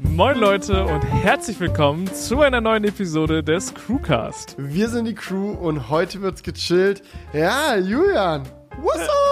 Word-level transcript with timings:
Moin 0.00 0.38
Leute 0.38 0.84
und 0.84 1.02
herzlich 1.02 1.58
willkommen 1.58 2.06
zu 2.14 2.40
einer 2.40 2.60
neuen 2.60 2.84
Episode 2.84 3.42
des 3.42 3.74
Crewcast. 3.74 4.54
Wir 4.56 4.88
sind 4.88 5.06
die 5.06 5.14
Crew 5.14 5.50
und 5.50 5.88
heute 5.88 6.22
wird's 6.22 6.44
gechillt. 6.44 7.02
Ja, 7.32 7.76
Julian, 7.76 8.44
what's 8.80 9.08
up? 9.08 9.27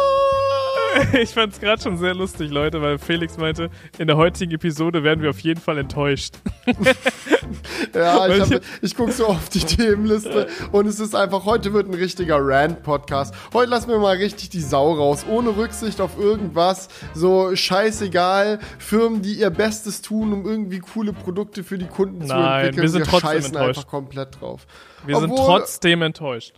Ich 1.21 1.31
fand's 1.31 1.61
gerade 1.61 1.83
schon 1.83 1.97
sehr 1.97 2.15
lustig, 2.15 2.51
Leute, 2.51 2.81
weil 2.83 2.99
Felix 2.99 3.37
meinte, 3.37 3.71
in 3.99 4.07
der 4.07 4.17
heutigen 4.17 4.53
Episode 4.53 5.03
werden 5.03 5.23
wir 5.23 5.31
auf 5.31 5.41
jeden 5.41 5.61
Fall 5.61 5.79
enttäuscht. 5.79 6.35
ja, 7.95 8.27
ich, 8.29 8.41
hab, 8.41 8.61
ich 8.83 8.97
gucke 8.97 9.13
so 9.13 9.27
auf 9.27 9.49
die 9.49 9.61
Themenliste 9.61 10.49
und 10.73 10.87
es 10.87 11.01
ist 11.01 11.15
einfach, 11.15 11.45
heute 11.45 11.73
wird 11.73 11.89
ein 11.89 11.95
richtiger 11.95 12.39
Rant-Podcast. 12.41 13.35
Heute 13.53 13.71
lassen 13.71 13.89
wir 13.91 13.99
mal 13.99 14.17
richtig 14.17 14.51
die 14.51 14.61
Sau 14.61 14.93
raus, 14.95 15.25
ohne 15.29 15.57
Rücksicht 15.57 16.01
auf 16.01 16.19
irgendwas. 16.19 16.89
So 17.15 17.55
scheißegal, 17.55 18.59
Firmen, 18.79 19.23
die 19.23 19.35
ihr 19.35 19.51
Bestes 19.51 20.03
tun, 20.03 20.33
um 20.33 20.45
irgendwie 20.47 20.81
coole 20.81 21.13
Produkte 21.13 21.65
für 21.65 21.79
die 21.79 21.87
Kunden 21.87 22.19
Nein, 22.19 22.29
zu 22.29 22.35
entwickeln. 22.35 22.83
wir 22.83 22.89
sind 22.89 23.07
trotzdem 23.07 23.31
scheißen 23.31 23.55
enttäuscht. 23.55 23.79
einfach 23.79 23.91
komplett 23.91 24.41
drauf. 24.41 24.67
Wir 25.05 25.17
sind 25.19 25.31
Obwohl- 25.31 25.47
trotzdem 25.61 26.03
enttäuscht. 26.03 26.55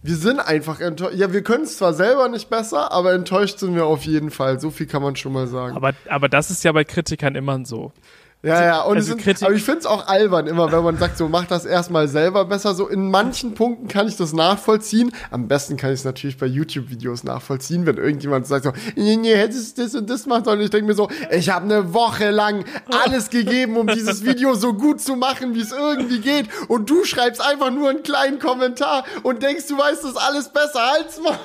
Wir 0.00 0.14
sind 0.14 0.38
einfach 0.38 0.80
enttäuscht. 0.80 1.16
Ja, 1.16 1.32
wir 1.32 1.42
können 1.42 1.64
es 1.64 1.76
zwar 1.76 1.92
selber 1.92 2.28
nicht 2.28 2.48
besser, 2.48 2.92
aber 2.92 3.12
enttäuscht 3.14 3.58
sind 3.58 3.74
wir 3.74 3.84
auf 3.84 4.04
jeden 4.04 4.30
Fall. 4.30 4.60
So 4.60 4.70
viel 4.70 4.86
kann 4.86 5.02
man 5.02 5.16
schon 5.16 5.32
mal 5.32 5.48
sagen. 5.48 5.76
Aber, 5.76 5.92
aber 6.08 6.28
das 6.28 6.50
ist 6.50 6.62
ja 6.62 6.70
bei 6.70 6.84
Kritikern 6.84 7.34
immer 7.34 7.64
so. 7.64 7.92
Ja, 8.42 8.64
ja, 8.64 8.80
und 8.82 8.96
Also 8.96 9.14
es 9.16 9.24
sind, 9.24 9.42
aber 9.42 9.52
ich 9.52 9.64
finde 9.64 9.80
es 9.80 9.86
auch 9.86 10.06
albern, 10.06 10.46
immer 10.46 10.70
wenn 10.70 10.84
man 10.84 10.96
sagt, 10.96 11.18
so 11.18 11.28
mach 11.28 11.46
das 11.46 11.64
erstmal 11.64 12.06
selber 12.06 12.44
besser. 12.44 12.72
So 12.72 12.86
in 12.86 13.10
manchen 13.10 13.54
Punkten 13.54 13.88
kann 13.88 14.06
ich 14.06 14.16
das 14.16 14.32
nachvollziehen. 14.32 15.10
Am 15.32 15.48
besten 15.48 15.76
kann 15.76 15.90
ich 15.92 16.00
es 16.00 16.04
natürlich 16.04 16.38
bei 16.38 16.46
YouTube-Videos 16.46 17.24
nachvollziehen, 17.24 17.84
wenn 17.84 17.96
irgendjemand 17.96 18.46
sagt 18.46 18.64
so, 18.64 18.72
nee, 18.94 19.16
nee, 19.16 19.34
hättest 19.34 19.76
du 19.76 19.82
das 19.82 19.94
und 19.96 20.08
das 20.08 20.26
machen 20.26 20.44
sollen. 20.44 20.60
Ich 20.60 20.70
denke 20.70 20.86
mir 20.86 20.94
so, 20.94 21.08
ich 21.32 21.50
habe 21.50 21.64
eine 21.64 21.92
Woche 21.92 22.30
lang 22.30 22.64
alles 23.04 23.28
gegeben, 23.30 23.76
um 23.76 23.88
dieses 23.88 24.24
Video 24.24 24.54
so 24.54 24.72
gut 24.72 25.00
zu 25.00 25.16
machen, 25.16 25.56
wie 25.56 25.60
es 25.60 25.72
irgendwie 25.72 26.20
geht. 26.20 26.46
Und 26.68 26.88
du 26.88 27.04
schreibst 27.04 27.44
einfach 27.44 27.72
nur 27.72 27.90
einen 27.90 28.04
kleinen 28.04 28.38
Kommentar 28.38 29.04
und 29.24 29.42
denkst, 29.42 29.66
du 29.66 29.76
weißt 29.76 30.04
das 30.04 30.16
alles 30.16 30.48
besser 30.50 30.92
als 30.92 31.20
mal. 31.20 31.38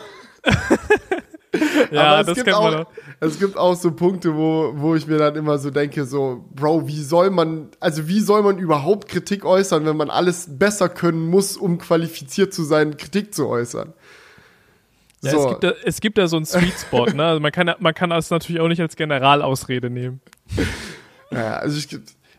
Ja, 1.92 2.14
Aber 2.14 2.22
es 2.22 2.26
das 2.28 2.36
gibt 2.36 2.54
auch, 2.54 2.86
es 3.20 3.40
gibt 3.40 3.58
auch 3.58 3.76
so 3.76 3.92
Punkte, 3.92 4.36
wo, 4.36 4.74
wo 4.76 4.96
ich 4.96 5.06
mir 5.08 5.18
dann 5.18 5.36
immer 5.36 5.58
so 5.60 5.70
denke, 5.70 6.06
so, 6.06 6.46
Bro, 6.56 6.88
wie 6.88 7.02
soll 7.02 7.30
man, 7.30 7.70
also 7.80 8.08
wie 8.08 8.20
soll 8.20 8.42
man 8.42 8.58
überhaupt 8.58 9.08
Kritik 9.08 9.46
äußern, 9.46 9.86
wenn 9.86 9.98
man 9.98 10.10
alles 10.10 10.48
besser 10.50 10.90
können 10.90 11.30
muss, 11.30 11.56
um 11.56 11.78
qualifiziert 11.78 12.54
zu 12.54 12.64
sein, 12.64 12.98
Kritik 12.98 13.34
zu 13.34 13.48
äußern? 13.48 13.94
Ja, 15.22 15.32
so. 15.32 15.40
es, 15.40 15.50
gibt 15.50 15.64
da, 15.64 15.74
es 15.86 16.02
gibt 16.02 16.18
da 16.18 16.28
so 16.28 16.38
einen 16.38 16.46
Sweet 16.46 16.74
Spot, 16.80 17.06
ne? 17.06 17.24
Also 17.24 17.40
man 17.40 17.52
kann, 17.52 17.74
man 17.80 17.94
kann 17.94 18.10
das 18.10 18.30
natürlich 18.30 18.60
auch 18.60 18.68
nicht 18.68 18.82
als 18.82 18.96
Generalausrede 18.96 19.90
nehmen. 19.90 20.20
ja, 21.32 21.58
also 21.58 21.78
ich, 21.78 21.88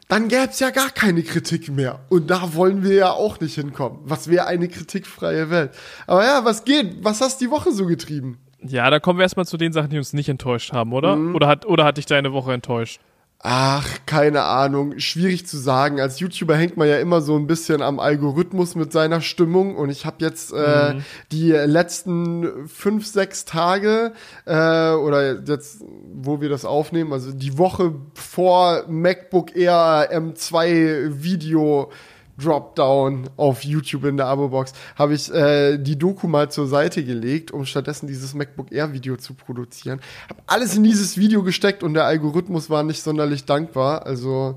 dann 0.09 0.29
gäbe 0.29 0.49
es 0.51 0.61
ja 0.61 0.71
gar 0.71 0.91
keine 0.91 1.23
Kritik 1.23 1.71
mehr. 1.71 2.01
Und 2.11 2.31
da 2.31 2.55
wollen 2.55 2.83
wir 2.83 2.95
ja 2.95 3.11
auch 3.13 3.41
nicht 3.41 3.55
hinkommen. 3.55 4.01
Was 4.05 4.29
wäre 4.29 4.47
eine 4.47 4.69
kritikfreie 4.69 5.49
Welt? 5.49 5.71
Aber 6.07 6.25
ja, 6.25 6.45
was 6.45 6.65
geht? 6.65 7.03
Was 7.03 7.21
hast 7.23 7.41
die 7.41 7.51
Woche 7.51 7.73
so 7.73 7.87
getrieben? 7.87 8.39
Ja, 8.67 8.89
da 8.91 8.99
kommen 8.99 9.19
wir 9.19 9.25
erstmal 9.25 9.47
zu 9.47 9.57
den 9.57 9.73
Sachen, 9.73 9.91
die 9.91 9.99
uns 9.99 10.13
nicht 10.13 10.29
enttäuscht 10.29 10.73
haben, 10.73 10.93
oder? 10.93 11.17
Mhm. 11.17 11.35
Oder, 11.35 11.49
hat, 11.49 11.67
oder 11.67 11.85
hat 11.85 11.99
dich 11.99 12.07
deine 12.07 12.33
Woche 12.33 12.53
enttäuscht? 12.53 13.01
Ach, 13.47 13.87
keine 14.07 14.45
Ahnung. 14.45 14.99
Schwierig 14.99 15.47
zu 15.47 15.59
sagen. 15.59 16.01
Als 16.01 16.19
YouTuber 16.19 16.57
hängt 16.57 16.79
man 16.79 16.89
ja 16.89 16.97
immer 16.99 17.21
so 17.21 17.37
ein 17.37 17.47
bisschen 17.47 17.83
am 17.83 18.01
Algorithmus 18.01 18.75
mit 18.75 18.91
seiner 18.91 19.21
Stimmung. 19.21 19.77
Und 19.77 19.91
ich 19.91 20.07
habe 20.07 20.17
jetzt 20.21 20.51
äh, 20.55 20.95
die 21.31 21.51
letzten 21.51 22.67
fünf, 22.69 23.07
sechs 23.07 23.45
Tage 23.45 24.15
äh, 24.47 24.93
oder 24.93 25.43
jetzt, 25.43 25.85
wo 26.15 26.41
wir 26.41 26.49
das 26.49 26.65
aufnehmen, 26.65 27.13
also 27.13 27.33
die 27.33 27.59
Woche 27.59 27.95
vor 28.15 28.85
MacBook 28.89 29.55
Air 29.55 30.09
M2 30.11 31.23
Video 31.23 31.91
Dropdown 32.39 33.31
auf 33.37 33.65
YouTube 33.65 34.05
in 34.05 34.17
der 34.17 34.27
Abo-Box, 34.27 34.73
habe 34.97 35.15
ich 35.15 35.33
äh, 35.33 35.79
die 35.79 35.99
Doku 35.99 36.27
mal 36.27 36.51
zur 36.51 36.67
Seite 36.67 37.05
gelegt, 37.05 37.51
um 37.51 37.65
stattdessen 37.65 38.07
dieses 38.07 38.35
MacBook 38.35 38.73
Air-Video 38.73 39.17
zu 39.17 39.35
produzieren. 39.35 40.01
Habe 40.29 40.43
alles 40.47 40.77
in 40.77 40.85
dieses 40.85 41.17
Video 41.17 41.43
gesteckt 41.43 41.83
und 41.83 41.95
der 41.95 42.05
Algorithmus 42.05 42.71
war 42.71 42.83
nicht 42.83 43.03
sonderlich 43.03 43.45
dankbar. 43.45 44.07
Also 44.07 44.57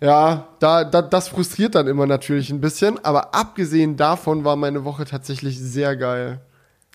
ja, 0.00 0.48
da, 0.58 0.84
da, 0.84 1.02
das 1.02 1.28
frustriert 1.28 1.74
dann 1.74 1.86
immer 1.86 2.06
natürlich 2.06 2.50
ein 2.50 2.60
bisschen. 2.60 3.02
Aber 3.04 3.34
abgesehen 3.34 3.96
davon 3.96 4.44
war 4.44 4.56
meine 4.56 4.84
Woche 4.84 5.04
tatsächlich 5.04 5.58
sehr 5.58 5.96
geil. 5.96 6.40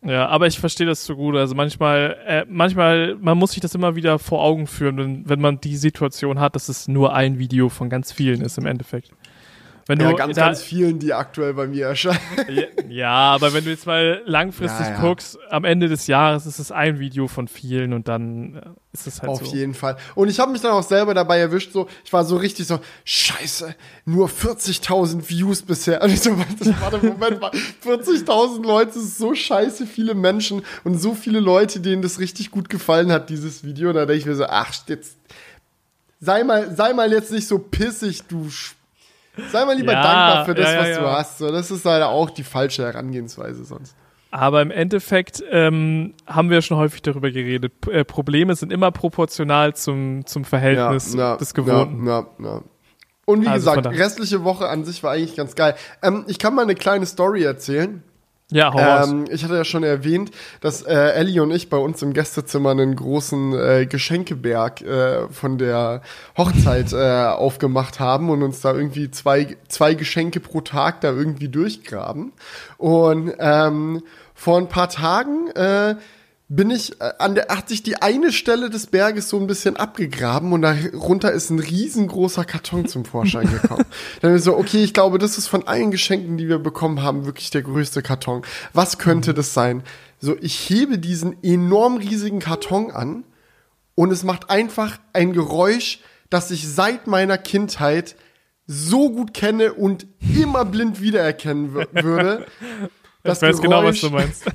Ja, 0.03 0.27
aber 0.29 0.47
ich 0.47 0.59
verstehe 0.59 0.87
das 0.87 1.05
so 1.05 1.15
gut. 1.15 1.35
Also 1.35 1.53
manchmal, 1.53 2.17
äh, 2.25 2.45
manchmal, 2.49 3.15
man 3.19 3.37
muss 3.37 3.51
sich 3.51 3.61
das 3.61 3.75
immer 3.75 3.95
wieder 3.95 4.17
vor 4.17 4.43
Augen 4.43 4.65
führen, 4.65 4.97
wenn, 4.97 5.29
wenn 5.29 5.41
man 5.41 5.61
die 5.61 5.77
Situation 5.77 6.39
hat, 6.39 6.55
dass 6.55 6.69
es 6.69 6.87
nur 6.87 7.13
ein 7.13 7.37
Video 7.37 7.69
von 7.69 7.89
ganz 7.89 8.11
vielen 8.11 8.41
ist 8.41 8.57
im 8.57 8.65
Endeffekt. 8.65 9.11
Wenn 9.87 9.99
Ja, 9.99 10.09
du 10.11 10.15
ganz, 10.15 10.35
da, 10.35 10.45
ganz 10.45 10.61
vielen, 10.61 10.99
die 10.99 11.13
aktuell 11.13 11.53
bei 11.55 11.65
mir 11.67 11.87
erscheinen. 11.87 12.19
ja, 12.47 12.65
ja, 12.87 13.09
aber 13.09 13.51
wenn 13.53 13.63
du 13.65 13.71
jetzt 13.71 13.85
mal 13.87 14.21
langfristig 14.25 14.87
Ja, 14.87 14.99
guckst, 15.01 15.37
am 15.49 15.63
Ende 15.65 15.89
des 15.89 16.07
Jahres 16.07 16.45
ist 16.45 16.59
es 16.59 16.71
ein 16.71 16.99
Video 16.99 17.27
von 17.27 17.47
vielen 17.47 17.91
und 17.93 18.07
dann 18.07 18.55
äh, 18.55 18.61
ist 18.93 19.07
es 19.07 19.21
halt 19.21 19.31
Auf 19.31 19.45
so. 19.45 19.55
jeden 19.55 19.73
Fall. 19.73 19.97
Und 20.15 20.29
ich 20.29 20.39
habe 20.39 20.51
mich 20.51 20.61
dann 20.61 20.71
auch 20.71 20.83
selber 20.83 21.13
dabei 21.13 21.39
erwischt, 21.39 21.71
so, 21.73 21.87
ich 22.05 22.13
war 22.13 22.23
so 22.23 22.37
richtig 22.37 22.67
so, 22.67 22.79
scheiße, 23.05 23.75
nur 24.05 24.27
40.000 24.29 25.27
Views 25.29 25.63
bisher. 25.63 26.01
Und 26.03 26.11
ich 26.11 26.21
so, 26.21 26.37
warte, 26.79 26.97
Moment 26.99 27.41
mal, 27.41 27.51
40.000 27.83 28.63
Leute, 28.63 28.91
das 28.93 29.03
ist 29.03 29.17
so 29.17 29.33
scheiße 29.33 29.87
viele 29.87 30.13
Menschen 30.13 30.61
und 30.83 30.99
so 31.01 31.15
viele 31.15 31.39
Leute, 31.39 31.79
denen 31.79 32.01
das 32.03 32.19
richtig 32.19 32.51
gut 32.51 32.69
gefallen 32.69 33.11
hat, 33.11 33.29
dieses 33.29 33.63
Video. 33.63 33.89
Und 33.89 33.95
da 33.95 34.05
denke 34.05 34.19
ich 34.19 34.25
mir 34.27 34.35
so, 34.35 34.45
ach, 34.45 34.71
jetzt, 34.87 35.17
sei 36.19 36.43
mal, 36.43 36.75
sei 36.75 36.93
mal 36.93 37.11
jetzt 37.11 37.31
nicht 37.31 37.47
so 37.47 37.57
pissig, 37.59 38.23
du, 38.27 38.45
Sch- 38.45 38.73
sei 39.51 39.65
mal 39.65 39.75
lieber 39.75 39.93
Ja, 39.93 40.01
dankbar 40.03 40.45
für 40.45 40.55
das, 40.55 40.73
ja, 40.73 40.79
was 40.79 40.97
du 40.97 41.11
hast. 41.11 41.37
So, 41.37 41.51
das 41.51 41.71
ist 41.71 41.83
leider 41.83 42.09
auch 42.09 42.29
die 42.29 42.43
falsche 42.43 42.83
Herangehensweise 42.83 43.63
sonst. 43.63 43.95
Aber 44.31 44.61
im 44.61 44.71
Endeffekt 44.71 45.43
ähm, 45.51 46.13
haben 46.25 46.49
wir 46.49 46.61
schon 46.61 46.77
häufig 46.77 47.01
darüber 47.01 47.31
geredet. 47.31 47.81
P 47.81 47.91
äh, 47.91 48.05
Probleme 48.05 48.55
sind 48.55 48.71
immer 48.71 48.91
proportional 48.91 49.75
zum, 49.75 50.25
zum 50.25 50.45
Verhältnis 50.45 51.11
des 51.11 51.53
Gewohnten. 51.53 52.07
Ja, 52.07 52.25
ja. 52.39 52.61
Und 53.25 53.43
wie 53.43 53.47
Also 53.47 53.71
gesagt, 53.71 53.87
restliche 53.97 54.43
Woche 54.43 54.67
an 54.67 54.83
sich 54.85 55.03
war 55.03 55.11
eigentlich 55.11 55.35
ganz 55.35 55.55
geil. 55.55 55.75
Ähm, 56.01 56.23
ich 56.27 56.39
kann 56.39 56.55
mal 56.55 56.63
eine 56.63 56.75
kleine 56.75 57.05
Story 57.05 57.43
erzählen. 57.43 58.03
Ja, 58.51 58.73
hau. 58.73 58.79
Ähm, 58.79 59.25
ich 59.31 59.43
hatte 59.43 59.55
ja 59.55 59.63
schon 59.63 59.83
erwähnt, 59.83 60.31
dass 60.59 60.81
äh, 60.81 60.93
Ellie 60.93 61.41
und 61.41 61.51
ich 61.51 61.69
bei 61.69 61.77
uns 61.77 62.01
im 62.01 62.11
Gästezimmer 62.11 62.71
einen 62.71 62.95
großen 62.97 63.53
äh, 63.53 63.85
Geschenkeberg 63.85 64.81
äh, 64.81 65.29
von 65.29 65.57
der 65.57 66.01
Hochzeit 66.37 66.91
äh, 66.91 67.27
aufgemacht 67.27 68.01
haben 68.01 68.29
und 68.29 68.43
uns 68.43 68.59
da 68.59 68.73
irgendwie 68.73 69.09
zwei, 69.09 69.57
zwei 69.69 69.93
Geschenke 69.93 70.41
pro 70.41 70.59
Tag 70.59 70.99
da 70.99 71.11
irgendwie 71.11 71.47
durchgraben. 71.47 72.33
Und 72.77 73.33
ähm, 73.39 74.03
vor 74.33 74.57
ein 74.57 74.67
paar 74.67 74.89
Tagen 74.89 75.47
äh, 75.51 75.95
bin 76.53 76.69
ich 76.69 76.99
äh, 76.99 77.13
an 77.17 77.33
der, 77.33 77.47
hat 77.47 77.69
sich 77.69 77.81
die 77.81 78.01
eine 78.01 78.33
Stelle 78.33 78.69
des 78.69 78.87
Berges 78.87 79.29
so 79.29 79.39
ein 79.39 79.47
bisschen 79.47 79.77
abgegraben 79.77 80.51
und 80.51 80.61
darunter 80.63 81.31
ist 81.31 81.49
ein 81.49 81.59
riesengroßer 81.59 82.43
Karton 82.43 82.87
zum 82.89 83.05
Vorschein 83.05 83.49
gekommen. 83.49 83.85
Dann 84.21 84.35
ich 84.35 84.43
so, 84.43 84.57
okay, 84.57 84.83
ich 84.83 84.93
glaube, 84.93 85.17
das 85.17 85.37
ist 85.37 85.47
von 85.47 85.65
allen 85.65 85.91
Geschenken, 85.91 86.37
die 86.37 86.49
wir 86.49 86.59
bekommen 86.59 87.01
haben, 87.01 87.25
wirklich 87.25 87.51
der 87.51 87.61
größte 87.61 88.01
Karton. 88.01 88.41
Was 88.73 88.97
könnte 88.97 89.33
das 89.33 89.53
sein? 89.53 89.83
So, 90.19 90.35
ich 90.41 90.69
hebe 90.69 90.99
diesen 90.99 91.41
enorm 91.41 91.95
riesigen 91.95 92.39
Karton 92.39 92.91
an 92.91 93.23
und 93.95 94.11
es 94.11 94.23
macht 94.23 94.49
einfach 94.49 94.99
ein 95.13 95.31
Geräusch, 95.31 95.99
das 96.29 96.51
ich 96.51 96.67
seit 96.67 97.07
meiner 97.07 97.37
Kindheit 97.37 98.17
so 98.67 99.09
gut 99.09 99.33
kenne 99.33 99.71
und 99.73 100.05
immer 100.37 100.65
blind 100.65 101.01
wiedererkennen 101.01 101.73
wür- 101.73 102.03
würde. 102.03 102.45
ich 103.23 103.41
weiß 103.41 103.61
genau, 103.61 103.85
was 103.85 104.01
du 104.01 104.09
meinst. 104.09 104.43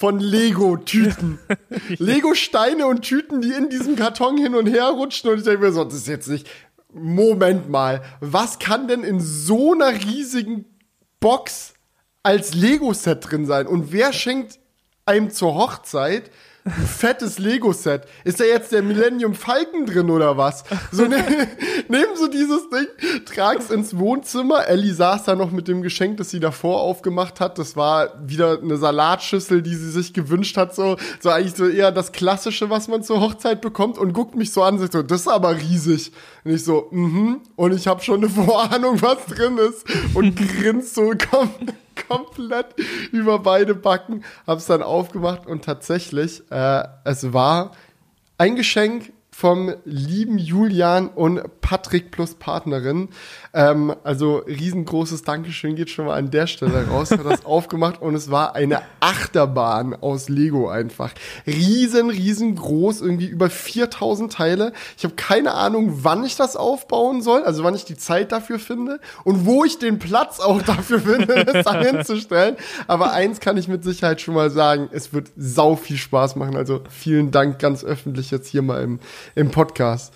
von 0.00 0.18
Lego-Tüten. 0.18 1.38
Lego-Steine 1.98 2.86
und 2.86 3.02
Tüten, 3.02 3.42
die 3.42 3.52
in 3.52 3.68
diesem 3.68 3.96
Karton 3.96 4.38
hin 4.38 4.54
und 4.54 4.66
her 4.66 4.86
rutschen. 4.86 5.30
Und 5.30 5.38
ich 5.40 5.44
denke 5.44 5.60
mir 5.60 5.72
so, 5.72 5.84
das 5.84 5.92
ist 5.92 6.08
jetzt 6.08 6.26
nicht. 6.28 6.48
Moment 6.90 7.68
mal, 7.68 8.02
was 8.18 8.58
kann 8.58 8.88
denn 8.88 9.04
in 9.04 9.20
so 9.20 9.74
einer 9.74 9.92
riesigen 9.92 10.64
Box 11.20 11.74
als 12.22 12.54
Lego-Set 12.54 13.30
drin 13.30 13.44
sein? 13.44 13.66
Und 13.66 13.92
wer 13.92 14.14
schenkt 14.14 14.58
einem 15.04 15.30
zur 15.30 15.54
Hochzeit 15.54 16.30
fettes 16.70 17.38
Lego-Set? 17.38 18.02
Ist 18.24 18.40
da 18.40 18.44
jetzt 18.44 18.72
der 18.72 18.82
Millennium 18.82 19.34
Falcon 19.34 19.86
drin 19.86 20.10
oder 20.10 20.36
was? 20.36 20.64
So, 20.92 21.04
ne, 21.06 21.16
nehmen 21.88 22.16
so 22.16 22.28
dieses 22.28 22.68
Ding, 22.70 22.86
trag's 23.24 23.70
ins 23.70 23.96
Wohnzimmer. 23.96 24.66
Ellie 24.66 24.94
saß 24.94 25.24
da 25.24 25.34
noch 25.36 25.50
mit 25.50 25.68
dem 25.68 25.82
Geschenk, 25.82 26.16
das 26.16 26.30
sie 26.30 26.40
davor 26.40 26.80
aufgemacht 26.80 27.40
hat. 27.40 27.58
Das 27.58 27.76
war 27.76 28.12
wieder 28.26 28.60
eine 28.60 28.76
Salatschüssel, 28.76 29.62
die 29.62 29.74
sie 29.74 29.90
sich 29.90 30.12
gewünscht 30.12 30.56
hat. 30.56 30.74
So, 30.74 30.96
so 31.20 31.30
eigentlich 31.30 31.54
so 31.54 31.66
eher 31.66 31.92
das 31.92 32.12
Klassische, 32.12 32.70
was 32.70 32.88
man 32.88 33.02
zur 33.02 33.20
Hochzeit 33.20 33.60
bekommt. 33.60 33.98
Und 33.98 34.12
guckt 34.12 34.36
mich 34.36 34.52
so 34.52 34.62
an 34.62 34.74
und 34.74 34.80
sagt 34.80 34.92
so, 34.92 35.02
das 35.02 35.22
ist 35.22 35.28
aber 35.28 35.56
riesig. 35.56 36.12
Und 36.44 36.52
ich 36.52 36.64
so, 36.64 36.88
mhm. 36.90 37.40
Und 37.56 37.74
ich 37.74 37.86
habe 37.86 38.02
schon 38.02 38.20
eine 38.20 38.28
Vorahnung, 38.28 39.00
was 39.02 39.26
drin 39.26 39.58
ist. 39.58 39.84
Und 40.14 40.36
grinst 40.36 40.94
so 40.94 41.12
kom 41.30 41.50
komplett 42.08 42.74
über 43.12 43.38
beide 43.38 43.74
Backen. 43.74 44.24
Hab's 44.46 44.66
dann 44.66 44.82
aufgemacht 44.82 45.46
und 45.46 45.64
tatsächlich, 45.64 46.42
äh, 46.50 46.84
es 47.04 47.32
war 47.32 47.72
ein 48.38 48.56
Geschenk 48.56 49.12
vom 49.30 49.74
lieben 49.84 50.38
Julian 50.38 51.08
und 51.08 51.60
Patrick 51.60 52.10
plus 52.10 52.34
Partnerin. 52.34 53.08
Ähm, 53.52 53.94
also 54.04 54.36
riesengroßes 54.36 55.22
Dankeschön 55.22 55.74
geht 55.74 55.90
schon 55.90 56.06
mal 56.06 56.16
an 56.16 56.30
der 56.30 56.46
Stelle 56.46 56.86
raus. 56.88 57.10
Hat 57.10 57.24
das 57.24 57.44
aufgemacht 57.44 58.00
und 58.00 58.14
es 58.14 58.30
war 58.30 58.54
eine 58.54 58.82
Achterbahn 59.00 59.94
aus 59.94 60.28
Lego 60.28 60.68
einfach. 60.68 61.12
Riesen, 61.46 62.10
riesengroß, 62.10 63.00
irgendwie 63.00 63.26
über 63.26 63.50
4000 63.50 64.32
Teile. 64.32 64.72
Ich 64.96 65.04
habe 65.04 65.14
keine 65.14 65.54
Ahnung, 65.54 66.04
wann 66.04 66.24
ich 66.24 66.36
das 66.36 66.56
aufbauen 66.56 67.22
soll, 67.22 67.42
also 67.42 67.64
wann 67.64 67.74
ich 67.74 67.84
die 67.84 67.96
Zeit 67.96 68.30
dafür 68.30 68.58
finde 68.58 69.00
und 69.24 69.46
wo 69.46 69.64
ich 69.64 69.78
den 69.78 69.98
Platz 69.98 70.38
auch 70.38 70.62
dafür 70.62 71.00
finde, 71.00 71.44
das 71.44 71.64
da 71.64 71.80
hinzustellen. 71.80 72.56
Aber 72.86 73.12
eins 73.12 73.40
kann 73.40 73.56
ich 73.56 73.66
mit 73.66 73.82
Sicherheit 73.82 74.20
schon 74.20 74.34
mal 74.34 74.50
sagen, 74.50 74.88
es 74.92 75.12
wird 75.12 75.30
sau 75.36 75.74
viel 75.74 75.96
Spaß 75.96 76.36
machen. 76.36 76.56
Also 76.56 76.82
vielen 76.88 77.32
Dank 77.32 77.58
ganz 77.58 77.84
öffentlich 77.84 78.30
jetzt 78.30 78.48
hier 78.48 78.62
mal 78.62 78.82
im, 78.82 79.00
im 79.34 79.50
Podcast. 79.50 80.12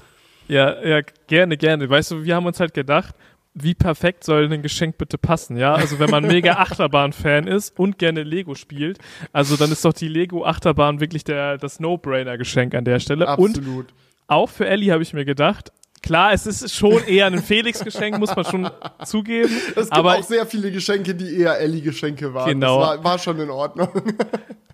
Ja, 0.48 0.82
ja, 0.84 1.00
gerne, 1.26 1.56
gerne. 1.56 1.88
Weißt 1.88 2.10
du, 2.10 2.24
wir 2.24 2.34
haben 2.34 2.46
uns 2.46 2.60
halt 2.60 2.74
gedacht, 2.74 3.14
wie 3.54 3.74
perfekt 3.74 4.24
soll 4.24 4.52
ein 4.52 4.62
Geschenk 4.62 4.98
bitte 4.98 5.16
passen, 5.16 5.56
ja? 5.56 5.74
Also 5.74 5.98
wenn 6.00 6.10
man 6.10 6.26
mega 6.26 6.52
Achterbahn-Fan 6.58 7.46
ist 7.46 7.78
und 7.78 7.98
gerne 7.98 8.24
Lego 8.24 8.54
spielt, 8.54 8.98
also 9.32 9.56
dann 9.56 9.70
ist 9.70 9.84
doch 9.84 9.92
die 9.92 10.08
Lego-Achterbahn 10.08 11.00
wirklich 11.00 11.22
der, 11.24 11.56
das 11.56 11.78
No-Brainer-Geschenk 11.78 12.74
an 12.74 12.84
der 12.84 12.98
Stelle. 12.98 13.28
Absolut. 13.28 13.92
Und 13.92 13.94
auch 14.26 14.48
für 14.48 14.66
Ellie 14.66 14.92
habe 14.92 15.02
ich 15.02 15.12
mir 15.12 15.24
gedacht, 15.24 15.72
klar, 16.04 16.32
es 16.32 16.46
ist 16.46 16.72
schon 16.74 17.02
eher 17.06 17.26
ein 17.26 17.42
Felix-Geschenk, 17.42 18.18
muss 18.18 18.36
man 18.36 18.44
schon 18.44 18.70
zugeben. 19.04 19.50
Es 19.76 19.88
gibt 19.88 19.92
aber 19.92 20.18
auch 20.18 20.22
sehr 20.22 20.46
viele 20.46 20.70
Geschenke, 20.70 21.14
die 21.14 21.38
eher 21.38 21.58
Ellie-Geschenke 21.58 22.32
waren. 22.32 22.48
Genau. 22.48 22.80
Das 22.80 22.88
war, 22.88 23.04
war 23.04 23.18
schon 23.18 23.40
in 23.40 23.50
Ordnung. 23.50 23.88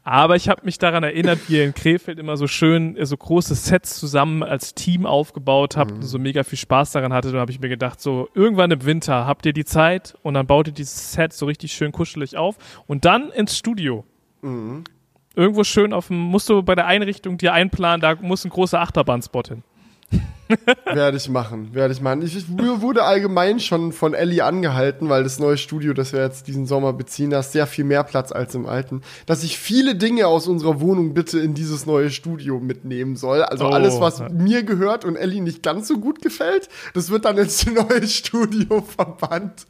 Aber 0.03 0.35
ich 0.35 0.49
habe 0.49 0.63
mich 0.65 0.79
daran 0.79 1.05
erinnert, 1.05 1.39
wie 1.47 1.59
ihr 1.59 1.65
in 1.65 1.75
Krefeld 1.75 2.19
immer 2.19 2.37
so 2.37 2.47
schön 2.47 2.97
äh, 2.97 3.05
so 3.05 3.17
große 3.17 3.55
Sets 3.55 4.01
zusammen 4.01 4.43
als 4.43 4.75
Team 4.75 5.07
aufgebaut 5.07 5.77
habt 5.77 5.93
und 5.93 6.03
so 6.03 6.19
mega 6.19 6.43
viel 6.43 6.59
Spaß 6.59 6.93
daran 6.93 7.13
hattet. 7.13 7.35
Da 7.35 7.39
habe 7.39 7.53
ich 7.53 7.61
mir 7.61 7.69
gedacht, 7.69 8.01
so 8.01 8.29
irgendwann 8.35 8.71
im 8.71 8.85
Winter 8.85 9.27
habt 9.27 9.47
ihr 9.47 9.53
die 9.53 9.65
Zeit 9.65 10.17
und 10.23 10.35
dann 10.35 10.47
baut 10.47 10.69
ihr 10.69 10.73
dieses 10.73 11.13
Set 11.13 11.33
so 11.33 11.47
richtig 11.47 11.73
schön 11.73 11.93
kuschelig 11.93 12.37
auf 12.37 12.57
und 12.87 13.05
dann 13.05 13.31
ins 13.31 13.57
Studio. 13.57 14.05
Irgendwo 15.37 15.65
schön 15.65 15.93
auf 15.93 16.09
dem, 16.09 16.19
musst 16.19 16.49
du 16.49 16.63
bei 16.63 16.75
der 16.75 16.87
Einrichtung 16.87 17.37
dir 17.37 17.53
einplanen, 17.53 18.01
da 18.01 18.17
muss 18.21 18.45
ein 18.45 18.51
großer 18.51 18.81
Achterbahnspot 18.81 19.49
hin. 19.49 19.63
Werde 20.93 21.17
ich 21.17 21.29
machen, 21.29 21.75
werde 21.75 21.95
ich 21.95 22.01
machen. 22.01 22.23
Ich, 22.23 22.37
ich 22.37 22.45
wurde 22.49 23.05
allgemein 23.05 23.61
schon 23.61 23.93
von 23.93 24.15
Ellie 24.15 24.45
angehalten, 24.45 25.09
weil 25.09 25.23
das 25.23 25.39
neue 25.39 25.57
Studio, 25.57 25.93
das 25.95 26.13
wir 26.13 26.23
jetzt 26.23 26.49
diesen 26.49 26.67
Sommer 26.67 26.93
beziehen, 26.93 27.31
da 27.31 27.39
ist 27.39 27.53
sehr 27.53 27.69
viel 27.69 27.85
mehr 27.85 28.03
Platz 28.03 28.33
als 28.33 28.57
im 28.57 28.67
alten, 28.67 29.03
dass 29.27 29.45
ich 29.45 29.59
viele 29.59 29.95
Dinge 29.95 30.27
aus 30.27 30.49
unserer 30.49 30.81
Wohnung 30.81 31.15
bitte 31.15 31.39
in 31.39 31.55
dieses 31.55 31.87
neue 31.87 32.11
Studio 32.11 32.59
mitnehmen 32.59 33.15
soll. 33.15 33.43
Also 33.45 33.67
Oh. 33.67 33.69
alles, 33.69 34.01
was 34.01 34.21
mir 34.31 34.65
gehört 34.65 35.05
und 35.05 35.15
Ellie 35.15 35.41
nicht 35.41 35.63
ganz 35.63 35.87
so 35.87 35.99
gut 35.99 36.21
gefällt, 36.21 36.69
das 36.95 37.11
wird 37.11 37.27
dann 37.27 37.39
ins 37.39 37.65
neue 37.73 38.07
Studio 38.09 38.83
verbannt. 38.83 39.67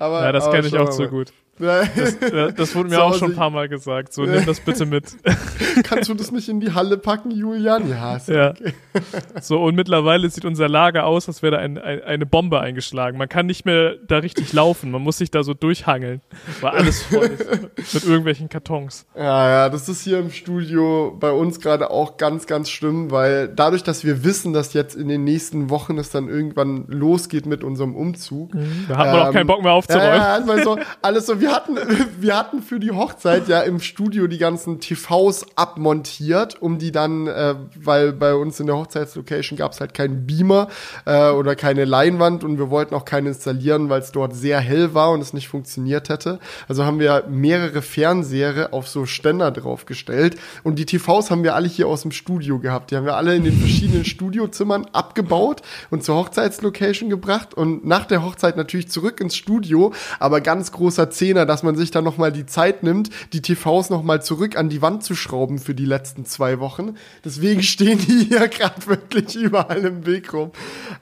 Aber, 0.00 0.22
Ja, 0.24 0.32
das 0.32 0.50
kenne 0.50 0.66
ich 0.66 0.76
auch 0.76 0.90
so 0.90 1.06
gut. 1.06 1.32
Ja, 1.58 1.82
Das, 1.96 2.18
das 2.54 2.74
wurde 2.74 2.88
mir 2.90 2.96
Zu 2.96 3.02
auch 3.02 3.08
Hause- 3.10 3.18
schon 3.20 3.30
ein 3.32 3.36
paar 3.36 3.50
Mal 3.50 3.68
gesagt. 3.68 4.12
So, 4.12 4.22
nimm 4.22 4.46
das 4.46 4.60
bitte 4.60 4.86
mit. 4.86 5.16
Kannst 5.84 6.08
du 6.08 6.14
das 6.14 6.30
nicht 6.32 6.48
in 6.48 6.60
die 6.60 6.72
Halle 6.72 6.98
packen, 6.98 7.30
Julian? 7.30 7.88
Ja, 7.88 8.18
Ja. 8.26 8.50
okay. 8.50 8.72
So, 9.40 9.62
und 9.62 9.74
mittlerweile 9.76 10.28
sieht 10.30 10.44
unser 10.44 10.68
Lager 10.68 11.04
aus, 11.06 11.28
als 11.28 11.42
wäre 11.42 11.52
da 11.56 11.58
ein, 11.58 11.78
ein, 11.78 12.02
eine 12.02 12.26
Bombe 12.26 12.60
eingeschlagen. 12.60 13.16
Man 13.18 13.28
kann 13.28 13.46
nicht 13.46 13.64
mehr 13.64 13.94
da 14.06 14.18
richtig 14.18 14.52
laufen. 14.52 14.90
Man 14.90 15.02
muss 15.02 15.18
sich 15.18 15.30
da 15.30 15.42
so 15.42 15.54
durchhangeln, 15.54 16.20
weil 16.60 16.70
alles 16.72 17.02
voll 17.02 17.30
ist 17.76 17.94
mit 17.94 18.04
irgendwelchen 18.04 18.48
Kartons. 18.48 19.06
Ja, 19.16 19.48
ja, 19.50 19.68
das 19.68 19.88
ist 19.88 20.02
hier 20.02 20.18
im 20.18 20.30
Studio 20.30 21.16
bei 21.18 21.30
uns 21.30 21.60
gerade 21.60 21.90
auch 21.90 22.16
ganz, 22.16 22.46
ganz 22.46 22.70
schlimm, 22.70 23.10
weil 23.10 23.48
dadurch, 23.48 23.82
dass 23.84 24.04
wir 24.04 24.24
wissen, 24.24 24.52
dass 24.52 24.72
jetzt 24.74 24.94
in 24.96 25.08
den 25.08 25.24
nächsten 25.24 25.70
Wochen 25.70 25.98
es 25.98 26.10
dann 26.10 26.28
irgendwann 26.28 26.86
losgeht 26.88 27.46
mit 27.46 27.62
unserem 27.64 27.94
Umzug. 27.94 28.50
Da 28.88 28.96
hat 28.96 29.06
man 29.12 29.20
auch 29.20 29.26
Ähm, 29.28 29.32
keinen 29.32 29.46
Bock 29.46 29.62
mehr 29.62 29.70
Ja, 29.70 29.76
aufzuräumen. 29.76 30.16
ja, 30.16 30.34
also 30.34 30.62
so, 30.64 30.78
alles 31.02 31.26
so. 31.26 31.40
Wir 31.40 31.47
hatten, 31.48 31.76
wir 32.20 32.36
hatten 32.36 32.62
für 32.62 32.78
die 32.78 32.90
Hochzeit 32.90 33.48
ja 33.48 33.60
im 33.60 33.80
Studio 33.80 34.26
die 34.26 34.38
ganzen 34.38 34.80
TVs 34.80 35.46
abmontiert, 35.56 36.60
um 36.60 36.78
die 36.78 36.92
dann, 36.92 37.26
äh, 37.26 37.54
weil 37.76 38.12
bei 38.12 38.34
uns 38.34 38.60
in 38.60 38.66
der 38.66 38.76
Hochzeitslocation 38.76 39.56
gab 39.56 39.72
es 39.72 39.80
halt 39.80 39.94
keinen 39.94 40.26
Beamer 40.26 40.68
äh, 41.04 41.30
oder 41.30 41.56
keine 41.56 41.84
Leinwand 41.84 42.44
und 42.44 42.58
wir 42.58 42.70
wollten 42.70 42.94
auch 42.94 43.04
keinen 43.04 43.28
installieren, 43.28 43.88
weil 43.88 44.00
es 44.00 44.12
dort 44.12 44.34
sehr 44.34 44.60
hell 44.60 44.94
war 44.94 45.10
und 45.10 45.20
es 45.20 45.32
nicht 45.32 45.48
funktioniert 45.48 46.08
hätte. 46.08 46.38
Also 46.68 46.84
haben 46.84 46.98
wir 46.98 47.24
mehrere 47.28 47.82
Fernseher 47.82 48.68
auf 48.72 48.88
so 48.88 49.06
Ständer 49.06 49.50
draufgestellt 49.50 50.36
und 50.62 50.78
die 50.78 50.86
TVs 50.86 51.30
haben 51.30 51.42
wir 51.42 51.54
alle 51.54 51.68
hier 51.68 51.88
aus 51.88 52.02
dem 52.02 52.12
Studio 52.12 52.58
gehabt. 52.58 52.90
Die 52.90 52.96
haben 52.96 53.04
wir 53.04 53.16
alle 53.16 53.34
in 53.34 53.44
den 53.44 53.58
verschiedenen 53.58 54.04
Studiozimmern 54.04 54.86
abgebaut 54.92 55.62
und 55.90 56.04
zur 56.04 56.16
Hochzeitslocation 56.16 57.10
gebracht 57.10 57.54
und 57.54 57.86
nach 57.86 58.06
der 58.06 58.24
Hochzeit 58.24 58.56
natürlich 58.56 58.88
zurück 58.90 59.20
ins 59.20 59.36
Studio, 59.36 59.92
aber 60.18 60.40
ganz 60.40 60.72
großer 60.72 61.10
Zehner, 61.10 61.37
dass 61.46 61.62
man 61.62 61.76
sich 61.76 61.90
dann 61.90 62.04
noch 62.04 62.18
mal 62.18 62.32
die 62.32 62.46
Zeit 62.46 62.82
nimmt, 62.82 63.10
die 63.32 63.42
TVs 63.42 63.90
noch 63.90 64.02
mal 64.02 64.22
zurück 64.22 64.56
an 64.56 64.68
die 64.68 64.82
Wand 64.82 65.04
zu 65.04 65.14
schrauben 65.14 65.58
für 65.58 65.74
die 65.74 65.84
letzten 65.84 66.24
zwei 66.24 66.60
Wochen. 66.60 66.96
Deswegen 67.24 67.62
stehen 67.64 67.98
die 67.98 68.24
hier 68.24 68.48
gerade 68.48 68.86
wirklich 68.86 69.36
überall 69.36 69.84
im 69.84 70.06
Weg 70.06 70.32
rum. 70.32 70.52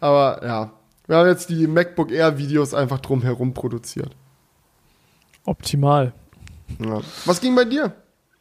Aber 0.01 0.41
ja, 0.45 0.73
wir 1.07 1.17
haben 1.17 1.29
jetzt 1.29 1.51
die 1.51 1.67
MacBook 1.67 2.11
Air 2.11 2.39
Videos 2.39 2.75
einfach 2.75 3.01
drumherum 3.01 3.55
produziert. 3.55 4.11
Optimal. 5.45 6.13
Ja. 6.85 7.01
Was 7.25 7.41
ging 7.41 7.55
bei 7.55 7.65
dir? 7.65 7.95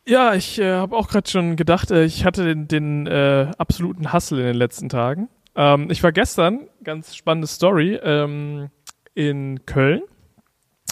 Ja, 0.07 0.33
ich 0.33 0.59
äh, 0.59 0.74
habe 0.74 0.95
auch 0.95 1.07
gerade 1.07 1.30
schon 1.30 1.56
gedacht, 1.56 1.91
äh, 1.91 2.03
ich 2.03 2.25
hatte 2.25 2.44
den, 2.44 2.68
den 2.68 3.07
äh, 3.07 3.51
absoluten 3.57 4.13
Hassel 4.13 4.39
in 4.39 4.45
den 4.45 4.56
letzten 4.56 4.89
Tagen. 4.89 5.30
Ähm, 5.56 5.89
ich 5.89 6.03
war 6.03 6.12
gestern, 6.12 6.68
ganz 6.83 7.15
spannende 7.15 7.48
Story, 7.48 8.00
ähm, 8.03 8.69
in 9.15 9.65
Köln 9.65 10.03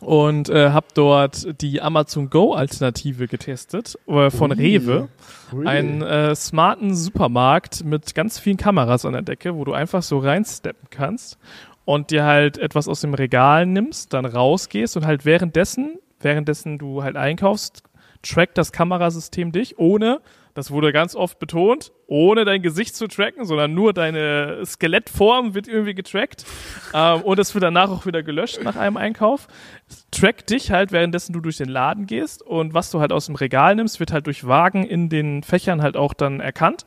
und 0.04 0.50
äh, 0.50 0.70
habe 0.70 0.88
dort 0.94 1.62
die 1.62 1.82
Amazon 1.82 2.30
Go 2.30 2.54
Alternative 2.54 3.28
getestet 3.28 3.98
äh, 4.08 4.30
von 4.30 4.52
Ui. 4.52 4.58
Rewe. 4.58 5.10
Ui. 5.54 5.66
Einen 5.66 6.02
äh, 6.02 6.36
smarten 6.36 6.96
Supermarkt 6.96 7.84
mit 7.84 8.14
ganz 8.16 8.40
vielen 8.40 8.58
Kameras 8.58 9.06
an 9.06 9.14
der 9.14 9.22
Decke, 9.22 9.56
wo 9.56 9.66
du 9.66 9.74
einfach 9.74 10.04
so 10.04 10.20
reinsteppen 10.20 10.90
kannst 10.90 11.38
und 11.86 12.12
dir 12.12 12.24
halt 12.24 12.58
etwas 12.58 12.88
aus 12.88 13.02
dem 13.02 13.14
Regal 13.14 13.66
nimmst, 13.66 14.14
dann 14.14 14.26
rausgehst 14.26 14.98
und 14.98 15.06
halt 15.06 15.26
währenddessen, 15.26 16.00
währenddessen 16.20 16.78
du 16.78 17.04
halt 17.04 17.16
einkaufst, 17.16 17.84
trackt 18.22 18.58
das 18.58 18.72
Kamerasystem 18.72 19.52
dich, 19.52 19.78
ohne, 19.78 20.22
das 20.54 20.70
wurde 20.72 20.92
ganz 20.94 21.16
oft 21.16 21.40
betont, 21.40 21.92
ohne 22.08 22.46
dein 22.46 22.62
Gesicht 22.62 22.96
zu 22.96 23.08
tracken, 23.08 23.46
sondern 23.46 23.74
nur 23.74 23.92
deine 23.94 24.64
Skelettform 24.66 25.56
wird 25.56 25.68
irgendwie 25.68 25.96
getrackt 25.96 26.46
ähm, 26.94 27.22
und 27.22 27.40
es 27.40 27.54
wird 27.56 27.64
danach 27.64 27.90
auch 27.90 28.06
wieder 28.06 28.22
gelöscht 28.24 28.62
nach 28.64 28.76
einem 28.76 28.98
Einkauf. 28.98 29.48
Es 29.90 30.06
trackt 30.12 30.50
dich 30.52 30.72
halt, 30.72 30.92
währenddessen 30.92 31.34
du 31.34 31.40
durch 31.40 31.58
den 31.58 31.70
Laden 31.70 32.06
gehst 32.06 32.42
und 32.42 32.74
was 32.74 32.92
du 32.92 33.00
halt 33.00 33.12
aus 33.12 33.26
dem 33.26 33.36
Regal 33.36 33.76
nimmst, 33.76 34.00
wird 34.00 34.12
halt 34.12 34.28
durch 34.28 34.48
Wagen 34.48 34.84
in 34.84 35.10
den 35.10 35.44
Fächern 35.44 35.82
halt 35.82 35.98
auch 35.98 36.14
dann 36.14 36.40
erkannt 36.40 36.86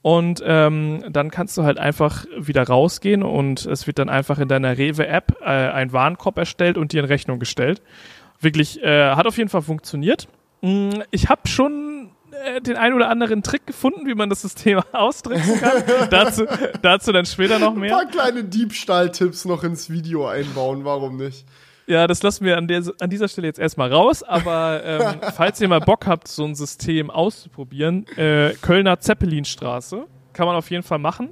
und 0.00 0.42
ähm, 0.44 1.04
dann 1.10 1.30
kannst 1.30 1.56
du 1.58 1.62
halt 1.64 1.78
einfach 1.78 2.24
wieder 2.38 2.62
rausgehen 2.64 3.22
und 3.22 3.66
es 3.66 3.86
wird 3.86 3.98
dann 3.98 4.08
einfach 4.08 4.38
in 4.38 4.48
deiner 4.48 4.76
Rewe-App 4.78 5.36
äh, 5.42 5.44
ein 5.44 5.92
Warenkorb 5.92 6.38
erstellt 6.38 6.76
und 6.78 6.92
dir 6.92 7.00
in 7.00 7.06
Rechnung 7.06 7.38
gestellt. 7.38 7.82
Wirklich, 8.40 8.82
äh, 8.82 9.10
hat 9.14 9.26
auf 9.26 9.36
jeden 9.38 9.50
Fall 9.50 9.62
funktioniert. 9.62 10.26
Mm, 10.62 10.90
Ich 11.12 11.28
habe 11.28 11.42
schon 11.46 11.91
den 12.60 12.76
ein 12.76 12.92
oder 12.92 13.08
anderen 13.08 13.42
Trick 13.42 13.66
gefunden, 13.66 14.06
wie 14.06 14.14
man 14.14 14.28
das 14.30 14.42
System 14.42 14.80
austricksen 14.92 15.60
kann. 15.60 15.82
dazu, 16.10 16.46
dazu 16.82 17.12
dann 17.12 17.26
später 17.26 17.58
noch 17.58 17.72
Ein 17.74 17.80
mehr. 17.80 17.90
paar 17.94 18.06
kleine 18.06 18.44
Diebstahltipps 18.44 19.44
noch 19.44 19.64
ins 19.64 19.90
Video 19.90 20.26
einbauen, 20.26 20.84
warum 20.84 21.16
nicht? 21.16 21.44
Ja, 21.86 22.06
das 22.06 22.22
lassen 22.22 22.44
wir 22.44 22.56
an, 22.56 22.68
der, 22.68 22.82
an 23.00 23.10
dieser 23.10 23.28
Stelle 23.28 23.48
jetzt 23.48 23.58
erstmal 23.58 23.92
raus. 23.92 24.22
Aber 24.22 24.82
ähm, 24.84 25.20
falls 25.34 25.60
ihr 25.60 25.68
mal 25.68 25.80
Bock 25.80 26.06
habt, 26.06 26.28
so 26.28 26.44
ein 26.44 26.54
System 26.54 27.10
auszuprobieren, 27.10 28.06
äh, 28.16 28.54
Kölner 28.62 29.00
Zeppelinstraße, 29.00 30.06
kann 30.32 30.46
man 30.46 30.56
auf 30.56 30.70
jeden 30.70 30.82
Fall 30.84 30.98
machen. 30.98 31.30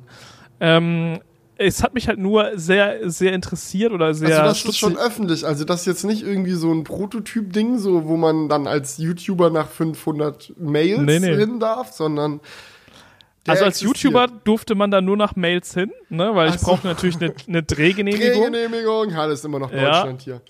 Ähm, 0.61 1.21
es 1.63 1.83
hat 1.83 1.93
mich 1.95 2.09
halt 2.09 2.19
nur 2.19 2.53
sehr, 2.59 3.11
sehr 3.11 3.33
interessiert 3.35 3.93
oder 3.93 4.15
sehr. 4.15 4.29
Also 4.29 4.43
das 4.43 4.53
ist 4.53 4.59
stutzig- 4.61 4.79
schon 4.81 4.97
öffentlich. 4.97 5.47
Also 5.47 5.65
das 5.65 5.81
ist 5.81 5.87
jetzt 5.87 6.05
nicht 6.05 6.23
irgendwie 6.23 6.53
so 6.55 6.73
ein 6.73 6.85
Prototyp-Ding, 6.85 7.79
so 7.79 8.07
wo 8.07 8.17
man 8.17 8.49
dann 8.49 8.67
als 8.67 8.97
YouTuber 8.99 9.51
nach 9.51 9.69
500 9.69 10.55
Mails 10.59 11.01
Nee, 11.03 11.19
nee. 11.21 11.37
hin 11.37 11.61
darf, 11.61 11.93
sondern 11.93 12.41
der 13.47 13.53
also 13.53 13.65
als 13.65 13.77
existiert. 13.83 14.05
YouTuber 14.13 14.29
durfte 14.45 14.75
man 14.75 14.91
da 14.91 15.01
nur 15.01 15.17
nach 15.17 15.37
Mails 15.37 15.75
hin, 15.75 15.91
ne? 16.09 16.35
weil 16.35 16.49
ich 16.49 16.55
Ach 16.55 16.59
so. 16.61 16.67
brauchte 16.67 16.87
natürlich 16.87 17.17
eine, 17.21 17.33
eine 17.47 17.63
Drehgenehmigung. 17.63 18.29
Drehgenehmigung, 18.53 19.11
ja, 19.11 19.27
ist 19.27 19.45
immer 19.45 19.59
noch 19.59 19.73
Ja. 19.73 19.85
Deutschland 19.93 20.23
hier. 20.23 20.41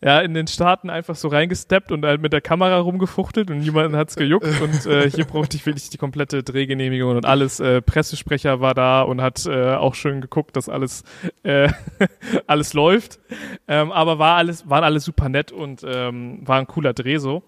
Ja, 0.00 0.20
in 0.20 0.32
den 0.32 0.46
Staaten 0.46 0.90
einfach 0.90 1.16
so 1.16 1.26
reingesteppt 1.26 1.90
und 1.90 2.04
halt 2.04 2.22
mit 2.22 2.32
der 2.32 2.40
Kamera 2.40 2.78
rumgefuchtelt 2.78 3.50
und 3.50 3.58
niemanden 3.58 3.96
hat's 3.96 4.14
gejuckt. 4.14 4.46
und 4.60 4.86
äh, 4.86 5.10
hier 5.10 5.24
brauchte 5.24 5.56
ich 5.56 5.66
wirklich 5.66 5.90
die 5.90 5.98
komplette 5.98 6.44
Drehgenehmigung 6.44 7.16
und 7.16 7.26
alles. 7.26 7.58
Äh, 7.58 7.82
Pressesprecher 7.82 8.60
war 8.60 8.74
da 8.74 9.02
und 9.02 9.20
hat 9.20 9.44
äh, 9.46 9.74
auch 9.74 9.96
schön 9.96 10.20
geguckt, 10.20 10.54
dass 10.56 10.68
alles, 10.68 11.02
äh, 11.42 11.68
alles 12.46 12.74
läuft. 12.74 13.18
Ähm, 13.66 13.90
aber 13.90 14.20
war 14.20 14.36
alles, 14.36 14.70
waren 14.70 14.84
alles 14.84 15.04
super 15.04 15.28
nett 15.28 15.50
und 15.50 15.82
ähm, 15.84 16.46
war 16.46 16.60
ein 16.60 16.68
cooler 16.68 16.92
Dreh 16.92 17.18
so. 17.18 17.42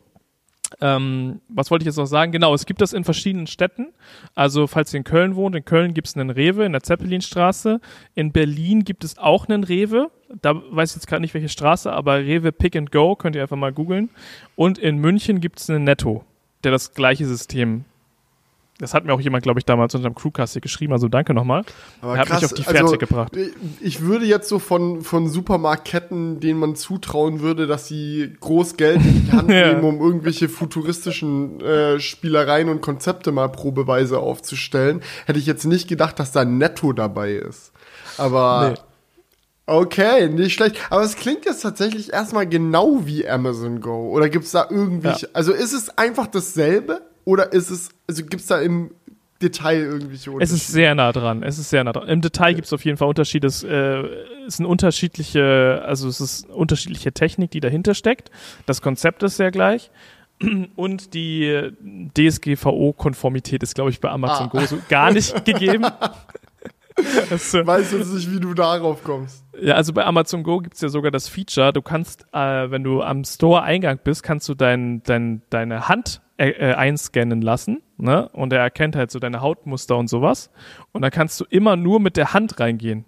Ähm, 0.80 1.40
was 1.48 1.70
wollte 1.70 1.82
ich 1.82 1.86
jetzt 1.86 1.96
noch 1.96 2.06
sagen? 2.06 2.32
Genau, 2.32 2.54
es 2.54 2.66
gibt 2.66 2.80
das 2.80 2.92
in 2.92 3.04
verschiedenen 3.04 3.46
Städten. 3.46 3.88
Also, 4.34 4.66
falls 4.66 4.92
ihr 4.94 4.98
in 4.98 5.04
Köln 5.04 5.36
wohnt, 5.36 5.56
in 5.56 5.64
Köln 5.64 5.94
gibt 5.94 6.08
es 6.08 6.16
einen 6.16 6.30
Rewe 6.30 6.64
in 6.64 6.72
der 6.72 6.82
Zeppelinstraße. 6.82 7.80
In 8.14 8.32
Berlin 8.32 8.84
gibt 8.84 9.04
es 9.04 9.18
auch 9.18 9.48
einen 9.48 9.64
Rewe. 9.64 10.10
Da 10.42 10.54
weiß 10.54 10.90
ich 10.90 10.96
jetzt 10.96 11.06
gerade 11.06 11.22
nicht, 11.22 11.34
welche 11.34 11.48
Straße, 11.48 11.92
aber 11.92 12.18
Rewe 12.18 12.52
Pick 12.52 12.76
and 12.76 12.92
Go 12.92 13.16
könnt 13.16 13.36
ihr 13.36 13.42
einfach 13.42 13.56
mal 13.56 13.72
googeln. 13.72 14.10
Und 14.54 14.78
in 14.78 14.98
München 14.98 15.40
gibt 15.40 15.58
es 15.58 15.68
einen 15.68 15.84
Netto, 15.84 16.24
der 16.62 16.70
das 16.70 16.94
gleiche 16.94 17.26
System 17.26 17.84
das 18.80 18.94
hat 18.94 19.04
mir 19.04 19.12
auch 19.12 19.20
jemand, 19.20 19.42
glaube 19.42 19.60
ich, 19.60 19.66
damals 19.66 19.94
unter 19.94 20.08
dem 20.08 20.14
Crewcast 20.14 20.54
hier 20.54 20.62
geschrieben, 20.62 20.92
also 20.92 21.08
danke 21.08 21.34
nochmal. 21.34 21.64
Er 22.02 22.18
hat 22.18 22.28
krass, 22.28 22.40
mich 22.40 22.50
auf 22.50 22.54
die 22.54 22.62
Fährte 22.62 22.80
also, 22.80 22.98
gebracht. 22.98 23.36
Ich 23.80 24.00
würde 24.00 24.24
jetzt 24.24 24.48
so 24.48 24.58
von, 24.58 25.02
von 25.02 25.28
Supermarktketten, 25.28 26.40
denen 26.40 26.58
man 26.58 26.76
zutrauen 26.76 27.40
würde, 27.40 27.66
dass 27.66 27.86
sie 27.86 28.34
groß 28.40 28.76
Geld 28.76 29.04
in 29.04 29.26
die 29.26 29.32
Hand 29.32 29.50
ja. 29.50 29.72
nehmen, 29.72 29.84
um 29.84 30.00
irgendwelche 30.00 30.48
futuristischen 30.48 31.60
äh, 31.60 32.00
Spielereien 32.00 32.70
und 32.70 32.80
Konzepte 32.80 33.32
mal 33.32 33.48
probeweise 33.48 34.18
aufzustellen, 34.18 35.02
hätte 35.26 35.38
ich 35.38 35.46
jetzt 35.46 35.66
nicht 35.66 35.88
gedacht, 35.88 36.18
dass 36.18 36.32
da 36.32 36.44
Netto 36.44 36.92
dabei 36.92 37.32
ist. 37.32 37.72
Aber 38.16 38.70
nee. 38.70 38.80
Okay, 39.66 40.28
nicht 40.28 40.54
schlecht. 40.54 40.76
Aber 40.90 41.02
es 41.02 41.14
klingt 41.14 41.44
jetzt 41.44 41.60
tatsächlich 41.60 42.12
erstmal 42.12 42.44
genau 42.44 43.06
wie 43.06 43.28
Amazon 43.28 43.80
Go. 43.80 44.10
Oder 44.10 44.28
gibt 44.28 44.46
es 44.46 44.50
da 44.50 44.66
irgendwie. 44.68 45.06
Ja. 45.06 45.28
Also 45.32 45.52
ist 45.52 45.72
es 45.72 45.96
einfach 45.96 46.26
dasselbe? 46.26 47.02
Oder 47.30 47.52
ist 47.52 47.70
es, 47.70 47.90
also 48.08 48.24
gibt 48.24 48.40
es 48.40 48.48
da 48.48 48.60
im 48.60 48.90
Detail 49.40 49.82
irgendwelche 49.82 50.32
Unterschiede? 50.32 50.56
Es 50.56 50.62
ist 50.62 50.72
sehr 50.72 50.96
nah 50.96 51.12
dran. 51.12 51.44
Es 51.44 51.60
ist 51.60 51.70
sehr 51.70 51.84
nah 51.84 51.92
dran. 51.92 52.08
Im 52.08 52.22
Detail 52.22 52.54
gibt 52.54 52.66
es 52.66 52.72
auf 52.72 52.84
jeden 52.84 52.96
Fall 52.96 53.06
Unterschiede. 53.06 53.46
Es 53.46 53.62
äh, 53.62 54.02
ist 54.48 54.58
eine 54.58 54.66
unterschiedliche, 54.66 55.80
also 55.86 56.08
es 56.08 56.20
ist 56.20 56.50
unterschiedliche 56.50 57.12
Technik, 57.12 57.52
die 57.52 57.60
dahinter 57.60 57.94
steckt. 57.94 58.32
Das 58.66 58.82
Konzept 58.82 59.22
ist 59.22 59.36
sehr 59.36 59.52
gleich. 59.52 59.92
Und 60.74 61.14
die 61.14 61.70
DSGVO-Konformität 62.18 63.62
ist, 63.62 63.76
glaube 63.76 63.90
ich, 63.90 64.00
bei 64.00 64.10
Amazon 64.10 64.46
ah. 64.46 64.50
Go 64.50 64.66
so 64.66 64.78
gar 64.88 65.12
nicht 65.12 65.44
gegeben. 65.44 65.86
Das, 67.30 67.54
äh, 67.54 67.64
Weiß 67.64 67.92
jetzt 67.92 68.12
nicht, 68.12 68.28
wie 68.32 68.40
du 68.40 68.54
darauf 68.54 69.04
kommst. 69.04 69.44
Ja, 69.62 69.74
also 69.74 69.92
bei 69.92 70.04
Amazon 70.04 70.42
Go 70.42 70.58
gibt 70.58 70.74
es 70.74 70.80
ja 70.80 70.88
sogar 70.88 71.12
das 71.12 71.28
Feature, 71.28 71.72
du 71.72 71.80
kannst, 71.80 72.26
äh, 72.32 72.70
wenn 72.72 72.82
du 72.82 73.02
am 73.02 73.22
Store-Eingang 73.22 74.00
bist, 74.02 74.24
kannst 74.24 74.48
du 74.48 74.54
dein, 74.54 75.04
dein, 75.04 75.42
deine 75.50 75.88
Hand 75.88 76.20
äh, 76.40 76.70
äh, 76.70 76.72
einscannen 76.72 77.42
lassen, 77.42 77.82
ne? 77.98 78.30
Und 78.30 78.50
er 78.54 78.60
erkennt 78.60 78.96
halt 78.96 79.10
so 79.10 79.18
deine 79.18 79.42
Hautmuster 79.42 79.98
und 79.98 80.08
sowas. 80.08 80.48
Und 80.90 81.02
dann 81.02 81.10
kannst 81.10 81.38
du 81.38 81.44
immer 81.50 81.76
nur 81.76 82.00
mit 82.00 82.16
der 82.16 82.32
Hand 82.32 82.58
reingehen. 82.58 83.04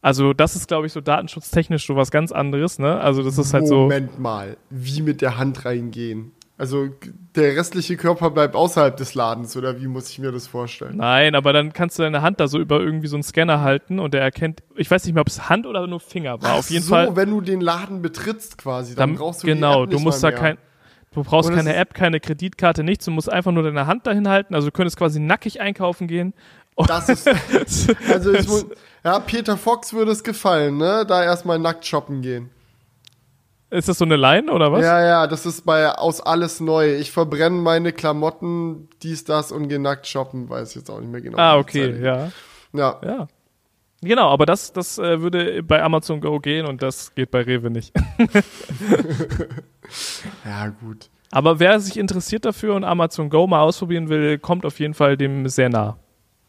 Also 0.00 0.32
das 0.32 0.56
ist, 0.56 0.66
glaube 0.66 0.86
ich, 0.86 0.94
so 0.94 1.02
datenschutztechnisch 1.02 1.86
so 1.86 1.94
was 1.94 2.10
ganz 2.10 2.32
anderes, 2.32 2.78
ne? 2.78 2.98
Also 2.98 3.22
das 3.22 3.36
ist 3.36 3.52
halt 3.52 3.64
Moment 3.64 3.68
so. 3.68 3.80
Moment 3.82 4.18
mal, 4.18 4.56
wie 4.70 5.02
mit 5.02 5.20
der 5.20 5.36
Hand 5.36 5.66
reingehen? 5.66 6.32
Also 6.56 6.88
der 7.36 7.54
restliche 7.54 7.98
Körper 7.98 8.30
bleibt 8.30 8.56
außerhalb 8.56 8.96
des 8.96 9.14
Ladens 9.14 9.58
oder 9.58 9.78
wie 9.78 9.86
muss 9.86 10.08
ich 10.08 10.18
mir 10.18 10.32
das 10.32 10.46
vorstellen? 10.46 10.96
Nein, 10.96 11.34
aber 11.34 11.52
dann 11.52 11.74
kannst 11.74 11.98
du 11.98 12.02
deine 12.02 12.22
Hand 12.22 12.40
da 12.40 12.48
so 12.48 12.58
über 12.58 12.80
irgendwie 12.80 13.08
so 13.08 13.16
einen 13.16 13.22
Scanner 13.24 13.60
halten 13.60 13.98
und 13.98 14.14
der 14.14 14.22
erkennt, 14.22 14.62
ich 14.74 14.90
weiß 14.90 15.04
nicht 15.04 15.12
mehr, 15.12 15.20
ob 15.20 15.28
es 15.28 15.50
Hand 15.50 15.66
oder 15.66 15.86
nur 15.86 16.00
Finger 16.00 16.40
war. 16.40 16.52
Ach 16.52 16.58
Auf 16.60 16.70
jeden 16.70 16.84
so, 16.84 16.94
Fall. 16.94 17.14
wenn 17.14 17.28
du 17.28 17.42
den 17.42 17.60
Laden 17.60 18.00
betrittst 18.00 18.56
quasi, 18.56 18.94
dann, 18.94 19.10
dann 19.10 19.18
brauchst 19.18 19.42
du 19.42 19.46
genau, 19.46 19.84
die 19.84 19.92
App 19.92 19.98
du 19.98 20.02
musst 20.02 20.24
da 20.24 20.32
kein 20.32 20.56
Du 21.12 21.24
brauchst 21.24 21.50
keine 21.50 21.74
App, 21.74 21.92
keine 21.92 22.20
Kreditkarte, 22.20 22.84
nichts. 22.84 23.04
Du 23.04 23.10
musst 23.10 23.30
einfach 23.30 23.50
nur 23.50 23.64
deine 23.64 23.86
Hand 23.86 24.06
dahin 24.06 24.28
halten. 24.28 24.54
Also 24.54 24.68
du 24.68 24.72
könntest 24.72 24.96
quasi 24.96 25.18
nackig 25.18 25.60
einkaufen 25.60 26.06
gehen. 26.06 26.34
Das 26.86 27.08
ist, 27.08 27.28
also 28.08 28.32
ich 28.32 28.46
muss, 28.46 28.66
ja, 29.04 29.18
Peter 29.18 29.56
Fox 29.56 29.92
würde 29.92 30.12
es 30.12 30.22
gefallen, 30.22 30.76
ne? 30.76 31.04
Da 31.06 31.24
erstmal 31.24 31.58
nackt 31.58 31.84
shoppen 31.84 32.22
gehen. 32.22 32.50
Ist 33.70 33.88
das 33.88 33.98
so 33.98 34.04
eine 34.04 34.16
Line 34.16 34.50
oder 34.52 34.72
was? 34.72 34.82
Ja, 34.82 35.04
ja, 35.04 35.26
das 35.26 35.46
ist 35.46 35.64
bei 35.64 35.88
aus 35.90 36.20
alles 36.20 36.60
neu. 36.60 36.96
Ich 36.96 37.12
verbrenne 37.12 37.56
meine 37.56 37.92
Klamotten, 37.92 38.88
dies, 39.02 39.24
das 39.24 39.52
und 39.52 39.68
gehe 39.68 39.78
nackt 39.78 40.06
shoppen, 40.06 40.48
weiß 40.48 40.70
ich 40.70 40.76
jetzt 40.76 40.90
auch 40.90 41.00
nicht 41.00 41.10
mehr 41.10 41.20
genau. 41.20 41.38
Ah, 41.38 41.56
okay, 41.56 42.00
ja. 42.02 42.30
Ja. 42.72 43.00
Ja. 43.04 43.28
Genau, 44.02 44.28
aber 44.30 44.46
das, 44.46 44.72
das 44.72 44.98
äh, 44.98 45.20
würde 45.20 45.62
bei 45.62 45.82
Amazon 45.82 46.20
Go 46.20 46.38
gehen 46.38 46.66
und 46.66 46.82
das 46.82 47.14
geht 47.14 47.30
bei 47.30 47.42
Rewe 47.42 47.70
nicht. 47.70 47.92
ja, 50.44 50.68
gut. 50.68 51.08
Aber 51.30 51.60
wer 51.60 51.78
sich 51.80 51.96
interessiert 51.98 52.44
dafür 52.44 52.74
und 52.74 52.84
Amazon 52.84 53.30
Go 53.30 53.46
mal 53.46 53.62
ausprobieren 53.62 54.08
will, 54.08 54.38
kommt 54.38 54.64
auf 54.64 54.80
jeden 54.80 54.94
Fall 54.94 55.16
dem 55.16 55.48
sehr 55.48 55.68
nah. 55.68 55.96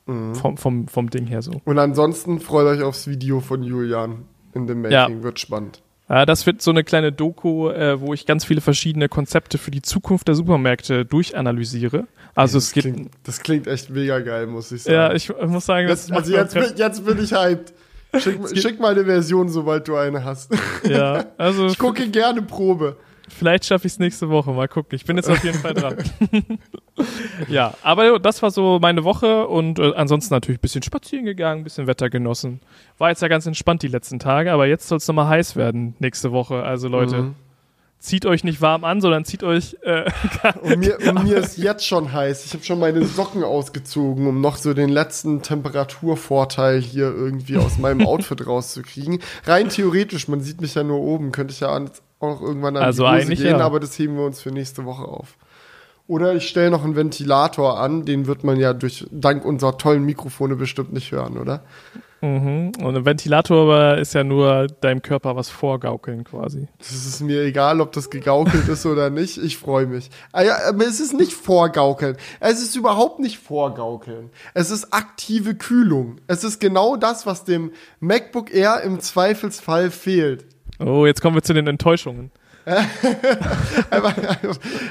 Mhm. 0.07 0.35
Vom, 0.35 0.57
vom, 0.57 0.87
vom 0.87 1.09
Ding 1.09 1.27
her 1.27 1.41
so. 1.41 1.51
Und 1.65 1.77
ansonsten 1.77 2.39
freut 2.39 2.65
euch 2.65 2.81
aufs 2.81 3.07
Video 3.07 3.39
von 3.39 3.61
Julian 3.63 4.25
in 4.53 4.67
dem 4.67 4.81
Making, 4.81 5.17
ja. 5.17 5.23
wird 5.23 5.39
spannend. 5.39 5.81
Ja, 6.09 6.25
das 6.25 6.45
wird 6.45 6.61
so 6.61 6.71
eine 6.71 6.83
kleine 6.83 7.13
Doku, 7.13 7.69
äh, 7.69 8.01
wo 8.01 8.13
ich 8.13 8.25
ganz 8.25 8.43
viele 8.43 8.59
verschiedene 8.59 9.07
Konzepte 9.07 9.57
für 9.57 9.71
die 9.71 9.81
Zukunft 9.81 10.27
der 10.27 10.35
Supermärkte 10.35 11.05
durchanalysiere. 11.05 12.07
Also 12.35 12.57
das 12.57 12.65
es. 12.65 12.73
Klingt, 12.73 13.11
das 13.23 13.39
klingt 13.39 13.67
echt 13.67 13.89
mega 13.91 14.19
geil, 14.19 14.47
muss 14.47 14.71
ich 14.73 14.83
sagen. 14.83 14.95
Ja, 14.95 15.13
ich 15.13 15.31
muss 15.47 15.65
sagen, 15.65 15.87
jetzt, 15.87 16.11
also 16.11 16.33
jetzt, 16.33 16.53
bin, 16.53 16.65
jetzt 16.75 17.05
bin 17.05 17.23
ich 17.23 17.31
hyped. 17.31 17.73
Schick, 18.19 18.39
schick 18.57 18.79
mal 18.81 18.91
eine 18.91 19.05
Version, 19.05 19.47
sobald 19.47 19.87
du 19.87 19.95
eine 19.95 20.25
hast. 20.25 20.51
Ja, 20.83 21.27
also. 21.37 21.67
Ich 21.67 21.77
gucke 21.77 22.09
gerne 22.09 22.41
Probe. 22.41 22.97
Vielleicht 23.37 23.65
schaffe 23.65 23.87
ich 23.87 23.93
es 23.93 23.99
nächste 23.99 24.29
Woche. 24.29 24.51
Mal 24.51 24.67
gucken. 24.67 24.95
Ich 24.95 25.05
bin 25.05 25.17
jetzt 25.17 25.29
auf 25.29 25.43
jeden 25.43 25.57
Fall 25.57 25.73
dran. 25.73 25.97
ja, 27.47 27.73
aber 27.81 28.19
das 28.19 28.41
war 28.41 28.51
so 28.51 28.79
meine 28.79 29.03
Woche 29.03 29.47
und 29.47 29.79
äh, 29.79 29.93
ansonsten 29.95 30.33
natürlich 30.33 30.59
ein 30.59 30.61
bisschen 30.61 30.83
spazieren 30.83 31.25
gegangen, 31.25 31.61
ein 31.61 31.63
bisschen 31.63 31.87
Wetter 31.87 32.09
genossen. 32.09 32.59
War 32.97 33.09
jetzt 33.09 33.21
ja 33.21 33.27
ganz 33.27 33.45
entspannt 33.45 33.81
die 33.83 33.87
letzten 33.87 34.19
Tage, 34.19 34.51
aber 34.51 34.67
jetzt 34.67 34.87
soll 34.87 34.97
es 34.97 35.07
nochmal 35.07 35.27
heiß 35.27 35.55
werden 35.55 35.95
nächste 35.99 36.31
Woche. 36.31 36.63
Also 36.63 36.87
Leute, 36.87 37.21
mhm. 37.21 37.35
zieht 37.99 38.25
euch 38.25 38.43
nicht 38.43 38.61
warm 38.61 38.83
an, 38.83 39.01
sondern 39.01 39.25
zieht 39.25 39.43
euch. 39.43 39.77
Äh, 39.81 40.11
und, 40.61 40.79
mir, 40.79 40.97
und 41.07 41.23
mir 41.23 41.37
ist 41.37 41.57
jetzt 41.57 41.87
schon 41.87 42.11
heiß. 42.11 42.45
Ich 42.45 42.53
habe 42.53 42.63
schon 42.63 42.79
meine 42.79 43.05
Socken 43.05 43.43
ausgezogen, 43.43 44.27
um 44.27 44.41
noch 44.41 44.57
so 44.57 44.73
den 44.73 44.89
letzten 44.89 45.41
Temperaturvorteil 45.41 46.79
hier 46.79 47.05
irgendwie 47.05 47.57
aus 47.57 47.77
meinem 47.77 48.01
Outfit 48.05 48.45
rauszukriegen. 48.45 49.19
Rein 49.45 49.69
theoretisch, 49.69 50.27
man 50.27 50.41
sieht 50.41 50.61
mich 50.61 50.75
ja 50.75 50.83
nur 50.83 50.99
oben, 50.99 51.31
könnte 51.31 51.53
ich 51.53 51.61
ja 51.61 51.69
auch 52.21 52.41
irgendwann 52.41 52.77
an 52.77 52.83
also 52.83 53.03
die 53.03 53.23
Hose 53.23 53.35
gehen, 53.35 53.57
ja. 53.57 53.59
aber 53.59 53.79
das 53.79 53.97
heben 53.97 54.15
wir 54.17 54.25
uns 54.25 54.41
für 54.41 54.51
nächste 54.51 54.85
Woche 54.85 55.03
auf. 55.03 55.37
Oder 56.07 56.35
ich 56.35 56.47
stelle 56.47 56.71
noch 56.71 56.83
einen 56.83 56.95
Ventilator 56.95 57.79
an, 57.79 58.05
den 58.05 58.27
wird 58.27 58.43
man 58.43 58.59
ja 58.59 58.73
durch 58.73 59.07
dank 59.11 59.45
unserer 59.45 59.77
tollen 59.77 60.03
Mikrofone 60.03 60.55
bestimmt 60.55 60.91
nicht 60.91 61.11
hören, 61.11 61.37
oder? 61.37 61.63
Mhm. 62.21 62.73
Und 62.83 62.95
ein 62.95 63.05
Ventilator 63.05 63.97
ist 63.97 64.13
ja 64.13 64.23
nur 64.23 64.67
deinem 64.67 65.01
Körper 65.01 65.35
was 65.35 65.49
vorgaukeln 65.49 66.23
quasi. 66.23 66.67
Das 66.77 66.91
ist 66.91 67.21
mir 67.21 67.41
egal, 67.43 67.81
ob 67.81 67.93
das 67.93 68.09
gegaukelt 68.09 68.67
ist 68.67 68.85
oder 68.85 69.09
nicht. 69.09 69.37
Ich 69.37 69.57
freue 69.57 69.87
mich. 69.87 70.09
Ah 70.31 70.43
aber 70.69 70.85
es 70.85 70.99
ist 70.99 71.13
nicht 71.13 71.33
vorgaukeln. 71.33 72.17
Es 72.39 72.61
ist 72.61 72.75
überhaupt 72.75 73.19
nicht 73.19 73.39
vorgaukeln. 73.39 74.29
Es 74.53 74.69
ist 74.69 74.93
aktive 74.93 75.55
Kühlung. 75.55 76.17
Es 76.27 76.43
ist 76.43 76.59
genau 76.59 76.95
das, 76.95 77.25
was 77.25 77.43
dem 77.43 77.71
MacBook 77.99 78.53
Air 78.53 78.81
im 78.83 78.99
Zweifelsfall 78.99 79.89
fehlt. 79.89 80.45
Oh, 80.83 81.05
jetzt 81.05 81.21
kommen 81.21 81.35
wir 81.35 81.43
zu 81.43 81.53
den 81.53 81.67
Enttäuschungen. 81.67 82.31
ja, 82.65 82.85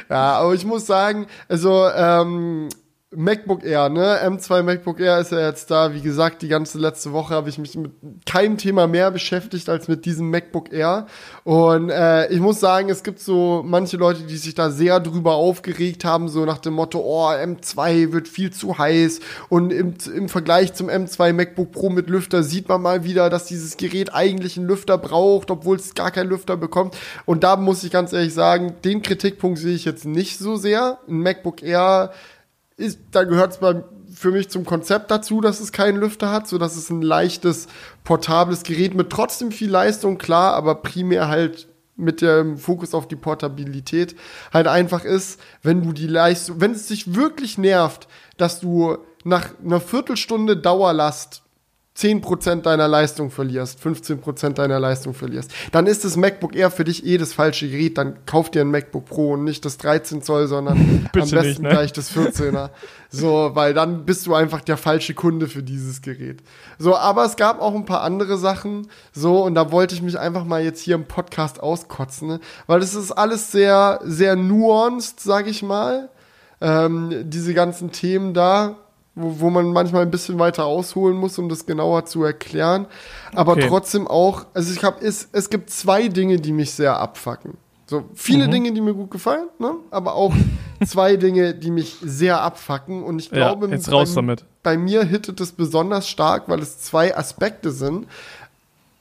aber 0.09 0.55
ich 0.55 0.65
muss 0.65 0.87
sagen, 0.87 1.27
also 1.49 1.89
ähm, 1.89 2.69
MacBook 3.13 3.65
Air, 3.65 3.89
ne? 3.89 4.21
M2 4.23 4.63
MacBook 4.63 5.01
Air 5.01 5.19
ist 5.19 5.33
ja 5.33 5.41
jetzt 5.41 5.69
da. 5.69 5.93
Wie 5.93 6.01
gesagt, 6.01 6.43
die 6.43 6.49
ganze 6.49 6.79
letzte 6.79 7.11
Woche 7.13 7.35
habe 7.35 7.49
ich 7.49 7.59
mich 7.59 7.77
mit 7.77 7.91
keinem 8.25 8.57
Thema 8.57 8.87
mehr 8.87 9.11
beschäftigt 9.11 9.69
als 9.69 9.89
mit 9.89 10.05
diesem 10.05 10.31
MacBook 10.31 10.73
Air. 10.73 11.07
Und 11.43 11.91
äh, 11.91 12.29
ich 12.29 12.39
muss 12.39 12.61
sagen, 12.61 12.89
es 12.89 13.03
gibt 13.03 13.19
so 13.19 13.65
manche 13.67 13.97
Leute, 13.97 14.23
die 14.23 14.37
sich 14.37 14.55
da 14.55 14.71
sehr 14.71 15.01
drüber 15.01 15.35
aufgeregt 15.35 16.05
haben, 16.05 16.29
so 16.29 16.45
nach 16.45 16.59
dem 16.59 16.75
Motto, 16.75 17.01
oh, 17.01 17.31
M2 17.31 18.13
wird 18.13 18.29
viel 18.29 18.53
zu 18.53 18.79
heiß. 18.79 19.19
Und 19.49 19.73
im, 19.73 19.95
im 20.15 20.29
Vergleich 20.29 20.75
zum 20.75 20.89
M2 20.89 21.33
MacBook 21.33 21.73
Pro 21.73 21.91
mit 21.91 22.09
Lüfter 22.09 22.45
sieht 22.45 22.69
man 22.69 22.81
mal 22.81 23.03
wieder, 23.03 23.29
dass 23.29 23.47
dieses 23.47 23.77
Gerät 23.77 24.15
eigentlich 24.15 24.57
einen 24.57 24.69
Lüfter 24.69 24.99
braucht, 24.99 25.51
obwohl 25.51 25.79
es 25.79 25.95
gar 25.95 26.13
keinen 26.13 26.31
Lüfter 26.31 26.57
bekommt. 26.57 26.97
Und 27.27 27.43
da 27.43 27.57
muss 27.57 27.83
ich 27.83 27.91
ganz 27.91 28.13
ehrlich 28.13 28.35
sagen, 28.35 28.75
den 28.85 29.03
Kritikpunkt 29.03 29.59
sehe 29.59 29.75
ich 29.75 29.85
jetzt 29.85 30.05
nicht 30.05 30.39
so 30.39 30.55
sehr. 30.55 31.01
Ein 31.09 31.19
MacBook 31.19 31.65
Air 31.65 32.13
ist, 32.81 32.99
da 33.13 33.25
gehört 33.25 33.53
es 33.53 33.59
für 34.15 34.31
mich 34.31 34.49
zum 34.49 34.65
Konzept 34.65 35.11
dazu, 35.11 35.41
dass 35.41 35.61
es 35.61 35.73
keinen 35.73 35.99
Lüfter 35.99 36.31
hat, 36.31 36.49
so 36.49 36.59
dass 36.59 36.77
es 36.77 36.91
ein 36.91 37.03
leichtes, 37.03 37.69
portables 38.05 38.65
Gerät 38.65 38.95
mit 38.95 39.11
trotzdem 39.11 39.53
viel 39.53 39.71
Leistung, 39.71 40.19
klar, 40.19 40.55
aber 40.55 40.77
primär 40.77 41.29
halt 41.29 41.69
mit 41.97 42.23
dem 42.23 42.57
Fokus 42.57 42.95
auf 42.95 43.09
die 43.09 43.17
Portabilität 43.17 44.17
halt 44.53 44.67
einfach 44.67 45.05
ist, 45.05 45.39
wenn 45.63 45.83
du 45.83 45.93
die 45.93 46.07
Leistung, 46.07 46.61
wenn 46.61 46.73
es 46.73 46.87
dich 46.87 47.15
wirklich 47.15 47.59
nervt, 47.59 48.09
dass 48.39 48.61
du 48.61 48.99
nach 49.23 49.51
einer 49.63 49.81
Viertelstunde 49.81 50.57
Dauerlast 50.57 51.43
10% 52.01 52.63
deiner 52.63 52.89
Leistung 52.89 53.31
verlierst, 53.31 53.81
15% 53.81 54.55
deiner 54.55 54.81
Leistung 54.81 55.13
verlierst, 55.13 55.53
dann 55.73 55.87
ist 55.87 56.05
das 56.05 56.17
MacBook 56.17 56.57
Air 56.57 56.71
für 56.71 56.85
dich 56.85 57.05
eh 57.05 57.19
das 57.19 57.35
falsche 57.35 57.69
Gerät. 57.69 57.99
Dann 57.99 58.25
kauf 58.25 58.51
dir 58.51 58.63
ein 58.63 58.71
MacBook 58.71 59.05
Pro 59.05 59.33
und 59.33 59.45
nicht 59.45 59.65
das 59.65 59.77
13 59.79 60.23
Zoll, 60.23 60.47
sondern 60.47 61.11
am 61.13 61.21
besten 61.31 61.39
nicht, 61.41 61.63
ne? 61.63 61.69
gleich 61.69 61.93
das 61.93 62.11
14er. 62.13 62.71
so, 63.11 63.51
weil 63.55 63.75
dann 63.75 64.07
bist 64.07 64.27
du 64.27 64.35
einfach 64.35 64.63
der 64.63 64.77
falsche 64.77 65.15
Kunde 65.15 65.47
für 65.47 65.63
dieses 65.63 66.01
Gerät. 66.01 66.43
So, 66.79 66.97
aber 66.97 67.25
es 67.25 67.37
gab 67.37 67.61
auch 67.61 67.75
ein 67.75 67.85
paar 67.85 68.01
andere 68.01 68.39
Sachen, 68.39 68.89
so, 69.13 69.45
und 69.45 69.55
da 69.55 69.71
wollte 69.71 69.95
ich 69.95 70.03
mich 70.03 70.19
einfach 70.19 70.45
mal 70.45 70.63
jetzt 70.63 70.81
hier 70.81 70.95
im 70.95 71.05
Podcast 71.05 71.63
auskotzen, 71.63 72.29
ne? 72.29 72.41
weil 72.67 72.83
es 72.83 72.95
ist 72.95 73.13
alles 73.13 73.53
sehr, 73.53 74.01
sehr 74.05 74.37
nuanced, 74.37 75.21
sag 75.21 75.47
ich 75.47 75.63
mal. 75.63 76.09
Ähm, 76.63 77.25
diese 77.25 77.55
ganzen 77.55 77.91
Themen 77.91 78.35
da 78.35 78.77
wo, 79.21 79.41
wo 79.41 79.51
man 79.51 79.73
manchmal 79.73 80.03
ein 80.03 80.11
bisschen 80.11 80.39
weiter 80.39 80.65
ausholen 80.65 81.17
muss, 81.17 81.39
um 81.39 81.49
das 81.49 81.67
genauer 81.67 82.07
zu 82.07 82.25
erklären. 82.25 82.87
Aber 83.35 83.53
okay. 83.53 83.67
trotzdem 83.69 84.07
auch, 84.07 84.47
also 84.55 84.73
ich 84.73 84.83
habe, 84.83 85.05
es, 85.05 85.29
es 85.33 85.51
gibt 85.51 85.71
zwei 85.71 86.09
Dinge, 86.09 86.39
die 86.39 86.53
mich 86.53 86.73
sehr 86.73 86.99
abfacken. 86.99 87.57
So 87.87 88.05
viele 88.15 88.47
mhm. 88.47 88.51
Dinge, 88.53 88.73
die 88.73 88.81
mir 88.81 88.95
gut 88.95 89.11
gefallen, 89.11 89.49
ne? 89.59 89.75
aber 89.91 90.15
auch 90.15 90.33
zwei 90.87 91.17
Dinge, 91.17 91.55
die 91.55 91.73
mich 91.73 91.97
sehr 92.01 92.41
abfacken. 92.41 93.03
Und 93.03 93.19
ich 93.19 93.31
glaube, 93.31 93.67
ja, 93.67 93.73
jetzt 93.73 93.91
raus 93.91 94.11
bei, 94.11 94.21
damit. 94.21 94.45
bei 94.63 94.77
mir 94.77 95.05
hittet 95.05 95.41
es 95.41 95.53
besonders 95.53 96.09
stark, 96.09 96.49
weil 96.49 96.61
es 96.61 96.79
zwei 96.79 97.17
Aspekte 97.17 97.73
sind, 97.73 98.07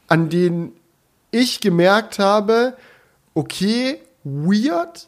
an 0.07 0.29
denen 0.29 0.73
ich 1.31 1.61
gemerkt 1.61 2.17
habe, 2.17 2.75
okay, 3.35 3.99
weird. 4.23 5.07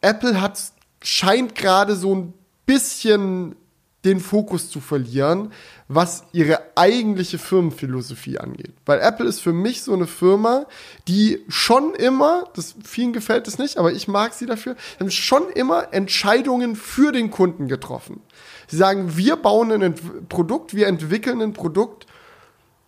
Apple 0.00 0.40
hat 0.40 0.58
scheint 1.02 1.54
gerade 1.54 1.96
so 1.96 2.14
ein 2.14 2.32
bisschen 2.66 3.54
den 4.04 4.20
Fokus 4.20 4.70
zu 4.70 4.80
verlieren, 4.80 5.52
was 5.88 6.24
ihre 6.32 6.60
eigentliche 6.76 7.38
Firmenphilosophie 7.38 8.38
angeht. 8.38 8.74
Weil 8.86 9.00
Apple 9.00 9.26
ist 9.26 9.40
für 9.40 9.52
mich 9.52 9.82
so 9.82 9.92
eine 9.92 10.06
Firma, 10.06 10.66
die 11.08 11.42
schon 11.48 11.94
immer, 11.94 12.48
das 12.54 12.74
vielen 12.84 13.12
gefällt 13.12 13.48
es 13.48 13.58
nicht, 13.58 13.78
aber 13.78 13.92
ich 13.92 14.08
mag 14.08 14.34
sie 14.34 14.46
dafür, 14.46 14.76
haben 15.00 15.10
schon 15.10 15.48
immer 15.50 15.92
Entscheidungen 15.92 16.76
für 16.76 17.12
den 17.12 17.30
Kunden 17.30 17.68
getroffen. 17.68 18.20
Sie 18.66 18.76
sagen, 18.76 19.16
wir 19.16 19.36
bauen 19.36 19.72
ein 19.72 19.82
Ent 19.82 20.28
Produkt, 20.28 20.74
wir 20.74 20.86
entwickeln 20.86 21.40
ein 21.40 21.52
Produkt, 21.52 22.06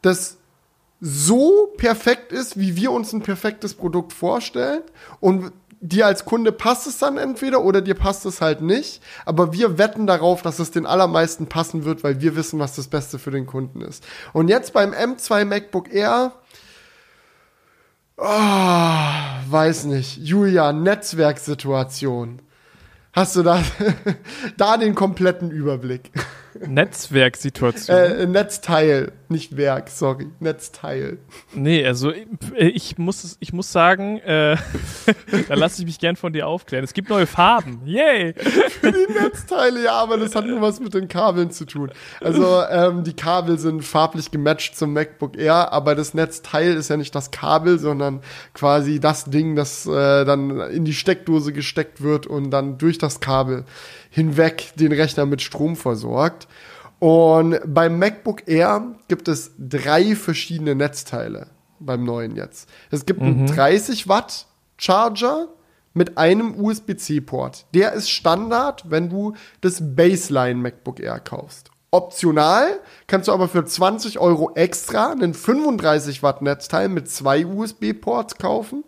das 0.02 0.38
so 1.00 1.72
perfekt 1.76 2.32
ist, 2.32 2.58
wie 2.58 2.76
wir 2.76 2.90
uns 2.90 3.12
ein 3.12 3.22
perfektes 3.22 3.74
Produkt 3.74 4.12
vorstellen 4.12 4.82
und 5.20 5.52
dir 5.88 6.06
als 6.06 6.24
Kunde 6.24 6.52
passt 6.52 6.86
es 6.86 6.98
dann 6.98 7.16
entweder 7.16 7.62
oder 7.62 7.80
dir 7.80 7.94
passt 7.94 8.26
es 8.26 8.40
halt 8.40 8.60
nicht. 8.60 9.02
Aber 9.24 9.52
wir 9.52 9.78
wetten 9.78 10.06
darauf, 10.06 10.42
dass 10.42 10.58
es 10.58 10.70
den 10.70 10.86
allermeisten 10.86 11.46
passen 11.46 11.84
wird, 11.84 12.04
weil 12.04 12.20
wir 12.20 12.36
wissen, 12.36 12.58
was 12.58 12.76
das 12.76 12.88
Beste 12.88 13.18
für 13.18 13.30
den 13.30 13.46
Kunden 13.46 13.80
ist. 13.80 14.04
Und 14.32 14.48
jetzt 14.48 14.72
beim 14.72 14.92
M2 14.92 15.44
MacBook 15.44 15.92
Air, 15.92 16.32
oh, 18.16 18.24
weiß 18.24 19.84
nicht, 19.84 20.18
Julia, 20.18 20.72
Netzwerksituation. 20.72 22.40
Hast 23.12 23.36
du 23.36 23.42
da, 23.42 23.62
da 24.56 24.76
den 24.76 24.94
kompletten 24.94 25.50
Überblick? 25.50 26.10
Netzwerksituation. 26.66 27.96
Äh, 27.96 28.26
Netzteil, 28.26 29.12
nicht 29.28 29.56
Werk, 29.56 29.88
sorry. 29.88 30.28
Netzteil. 30.40 31.18
Nee, 31.54 31.84
also 31.84 32.12
ich 32.56 32.98
muss, 32.98 33.36
ich 33.40 33.52
muss 33.52 33.72
sagen, 33.72 34.18
äh, 34.18 34.56
da 35.48 35.54
lasse 35.54 35.82
ich 35.82 35.86
mich 35.86 35.98
gern 35.98 36.16
von 36.16 36.32
dir 36.32 36.46
aufklären. 36.46 36.84
Es 36.84 36.94
gibt 36.94 37.08
neue 37.08 37.26
Farben. 37.26 37.80
Yay! 37.84 38.34
Für 38.34 38.92
die 38.92 39.12
Netzteile, 39.12 39.84
ja, 39.84 39.92
aber 39.92 40.16
das 40.16 40.34
hat 40.34 40.46
nur 40.46 40.60
was 40.60 40.80
mit 40.80 40.94
den 40.94 41.08
Kabeln 41.08 41.50
zu 41.50 41.64
tun. 41.64 41.90
Also 42.20 42.62
ähm, 42.70 43.04
die 43.04 43.14
Kabel 43.14 43.58
sind 43.58 43.84
farblich 43.84 44.30
gematcht 44.30 44.76
zum 44.76 44.92
MacBook 44.92 45.36
Air, 45.36 45.72
aber 45.72 45.94
das 45.94 46.14
Netzteil 46.14 46.74
ist 46.74 46.88
ja 46.88 46.96
nicht 46.96 47.14
das 47.14 47.30
Kabel, 47.30 47.78
sondern 47.78 48.20
quasi 48.54 49.00
das 49.00 49.24
Ding, 49.24 49.56
das 49.56 49.86
äh, 49.86 50.24
dann 50.24 50.60
in 50.60 50.84
die 50.84 50.94
Steckdose 50.94 51.52
gesteckt 51.52 52.02
wird 52.02 52.26
und 52.26 52.50
dann 52.50 52.78
durch 52.78 52.98
das 52.98 53.20
Kabel 53.20 53.64
hinweg 54.16 54.72
den 54.76 54.92
Rechner 54.92 55.26
mit 55.26 55.42
Strom 55.42 55.76
versorgt. 55.76 56.48
Und 56.98 57.60
beim 57.66 57.98
MacBook 57.98 58.48
Air 58.48 58.94
gibt 59.08 59.28
es 59.28 59.52
drei 59.58 60.16
verschiedene 60.16 60.74
Netzteile 60.74 61.48
beim 61.78 62.02
neuen 62.04 62.34
jetzt. 62.34 62.66
Es 62.90 63.04
gibt 63.04 63.20
mhm. 63.20 63.26
einen 63.26 63.46
30 63.46 64.08
Watt 64.08 64.46
Charger 64.78 65.48
mit 65.92 66.16
einem 66.16 66.58
USB-C-Port. 66.58 67.66
Der 67.74 67.92
ist 67.92 68.08
Standard, 68.08 68.90
wenn 68.90 69.10
du 69.10 69.34
das 69.60 69.82
Baseline 69.94 70.60
MacBook 70.60 70.98
Air 70.98 71.20
kaufst. 71.20 71.70
Optional 71.90 72.80
kannst 73.06 73.28
du 73.28 73.32
aber 73.32 73.48
für 73.48 73.66
20 73.66 74.18
Euro 74.18 74.52
extra 74.54 75.12
einen 75.12 75.34
35 75.34 76.22
Watt 76.22 76.40
Netzteil 76.40 76.88
mit 76.88 77.10
zwei 77.10 77.44
USB-Ports 77.44 78.38
kaufen. 78.38 78.82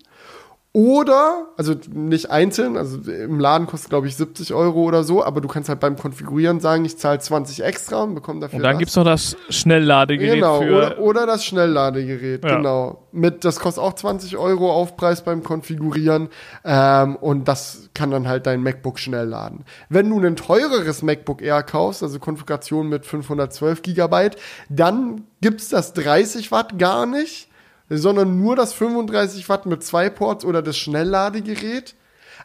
Oder, 0.74 1.46
also 1.56 1.74
nicht 1.94 2.30
einzeln, 2.30 2.76
also 2.76 2.98
im 3.10 3.40
Laden 3.40 3.66
kostet, 3.66 3.88
glaube 3.88 4.06
ich, 4.06 4.16
70 4.16 4.52
Euro 4.52 4.82
oder 4.82 5.02
so, 5.02 5.24
aber 5.24 5.40
du 5.40 5.48
kannst 5.48 5.70
halt 5.70 5.80
beim 5.80 5.96
Konfigurieren 5.96 6.60
sagen, 6.60 6.84
ich 6.84 6.98
zahle 6.98 7.18
20 7.18 7.64
extra 7.64 8.02
und 8.02 8.14
bekomme 8.14 8.40
dafür. 8.40 8.58
Und 8.58 8.62
dann 8.64 8.76
gibt 8.76 8.90
es 8.90 8.96
noch 8.96 9.04
das 9.04 9.34
Schnellladegerät. 9.48 10.34
Genau, 10.34 10.58
oder, 10.58 10.98
oder, 10.98 11.26
das 11.26 11.46
Schnellladegerät, 11.46 12.44
ja. 12.44 12.56
genau. 12.56 13.02
Mit, 13.12 13.46
das 13.46 13.60
kostet 13.60 13.82
auch 13.82 13.94
20 13.94 14.36
Euro 14.36 14.70
Aufpreis 14.70 15.24
beim 15.24 15.42
Konfigurieren 15.42 16.28
ähm, 16.66 17.16
und 17.16 17.48
das 17.48 17.88
kann 17.94 18.10
dann 18.10 18.28
halt 18.28 18.46
dein 18.46 18.62
MacBook 18.62 18.98
schnell 18.98 19.26
laden. 19.26 19.64
Wenn 19.88 20.10
du 20.10 20.20
ein 20.20 20.36
teureres 20.36 21.02
MacBook 21.02 21.40
Air 21.40 21.62
kaufst, 21.62 22.02
also 22.02 22.18
Konfiguration 22.18 22.90
mit 22.90 23.06
512 23.06 23.80
Gigabyte, 23.80 24.36
dann 24.68 25.22
gibt 25.40 25.62
es 25.62 25.70
das 25.70 25.94
30 25.94 26.52
Watt 26.52 26.78
gar 26.78 27.06
nicht 27.06 27.47
sondern 27.88 28.40
nur 28.40 28.56
das 28.56 28.72
35 28.72 29.48
Watt 29.48 29.66
mit 29.66 29.82
zwei 29.82 30.10
Ports 30.10 30.44
oder 30.44 30.62
das 30.62 30.76
Schnellladegerät. 30.76 31.94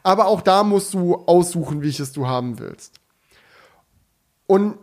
Aber 0.03 0.27
auch 0.27 0.41
da 0.41 0.63
musst 0.63 0.93
du 0.93 1.15
aussuchen, 1.25 1.81
welches 1.81 2.11
du 2.11 2.27
haben 2.27 2.59
willst. 2.59 2.93
Und 4.47 4.77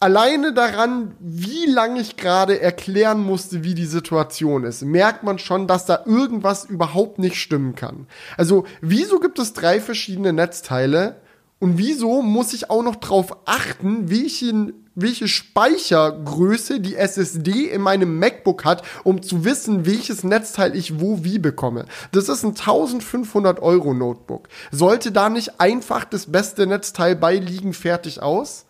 alleine 0.00 0.52
daran, 0.52 1.14
wie 1.20 1.66
lange 1.66 2.00
ich 2.00 2.16
gerade 2.16 2.60
erklären 2.60 3.22
musste, 3.22 3.62
wie 3.64 3.74
die 3.74 3.86
Situation 3.86 4.64
ist, 4.64 4.82
merkt 4.82 5.22
man 5.22 5.38
schon, 5.38 5.66
dass 5.66 5.86
da 5.86 6.02
irgendwas 6.06 6.64
überhaupt 6.64 7.18
nicht 7.18 7.36
stimmen 7.36 7.74
kann. 7.74 8.06
Also, 8.36 8.64
wieso 8.80 9.20
gibt 9.20 9.38
es 9.38 9.52
drei 9.52 9.80
verschiedene 9.80 10.32
Netzteile? 10.32 11.21
Und 11.62 11.78
wieso 11.78 12.22
muss 12.22 12.54
ich 12.54 12.70
auch 12.70 12.82
noch 12.82 12.96
drauf 12.96 13.36
achten, 13.44 14.10
welchen 14.10 14.82
welche 14.96 15.28
Speichergröße 15.28 16.80
die 16.80 16.96
SSD 16.96 17.68
in 17.70 17.82
meinem 17.82 18.18
MacBook 18.18 18.64
hat, 18.64 18.82
um 19.04 19.22
zu 19.22 19.44
wissen, 19.44 19.86
welches 19.86 20.24
Netzteil 20.24 20.74
ich 20.74 21.00
wo 21.00 21.22
wie 21.22 21.38
bekomme. 21.38 21.86
Das 22.10 22.28
ist 22.28 22.42
ein 22.42 22.48
1500 22.48 23.60
Euro 23.60 23.94
Notebook. 23.94 24.48
Sollte 24.72 25.12
da 25.12 25.30
nicht 25.30 25.60
einfach 25.60 26.04
das 26.04 26.30
beste 26.32 26.66
Netzteil 26.66 27.14
beiliegen, 27.14 27.74
fertig 27.74 28.20
aus? 28.20 28.66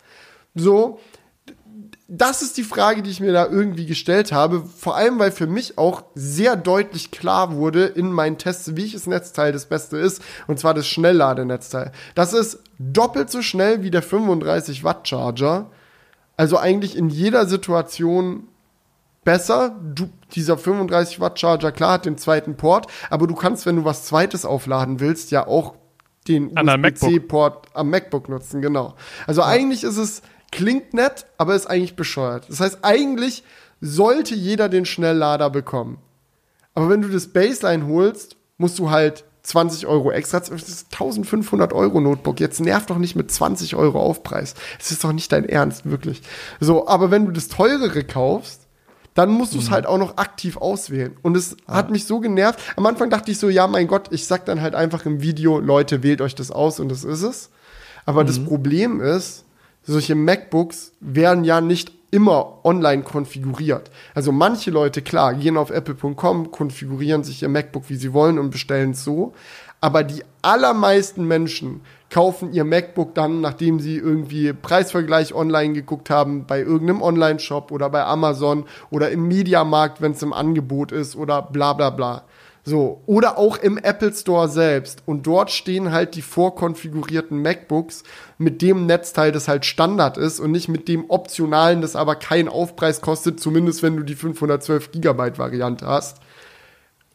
So, 0.55 1.01
das 2.15 2.43
ist 2.43 2.57
die 2.57 2.63
Frage, 2.63 3.03
die 3.03 3.11
ich 3.11 3.21
mir 3.21 3.33
da 3.33 3.47
irgendwie 3.47 3.87
gestellt 3.87 4.33
habe. 4.33 4.65
Vor 4.77 4.97
allem, 4.97 5.19
weil 5.19 5.33
für 5.33 5.47
mich 5.47 5.79
auch 5.79 6.05
sehr 6.15 6.57
deutlich 6.57 7.11
klar 7.11 7.55
wurde 7.55 7.87
in 7.87 8.13
meinen 8.13 8.39
Tests, 8.39 8.77
welches 8.77 9.07
Netzteil 9.07 9.53
das 9.53 9.67
Beste 9.67 9.97
ist. 9.97 10.23
Und 10.47 10.59
zwar 10.59 10.75
das 10.75 10.87
Schnellladenetzteil. 10.87 11.93
Das 12.15 12.33
ist 12.33 12.59
doppelt 12.79 13.31
so 13.31 13.41
schnell 13.43 13.83
wie 13.83 13.91
der 13.91 14.03
35 14.03 14.85
Watt 14.85 15.09
Charger 15.09 15.71
also 16.37 16.59
eigentlich 16.59 16.97
in 16.97 17.09
jeder 17.09 17.47
Situation 17.47 18.49
besser. 19.25 19.77
Du, 19.95 20.09
dieser 20.33 20.59
35 20.59 21.21
Watt 21.21 21.39
Charger, 21.39 21.73
klar, 21.73 21.93
hat 21.93 22.07
den 22.07 22.19
zweiten 22.19 22.57
Port, 22.57 22.87
aber 23.11 23.27
du 23.27 23.35
kannst, 23.35 23.67
wenn 23.67 23.77
du 23.77 23.85
was 23.85 24.05
zweites 24.07 24.45
aufladen 24.45 25.01
willst, 25.01 25.31
ja 25.31 25.47
auch 25.47 25.75
den 26.29 26.57
USB-C-Port 26.57 27.69
am 27.75 27.91
MacBook 27.91 28.29
nutzen, 28.29 28.63
genau. 28.63 28.95
Also 29.27 29.41
ja. 29.41 29.49
eigentlich 29.49 29.83
ist 29.83 29.97
es, 29.97 30.23
klingt 30.53 30.95
nett, 30.95 31.27
aber 31.39 31.57
ist 31.57 31.67
eigentlich 31.67 31.97
bescheuert. 31.97 32.47
Das 32.49 32.61
heißt, 32.61 32.79
eigentlich 32.83 33.43
sollte 33.81 34.37
jeder 34.37 34.69
den 34.69 34.85
Schnelllader 34.85 35.51
bekommen. 35.51 35.99
Aber 36.75 36.89
wenn 36.89 37.03
du 37.03 37.09
das 37.09 37.29
Baseline 37.29 37.87
holst, 37.89 38.37
musst 38.57 38.79
du 38.79 38.91
halt 38.91 39.25
20 39.43 39.87
Euro 39.87 40.13
extra. 40.13 40.39
Das 40.39 40.51
ist 40.51 40.93
1500 40.93 41.73
Euro 41.73 42.01
Notebook. 42.01 42.39
Jetzt 42.39 42.61
nerv 42.61 42.87
doch 42.87 42.99
nicht 42.99 43.17
mit 43.17 43.33
20 43.33 43.75
Euro 43.75 44.01
Aufpreis. 44.01 44.55
Das 44.79 44.93
ist 44.93 45.03
doch 45.03 45.13
nicht 45.13 45.33
dein 45.33 45.49
Ernst, 45.49 45.91
wirklich. 45.91 46.23
So, 46.61 46.87
aber 46.87 47.11
wenn 47.11 47.27
du 47.27 47.33
das 47.33 47.49
teurere 47.49 48.05
kaufst, 48.05 48.63
dann 49.15 49.31
musst 49.31 49.55
du 49.55 49.59
es 49.59 49.69
mhm. 49.69 49.73
halt 49.73 49.87
auch 49.87 49.99
noch 49.99 50.17
aktiv 50.17 50.57
auswählen. 50.57 51.17
Und 51.23 51.37
es 51.37 51.57
ah. 51.67 51.75
hat 51.75 51.91
mich 51.91 52.07
so 52.07 52.21
genervt. 52.21 52.61
Am 52.77 52.87
Anfang 52.87 53.11
dachte 53.11 53.31
ich 53.31 53.39
so, 53.39 53.49
ja, 53.49 53.67
mein 53.67 53.89
Gott, 53.89 54.09
ich 54.11 54.27
sag 54.27 54.47
dann 54.47 54.63
halt 54.63 54.75
einfach 54.75 55.05
im 55.05 55.21
Video, 55.23 55.59
Leute, 55.59 56.03
wählt 56.03 56.21
euch 56.21 56.35
das 56.35 56.51
aus 56.51 56.81
und 56.81 56.89
das 56.89 57.05
ist 57.05 57.23
es. 57.23 57.51
Aber 58.07 58.23
mhm. 58.23 58.27
das 58.29 58.45
Problem 58.45 59.01
ist, 59.01 59.45
solche 59.83 60.15
MacBooks 60.15 60.93
werden 61.01 61.45
ja 61.45 61.61
nicht 61.61 61.93
immer 62.11 62.59
online 62.65 63.03
konfiguriert. 63.03 63.91
Also 64.15 64.33
manche 64.33 64.71
Leute, 64.71 65.03
klar, 65.03 65.35
gehen 65.35 65.57
auf 65.57 65.71
apple.com, 65.71 66.51
konfigurieren 66.51 67.25
sich 67.25 67.43
ihr 67.43 67.49
MacBook, 67.49 67.89
wie 67.89 67.97
sie 67.97 68.13
wollen 68.13 68.39
und 68.39 68.51
bestellen 68.51 68.91
es 68.91 69.03
so. 69.03 69.33
Aber 69.81 70.05
die 70.05 70.23
allermeisten 70.43 71.27
Menschen 71.27 71.81
kaufen 72.11 72.53
ihr 72.53 72.65
MacBook 72.65 73.15
dann, 73.15 73.41
nachdem 73.41 73.81
sie 73.81 73.97
irgendwie 73.97 74.53
Preisvergleich 74.53 75.35
online 75.35 75.73
geguckt 75.73 76.11
haben, 76.11 76.47
bei 76.47 76.61
irgendeinem 76.61 77.01
Online-Shop 77.01 77.73
oder 77.73 77.89
bei 77.89 78.05
Amazon 78.05 78.67
oder 78.91 79.11
im 79.11 79.27
Mediamarkt, 79.27 80.03
wenn 80.03 80.13
es 80.13 80.23
im 80.23 80.35
Angebot 80.35 80.93
ist 80.93 81.17
oder 81.17 81.41
bla 81.41 81.73
bla 81.73 81.89
bla. 81.89 82.25
So, 82.65 83.03
oder 83.07 83.39
auch 83.39 83.57
im 83.57 83.77
Apple 83.77 84.13
Store 84.13 84.49
selbst. 84.49 85.03
Und 85.05 85.27
dort 85.27 85.51
stehen 85.51 85.91
halt 85.91 86.15
die 86.15 86.23
vorkonfigurierten 86.23 87.43
MacBooks 87.43 88.05
mit 88.39 88.63
dem 88.63 88.87
Netzteil, 88.87 89.33
das 89.33 89.49
halt 89.49 89.67
Standard 89.67 90.17
ist 90.17 90.39
und 90.39 90.53
nicht 90.53 90.69
mit 90.69 90.87
dem 90.87 91.11
optionalen, 91.11 91.81
das 91.81 91.97
aber 91.97 92.15
keinen 92.15 92.49
Aufpreis 92.49 93.01
kostet, 93.01 93.41
zumindest 93.41 93.83
wenn 93.83 93.97
du 93.97 94.05
die 94.05 94.15
512 94.15 94.93
Gigabyte 94.93 95.39
Variante 95.39 95.87
hast. 95.87 96.19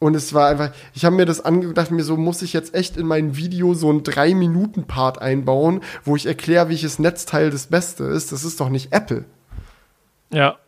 Und 0.00 0.14
es 0.14 0.34
war 0.34 0.48
einfach, 0.48 0.70
ich 0.94 1.04
habe 1.04 1.16
mir 1.16 1.24
das 1.24 1.40
angedacht, 1.40 1.90
mir 1.90 2.04
so 2.04 2.16
muss 2.16 2.42
ich 2.42 2.52
jetzt 2.52 2.74
echt 2.74 2.96
in 2.96 3.06
mein 3.06 3.36
Video 3.36 3.74
so 3.74 3.88
einen 3.88 4.02
3-Minuten-Part 4.02 5.20
einbauen, 5.20 5.80
wo 6.04 6.14
ich 6.14 6.26
erkläre, 6.26 6.68
welches 6.68 6.98
Netzteil 6.98 7.50
das 7.50 7.66
Beste 7.68 8.04
ist. 8.04 8.30
Das 8.32 8.44
ist 8.44 8.60
doch 8.60 8.68
nicht 8.68 8.92
Apple. 8.92 9.24
Ja, 10.30 10.58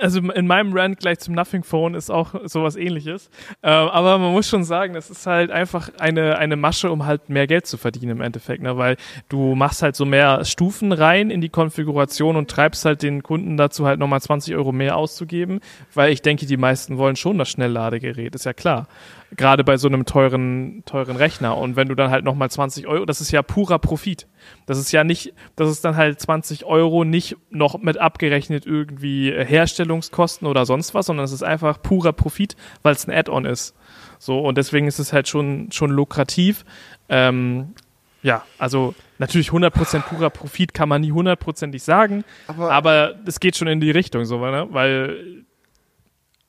also 0.00 0.20
in 0.20 0.46
meinem 0.46 0.72
Rant 0.74 0.98
gleich 0.98 1.18
zum 1.20 1.34
Nothing 1.34 1.64
Phone 1.64 1.94
ist 1.94 2.10
auch 2.10 2.34
sowas 2.44 2.76
ähnliches. 2.76 3.30
Äh, 3.62 3.70
aber 3.70 4.18
man 4.18 4.32
muss 4.32 4.48
schon 4.48 4.64
sagen, 4.64 4.92
das 4.92 5.10
ist 5.10 5.26
halt 5.26 5.50
einfach 5.50 5.90
eine, 5.98 6.36
eine 6.38 6.56
Masche, 6.56 6.90
um 6.90 7.06
halt 7.06 7.30
mehr 7.30 7.46
Geld 7.46 7.66
zu 7.66 7.78
verdienen 7.78 8.12
im 8.12 8.20
Endeffekt, 8.20 8.62
ne? 8.62 8.76
weil 8.76 8.96
du 9.28 9.54
machst 9.54 9.82
halt 9.82 9.96
so 9.96 10.04
mehr 10.04 10.44
Stufen 10.44 10.92
rein 10.92 11.30
in 11.30 11.40
die 11.40 11.48
Konfiguration 11.48 12.36
und 12.36 12.50
treibst 12.50 12.84
halt 12.84 13.02
den 13.02 13.22
Kunden 13.22 13.56
dazu 13.56 13.86
halt 13.86 13.98
nochmal 13.98 14.20
20 14.20 14.54
Euro 14.54 14.72
mehr 14.72 14.96
auszugeben, 14.96 15.60
weil 15.94 16.12
ich 16.12 16.22
denke, 16.22 16.46
die 16.46 16.56
meisten 16.56 16.98
wollen 16.98 17.16
schon 17.16 17.38
das 17.38 17.48
Schnellladegerät, 17.48 18.34
ist 18.34 18.44
ja 18.44 18.52
klar 18.52 18.88
gerade 19.36 19.64
bei 19.64 19.76
so 19.76 19.88
einem 19.88 20.04
teuren, 20.04 20.82
teuren 20.84 21.16
Rechner. 21.16 21.56
Und 21.56 21.76
wenn 21.76 21.88
du 21.88 21.94
dann 21.94 22.10
halt 22.10 22.24
nochmal 22.24 22.50
20 22.50 22.86
Euro, 22.86 23.04
das 23.04 23.20
ist 23.20 23.30
ja 23.30 23.42
purer 23.42 23.78
Profit. 23.78 24.26
Das 24.66 24.78
ist 24.78 24.92
ja 24.92 25.04
nicht, 25.04 25.32
das 25.56 25.70
ist 25.70 25.84
dann 25.84 25.96
halt 25.96 26.20
20 26.20 26.64
Euro 26.64 27.04
nicht 27.04 27.36
noch 27.50 27.78
mit 27.78 27.98
abgerechnet 27.98 28.66
irgendwie 28.66 29.32
Herstellungskosten 29.32 30.46
oder 30.46 30.66
sonst 30.66 30.94
was, 30.94 31.06
sondern 31.06 31.24
es 31.24 31.32
ist 31.32 31.42
einfach 31.42 31.80
purer 31.82 32.12
Profit, 32.12 32.56
weil 32.82 32.94
es 32.94 33.06
ein 33.06 33.14
Add-on 33.14 33.44
ist. 33.44 33.74
So, 34.18 34.38
und 34.40 34.58
deswegen 34.58 34.86
ist 34.86 34.98
es 34.98 35.12
halt 35.12 35.28
schon, 35.28 35.72
schon 35.72 35.90
lukrativ. 35.90 36.64
Ähm, 37.08 37.74
ja, 38.22 38.44
also 38.58 38.94
natürlich 39.18 39.48
100% 39.50 40.02
purer 40.02 40.30
Profit 40.30 40.74
kann 40.74 40.88
man 40.88 41.00
nie 41.00 41.12
hundertprozentig 41.12 41.82
sagen, 41.82 42.24
aber, 42.46 42.70
aber 42.70 43.14
es 43.26 43.40
geht 43.40 43.56
schon 43.56 43.66
in 43.66 43.80
die 43.80 43.90
Richtung, 43.90 44.24
so, 44.24 44.38
ne? 44.38 44.68
weil, 44.70 45.44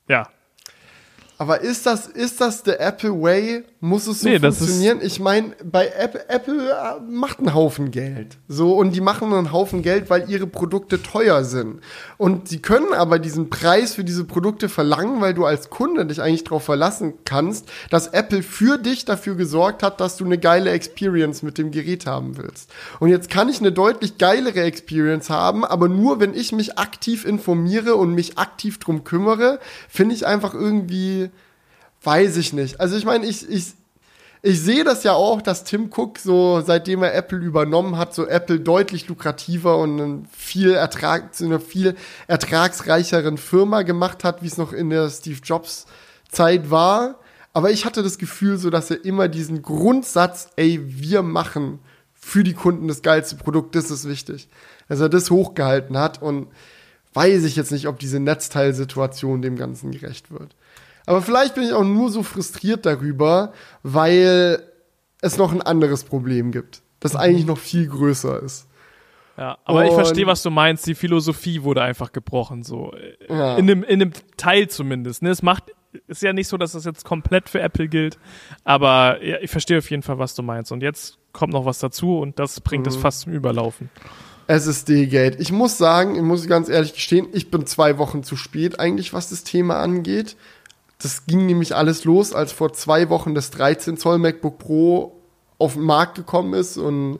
ja, 0.08 0.28
aber 1.36 1.62
ist 1.62 1.84
das, 1.86 2.06
ist 2.06 2.40
das 2.40 2.62
der 2.62 2.80
Apple 2.80 3.10
Way? 3.10 3.64
Muss 3.80 4.06
es 4.06 4.20
so 4.20 4.28
nee, 4.28 4.38
funktionieren? 4.38 5.00
Ich 5.02 5.18
meine, 5.18 5.52
bei 5.64 5.88
Apple, 5.88 6.28
Apple 6.28 6.70
äh, 6.70 7.00
macht 7.10 7.40
einen 7.40 7.52
Haufen 7.52 7.90
Geld. 7.90 8.38
So, 8.46 8.74
und 8.76 8.94
die 8.94 9.00
machen 9.00 9.32
einen 9.32 9.52
Haufen 9.52 9.82
Geld, 9.82 10.08
weil 10.10 10.30
ihre 10.30 10.46
Produkte 10.46 11.02
teuer 11.02 11.44
sind. 11.44 11.80
Und 12.18 12.48
sie 12.48 12.62
können 12.62 12.94
aber 12.94 13.18
diesen 13.18 13.50
Preis 13.50 13.94
für 13.94 14.04
diese 14.04 14.24
Produkte 14.24 14.68
verlangen, 14.68 15.20
weil 15.20 15.34
du 15.34 15.44
als 15.44 15.70
Kunde 15.70 16.06
dich 16.06 16.22
eigentlich 16.22 16.44
darauf 16.44 16.64
verlassen 16.64 17.14
kannst, 17.24 17.68
dass 17.90 18.06
Apple 18.06 18.42
für 18.42 18.78
dich 18.78 19.04
dafür 19.04 19.34
gesorgt 19.34 19.82
hat, 19.82 20.00
dass 20.00 20.16
du 20.16 20.24
eine 20.24 20.38
geile 20.38 20.70
Experience 20.70 21.42
mit 21.42 21.58
dem 21.58 21.72
Gerät 21.72 22.06
haben 22.06 22.38
willst. 22.38 22.70
Und 23.00 23.08
jetzt 23.08 23.28
kann 23.28 23.48
ich 23.48 23.58
eine 23.58 23.72
deutlich 23.72 24.18
geilere 24.18 24.62
Experience 24.62 25.30
haben, 25.30 25.64
aber 25.64 25.88
nur 25.88 26.20
wenn 26.20 26.32
ich 26.32 26.52
mich 26.52 26.78
aktiv 26.78 27.24
informiere 27.26 27.96
und 27.96 28.14
mich 28.14 28.38
aktiv 28.38 28.78
drum 28.78 29.02
kümmere, 29.02 29.58
finde 29.88 30.14
ich 30.14 30.26
einfach 30.26 30.54
irgendwie 30.54 31.24
Weiß 32.04 32.36
ich 32.36 32.52
nicht. 32.52 32.80
Also 32.80 32.96
ich 32.96 33.04
meine, 33.04 33.26
ich, 33.26 33.48
ich, 33.48 33.72
ich 34.42 34.60
sehe 34.60 34.84
das 34.84 35.04
ja 35.04 35.14
auch, 35.14 35.40
dass 35.40 35.64
Tim 35.64 35.90
Cook 35.90 36.18
so, 36.18 36.60
seitdem 36.60 37.02
er 37.02 37.14
Apple 37.14 37.38
übernommen 37.38 37.96
hat, 37.96 38.14
so 38.14 38.26
Apple 38.26 38.60
deutlich 38.60 39.08
lukrativer 39.08 39.78
und 39.78 40.00
einen 40.00 40.28
viel 40.30 40.72
Ertrag, 40.72 41.34
zu 41.34 41.46
einer 41.46 41.60
viel 41.60 41.96
ertragsreicheren 42.26 43.38
Firma 43.38 43.82
gemacht 43.82 44.22
hat, 44.22 44.42
wie 44.42 44.46
es 44.46 44.58
noch 44.58 44.74
in 44.74 44.90
der 44.90 45.08
Steve 45.08 45.40
Jobs 45.42 45.86
Zeit 46.30 46.70
war. 46.70 47.18
Aber 47.54 47.70
ich 47.70 47.86
hatte 47.86 48.02
das 48.02 48.18
Gefühl 48.18 48.58
so, 48.58 48.68
dass 48.68 48.90
er 48.90 49.02
immer 49.04 49.28
diesen 49.28 49.62
Grundsatz, 49.62 50.50
ey, 50.56 50.80
wir 50.84 51.22
machen 51.22 51.78
für 52.12 52.44
die 52.44 52.54
Kunden 52.54 52.88
das 52.88 53.00
geilste 53.00 53.36
Produkt, 53.36 53.74
das 53.74 53.90
ist 53.90 54.06
wichtig. 54.06 54.48
Dass 54.88 55.00
er 55.00 55.08
das 55.08 55.30
hochgehalten 55.30 55.96
hat 55.96 56.20
und 56.20 56.48
weiß 57.14 57.44
ich 57.44 57.56
jetzt 57.56 57.72
nicht, 57.72 57.86
ob 57.86 57.98
diese 57.98 58.20
Netzteilsituation 58.20 59.40
dem 59.40 59.56
Ganzen 59.56 59.90
gerecht 59.92 60.30
wird. 60.30 60.54
Aber 61.06 61.22
vielleicht 61.22 61.54
bin 61.54 61.64
ich 61.64 61.72
auch 61.72 61.84
nur 61.84 62.10
so 62.10 62.22
frustriert 62.22 62.86
darüber, 62.86 63.52
weil 63.82 64.62
es 65.20 65.36
noch 65.36 65.52
ein 65.52 65.62
anderes 65.62 66.04
Problem 66.04 66.52
gibt, 66.52 66.82
das 67.00 67.14
mhm. 67.14 67.20
eigentlich 67.20 67.46
noch 67.46 67.58
viel 67.58 67.86
größer 67.86 68.42
ist. 68.42 68.68
Ja, 69.36 69.58
aber 69.64 69.80
und 69.80 69.86
ich 69.86 69.92
verstehe, 69.94 70.26
was 70.26 70.42
du 70.42 70.50
meinst. 70.50 70.86
Die 70.86 70.94
Philosophie 70.94 71.62
wurde 71.62 71.82
einfach 71.82 72.12
gebrochen, 72.12 72.62
so. 72.62 72.94
Ja. 73.28 73.56
In, 73.56 73.68
einem, 73.68 73.82
in 73.82 74.02
einem 74.02 74.12
Teil 74.36 74.68
zumindest. 74.68 75.22
Ne? 75.22 75.30
Es 75.30 75.42
macht, 75.42 75.72
ist 76.06 76.22
ja 76.22 76.32
nicht 76.32 76.46
so, 76.46 76.56
dass 76.56 76.72
das 76.72 76.84
jetzt 76.84 77.04
komplett 77.04 77.48
für 77.48 77.60
Apple 77.60 77.88
gilt, 77.88 78.18
aber 78.62 79.22
ja, 79.24 79.38
ich 79.40 79.50
verstehe 79.50 79.78
auf 79.78 79.90
jeden 79.90 80.02
Fall, 80.02 80.18
was 80.18 80.34
du 80.34 80.42
meinst. 80.42 80.70
Und 80.70 80.82
jetzt 80.82 81.18
kommt 81.32 81.52
noch 81.52 81.64
was 81.64 81.80
dazu 81.80 82.18
und 82.18 82.38
das 82.38 82.60
bringt 82.60 82.86
mhm. 82.86 82.92
es 82.92 82.96
fast 82.96 83.22
zum 83.22 83.32
Überlaufen. 83.32 83.90
SSD-Gate. 84.46 85.40
Ich 85.40 85.52
muss 85.52 85.78
sagen, 85.78 86.16
ich 86.16 86.22
muss 86.22 86.46
ganz 86.46 86.68
ehrlich 86.68 86.94
gestehen, 86.94 87.28
ich 87.32 87.50
bin 87.50 87.66
zwei 87.66 87.98
Wochen 87.98 88.22
zu 88.22 88.36
spät 88.36 88.78
eigentlich, 88.78 89.12
was 89.12 89.30
das 89.30 89.42
Thema 89.42 89.80
angeht. 89.80 90.36
Das 90.98 91.26
ging 91.26 91.46
nämlich 91.46 91.74
alles 91.74 92.04
los, 92.04 92.32
als 92.32 92.52
vor 92.52 92.72
zwei 92.72 93.08
Wochen 93.08 93.34
das 93.34 93.50
13 93.50 93.96
Zoll 93.96 94.18
MacBook 94.18 94.58
Pro 94.58 95.20
auf 95.58 95.74
den 95.74 95.82
Markt 95.82 96.14
gekommen 96.14 96.54
ist 96.54 96.76
und 96.76 97.18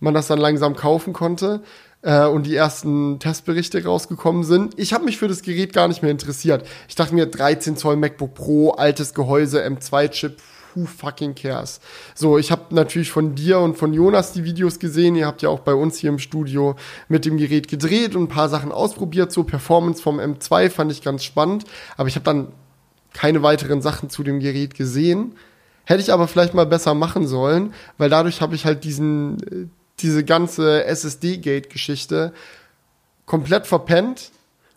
man 0.00 0.14
das 0.14 0.26
dann 0.26 0.38
langsam 0.38 0.76
kaufen 0.76 1.12
konnte 1.12 1.62
äh, 2.02 2.26
und 2.26 2.44
die 2.44 2.54
ersten 2.54 3.18
Testberichte 3.18 3.82
rausgekommen 3.84 4.44
sind. 4.44 4.78
Ich 4.78 4.92
habe 4.92 5.04
mich 5.04 5.18
für 5.18 5.28
das 5.28 5.42
Gerät 5.42 5.72
gar 5.72 5.88
nicht 5.88 6.02
mehr 6.02 6.10
interessiert. 6.10 6.66
Ich 6.88 6.94
dachte 6.94 7.14
mir, 7.14 7.26
13 7.26 7.76
Zoll 7.76 7.96
MacBook 7.96 8.34
Pro, 8.34 8.70
altes 8.70 9.14
Gehäuse, 9.14 9.64
M2-Chip, 9.64 10.36
who 10.74 10.86
fucking 10.86 11.34
cares? 11.34 11.80
So, 12.14 12.38
ich 12.38 12.50
habe 12.50 12.74
natürlich 12.74 13.10
von 13.10 13.34
dir 13.34 13.60
und 13.60 13.76
von 13.78 13.92
Jonas 13.92 14.32
die 14.32 14.44
Videos 14.44 14.78
gesehen. 14.78 15.16
Ihr 15.16 15.26
habt 15.26 15.42
ja 15.42 15.48
auch 15.48 15.60
bei 15.60 15.74
uns 15.74 15.98
hier 15.98 16.10
im 16.10 16.18
Studio 16.18 16.76
mit 17.08 17.24
dem 17.24 17.38
Gerät 17.38 17.68
gedreht 17.68 18.14
und 18.14 18.24
ein 18.24 18.28
paar 18.28 18.48
Sachen 18.48 18.72
ausprobiert. 18.72 19.32
So, 19.32 19.44
Performance 19.44 20.02
vom 20.02 20.20
M2 20.20 20.70
fand 20.70 20.92
ich 20.92 21.02
ganz 21.02 21.24
spannend. 21.24 21.64
Aber 21.96 22.08
ich 22.08 22.16
habe 22.16 22.24
dann 22.24 22.48
keine 23.14 23.42
weiteren 23.42 23.80
Sachen 23.80 24.10
zu 24.10 24.22
dem 24.22 24.40
Gerät 24.40 24.74
gesehen. 24.74 25.36
Hätte 25.84 26.02
ich 26.02 26.12
aber 26.12 26.28
vielleicht 26.28 26.52
mal 26.52 26.66
besser 26.66 26.92
machen 26.92 27.26
sollen, 27.26 27.72
weil 27.96 28.10
dadurch 28.10 28.42
habe 28.42 28.54
ich 28.54 28.66
halt 28.66 28.84
diesen, 28.84 29.42
äh, 29.44 29.66
diese 30.00 30.24
ganze 30.24 30.84
SSD-Gate-Geschichte 30.84 32.34
komplett 33.24 33.66
verpennt 33.66 34.30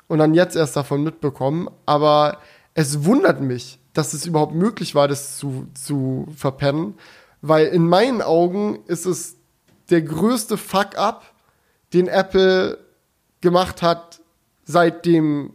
und 0.08 0.20
dann 0.20 0.34
jetzt 0.34 0.56
erst 0.56 0.76
davon 0.76 1.04
mitbekommen. 1.04 1.70
Aber 1.86 2.40
es 2.74 3.04
wundert 3.04 3.42
mich, 3.42 3.80
dass 3.94 4.14
es 4.14 4.26
überhaupt 4.26 4.54
möglich 4.54 4.96
war, 4.96 5.08
das 5.08 5.38
zu, 5.38 5.68
zu 5.74 6.28
verpennen, 6.36 6.94
weil 7.42 7.68
in 7.68 7.88
meinen 7.88 8.22
Augen 8.22 8.80
ist 8.88 9.06
es 9.06 9.36
der 9.90 10.02
größte 10.02 10.58
Fuck-up, 10.58 11.34
den 11.94 12.08
Apple 12.08 12.78
gemacht 13.42 13.82
hat, 13.82 14.20
seitdem 14.66 15.54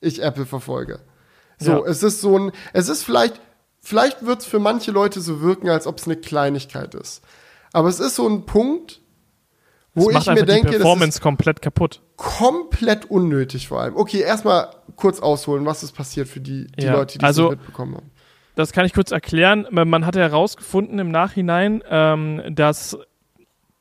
ich 0.00 0.22
Apple 0.22 0.46
verfolge. 0.46 1.00
So, 1.58 1.84
ja. 1.84 1.90
es 1.90 2.02
ist 2.02 2.20
so 2.20 2.38
ein, 2.38 2.52
es 2.72 2.88
ist 2.88 3.04
vielleicht, 3.04 3.40
vielleicht 3.80 4.24
wird 4.24 4.40
es 4.40 4.46
für 4.46 4.58
manche 4.58 4.90
Leute 4.90 5.20
so 5.20 5.40
wirken, 5.40 5.68
als 5.68 5.86
ob 5.86 5.98
es 5.98 6.06
eine 6.06 6.16
Kleinigkeit 6.16 6.94
ist. 6.94 7.22
Aber 7.72 7.88
es 7.88 8.00
ist 8.00 8.16
so 8.16 8.28
ein 8.28 8.46
Punkt, 8.46 9.00
wo 9.94 10.10
das 10.10 10.26
ich 10.26 10.34
mir 10.34 10.44
denke, 10.44 10.70
die 10.70 10.76
Performance 10.76 11.06
das 11.06 11.14
ist 11.16 11.20
komplett 11.22 11.62
kaputt. 11.62 12.00
Komplett 12.16 13.10
unnötig 13.10 13.68
vor 13.68 13.80
allem. 13.80 13.96
Okay, 13.96 14.20
erstmal 14.20 14.70
kurz 14.96 15.20
ausholen, 15.20 15.64
was 15.66 15.82
ist 15.82 15.92
passiert 15.92 16.28
für 16.28 16.40
die, 16.40 16.66
die 16.78 16.84
ja. 16.84 16.94
Leute, 16.94 17.18
die 17.18 17.24
also, 17.24 17.50
das 17.50 17.58
mitbekommen 17.58 17.96
haben. 17.96 18.10
Das 18.56 18.72
kann 18.72 18.86
ich 18.86 18.92
kurz 18.92 19.10
erklären. 19.10 19.66
Man 19.70 20.06
hat 20.06 20.14
herausgefunden 20.14 20.98
im 21.00 21.10
Nachhinein, 21.10 21.82
ähm, 21.88 22.42
dass 22.50 22.96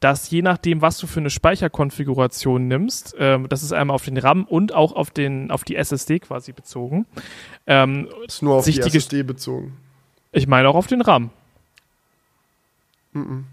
dass 0.03 0.29
je 0.29 0.41
nachdem, 0.41 0.81
was 0.81 0.97
du 0.97 1.07
für 1.07 1.21
eine 1.21 1.29
Speicherkonfiguration 1.29 2.67
nimmst, 2.67 3.15
ähm, 3.17 3.47
das 3.47 3.63
ist 3.63 3.71
einmal 3.71 3.95
auf 3.95 4.03
den 4.03 4.17
RAM 4.17 4.43
und 4.43 4.73
auch 4.73 4.91
auf, 4.93 5.11
den, 5.11 5.49
auf 5.49 5.63
die 5.63 5.77
SSD 5.77 6.19
quasi 6.19 6.51
bezogen. 6.51 7.05
Ähm, 7.67 8.09
ist 8.27 8.41
nur 8.41 8.55
auf 8.55 8.65
die 8.65 8.77
SSD 8.79 9.17
die 9.17 9.23
bezogen. 9.23 9.77
Ich 10.33 10.47
meine 10.47 10.67
auch 10.67 10.75
auf 10.75 10.87
den 10.87 11.01
RAM. 11.01 11.29
-mm. 13.15 13.43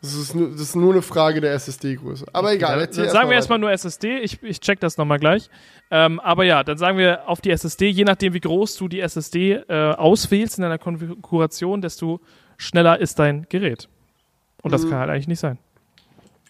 Das 0.00 0.14
ist, 0.14 0.34
nur, 0.34 0.50
das 0.50 0.60
ist 0.60 0.74
nur 0.74 0.92
eine 0.92 1.02
Frage 1.02 1.40
der 1.40 1.52
SSD-Größe. 1.52 2.26
Aber 2.32 2.48
okay, 2.48 2.56
egal. 2.56 2.86
Dann, 2.86 2.96
dann 2.96 3.10
sagen 3.10 3.28
wir 3.28 3.36
erstmal 3.36 3.60
nur 3.60 3.70
SSD. 3.70 4.18
Ich, 4.18 4.42
ich 4.42 4.58
check 4.60 4.80
das 4.80 4.96
nochmal 4.96 5.20
gleich. 5.20 5.48
Ähm, 5.92 6.18
aber 6.18 6.42
ja, 6.42 6.64
dann 6.64 6.76
sagen 6.76 6.98
wir 6.98 7.28
auf 7.28 7.40
die 7.40 7.50
SSD, 7.50 7.88
je 7.88 8.02
nachdem, 8.02 8.34
wie 8.34 8.40
groß 8.40 8.76
du 8.78 8.88
die 8.88 8.98
SSD 8.98 9.52
äh, 9.52 9.92
auswählst 9.92 10.58
in 10.58 10.62
deiner 10.62 10.78
Konfiguration, 10.78 11.82
desto 11.82 12.20
schneller 12.56 12.98
ist 12.98 13.20
dein 13.20 13.46
Gerät. 13.48 13.88
Und 14.62 14.72
das 14.72 14.84
mhm. 14.84 14.90
kann 14.90 14.98
halt 15.00 15.10
eigentlich 15.10 15.28
nicht 15.28 15.40
sein. 15.40 15.58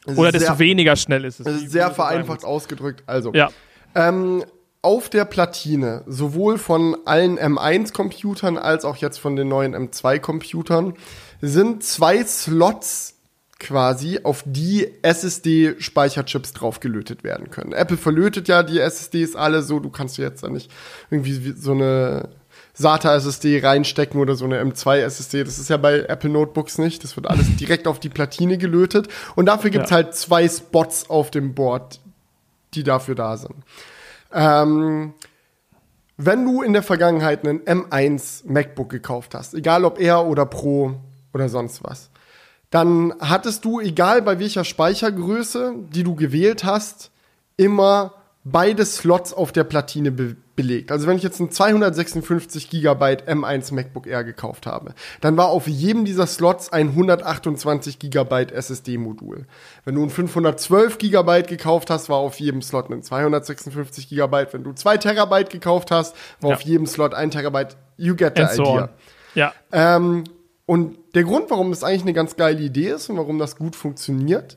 Oder 0.07 0.33
desto 0.33 0.49
sehr, 0.49 0.59
weniger 0.59 0.97
schnell 0.97 1.25
ist 1.25 1.41
es. 1.41 1.71
Sehr 1.71 1.91
vereinfacht 1.91 2.45
ausgedrückt. 2.45 3.05
Also, 3.07 3.33
ja. 3.33 3.51
Ähm, 3.95 4.45
auf 4.83 5.09
der 5.09 5.25
Platine, 5.25 6.03
sowohl 6.07 6.59
von 6.59 6.97
allen 7.05 7.39
M1-Computern 7.39 8.59
als 8.59 8.85
auch 8.85 8.97
jetzt 8.97 9.19
von 9.19 9.37
den 9.37 9.49
neuen 9.49 9.77
M2-Computern, 9.77 10.95
sind 11.41 11.85
zwei 11.85 12.25
Slots 12.25 13.15
quasi, 13.61 14.19
auf 14.25 14.43
die 14.45 14.89
SSD-Speicherchips 15.03 16.53
draufgelötet 16.53 17.23
werden 17.23 17.51
können. 17.51 17.73
Apple 17.73 17.97
verlötet 17.97 18.49
ja 18.49 18.65
die 18.65 18.81
SSDs 18.81 19.37
alle 19.37 19.63
so, 19.63 19.79
du 19.79 19.89
kannst 19.89 20.19
jetzt 20.19 20.43
da 20.43 20.49
nicht 20.51 20.69
irgendwie 21.13 21.53
so 21.57 21.71
eine 21.71 22.31
SATA-SSD 22.75 23.63
reinstecken 23.63 24.21
oder 24.21 24.35
so 24.35 24.45
eine 24.45 24.63
M2-SSD. 24.63 25.45
Das 25.45 25.59
ist 25.59 25.69
ja 25.69 25.77
bei 25.77 26.01
Apple 26.01 26.31
Notebooks 26.31 26.79
nicht. 26.79 27.05
Das 27.05 27.17
wird 27.17 27.29
alles 27.29 27.57
direkt 27.57 27.87
auf 27.87 28.01
die 28.01 28.09
Platine 28.09 28.59
gelötet. 28.59 29.09
Und 29.35 29.47
dafür 29.47 29.71
gibt's 29.71 29.91
ja. 29.91 29.97
halt 29.97 30.15
zwei 30.15 30.49
Spots 30.49 31.11
auf 31.11 31.31
dem 31.31 31.55
Board, 31.55 32.01
die 32.75 32.83
dafür 32.83 33.15
da 33.15 33.37
sind. 33.37 33.57
Ähm, 34.33 35.15
wenn 36.17 36.45
du 36.45 36.63
in 36.63 36.73
der 36.73 36.83
Vergangenheit 36.83 37.47
einen 37.47 37.61
M1 37.61 38.43
MacBook 38.47 38.89
gekauft 38.89 39.35
hast, 39.35 39.55
egal 39.55 39.85
ob 39.85 40.01
Air 40.01 40.25
oder 40.25 40.47
Pro 40.47 40.95
oder 41.35 41.49
sonst 41.49 41.85
was, 41.85 42.11
dann 42.71 43.13
hattest 43.21 43.65
du, 43.67 43.81
egal 43.81 44.23
bei 44.23 44.39
welcher 44.39 44.65
Speichergröße, 44.65 45.75
die 45.91 46.05
du 46.05 46.15
gewählt 46.15 46.65
hast, 46.65 47.11
immer 47.57 48.15
beide 48.45 48.85
Slots 48.87 49.35
auf 49.35 49.53
der 49.53 49.65
Platine 49.65 50.11
be 50.11 50.37
belegt. 50.55 50.93
Also 50.93 51.07
wenn 51.07 51.17
ich 51.17 51.23
jetzt 51.23 51.41
ein 51.41 51.51
256 51.51 52.71
Gigabyte 52.71 53.29
M1 53.29 53.73
MacBook 53.75 54.07
Air 54.07 54.25
gekauft 54.25 54.67
habe, 54.67 54.95
dann 55.21 55.37
war 55.37 55.47
auf 55.49 55.67
jedem 55.67 56.05
dieser 56.05 56.27
Slots 56.27 56.73
ein 56.73 56.89
128 56.89 57.99
Gigabyte 57.99 58.53
SSD-Modul. 58.53 59.47
Wenn 59.85 59.95
du 59.95 60.03
ein 60.03 60.11
512 60.11 60.99
Gigabyte 60.99 61.47
gekauft 61.49 61.91
hast, 61.91 62.09
war 62.09 62.19
auf 62.19 62.39
jedem 62.41 62.63
Slot 62.63 62.91
ein 62.91 63.03
256 63.03 64.09
Gigabyte. 64.09 64.53
Wenn 64.53 64.65
du 64.65 64.73
2 64.73 64.99
Terabyte 64.99 65.51
gekauft 65.51 65.91
hast, 65.91 66.15
war 66.41 66.51
ja. 66.51 66.57
auf 66.57 66.63
jedem 66.63 66.87
Slot 66.87 67.15
ein 67.15 67.31
Terabyte. 67.31 67.77
You 67.97 68.15
get 68.15 68.37
the 68.37 68.43
And 68.43 68.53
idea. 68.53 68.65
So 68.65 68.89
ja. 69.35 69.53
Ähm, 69.73 70.25
und 70.67 70.99
der 71.15 71.25
Grund, 71.25 71.51
warum 71.51 71.71
das 71.71 71.85
eigentlich 71.85 72.03
eine 72.03 72.13
ganz 72.13 72.37
geile 72.37 72.61
Idee 72.61 72.91
ist 72.91 73.09
und 73.11 73.17
warum 73.17 73.39
das 73.39 73.57
gut 73.57 73.77
funktioniert, 73.77 74.57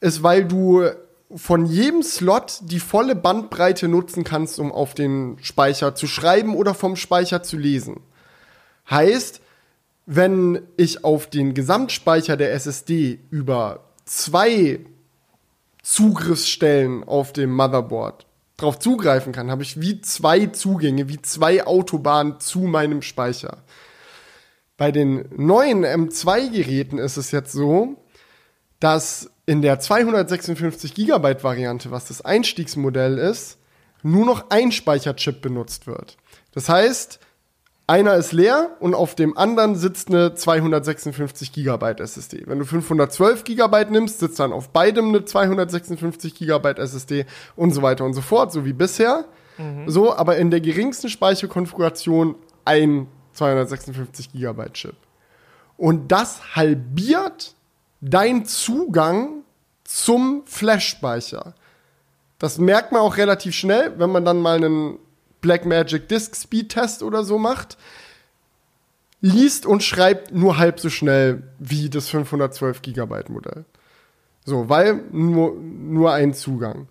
ist, 0.00 0.22
weil 0.22 0.44
du 0.44 0.88
von 1.34 1.66
jedem 1.66 2.02
Slot 2.02 2.60
die 2.62 2.80
volle 2.80 3.14
Bandbreite 3.14 3.88
nutzen 3.88 4.24
kannst, 4.24 4.58
um 4.58 4.72
auf 4.72 4.94
den 4.94 5.36
Speicher 5.42 5.94
zu 5.94 6.06
schreiben 6.06 6.54
oder 6.54 6.74
vom 6.74 6.96
Speicher 6.96 7.42
zu 7.42 7.56
lesen. 7.56 8.00
Heißt, 8.90 9.40
wenn 10.06 10.62
ich 10.78 11.04
auf 11.04 11.28
den 11.28 11.52
Gesamtspeicher 11.52 12.38
der 12.38 12.54
SSD 12.54 13.18
über 13.30 13.84
zwei 14.06 14.80
Zugriffsstellen 15.82 17.04
auf 17.04 17.32
dem 17.34 17.54
Motherboard 17.54 18.26
drauf 18.56 18.78
zugreifen 18.78 19.32
kann, 19.32 19.50
habe 19.50 19.62
ich 19.62 19.80
wie 19.80 20.00
zwei 20.00 20.46
Zugänge, 20.46 21.08
wie 21.08 21.20
zwei 21.20 21.66
Autobahnen 21.66 22.40
zu 22.40 22.60
meinem 22.60 23.02
Speicher. 23.02 23.58
Bei 24.78 24.92
den 24.92 25.26
neuen 25.36 25.84
M2-Geräten 25.84 26.98
ist 26.98 27.16
es 27.18 27.30
jetzt 27.30 27.52
so, 27.52 27.96
dass 28.80 29.30
in 29.48 29.62
der 29.62 29.80
256 29.80 30.92
Gigabyte 30.92 31.42
Variante, 31.42 31.90
was 31.90 32.08
das 32.08 32.20
Einstiegsmodell 32.20 33.16
ist, 33.16 33.56
nur 34.02 34.26
noch 34.26 34.50
ein 34.50 34.72
Speicherchip 34.72 35.40
benutzt 35.40 35.86
wird. 35.86 36.18
Das 36.52 36.68
heißt, 36.68 37.18
einer 37.86 38.16
ist 38.16 38.32
leer 38.32 38.76
und 38.78 38.92
auf 38.92 39.14
dem 39.14 39.38
anderen 39.38 39.74
sitzt 39.74 40.10
eine 40.10 40.34
256 40.34 41.50
Gigabyte 41.50 42.00
SSD. 42.00 42.42
Wenn 42.44 42.58
du 42.58 42.66
512 42.66 43.44
Gigabyte 43.44 43.90
nimmst, 43.90 44.18
sitzt 44.18 44.38
dann 44.38 44.52
auf 44.52 44.68
beidem 44.68 45.08
eine 45.08 45.24
256 45.24 46.34
Gigabyte 46.34 46.78
SSD 46.78 47.24
und 47.56 47.70
so 47.70 47.80
weiter 47.80 48.04
und 48.04 48.12
so 48.12 48.20
fort, 48.20 48.52
so 48.52 48.66
wie 48.66 48.74
bisher. 48.74 49.24
Mhm. 49.56 49.88
So, 49.88 50.14
aber 50.14 50.36
in 50.36 50.50
der 50.50 50.60
geringsten 50.60 51.08
Speicherkonfiguration 51.08 52.34
ein 52.66 53.06
256 53.32 54.30
Gigabyte 54.30 54.74
Chip. 54.74 54.96
Und 55.78 56.12
das 56.12 56.54
halbiert 56.54 57.54
dein 58.02 58.44
Zugang 58.44 59.37
zum 59.88 60.42
Flash-Speicher. 60.44 61.54
Das 62.38 62.58
merkt 62.58 62.92
man 62.92 63.00
auch 63.00 63.16
relativ 63.16 63.54
schnell, 63.54 63.94
wenn 63.96 64.10
man 64.10 64.24
dann 64.24 64.40
mal 64.40 64.56
einen 64.56 64.98
Blackmagic 65.40 66.08
Disk 66.08 66.36
Speed 66.36 66.68
Test 66.68 67.02
oder 67.02 67.24
so 67.24 67.38
macht. 67.38 67.78
Liest 69.22 69.64
und 69.64 69.82
schreibt 69.82 70.32
nur 70.32 70.58
halb 70.58 70.78
so 70.78 70.90
schnell 70.90 71.42
wie 71.58 71.88
das 71.88 72.08
512 72.10 72.82
Gigabyte 72.82 73.30
Modell. 73.30 73.64
So, 74.44 74.68
weil 74.68 75.02
nur, 75.10 75.54
nur 75.54 76.12
ein 76.12 76.34
Zugang. 76.34 76.88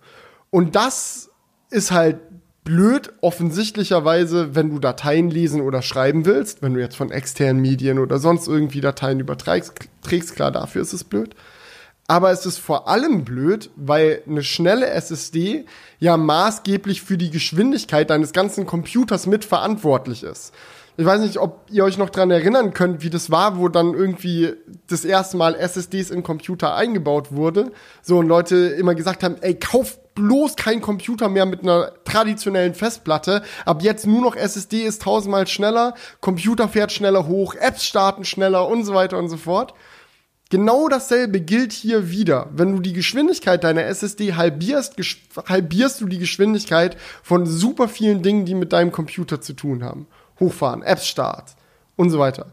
Und 0.50 0.76
das 0.76 1.30
ist 1.70 1.92
halt 1.92 2.18
blöd, 2.64 3.14
offensichtlicherweise, 3.22 4.56
wenn 4.56 4.72
du 4.72 4.80
Dateien 4.80 5.30
lesen 5.30 5.62
oder 5.62 5.82
schreiben 5.84 6.26
willst, 6.26 6.64
wenn 6.64 6.74
du 6.74 6.82
jetzt 6.82 6.98
von 6.98 7.12
externen 7.12 7.62
Medien 7.62 8.00
oder 8.00 8.18
sonst 8.18 8.48
irgendwie 8.48 8.82
Dateien 8.82 9.20
überträgst, 9.20 9.88
trägst, 10.02 10.36
klar, 10.36 10.52
dafür 10.52 10.82
ist 10.82 10.94
es 10.94 11.04
blöd. 11.04 11.36
Aber 12.08 12.32
es 12.32 12.46
ist 12.46 12.58
vor 12.58 12.88
allem 12.88 13.26
blöd, 13.26 13.70
weil 13.76 14.24
eine 14.26 14.42
schnelle 14.42 14.88
SSD 14.88 15.66
ja 16.00 16.16
maßgeblich 16.16 17.02
für 17.02 17.18
die 17.18 17.30
Geschwindigkeit 17.30 18.10
deines 18.10 18.32
ganzen 18.32 18.66
Computers 18.66 19.28
mitverantwortlich 19.28 20.24
ist. 20.24 20.54
Ich 21.00 21.06
weiß 21.06 21.22
nicht, 21.22 21.38
ob 21.38 21.66
ihr 21.70 21.84
euch 21.84 22.00
noch 22.00 22.10
dran 22.10 22.32
erinnern 22.32 22.74
könnt, 22.74 23.04
wie 23.04 23.12
das 23.12 23.30
war, 23.30 23.60
wo 23.60 23.68
dann 23.68 23.94
irgendwie 23.94 24.54
das 24.88 25.06
erste 25.06 25.38
Mal 25.38 25.54
SSDs 25.54 26.10
in 26.10 26.24
Computer 26.24 26.74
eingebaut 26.76 27.34
wurde. 27.34 27.72
So 28.02 28.18
und 28.18 28.28
Leute 28.28 28.56
immer 28.56 28.96
gesagt 28.96 29.22
haben, 29.22 29.36
ey, 29.42 29.54
kauf 29.54 30.00
bloß 30.16 30.56
kein 30.56 30.82
Computer 30.82 31.30
mehr 31.30 31.46
mit 31.46 31.62
einer 31.62 31.92
traditionellen 32.04 32.74
Festplatte. 32.74 33.44
Ab 33.66 33.84
jetzt 33.84 34.08
nur 34.08 34.22
noch 34.22 34.36
SSD 34.36 34.84
ist 34.86 35.04
tausendmal 35.04 35.46
schneller, 35.46 35.94
Computer 36.22 36.68
fährt 36.68 36.92
schneller 36.92 37.28
hoch, 37.28 37.54
Apps 37.54 37.86
starten 37.86 38.26
schneller 38.26 38.68
und 38.68 38.84
so 38.84 38.96
weiter 38.96 39.20
und 39.20 39.30
so 39.30 39.38
fort. 39.38 39.76
Genau 40.50 40.88
dasselbe 40.88 41.42
gilt 41.42 41.74
hier 41.74 42.10
wieder. 42.10 42.50
Wenn 42.54 42.74
du 42.74 42.82
die 42.82 42.94
Geschwindigkeit 42.94 43.64
deiner 43.64 43.84
SSD 43.84 44.36
halbierst, 44.36 44.96
halbierst 45.48 46.00
du 46.00 46.06
die 46.06 46.20
Geschwindigkeit 46.20 46.96
von 47.22 47.46
super 47.46 47.90
vielen 47.90 48.24
Dingen, 48.24 48.46
die 48.46 48.56
mit 48.56 48.72
deinem 48.72 48.92
Computer 48.92 49.42
zu 49.42 49.54
tun 49.54 49.84
haben 49.84 50.08
hochfahren, 50.40 50.84
Apps 50.84 51.08
Start 51.08 51.56
und 51.96 52.10
so 52.10 52.20
weiter. 52.20 52.52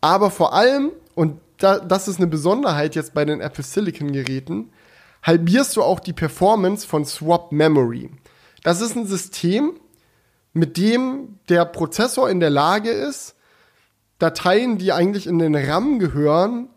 Aber 0.00 0.30
vor 0.30 0.52
allem, 0.54 0.92
und 1.14 1.40
da, 1.58 1.78
das 1.78 2.08
ist 2.08 2.18
eine 2.18 2.28
Besonderheit 2.28 2.94
jetzt 2.94 3.14
bei 3.14 3.24
den 3.24 3.40
Apple 3.40 3.64
Silicon 3.64 4.12
Geräten, 4.12 4.70
halbierst 5.22 5.76
du 5.76 5.82
auch 5.82 6.00
die 6.00 6.12
Performance 6.12 6.86
von 6.86 7.04
Swap 7.04 7.50
Memory. 7.50 8.10
Das 8.62 8.80
ist 8.80 8.96
ein 8.96 9.06
System, 9.06 9.72
mit 10.52 10.76
dem 10.76 11.38
der 11.48 11.64
Prozessor 11.64 12.30
in 12.30 12.40
der 12.40 12.50
Lage 12.50 12.90
ist, 12.90 13.34
Dateien, 14.18 14.78
die 14.78 14.92
eigentlich 14.92 15.26
in 15.26 15.38
den 15.38 15.54
RAM 15.54 15.98
gehören, 15.98 16.68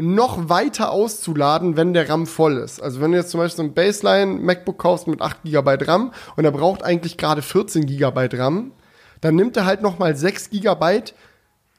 noch 0.00 0.48
weiter 0.48 0.90
auszuladen, 0.90 1.76
wenn 1.76 1.92
der 1.92 2.08
RAM 2.08 2.26
voll 2.26 2.56
ist. 2.56 2.82
Also 2.82 3.00
wenn 3.00 3.12
du 3.12 3.18
jetzt 3.18 3.30
zum 3.30 3.40
Beispiel 3.40 3.56
so 3.56 3.62
ein 3.62 3.74
Baseline 3.74 4.40
MacBook 4.40 4.78
kaufst 4.78 5.06
mit 5.06 5.20
8 5.20 5.42
GB 5.44 5.84
RAM 5.84 6.12
und 6.36 6.44
er 6.44 6.50
braucht 6.50 6.82
eigentlich 6.82 7.16
gerade 7.16 7.42
14 7.42 7.86
GB 7.86 8.28
RAM, 8.32 8.72
dann 9.20 9.36
nimmt 9.36 9.56
er 9.56 9.66
halt 9.66 9.82
noch 9.82 9.98
mal 9.98 10.16
6 10.16 10.50
Gigabyte 10.50 11.14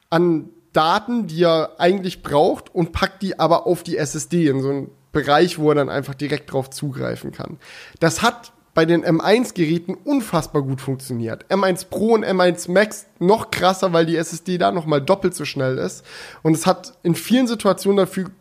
an 0.09 0.49
Daten, 0.73 1.27
die 1.27 1.43
er 1.43 1.75
eigentlich 1.79 2.21
braucht 2.21 2.73
und 2.73 2.91
packt 2.91 3.21
die 3.21 3.39
aber 3.39 3.65
auf 3.67 3.83
die 3.83 3.97
SSD 3.97 4.47
in 4.47 4.61
so 4.61 4.69
einen 4.69 4.91
Bereich, 5.11 5.59
wo 5.59 5.69
er 5.69 5.75
dann 5.75 5.89
einfach 5.89 6.15
direkt 6.15 6.53
drauf 6.53 6.69
zugreifen 6.69 7.31
kann. 7.31 7.57
Das 7.99 8.21
hat 8.21 8.53
bei 8.73 8.85
den 8.85 9.03
M1-Geräten 9.05 9.95
unfassbar 9.95 10.61
gut 10.61 10.79
funktioniert. 10.79 11.45
M1 11.51 11.87
Pro 11.89 12.13
und 12.13 12.25
M1 12.25 12.71
Max 12.71 13.05
noch 13.19 13.51
krasser, 13.51 13.91
weil 13.91 14.05
die 14.05 14.15
SSD 14.15 14.57
da 14.57 14.71
noch 14.71 14.85
mal 14.85 15.01
doppelt 15.01 15.35
so 15.35 15.45
schnell 15.45 15.77
ist. 15.77 16.05
Und 16.41 16.53
es 16.53 16.65
hat 16.65 16.97
in 17.03 17.15
vielen 17.15 17.47
Situationen 17.47 17.97
dafür, 17.97 18.31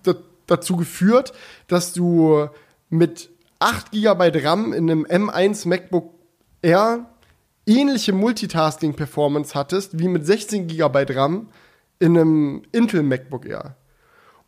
dazu 0.46 0.76
geführt, 0.76 1.32
dass 1.66 1.92
du 1.92 2.48
mit 2.90 3.30
8 3.58 3.90
GB 3.90 4.44
RAM 4.44 4.72
in 4.72 4.90
einem 4.90 5.04
M1 5.04 5.66
MacBook 5.68 6.14
Air 6.62 7.06
ähnliche 7.66 8.12
Multitasking-Performance 8.12 9.54
hattest 9.54 9.98
wie 9.98 10.08
mit 10.08 10.26
16 10.26 10.66
GB 10.66 11.06
RAM 11.14 11.48
in 11.98 12.16
einem 12.16 12.62
Intel 12.72 13.02
MacBook 13.02 13.46
Air. 13.46 13.76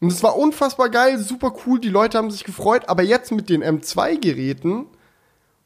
Und 0.00 0.10
es 0.10 0.22
war 0.22 0.36
unfassbar 0.36 0.88
geil, 0.88 1.18
super 1.18 1.54
cool, 1.64 1.78
die 1.78 1.88
Leute 1.88 2.18
haben 2.18 2.30
sich 2.30 2.44
gefreut, 2.44 2.88
aber 2.88 3.02
jetzt 3.02 3.30
mit 3.30 3.48
den 3.48 3.62
M2-Geräten 3.62 4.86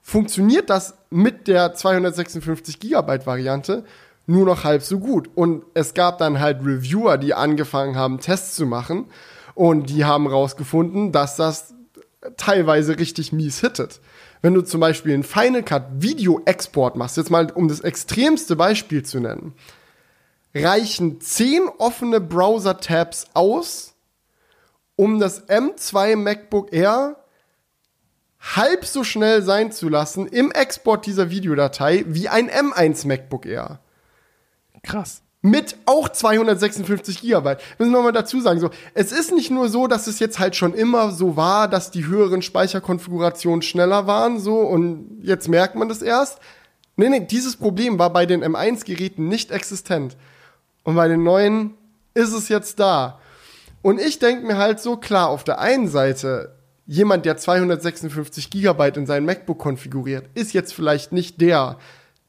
funktioniert 0.06 0.70
das 0.70 0.94
mit 1.10 1.48
der 1.48 1.74
256 1.74 2.78
GB 2.78 3.26
Variante 3.26 3.84
nur 4.26 4.46
noch 4.46 4.64
halb 4.64 4.82
so 4.82 4.98
gut. 4.98 5.28
Und 5.34 5.64
es 5.74 5.94
gab 5.94 6.18
dann 6.18 6.40
halt 6.40 6.60
Reviewer, 6.60 7.18
die 7.18 7.34
angefangen 7.34 7.96
haben, 7.96 8.18
Tests 8.18 8.54
zu 8.54 8.66
machen 8.66 9.06
und 9.54 9.90
die 9.90 10.04
haben 10.04 10.26
rausgefunden, 10.26 11.12
dass 11.12 11.36
das 11.36 11.74
teilweise 12.36 12.98
richtig 12.98 13.32
mies 13.32 13.60
hittet 13.60 14.00
wenn 14.42 14.54
du 14.54 14.62
zum 14.62 14.80
Beispiel 14.80 15.14
einen 15.14 15.24
Final 15.24 15.64
Cut 15.64 15.86
Video-Export 15.98 16.94
machst, 16.94 17.16
jetzt 17.16 17.30
mal 17.30 17.50
um 17.50 17.66
das 17.66 17.80
extremste 17.80 18.54
Beispiel 18.54 19.04
zu 19.04 19.18
nennen, 19.18 19.54
reichen 20.54 21.20
zehn 21.20 21.68
offene 21.78 22.20
Browser-Tabs 22.20 23.26
aus, 23.34 23.94
um 24.94 25.18
das 25.18 25.48
M2 25.48 26.14
MacBook 26.14 26.72
Air 26.72 27.16
halb 28.40 28.84
so 28.84 29.04
schnell 29.04 29.42
sein 29.42 29.72
zu 29.72 29.88
lassen 29.88 30.26
im 30.26 30.50
Export 30.52 31.06
dieser 31.06 31.30
Videodatei 31.30 32.04
wie 32.06 32.28
ein 32.28 32.50
M1 32.50 33.06
MacBook 33.06 33.46
Air. 33.46 33.80
Krass. 34.82 35.22
mit 35.42 35.76
auch 35.86 36.08
256 36.08 37.20
Gigabyte. 37.20 37.60
Müssen 37.78 37.92
wir 37.92 38.02
mal 38.02 38.12
dazu 38.12 38.40
sagen, 38.40 38.60
so, 38.60 38.70
es 38.94 39.12
ist 39.12 39.32
nicht 39.32 39.50
nur 39.50 39.68
so, 39.68 39.86
dass 39.86 40.06
es 40.06 40.18
jetzt 40.18 40.38
halt 40.38 40.56
schon 40.56 40.74
immer 40.74 41.12
so 41.12 41.36
war, 41.36 41.68
dass 41.68 41.90
die 41.90 42.06
höheren 42.06 42.42
Speicherkonfigurationen 42.42 43.62
schneller 43.62 44.06
waren, 44.06 44.40
so, 44.40 44.58
und 44.58 45.20
jetzt 45.22 45.48
merkt 45.48 45.76
man 45.76 45.88
das 45.88 46.02
erst. 46.02 46.40
Nee, 46.96 47.08
nee, 47.08 47.20
dieses 47.20 47.56
Problem 47.56 47.98
war 47.98 48.12
bei 48.12 48.26
den 48.26 48.42
M1-Geräten 48.42 49.28
nicht 49.28 49.50
existent. 49.50 50.16
Und 50.82 50.96
bei 50.96 51.08
den 51.08 51.22
neuen 51.22 51.74
ist 52.14 52.32
es 52.32 52.48
jetzt 52.48 52.80
da. 52.80 53.20
Und 53.82 54.00
ich 54.00 54.18
denke 54.18 54.46
mir 54.46 54.56
halt 54.56 54.80
so, 54.80 54.96
klar, 54.96 55.28
auf 55.28 55.44
der 55.44 55.60
einen 55.60 55.88
Seite, 55.88 56.55
jemand, 56.86 57.26
der 57.26 57.36
256 57.36 58.50
Gigabyte 58.50 58.96
in 58.96 59.06
seinem 59.06 59.26
MacBook 59.26 59.58
konfiguriert, 59.58 60.30
ist 60.34 60.52
jetzt 60.52 60.72
vielleicht 60.72 61.12
nicht 61.12 61.40
der, 61.40 61.78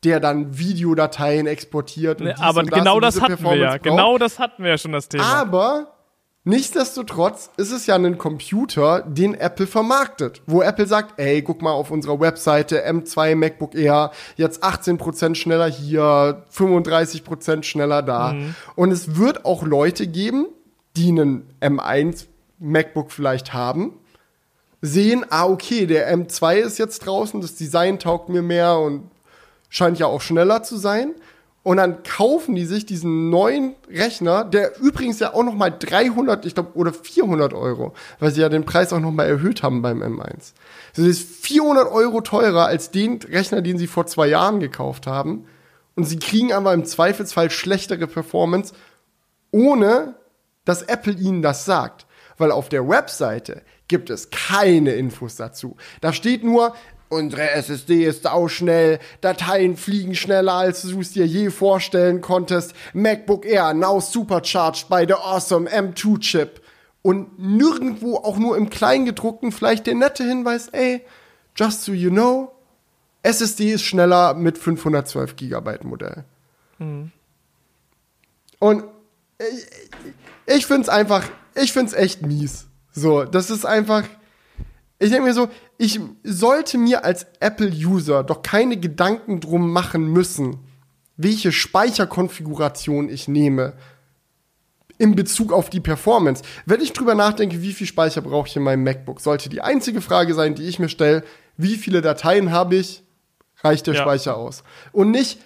der 0.04 0.20
dann 0.20 0.58
Videodateien 0.58 1.48
exportiert. 1.48 2.20
Nee, 2.20 2.34
aber 2.40 2.64
genau 2.64 3.00
das, 3.00 3.16
das 3.16 3.24
hatten 3.24 3.44
wir 3.44 3.56
ja. 3.56 3.70
Braucht. 3.72 3.84
Genau 3.84 4.18
das 4.18 4.40
hatten 4.40 4.64
wir 4.64 4.72
ja 4.72 4.78
schon 4.78 4.92
das 4.92 5.10
Thema. 5.10 5.24
Aber 5.24 5.94
nichtsdestotrotz 6.44 7.52
ist 7.58 7.72
es 7.72 7.86
ja 7.86 7.96
ein 7.96 8.18
Computer, 8.18 9.02
den 9.02 9.36
Apple 9.36 9.68
vermarktet, 9.68 10.42
wo 10.48 10.62
Apple 10.62 10.88
sagt, 10.88 11.20
ey, 11.20 11.42
guck 11.42 11.62
mal 11.62 11.72
auf 11.72 11.92
unserer 11.92 12.20
Webseite 12.20 12.88
M2 12.88 13.36
MacBook 13.36 13.76
Air, 13.76 14.12
jetzt 14.36 14.64
18% 14.64 15.36
schneller 15.36 15.68
hier, 15.68 16.46
35% 16.52 17.64
schneller 17.64 18.02
da. 18.02 18.34
Mhm. 18.34 18.56
Und 18.76 18.92
es 18.92 19.18
wird 19.18 19.46
auch 19.46 19.64
Leute 19.64 20.08
geben, 20.08 20.48
die 20.96 21.10
einen 21.10 21.48
M1 21.62 22.26
MacBook 22.60 23.12
vielleicht 23.12 23.54
haben, 23.54 24.00
sehen, 24.82 25.26
ah, 25.30 25.46
okay, 25.46 25.86
der 25.86 26.14
M2 26.16 26.58
ist 26.58 26.78
jetzt 26.78 27.00
draußen, 27.00 27.42
das 27.42 27.56
Design 27.56 28.00
taugt 28.00 28.30
mir 28.30 28.42
mehr 28.42 28.78
und 28.78 29.10
scheint 29.70 30.00
ja 30.00 30.08
auch 30.08 30.22
schneller 30.22 30.64
zu 30.64 30.78
sein. 30.78 31.16
Und 31.64 31.78
dann 31.78 32.02
kaufen 32.04 32.56
die 32.56 32.64
sich 32.64 32.86
diesen 32.86 33.30
neuen 33.30 33.76
Rechner, 33.90 34.46
der 34.46 34.80
übrigens 34.80 35.20
ja 35.20 35.34
auch 35.34 35.44
noch 35.44 35.54
mal 35.54 35.70
300, 35.70 36.46
ich 36.46 36.54
glaube, 36.54 36.72
oder 36.76 36.94
400 36.94 37.54
Euro, 37.54 37.94
weil 38.20 38.32
sie 38.32 38.40
ja 38.40 38.48
den 38.48 38.64
Preis 38.64 38.94
auch 38.94 39.02
noch 39.02 39.12
mal 39.12 39.26
erhöht 39.26 39.64
haben 39.64 39.82
beim 39.82 40.02
M1. 40.02 40.54
Also 40.96 41.06
das 41.06 41.08
ist 41.08 41.46
400 41.46 41.92
Euro 41.92 42.22
teurer 42.22 42.68
als 42.68 42.92
den 42.92 43.20
Rechner, 43.22 43.62
den 43.62 43.78
sie 43.78 43.88
vor 43.88 44.08
zwei 44.08 44.28
Jahren 44.28 44.62
gekauft 44.62 45.08
haben. 45.08 45.46
Und 45.98 46.06
sie 46.06 46.20
kriegen 46.20 46.54
aber 46.54 46.74
im 46.74 46.86
Zweifelsfall 46.86 47.50
schlechtere 47.50 48.08
Performance, 48.08 48.74
ohne 49.52 50.16
dass 50.64 50.84
Apple 50.84 51.16
ihnen 51.16 51.42
das 51.42 51.66
sagt. 51.66 52.06
Weil 52.38 52.52
auf 52.52 52.70
der 52.70 52.88
Webseite 52.88 53.62
gibt 53.88 54.10
es 54.10 54.30
keine 54.30 54.92
Infos 54.92 55.36
dazu. 55.36 55.78
Da 56.02 56.14
steht 56.14 56.44
nur, 56.44 56.74
Unsere 57.10 57.52
SSD 57.52 58.04
ist 58.04 58.24
sauschnell, 58.24 59.00
Dateien 59.22 59.78
fliegen 59.78 60.14
schneller, 60.14 60.56
als 60.56 60.82
du 60.82 61.00
es 61.00 61.14
dir 61.14 61.26
je 61.26 61.50
vorstellen 61.52 62.20
konntest. 62.20 62.74
MacBook 62.94 63.46
Air 63.46 63.74
now 63.74 64.02
supercharged 64.02 64.90
by 64.90 65.06
the 65.08 65.14
awesome 65.14 65.70
M2 65.70 66.20
Chip. 66.20 66.62
Und 67.02 67.40
nirgendwo, 67.40 68.18
auch 68.18 68.38
nur 68.38 68.58
im 68.58 68.70
Kleingedruckten, 68.70 69.54
vielleicht 69.54 69.88
der 69.88 69.96
nette 69.96 70.26
Hinweis, 70.26 70.68
ey, 70.70 71.02
just 71.56 71.84
so 71.84 71.94
you 71.94 72.10
know, 72.10 72.52
SSD 73.24 73.72
ist 73.72 73.84
schneller 73.84 74.34
mit 74.34 74.58
512 74.58 75.38
GB 75.38 75.84
Modell. 75.84 76.26
Mhm. 76.78 77.12
Und 78.60 78.84
ich, 79.40 80.58
ich 80.58 80.66
find's 80.66 80.90
einfach, 80.90 81.24
ich 81.56 81.72
find's 81.72 81.94
echt 81.94 82.22
mies. 82.22 82.67
So, 82.98 83.26
das 83.26 83.52
ist 83.52 83.64
einfach, 83.64 84.06
ich 84.98 85.12
denke 85.12 85.28
mir 85.28 85.34
so, 85.36 85.50
ich 85.78 86.00
sollte 86.24 86.80
mir 86.80 87.06
als 87.06 87.28
Apple-User 87.40 88.24
doch 88.24 88.42
keine 88.42 88.78
Gedanken 88.78 89.40
drum 89.40 89.72
machen 89.72 90.08
müssen, 90.08 90.58
welche 91.16 91.52
Speicherkonfiguration 91.52 93.08
ich 93.10 93.28
nehme 93.28 93.74
in 94.98 95.16
Bezug 95.16 95.54
auf 95.54 95.70
die 95.70 95.80
Performance. 95.80 96.42
Wenn 96.66 96.82
ich 96.82 96.92
drüber 96.92 97.14
nachdenke, 97.14 97.62
wie 97.62 97.74
viel 97.74 97.86
Speicher 97.86 98.22
brauche 98.22 98.48
ich 98.48 98.56
in 98.56 98.64
meinem 98.64 98.84
MacBook, 98.84 99.22
sollte 99.22 99.48
die 99.48 99.62
einzige 99.62 100.02
Frage 100.02 100.34
sein, 100.34 100.56
die 100.56 100.64
ich 100.64 100.80
mir 100.80 100.90
stelle, 100.90 101.24
wie 101.56 101.76
viele 101.76 102.02
Dateien 102.02 102.52
habe 102.52 102.78
ich, 102.78 103.04
reicht 103.60 103.86
der 103.86 103.94
ja. 103.94 104.02
Speicher 104.02 104.38
aus. 104.38 104.64
Und 104.92 105.12
nicht, 105.12 105.40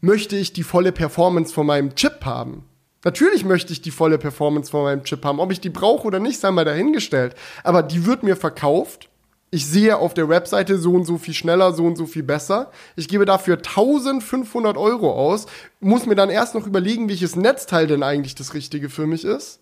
möchte 0.00 0.36
ich 0.36 0.52
die 0.52 0.62
volle 0.62 0.92
Performance 0.92 1.52
von 1.52 1.66
meinem 1.66 1.96
Chip 1.96 2.24
haben. 2.24 2.64
Natürlich 3.04 3.44
möchte 3.44 3.72
ich 3.72 3.80
die 3.80 3.90
volle 3.90 4.18
Performance 4.18 4.70
von 4.70 4.82
meinem 4.82 5.04
Chip 5.04 5.24
haben. 5.24 5.40
Ob 5.40 5.52
ich 5.52 5.60
die 5.60 5.70
brauche 5.70 6.06
oder 6.06 6.18
nicht, 6.18 6.38
sei 6.38 6.50
mal 6.50 6.64
dahingestellt. 6.64 7.34
Aber 7.64 7.82
die 7.82 8.04
wird 8.04 8.22
mir 8.22 8.36
verkauft. 8.36 9.08
Ich 9.52 9.66
sehe 9.66 9.96
auf 9.96 10.14
der 10.14 10.28
Webseite 10.28 10.78
so 10.78 10.92
und 10.92 11.04
so 11.04 11.18
viel 11.18 11.34
schneller, 11.34 11.72
so 11.72 11.84
und 11.84 11.96
so 11.96 12.06
viel 12.06 12.22
besser. 12.22 12.70
Ich 12.94 13.08
gebe 13.08 13.24
dafür 13.24 13.56
1500 13.56 14.76
Euro 14.76 15.12
aus, 15.12 15.46
muss 15.80 16.06
mir 16.06 16.14
dann 16.14 16.30
erst 16.30 16.54
noch 16.54 16.66
überlegen, 16.66 17.08
welches 17.08 17.34
Netzteil 17.34 17.88
denn 17.88 18.04
eigentlich 18.04 18.36
das 18.36 18.54
Richtige 18.54 18.90
für 18.90 19.06
mich 19.06 19.24
ist. 19.24 19.60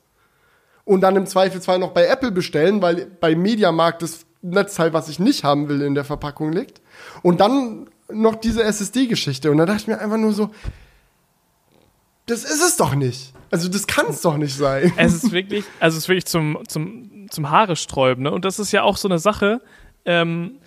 Und 0.85 1.01
dann 1.01 1.17
im 1.17 1.27
Zweifelsfall 1.27 1.79
noch 1.79 1.93
bei 1.93 2.07
Apple 2.07 2.33
bestellen, 2.33 2.83
weil 2.83 3.07
bei 3.07 3.35
Mediamarkt 3.35 4.03
das 4.03 4.27
Netzteil, 4.43 4.93
was 4.93 5.09
ich 5.09 5.19
nicht 5.19 5.45
haben 5.45 5.69
will, 5.69 5.81
in 5.81 5.95
der 5.95 6.05
Verpackung 6.05 6.53
liegt. 6.53 6.83
Und 7.23 7.41
dann 7.41 7.89
noch 8.11 8.35
diese 8.35 8.63
SSD-Geschichte. 8.63 9.51
Und 9.51 9.59
da 9.59 9.67
dachte 9.67 9.83
ich 9.83 9.87
mir 9.87 10.01
einfach 10.01 10.17
nur 10.19 10.33
so, 10.33 10.51
das 12.31 12.45
ist 12.45 12.63
es 12.63 12.77
doch 12.77 12.95
nicht. 12.95 13.33
Also 13.51 13.69
das 13.69 13.87
kann 13.87 14.07
es 14.09 14.21
doch 14.21 14.37
nicht 14.37 14.55
sein. 14.55 14.93
Es 14.97 15.15
ist 15.15 15.33
wirklich, 15.33 15.65
also 15.81 15.97
es 15.97 16.05
ist 16.05 16.09
wirklich 16.09 16.27
zum, 16.27 16.59
zum, 16.69 17.29
zum 17.31 17.51
Haare 17.51 17.77
sträuben. 17.77 18.25
Ne? 18.25 18.31
Und 18.31 18.45
das 18.45 18.59
ist 18.59 18.73
ja 18.73 18.83
auch 18.83 18.97
so 18.97 19.09
eine 19.09 19.19
Sache, 19.19 19.61
ähm, 20.05 20.59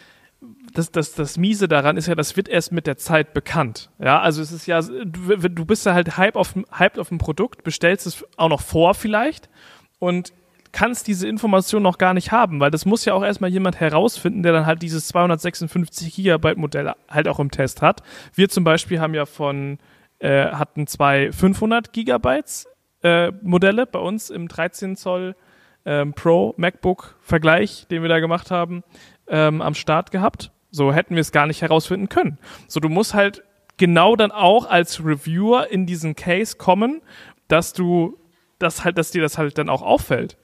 das, 0.73 0.91
das, 0.91 1.13
das 1.13 1.37
Miese 1.37 1.67
daran 1.67 1.97
ist 1.97 2.07
ja, 2.07 2.15
das 2.15 2.35
wird 2.35 2.47
erst 2.47 2.71
mit 2.71 2.87
der 2.87 2.97
Zeit 2.97 3.33
bekannt. 3.33 3.89
Ja, 3.99 4.19
also 4.21 4.41
es 4.41 4.51
ist 4.51 4.65
ja, 4.65 4.81
du, 4.81 5.37
du 5.37 5.65
bist 5.65 5.85
ja 5.85 5.93
halt 5.93 6.17
hype 6.17 6.35
auf, 6.35 6.55
hyped 6.71 6.97
auf 6.97 7.11
ein 7.11 7.17
Produkt, 7.17 7.63
bestellst 7.63 8.07
es 8.07 8.25
auch 8.37 8.49
noch 8.49 8.61
vor 8.61 8.93
vielleicht 8.95 9.49
und 9.99 10.33
kannst 10.71 11.07
diese 11.07 11.27
Information 11.27 11.83
noch 11.83 11.97
gar 11.97 12.13
nicht 12.13 12.31
haben, 12.31 12.59
weil 12.61 12.71
das 12.71 12.85
muss 12.85 13.05
ja 13.05 13.13
auch 13.13 13.23
erstmal 13.23 13.49
jemand 13.49 13.79
herausfinden, 13.79 14.41
der 14.41 14.53
dann 14.53 14.65
halt 14.65 14.81
dieses 14.81 15.07
256 15.09 16.15
Gigabyte 16.15 16.57
Modell 16.57 16.93
halt 17.09 17.27
auch 17.27 17.39
im 17.39 17.51
Test 17.51 17.81
hat. 17.81 18.01
Wir 18.33 18.47
zum 18.47 18.63
Beispiel 18.63 19.01
haben 19.01 19.13
ja 19.13 19.25
von 19.25 19.79
äh, 20.21 20.51
hatten 20.51 20.87
zwei 20.87 21.31
500 21.31 21.93
Gigabytes 21.93 22.67
äh, 23.03 23.31
Modelle 23.41 23.85
bei 23.85 23.99
uns 23.99 24.29
im 24.29 24.47
13 24.47 24.95
Zoll 24.95 25.35
ähm, 25.85 26.13
Pro 26.13 26.53
MacBook 26.57 27.17
Vergleich, 27.21 27.87
den 27.89 28.01
wir 28.01 28.09
da 28.09 28.19
gemacht 28.19 28.51
haben, 28.51 28.83
ähm, 29.27 29.61
am 29.61 29.73
Start 29.73 30.11
gehabt. 30.11 30.51
So 30.69 30.93
hätten 30.93 31.15
wir 31.15 31.21
es 31.21 31.31
gar 31.31 31.47
nicht 31.47 31.61
herausfinden 31.61 32.07
können. 32.07 32.37
So, 32.67 32.79
du 32.79 32.87
musst 32.87 33.13
halt 33.13 33.43
genau 33.77 34.15
dann 34.15 34.31
auch 34.31 34.69
als 34.69 35.03
Reviewer 35.03 35.69
in 35.71 35.85
diesen 35.85 36.15
Case 36.15 36.55
kommen, 36.57 37.01
dass 37.47 37.73
du 37.73 38.17
das 38.59 38.85
halt, 38.85 38.97
dass 38.97 39.11
dir 39.11 39.21
das 39.21 39.37
halt 39.37 39.57
dann 39.57 39.69
auch 39.69 39.81
auffällt. 39.81 40.37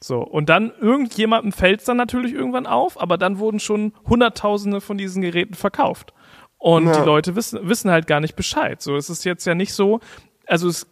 So, 0.00 0.20
und 0.20 0.48
dann 0.48 0.72
irgendjemandem 0.80 1.52
fällt 1.52 1.80
es 1.80 1.86
dann 1.86 1.96
natürlich 1.96 2.32
irgendwann 2.32 2.66
auf, 2.66 3.00
aber 3.00 3.18
dann 3.18 3.38
wurden 3.38 3.60
schon 3.60 3.92
Hunderttausende 4.08 4.80
von 4.80 4.96
diesen 4.96 5.22
Geräten 5.22 5.54
verkauft. 5.54 6.14
Und 6.58 6.86
ja. 6.86 7.00
die 7.00 7.06
Leute 7.06 7.36
wissen, 7.36 7.68
wissen 7.68 7.90
halt 7.90 8.06
gar 8.06 8.20
nicht 8.20 8.34
Bescheid. 8.34 8.82
So, 8.82 8.96
es 8.96 9.10
ist 9.10 9.24
jetzt 9.24 9.44
ja 9.46 9.54
nicht 9.54 9.72
so, 9.72 10.00
also 10.46 10.68
es 10.68 10.86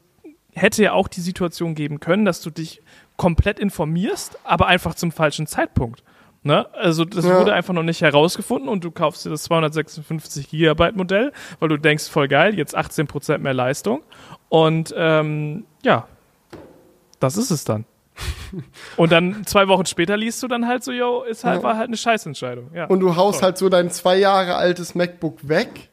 hätte 0.55 0.83
ja 0.83 0.93
auch 0.93 1.09
die 1.09 1.21
Situation 1.21 1.75
geben 1.75 2.01
können, 2.01 2.25
dass 2.25 2.41
du 2.41 2.51
dich 2.51 2.81
komplett 3.17 3.59
informierst, 3.59 4.39
aber 4.45 4.67
einfach 4.67 4.95
zum 4.95 5.13
falschen 5.13 5.47
Zeitpunkt. 5.47 6.03
Ne? 6.43 6.73
Also 6.75 7.05
das 7.05 7.25
ja. 7.25 7.41
wurde 7.41 7.53
einfach 7.55 7.75
noch 7.75 7.83
nicht 7.83 8.03
herausgefunden 8.03 8.69
und 8.69 8.85
du 8.85 8.93
kaufst 8.93 9.27
dir 9.27 9.31
das 9.31 9.43
256 9.45 10.49
Gigabyte 10.49 10.95
Modell, 10.95 11.33
weil 11.59 11.69
du 11.69 11.77
denkst, 11.77 12.09
voll 12.09 12.29
geil, 12.29 12.57
jetzt 12.57 12.77
18% 12.77 13.39
mehr 13.39 13.55
Leistung. 13.55 14.03
Und 14.49 14.95
ähm, 14.97 15.65
ja, 15.83 16.07
das 17.19 17.37
ist 17.37 17.51
es 17.51 17.65
dann. 17.65 17.85
Und 18.97 19.13
dann 19.13 19.45
zwei 19.47 19.69
Wochen 19.69 19.87
später 19.87 20.17
liest 20.17 20.43
du 20.43 20.49
dann 20.49 20.67
halt 20.67 20.85
so, 20.85 20.93
yo, 20.93 21.23
ist 21.23 21.45
halt, 21.45 21.59
ja. 21.59 21.63
war 21.63 21.77
halt 21.77 21.89
eine 21.89 21.97
Scheißentscheidung. 21.97 22.71
Ja. 22.75 22.87
Und 22.87 23.01
du 23.01 23.17
haust 23.17 23.41
Voll. 23.41 23.47
halt 23.47 23.59
so 23.59 23.69
dein 23.69 23.91
zwei 23.91 24.17
Jahre 24.17 24.57
altes 24.57 24.95
MacBook 24.95 25.49
weg. 25.49 25.91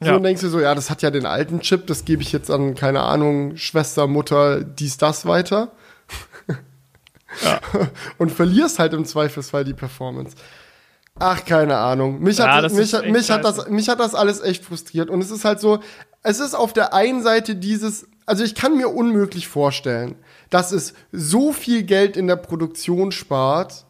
So 0.00 0.08
ja. 0.08 0.16
und 0.16 0.24
denkst 0.24 0.42
du 0.42 0.48
so, 0.48 0.60
ja, 0.60 0.74
das 0.74 0.90
hat 0.90 1.02
ja 1.02 1.10
den 1.10 1.26
alten 1.26 1.60
Chip, 1.60 1.86
das 1.86 2.04
gebe 2.04 2.22
ich 2.22 2.32
jetzt 2.32 2.50
an, 2.50 2.74
keine 2.74 3.02
Ahnung, 3.02 3.56
Schwester, 3.56 4.08
Mutter, 4.08 4.64
dies, 4.64 4.96
das 4.96 5.26
weiter. 5.26 5.72
Ja. 7.44 7.60
und 8.18 8.30
verlierst 8.30 8.78
halt 8.78 8.92
im 8.94 9.04
Zweifelsfall 9.04 9.64
die 9.64 9.74
Performance. 9.74 10.36
Ach, 11.18 11.44
keine 11.44 11.76
Ahnung. 11.76 12.20
Mich, 12.20 12.38
ja, 12.38 12.52
hat, 12.52 12.72
mich, 12.72 12.92
mich, 13.04 13.30
hat 13.30 13.44
das, 13.44 13.68
mich 13.68 13.88
hat 13.88 14.00
das 14.00 14.14
alles 14.14 14.40
echt 14.40 14.64
frustriert. 14.64 15.10
Und 15.10 15.20
es 15.20 15.30
ist 15.30 15.44
halt 15.44 15.60
so, 15.60 15.80
es 16.22 16.40
ist 16.40 16.54
auf 16.54 16.72
der 16.72 16.94
einen 16.94 17.22
Seite 17.22 17.54
dieses, 17.54 18.06
also 18.26 18.44
ich 18.44 18.54
kann 18.54 18.76
mir 18.76 18.88
unmöglich 18.88 19.46
vorstellen, 19.46 20.16
dass 20.52 20.70
es 20.70 20.92
so 21.12 21.52
viel 21.52 21.82
Geld 21.82 22.16
in 22.16 22.26
der 22.26 22.36
Produktion 22.36 23.10
spart, 23.10 23.86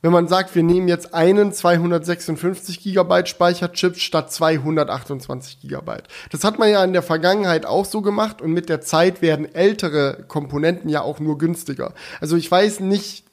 wenn 0.00 0.10
man 0.10 0.26
sagt, 0.26 0.54
wir 0.54 0.62
nehmen 0.62 0.88
jetzt 0.88 1.14
einen 1.14 1.52
256 1.52 2.80
Gigabyte 2.80 3.28
Speicherchip 3.28 3.98
statt 3.98 4.32
228 4.32 5.60
Gigabyte. 5.60 6.08
Das 6.30 6.44
hat 6.44 6.58
man 6.58 6.70
ja 6.70 6.82
in 6.82 6.94
der 6.94 7.02
Vergangenheit 7.02 7.66
auch 7.66 7.84
so 7.84 8.00
gemacht 8.00 8.40
und 8.40 8.52
mit 8.52 8.70
der 8.70 8.80
Zeit 8.80 9.22
werden 9.22 9.54
ältere 9.54 10.24
Komponenten 10.26 10.88
ja 10.88 11.02
auch 11.02 11.20
nur 11.20 11.36
günstiger. 11.38 11.92
Also 12.20 12.36
ich 12.36 12.50
weiß 12.50 12.80
nicht, 12.80 13.24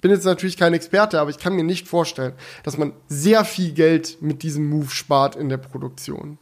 bin 0.00 0.10
jetzt 0.10 0.24
natürlich 0.24 0.56
kein 0.56 0.72
Experte, 0.72 1.20
aber 1.20 1.30
ich 1.30 1.38
kann 1.38 1.54
mir 1.54 1.64
nicht 1.64 1.86
vorstellen, 1.86 2.32
dass 2.64 2.78
man 2.78 2.92
sehr 3.08 3.44
viel 3.44 3.72
Geld 3.72 4.22
mit 4.22 4.42
diesem 4.42 4.68
Move 4.70 4.90
spart 4.90 5.36
in 5.36 5.48
der 5.50 5.58
Produktion. 5.58 6.38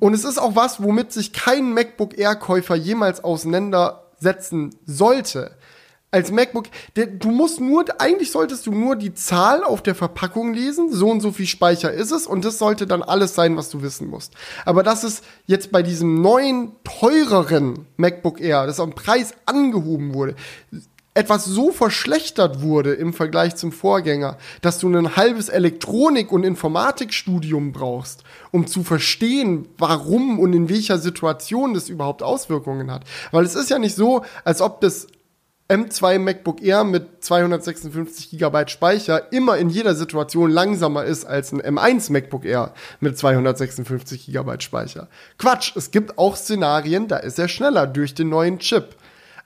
Und 0.00 0.12
es 0.12 0.24
ist 0.24 0.38
auch 0.38 0.56
was, 0.56 0.82
womit 0.82 1.12
sich 1.12 1.32
kein 1.32 1.72
MacBook 1.72 2.18
Air-Käufer 2.18 2.74
jemals 2.74 3.24
auseinandersetzen 4.14 4.74
sollte. 4.86 5.56
Als 6.10 6.30
MacBook, 6.30 6.66
du 6.94 7.30
musst 7.32 7.60
nur, 7.60 7.84
eigentlich 7.98 8.30
solltest 8.30 8.66
du 8.66 8.72
nur 8.72 8.94
die 8.94 9.14
Zahl 9.14 9.64
auf 9.64 9.82
der 9.82 9.96
Verpackung 9.96 10.54
lesen, 10.54 10.92
so 10.92 11.10
und 11.10 11.20
so 11.20 11.32
viel 11.32 11.46
Speicher 11.48 11.92
ist 11.92 12.12
es, 12.12 12.28
und 12.28 12.44
das 12.44 12.58
sollte 12.58 12.86
dann 12.86 13.02
alles 13.02 13.34
sein, 13.34 13.56
was 13.56 13.68
du 13.68 13.82
wissen 13.82 14.08
musst. 14.08 14.32
Aber 14.64 14.84
dass 14.84 15.02
es 15.02 15.22
jetzt 15.46 15.72
bei 15.72 15.82
diesem 15.82 16.22
neuen, 16.22 16.70
teureren 16.84 17.86
MacBook 17.96 18.40
Air, 18.40 18.66
das 18.66 18.78
am 18.78 18.94
Preis 18.94 19.34
angehoben 19.44 20.14
wurde, 20.14 20.36
etwas 21.14 21.44
so 21.44 21.70
verschlechtert 21.70 22.60
wurde 22.60 22.92
im 22.92 23.12
Vergleich 23.12 23.54
zum 23.54 23.70
Vorgänger, 23.70 24.36
dass 24.62 24.78
du 24.80 24.88
ein 24.88 25.16
halbes 25.16 25.48
Elektronik- 25.48 26.32
und 26.32 26.42
Informatikstudium 26.42 27.72
brauchst, 27.72 28.24
um 28.50 28.66
zu 28.66 28.82
verstehen, 28.82 29.68
warum 29.78 30.40
und 30.40 30.52
in 30.52 30.68
welcher 30.68 30.98
Situation 30.98 31.72
das 31.74 31.88
überhaupt 31.88 32.24
Auswirkungen 32.24 32.90
hat. 32.90 33.04
Weil 33.30 33.44
es 33.44 33.54
ist 33.54 33.70
ja 33.70 33.78
nicht 33.78 33.94
so, 33.94 34.24
als 34.42 34.60
ob 34.60 34.80
das 34.80 35.06
M2 35.68 36.18
MacBook 36.18 36.62
Air 36.62 36.84
mit 36.84 37.24
256 37.24 38.38
GB 38.38 38.68
Speicher 38.68 39.32
immer 39.32 39.56
in 39.56 39.70
jeder 39.70 39.94
Situation 39.94 40.50
langsamer 40.50 41.04
ist 41.04 41.24
als 41.24 41.52
ein 41.52 41.62
M1 41.62 42.12
MacBook 42.12 42.44
Air 42.44 42.74
mit 43.00 43.16
256 43.16 44.26
GB 44.26 44.60
Speicher. 44.60 45.08
Quatsch, 45.38 45.74
es 45.74 45.90
gibt 45.90 46.18
auch 46.18 46.36
Szenarien, 46.36 47.08
da 47.08 47.16
ist 47.16 47.38
er 47.38 47.48
schneller 47.48 47.86
durch 47.86 48.14
den 48.14 48.28
neuen 48.28 48.58
Chip 48.58 48.96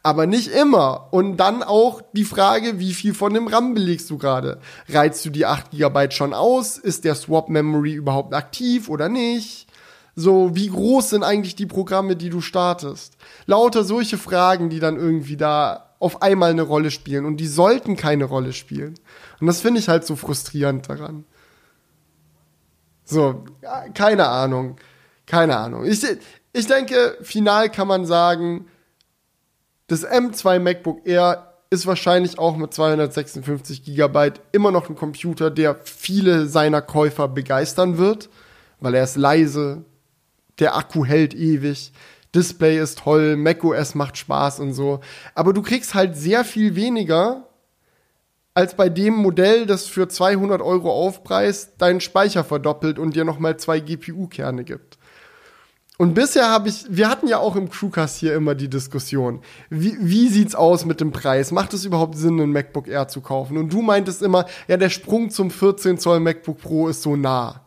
aber 0.08 0.26
nicht 0.26 0.48
immer. 0.48 1.08
Und 1.10 1.36
dann 1.36 1.62
auch 1.62 2.00
die 2.14 2.24
Frage, 2.24 2.78
wie 2.78 2.94
viel 2.94 3.12
von 3.12 3.34
dem 3.34 3.46
RAM 3.46 3.74
belegst 3.74 4.08
du 4.08 4.16
gerade? 4.16 4.58
Reizt 4.88 5.24
du 5.26 5.30
die 5.30 5.44
8 5.44 5.70
GB 5.70 6.10
schon 6.12 6.32
aus? 6.32 6.78
Ist 6.78 7.04
der 7.04 7.14
Swap 7.14 7.50
Memory 7.50 7.92
überhaupt 7.92 8.32
aktiv 8.32 8.88
oder 8.88 9.10
nicht? 9.10 9.66
So, 10.16 10.56
wie 10.56 10.68
groß 10.68 11.10
sind 11.10 11.22
eigentlich 11.22 11.56
die 11.56 11.66
Programme, 11.66 12.16
die 12.16 12.30
du 12.30 12.40
startest? 12.40 13.18
Lauter 13.46 13.84
solche 13.84 14.16
Fragen, 14.16 14.70
die 14.70 14.80
dann 14.80 14.96
irgendwie 14.96 15.36
da 15.36 15.94
auf 16.00 16.22
einmal 16.22 16.50
eine 16.50 16.62
Rolle 16.62 16.90
spielen 16.90 17.26
und 17.26 17.36
die 17.36 17.46
sollten 17.46 17.96
keine 17.96 18.24
Rolle 18.24 18.54
spielen. 18.54 18.94
Und 19.40 19.46
das 19.46 19.60
finde 19.60 19.80
ich 19.80 19.88
halt 19.88 20.06
so 20.06 20.16
frustrierend 20.16 20.88
daran. 20.88 21.24
So, 23.04 23.44
keine 23.94 24.26
Ahnung. 24.26 24.76
Keine 25.26 25.56
Ahnung. 25.56 25.84
Ich, 25.84 26.04
ich 26.52 26.66
denke, 26.66 27.18
final 27.20 27.68
kann 27.68 27.88
man 27.88 28.06
sagen, 28.06 28.66
das 29.88 30.06
M2 30.06 30.58
MacBook 30.60 31.06
Air 31.06 31.54
ist 31.70 31.86
wahrscheinlich 31.86 32.38
auch 32.38 32.56
mit 32.56 32.72
256 32.72 33.84
GB 33.84 34.32
immer 34.52 34.70
noch 34.70 34.88
ein 34.88 34.96
Computer, 34.96 35.50
der 35.50 35.74
viele 35.82 36.46
seiner 36.46 36.80
Käufer 36.80 37.28
begeistern 37.28 37.98
wird, 37.98 38.30
weil 38.80 38.94
er 38.94 39.04
ist 39.04 39.16
leise, 39.16 39.84
der 40.58 40.76
Akku 40.76 41.04
hält 41.04 41.34
ewig, 41.34 41.92
Display 42.34 42.78
ist 42.78 42.98
toll, 42.98 43.36
macOS 43.36 43.94
macht 43.94 44.18
Spaß 44.18 44.60
und 44.60 44.72
so. 44.72 45.00
Aber 45.34 45.52
du 45.52 45.62
kriegst 45.62 45.94
halt 45.94 46.16
sehr 46.16 46.44
viel 46.44 46.74
weniger 46.74 47.48
als 48.54 48.74
bei 48.74 48.88
dem 48.88 49.14
Modell, 49.14 49.66
das 49.66 49.86
für 49.86 50.08
200 50.08 50.60
Euro 50.60 50.90
Aufpreis 50.90 51.76
deinen 51.76 52.00
Speicher 52.00 52.44
verdoppelt 52.44 52.98
und 52.98 53.14
dir 53.14 53.24
nochmal 53.24 53.56
zwei 53.56 53.80
GPU-Kerne 53.80 54.64
gibt. 54.64 54.97
Und 56.00 56.14
bisher 56.14 56.48
habe 56.48 56.68
ich, 56.68 56.86
wir 56.88 57.10
hatten 57.10 57.26
ja 57.26 57.38
auch 57.38 57.56
im 57.56 57.68
Crewcast 57.68 58.18
hier 58.18 58.32
immer 58.34 58.54
die 58.54 58.70
Diskussion, 58.70 59.40
wie, 59.68 59.96
wie 59.98 60.28
sieht's 60.28 60.54
aus 60.54 60.84
mit 60.84 61.00
dem 61.00 61.10
Preis? 61.10 61.50
Macht 61.50 61.74
es 61.74 61.84
überhaupt 61.84 62.16
Sinn, 62.16 62.40
ein 62.40 62.52
MacBook 62.52 62.86
Air 62.86 63.08
zu 63.08 63.20
kaufen? 63.20 63.58
Und 63.58 63.72
du 63.72 63.82
meintest 63.82 64.22
immer, 64.22 64.46
ja, 64.68 64.76
der 64.76 64.90
Sprung 64.90 65.28
zum 65.30 65.50
14 65.50 65.98
Zoll 65.98 66.20
MacBook 66.20 66.58
Pro 66.58 66.86
ist 66.86 67.02
so 67.02 67.16
nah. 67.16 67.62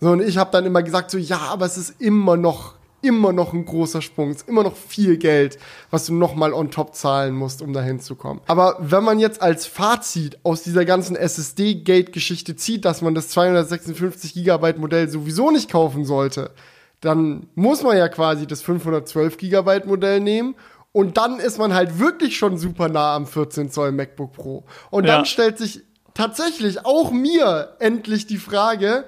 So, 0.00 0.10
und 0.10 0.22
ich 0.22 0.38
habe 0.38 0.50
dann 0.52 0.64
immer 0.64 0.82
gesagt, 0.82 1.10
so, 1.10 1.18
ja, 1.18 1.38
aber 1.38 1.66
es 1.66 1.76
ist 1.76 2.00
immer 2.00 2.38
noch, 2.38 2.76
immer 3.02 3.34
noch 3.34 3.52
ein 3.52 3.66
großer 3.66 4.00
Sprung. 4.00 4.30
Es 4.30 4.38
ist 4.38 4.48
immer 4.48 4.62
noch 4.62 4.74
viel 4.74 5.18
Geld, 5.18 5.58
was 5.90 6.06
du 6.06 6.14
nochmal 6.14 6.54
on 6.54 6.70
top 6.70 6.94
zahlen 6.94 7.34
musst, 7.34 7.60
um 7.60 7.74
dahin 7.74 8.00
zu 8.00 8.14
kommen. 8.14 8.40
Aber 8.46 8.78
wenn 8.80 9.04
man 9.04 9.18
jetzt 9.18 9.42
als 9.42 9.66
Fazit 9.66 10.38
aus 10.44 10.62
dieser 10.62 10.86
ganzen 10.86 11.14
SSD-Gate-Geschichte 11.14 12.56
zieht, 12.56 12.86
dass 12.86 13.02
man 13.02 13.14
das 13.14 13.28
256 13.28 14.32
Gigabyte 14.32 14.78
Modell 14.78 15.10
sowieso 15.10 15.50
nicht 15.50 15.70
kaufen 15.70 16.06
sollte, 16.06 16.52
dann 17.00 17.48
muss 17.54 17.82
man 17.82 17.96
ja 17.96 18.08
quasi 18.08 18.46
das 18.46 18.62
512 18.62 19.36
Gigabyte 19.36 19.86
Modell 19.86 20.20
nehmen 20.20 20.54
und 20.92 21.16
dann 21.16 21.38
ist 21.38 21.58
man 21.58 21.74
halt 21.74 21.98
wirklich 21.98 22.36
schon 22.36 22.58
super 22.58 22.88
nah 22.88 23.14
am 23.14 23.26
14 23.26 23.70
Zoll 23.70 23.92
MacBook 23.92 24.32
Pro. 24.32 24.64
Und 24.90 25.04
ja. 25.04 25.16
dann 25.16 25.26
stellt 25.26 25.58
sich 25.58 25.82
tatsächlich 26.14 26.84
auch 26.84 27.12
mir 27.12 27.76
endlich 27.78 28.26
die 28.26 28.38
Frage, 28.38 29.04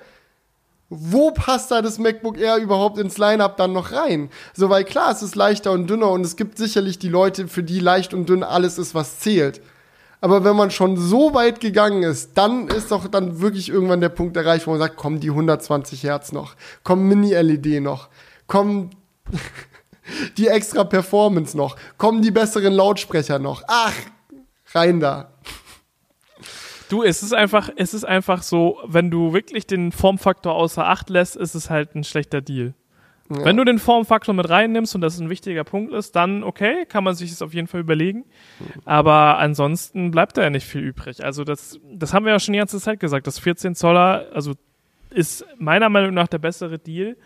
wo 0.89 1.31
passt 1.31 1.71
da 1.71 1.83
das 1.83 1.99
MacBook 1.99 2.37
Air 2.39 2.59
überhaupt 2.59 2.99
ins 2.99 3.17
Lineup 3.17 3.57
dann 3.57 3.73
noch 3.73 3.93
rein? 3.93 4.31
So, 4.55 4.71
weil 4.71 4.85
klar, 4.85 5.13
es 5.13 5.23
ist 5.23 5.37
leichter 5.37 5.71
und 5.73 5.89
dünner 5.89 6.11
und 6.11 6.23
es 6.23 6.37
gibt 6.37 6.59
sicherlich 6.59 6.99
die 6.99 7.09
Leute, 7.09 7.49
für 7.49 7.63
die 7.63 7.81
leicht 7.81 8.13
und 8.13 8.29
dünn 8.29 8.43
alles 8.43 8.77
ist, 8.77 8.95
was 8.95 9.21
zählt. 9.21 9.61
Aber 10.21 10.45
wenn 10.45 10.57
man 10.57 10.71
schon 10.71 10.97
so 10.97 11.33
weit 11.33 11.61
gegangen 11.61 12.03
ist, 12.03 12.37
dann 12.37 12.69
ist 12.69 12.91
doch 12.91 13.09
dann 13.09 13.41
wirklich 13.41 13.71
irgendwann 13.71 14.01
der 14.01 14.11
Punkt 14.11 14.37
erreicht, 14.37 14.67
wo 14.67 14.73
man 14.73 14.81
sagt, 14.81 14.97
komm, 14.97 15.21
die 15.21 15.31
120 15.31 16.03
Hertz 16.03 16.33
noch, 16.33 16.57
komm, 16.85 17.09
Mini-LED 17.09 17.83
noch, 17.83 18.09
komm, 18.47 18.91
die 20.37 20.49
extra 20.49 20.85
Performance 20.85 21.57
noch, 21.57 21.77
kommen 21.97 22.21
die 22.21 22.31
besseren 22.31 22.75
Lautsprecher 22.75 23.39
noch. 23.39 23.63
Ach, 23.67 23.95
rein 24.75 25.01
da. 25.01 25.33
Du, 26.91 27.05
es 27.05 27.23
ist 27.23 27.33
einfach, 27.33 27.71
es 27.77 27.95
ist 27.95 28.05
einfach 28.05 28.43
so, 28.43 28.79
wenn 28.85 29.11
du 29.11 29.33
wirklich 29.33 29.67
den 29.67 29.93
Formfaktor 29.93 30.55
außer 30.55 30.87
Acht 30.87 31.09
lässt, 31.09 31.37
ist 31.37 31.55
es 31.55 31.71
halt 31.71 31.95
ein 31.95 32.05
schlechter 32.05 32.41
Deal. 32.41 32.75
Ja. 33.31 33.45
Wenn 33.45 33.57
du 33.57 33.65
den 33.65 33.79
Formfaktor 33.79 34.35
mit 34.35 34.49
reinnimmst 34.49 34.95
und 34.97 35.01
das 35.03 35.19
ein 35.21 35.31
wichtiger 35.31 35.63
Punkt 35.63 35.93
ist, 35.93 36.17
dann 36.17 36.43
okay, 36.43 36.85
kann 36.87 37.05
man 37.05 37.15
sich 37.15 37.31
das 37.31 37.43
auf 37.43 37.55
jeden 37.55 37.69
Fall 37.69 37.81
überlegen. 37.81 38.25
Aber 38.85 39.39
ansonsten 39.39 40.11
bleibt 40.11 40.37
da 40.37 40.43
ja 40.43 40.51
nicht 40.51 40.67
viel 40.67 40.83
übrig. 40.83 41.25
Also 41.25 41.45
das, 41.45 41.79
das 41.93 42.13
haben 42.13 42.25
wir 42.25 42.33
ja 42.33 42.41
schon 42.41 42.55
die 42.55 42.59
ganze 42.59 42.81
Zeit 42.81 42.99
gesagt. 42.99 43.29
Das 43.29 43.39
14 43.39 43.77
Zoller, 43.77 44.27
also 44.35 44.55
ist 45.11 45.45
meiner 45.59 45.89
Meinung 45.89 46.13
nach 46.13 46.29
der 46.29 46.39
bessere 46.39 46.79
Deal. 46.79 47.17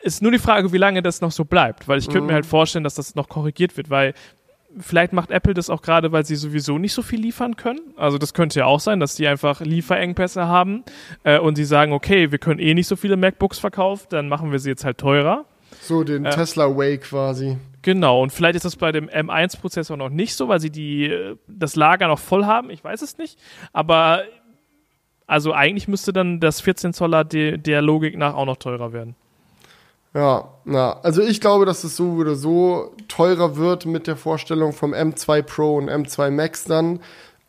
Ist 0.00 0.20
nur 0.20 0.32
die 0.32 0.38
Frage, 0.38 0.72
wie 0.72 0.78
lange 0.78 1.02
das 1.02 1.22
noch 1.22 1.32
so 1.32 1.46
bleibt, 1.46 1.88
weil 1.88 1.98
ich 1.98 2.06
könnte 2.06 2.22
mhm. 2.22 2.26
mir 2.26 2.34
halt 2.34 2.46
vorstellen, 2.46 2.84
dass 2.84 2.94
das 2.94 3.14
noch 3.14 3.28
korrigiert 3.28 3.76
wird, 3.78 3.88
weil 3.88 4.12
vielleicht 4.78 5.12
macht 5.12 5.30
Apple 5.30 5.54
das 5.54 5.70
auch 5.70 5.82
gerade, 5.82 6.12
weil 6.12 6.24
sie 6.24 6.36
sowieso 6.36 6.78
nicht 6.78 6.92
so 6.92 7.02
viel 7.02 7.20
liefern 7.20 7.56
können. 7.56 7.80
Also 7.96 8.18
das 8.18 8.34
könnte 8.34 8.60
ja 8.60 8.66
auch 8.66 8.80
sein, 8.80 9.00
dass 9.00 9.14
die 9.14 9.26
einfach 9.26 9.60
Lieferengpässe 9.60 10.46
haben 10.46 10.84
äh, 11.24 11.38
und 11.38 11.56
sie 11.56 11.64
sagen, 11.64 11.92
okay, 11.92 12.30
wir 12.30 12.38
können 12.38 12.60
eh 12.60 12.74
nicht 12.74 12.86
so 12.86 12.96
viele 12.96 13.16
MacBooks 13.16 13.58
verkaufen, 13.58 14.06
dann 14.10 14.28
machen 14.28 14.52
wir 14.52 14.58
sie 14.58 14.70
jetzt 14.70 14.84
halt 14.84 14.98
teurer. 14.98 15.44
So 15.80 16.04
den 16.04 16.24
äh, 16.24 16.30
Tesla 16.30 16.74
Way 16.76 16.98
quasi. 16.98 17.58
Genau, 17.82 18.22
und 18.22 18.32
vielleicht 18.32 18.56
ist 18.56 18.64
das 18.64 18.76
bei 18.76 18.90
dem 18.92 19.08
M1-Prozessor 19.08 19.96
noch 19.96 20.08
nicht 20.08 20.34
so, 20.34 20.48
weil 20.48 20.60
sie 20.60 20.70
die, 20.70 21.04
äh, 21.04 21.36
das 21.46 21.76
Lager 21.76 22.08
noch 22.08 22.18
voll 22.18 22.44
haben, 22.44 22.70
ich 22.70 22.82
weiß 22.82 23.02
es 23.02 23.18
nicht. 23.18 23.38
Aber 23.72 24.22
also 25.26 25.52
eigentlich 25.52 25.88
müsste 25.88 26.12
dann 26.12 26.40
das 26.40 26.60
14 26.60 26.92
Zoller 26.92 27.24
de 27.24 27.58
der 27.58 27.82
Logik 27.82 28.16
nach 28.16 28.34
auch 28.34 28.46
noch 28.46 28.56
teurer 28.56 28.92
werden. 28.92 29.16
Ja, 30.16 30.48
na, 30.64 30.98
also 31.02 31.20
ich 31.20 31.42
glaube, 31.42 31.66
dass 31.66 31.84
es 31.84 31.94
so 31.94 32.12
oder 32.12 32.36
so 32.36 32.94
teurer 33.06 33.56
wird 33.56 33.84
mit 33.84 34.06
der 34.06 34.16
Vorstellung 34.16 34.72
vom 34.72 34.94
M2 34.94 35.42
Pro 35.42 35.76
und 35.76 35.90
M2 35.90 36.30
Max 36.30 36.64
dann. 36.64 37.00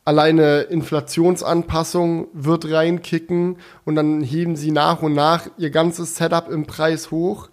Alleine 0.03 0.63
Inflationsanpassung 0.63 2.28
wird 2.34 2.70
reinkicken 2.70 3.57
und 3.86 3.95
dann 3.95 4.22
heben 4.22 4.57
sie 4.57 4.72
nach 4.72 5.01
und 5.01 5.13
nach 5.13 5.47
ihr 5.57 5.70
ganzes 5.70 6.18
Setup 6.18 6.49
im 6.49 6.65
Preis 6.65 7.09
hoch. 7.09 7.47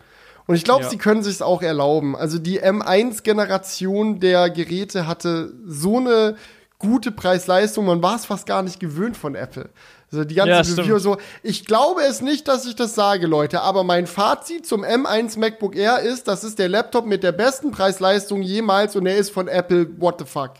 Und 0.48 0.56
ich 0.56 0.64
glaube, 0.64 0.82
ja. 0.82 0.90
sie 0.90 0.98
können 0.98 1.22
sich 1.22 1.40
auch 1.42 1.62
erlauben. 1.62 2.16
Also 2.16 2.40
die 2.40 2.60
M1-Generation 2.60 4.18
der 4.18 4.50
Geräte 4.50 5.06
hatte 5.06 5.54
so 5.64 5.98
eine 5.98 6.34
gute 6.80 7.12
Preis-Leistung, 7.12 7.86
man 7.86 8.02
war 8.02 8.16
es 8.16 8.26
fast 8.26 8.46
gar 8.46 8.62
nicht 8.62 8.80
gewöhnt 8.80 9.16
von 9.16 9.36
Apple. 9.36 9.70
Also 10.10 10.24
die 10.24 10.34
ganze 10.34 10.76
ja, 10.76 10.82
Review 10.82 10.98
so. 10.98 11.16
Ich 11.42 11.64
glaube 11.64 12.02
es 12.02 12.20
nicht, 12.20 12.46
dass 12.48 12.66
ich 12.66 12.76
das 12.76 12.94
sage, 12.94 13.26
Leute, 13.26 13.62
aber 13.62 13.84
mein 13.84 14.06
Fazit 14.06 14.66
zum 14.66 14.84
M1 14.84 15.38
MacBook 15.38 15.74
Air 15.74 16.00
ist, 16.00 16.28
das 16.28 16.44
ist 16.44 16.58
der 16.58 16.68
Laptop 16.68 17.06
mit 17.06 17.22
der 17.22 17.32
besten 17.32 17.70
Preis-Leistung 17.72 18.42
jemals 18.42 18.96
und 18.96 19.06
er 19.06 19.16
ist 19.16 19.30
von 19.30 19.48
Apple. 19.48 19.88
What 19.98 20.20
the 20.20 20.24
fuck? 20.24 20.52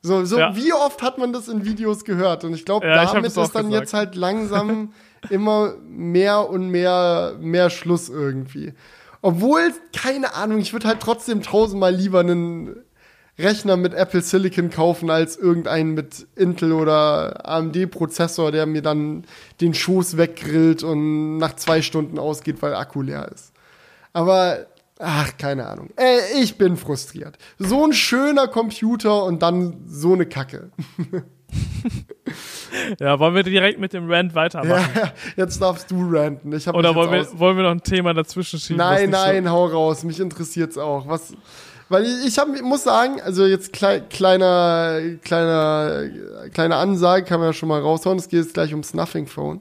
So, 0.00 0.24
so 0.24 0.38
ja. 0.38 0.54
wie 0.54 0.72
oft 0.72 1.02
hat 1.02 1.18
man 1.18 1.32
das 1.32 1.48
in 1.48 1.64
Videos 1.64 2.04
gehört? 2.04 2.44
Und 2.44 2.54
ich 2.54 2.64
glaube, 2.64 2.86
ja, 2.86 3.04
damit 3.04 3.26
ist 3.26 3.36
dann 3.36 3.46
gesagt. 3.46 3.72
jetzt 3.72 3.94
halt 3.94 4.14
langsam 4.14 4.92
immer 5.30 5.74
mehr 5.86 6.48
und 6.48 6.70
mehr, 6.70 7.34
mehr 7.40 7.68
Schluss 7.70 8.08
irgendwie. 8.08 8.74
Obwohl, 9.20 9.72
keine 9.96 10.34
Ahnung, 10.34 10.58
ich 10.58 10.72
würde 10.72 10.86
halt 10.86 11.00
trotzdem 11.00 11.42
tausendmal 11.42 11.92
lieber 11.92 12.20
einen 12.20 12.76
Rechner 13.38 13.76
mit 13.76 13.94
Apple 13.94 14.20
Silicon 14.20 14.70
kaufen 14.70 15.10
als 15.10 15.36
irgendeinen 15.36 15.94
mit 15.94 16.26
Intel 16.34 16.72
oder 16.72 17.48
AMD-Prozessor, 17.48 18.50
der 18.50 18.66
mir 18.66 18.82
dann 18.82 19.24
den 19.60 19.74
Schoß 19.74 20.16
weggrillt 20.16 20.82
und 20.82 21.38
nach 21.38 21.54
zwei 21.54 21.82
Stunden 21.82 22.18
ausgeht, 22.18 22.60
weil 22.60 22.74
Akku 22.74 23.02
leer 23.02 23.30
ist. 23.32 23.52
Aber, 24.12 24.66
ach, 24.98 25.36
keine 25.36 25.68
Ahnung. 25.68 25.90
Äh, 25.96 26.42
ich 26.42 26.58
bin 26.58 26.76
frustriert. 26.76 27.38
So 27.58 27.84
ein 27.84 27.92
schöner 27.92 28.48
Computer 28.48 29.24
und 29.24 29.40
dann 29.42 29.84
so 29.86 30.14
eine 30.14 30.26
Kacke. 30.26 30.70
ja, 32.98 33.18
wollen 33.18 33.34
wir 33.34 33.42
direkt 33.44 33.78
mit 33.78 33.92
dem 33.92 34.10
Rant 34.10 34.34
weitermachen? 34.34 34.90
Ja, 34.94 35.12
jetzt 35.36 35.62
darfst 35.62 35.90
du 35.90 36.08
ranten. 36.10 36.52
Ich 36.52 36.66
Oder 36.68 36.94
wollen 36.94 37.12
wir, 37.12 37.38
wollen 37.38 37.56
wir 37.56 37.64
noch 37.64 37.70
ein 37.70 37.82
Thema 37.82 38.12
dazwischen 38.14 38.58
schieben? 38.58 38.78
Nein, 38.78 39.10
nein, 39.10 39.48
hau 39.48 39.66
raus. 39.66 40.02
Mich 40.02 40.18
interessiert's 40.20 40.76
auch. 40.76 41.06
Was, 41.06 41.34
weil 41.88 42.04
ich, 42.04 42.26
ich 42.26 42.38
hab, 42.38 42.48
muss 42.62 42.84
sagen, 42.84 43.20
also 43.20 43.46
jetzt 43.46 43.72
klei 43.72 44.00
kleiner, 44.00 45.00
kleiner, 45.22 46.08
kleine 46.52 46.76
Ansage 46.76 47.24
kann 47.24 47.40
man 47.40 47.50
ja 47.50 47.52
schon 47.52 47.68
mal 47.68 47.80
raushauen. 47.80 48.18
Es 48.18 48.28
geht 48.28 48.42
jetzt 48.42 48.54
gleich 48.54 48.72
ums 48.72 48.94
Nothing 48.94 49.26
Phone. 49.26 49.60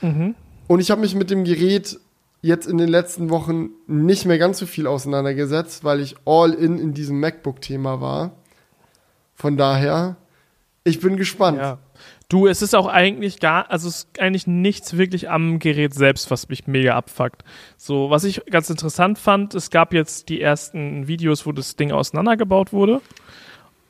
Mhm. 0.00 0.34
Und 0.66 0.80
ich 0.80 0.90
habe 0.90 1.00
mich 1.00 1.14
mit 1.14 1.30
dem 1.30 1.44
Gerät 1.44 1.98
jetzt 2.40 2.66
in 2.66 2.78
den 2.78 2.88
letzten 2.88 3.30
Wochen 3.30 3.70
nicht 3.86 4.24
mehr 4.24 4.38
ganz 4.38 4.58
so 4.58 4.66
viel 4.66 4.86
auseinandergesetzt, 4.86 5.84
weil 5.84 6.00
ich 6.00 6.16
all 6.24 6.52
in 6.52 6.78
in 6.78 6.94
diesem 6.94 7.20
MacBook-Thema 7.20 8.00
war. 8.00 8.32
Von 9.34 9.56
daher, 9.56 10.16
ich 10.84 11.00
bin 11.00 11.16
gespannt. 11.16 11.58
Ja. 11.58 11.78
Du, 12.30 12.46
es 12.46 12.60
ist 12.60 12.74
auch 12.74 12.86
eigentlich 12.86 13.40
gar, 13.40 13.70
also 13.70 13.88
es 13.88 14.00
ist 14.00 14.20
eigentlich 14.20 14.46
nichts 14.46 14.98
wirklich 14.98 15.30
am 15.30 15.58
Gerät 15.58 15.94
selbst, 15.94 16.30
was 16.30 16.50
mich 16.50 16.66
mega 16.66 16.94
abfuckt. 16.94 17.42
So, 17.78 18.10
was 18.10 18.24
ich 18.24 18.44
ganz 18.50 18.68
interessant 18.68 19.18
fand, 19.18 19.54
es 19.54 19.70
gab 19.70 19.94
jetzt 19.94 20.28
die 20.28 20.42
ersten 20.42 21.08
Videos, 21.08 21.46
wo 21.46 21.52
das 21.52 21.76
Ding 21.76 21.90
auseinandergebaut 21.90 22.74
wurde. 22.74 23.00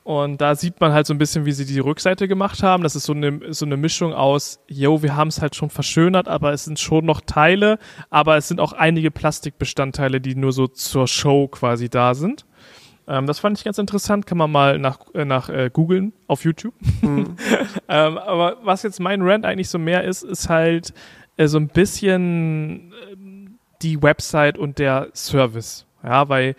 Und 0.05 0.39
da 0.39 0.55
sieht 0.55 0.79
man 0.79 0.93
halt 0.93 1.05
so 1.05 1.13
ein 1.13 1.17
bisschen, 1.17 1.45
wie 1.45 1.51
sie 1.51 1.65
die 1.65 1.79
Rückseite 1.79 2.29
gemacht 2.29 2.63
haben. 2.63 2.81
Das 2.81 2.95
ist 2.95 3.03
so 3.03 3.13
eine, 3.13 3.53
so 3.53 3.65
eine 3.65 3.75
Mischung 3.75 4.13
aus, 4.13 4.61
yo, 4.67 5.03
wir 5.03 5.17
haben 5.17 5.27
es 5.27 5.41
halt 5.41 5.55
schon 5.55 5.69
verschönert, 5.69 6.29
aber 6.29 6.53
es 6.53 6.63
sind 6.63 6.79
schon 6.79 7.05
noch 7.05 7.19
Teile, 7.19 7.77
aber 8.09 8.37
es 8.37 8.47
sind 8.47 8.61
auch 8.61 8.71
einige 8.71 9.11
Plastikbestandteile, 9.11 10.21
die 10.21 10.35
nur 10.35 10.53
so 10.53 10.67
zur 10.67 11.07
Show 11.09 11.49
quasi 11.49 11.89
da 11.89 12.13
sind. 12.13 12.45
Ähm, 13.09 13.25
das 13.25 13.39
fand 13.39 13.57
ich 13.57 13.63
ganz 13.63 13.79
interessant, 13.79 14.27
kann 14.27 14.37
man 14.37 14.51
mal 14.51 14.77
nach, 14.77 14.99
äh, 15.15 15.25
nach 15.25 15.49
äh, 15.49 15.71
googeln 15.73 16.13
auf 16.27 16.45
YouTube. 16.45 16.75
Mhm. 17.01 17.35
ähm, 17.89 18.17
aber 18.19 18.57
was 18.63 18.83
jetzt 18.83 18.99
mein 18.99 19.23
Rant 19.23 19.45
eigentlich 19.45 19.69
so 19.69 19.79
mehr 19.79 20.03
ist, 20.03 20.23
ist 20.23 20.47
halt 20.47 20.93
äh, 21.35 21.47
so 21.47 21.57
ein 21.57 21.67
bisschen 21.67 22.93
äh, 22.93 23.15
die 23.81 24.01
Website 24.01 24.59
und 24.59 24.77
der 24.77 25.09
Service. 25.15 25.87
Ja, 26.03 26.29
weil 26.29 26.55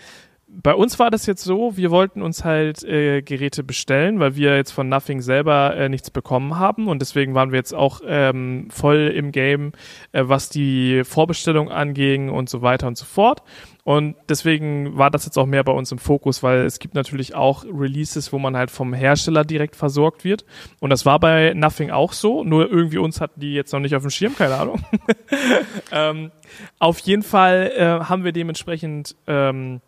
bei 0.52 0.74
uns 0.74 0.98
war 0.98 1.10
das 1.10 1.26
jetzt 1.26 1.44
so, 1.44 1.76
wir 1.76 1.90
wollten 1.90 2.22
uns 2.22 2.44
halt 2.44 2.82
äh, 2.82 3.22
Geräte 3.22 3.62
bestellen, 3.62 4.18
weil 4.18 4.34
wir 4.34 4.56
jetzt 4.56 4.72
von 4.72 4.88
Nothing 4.88 5.20
selber 5.20 5.76
äh, 5.76 5.88
nichts 5.88 6.10
bekommen 6.10 6.58
haben 6.58 6.88
und 6.88 7.00
deswegen 7.00 7.34
waren 7.34 7.52
wir 7.52 7.58
jetzt 7.58 7.72
auch 7.72 8.00
ähm, 8.04 8.68
voll 8.70 9.12
im 9.14 9.30
Game, 9.32 9.72
äh, 10.12 10.24
was 10.26 10.48
die 10.48 11.02
Vorbestellung 11.04 11.70
anging 11.70 12.30
und 12.30 12.48
so 12.48 12.62
weiter 12.62 12.88
und 12.88 12.98
so 12.98 13.04
fort. 13.04 13.42
Und 13.84 14.16
deswegen 14.28 14.98
war 14.98 15.10
das 15.10 15.24
jetzt 15.24 15.38
auch 15.38 15.46
mehr 15.46 15.64
bei 15.64 15.72
uns 15.72 15.90
im 15.90 15.98
Fokus, 15.98 16.42
weil 16.42 16.60
es 16.60 16.78
gibt 16.78 16.94
natürlich 16.94 17.34
auch 17.34 17.64
Releases, 17.64 18.32
wo 18.32 18.38
man 18.38 18.56
halt 18.56 18.70
vom 18.70 18.92
Hersteller 18.92 19.44
direkt 19.44 19.74
versorgt 19.74 20.24
wird. 20.24 20.44
Und 20.80 20.90
das 20.90 21.06
war 21.06 21.18
bei 21.18 21.54
Nothing 21.54 21.90
auch 21.90 22.12
so, 22.12 22.44
nur 22.44 22.70
irgendwie 22.70 22.98
uns 22.98 23.20
hatten 23.20 23.40
die 23.40 23.54
jetzt 23.54 23.72
noch 23.72 23.80
nicht 23.80 23.94
auf 23.94 24.02
dem 24.02 24.10
Schirm, 24.10 24.36
keine 24.36 24.56
Ahnung. 24.56 24.80
ähm, 25.92 26.30
auf 26.78 26.98
jeden 27.00 27.22
Fall 27.22 27.72
äh, 27.74 28.04
haben 28.04 28.24
wir 28.24 28.32
dementsprechend 28.32 29.16
ähm, 29.26 29.80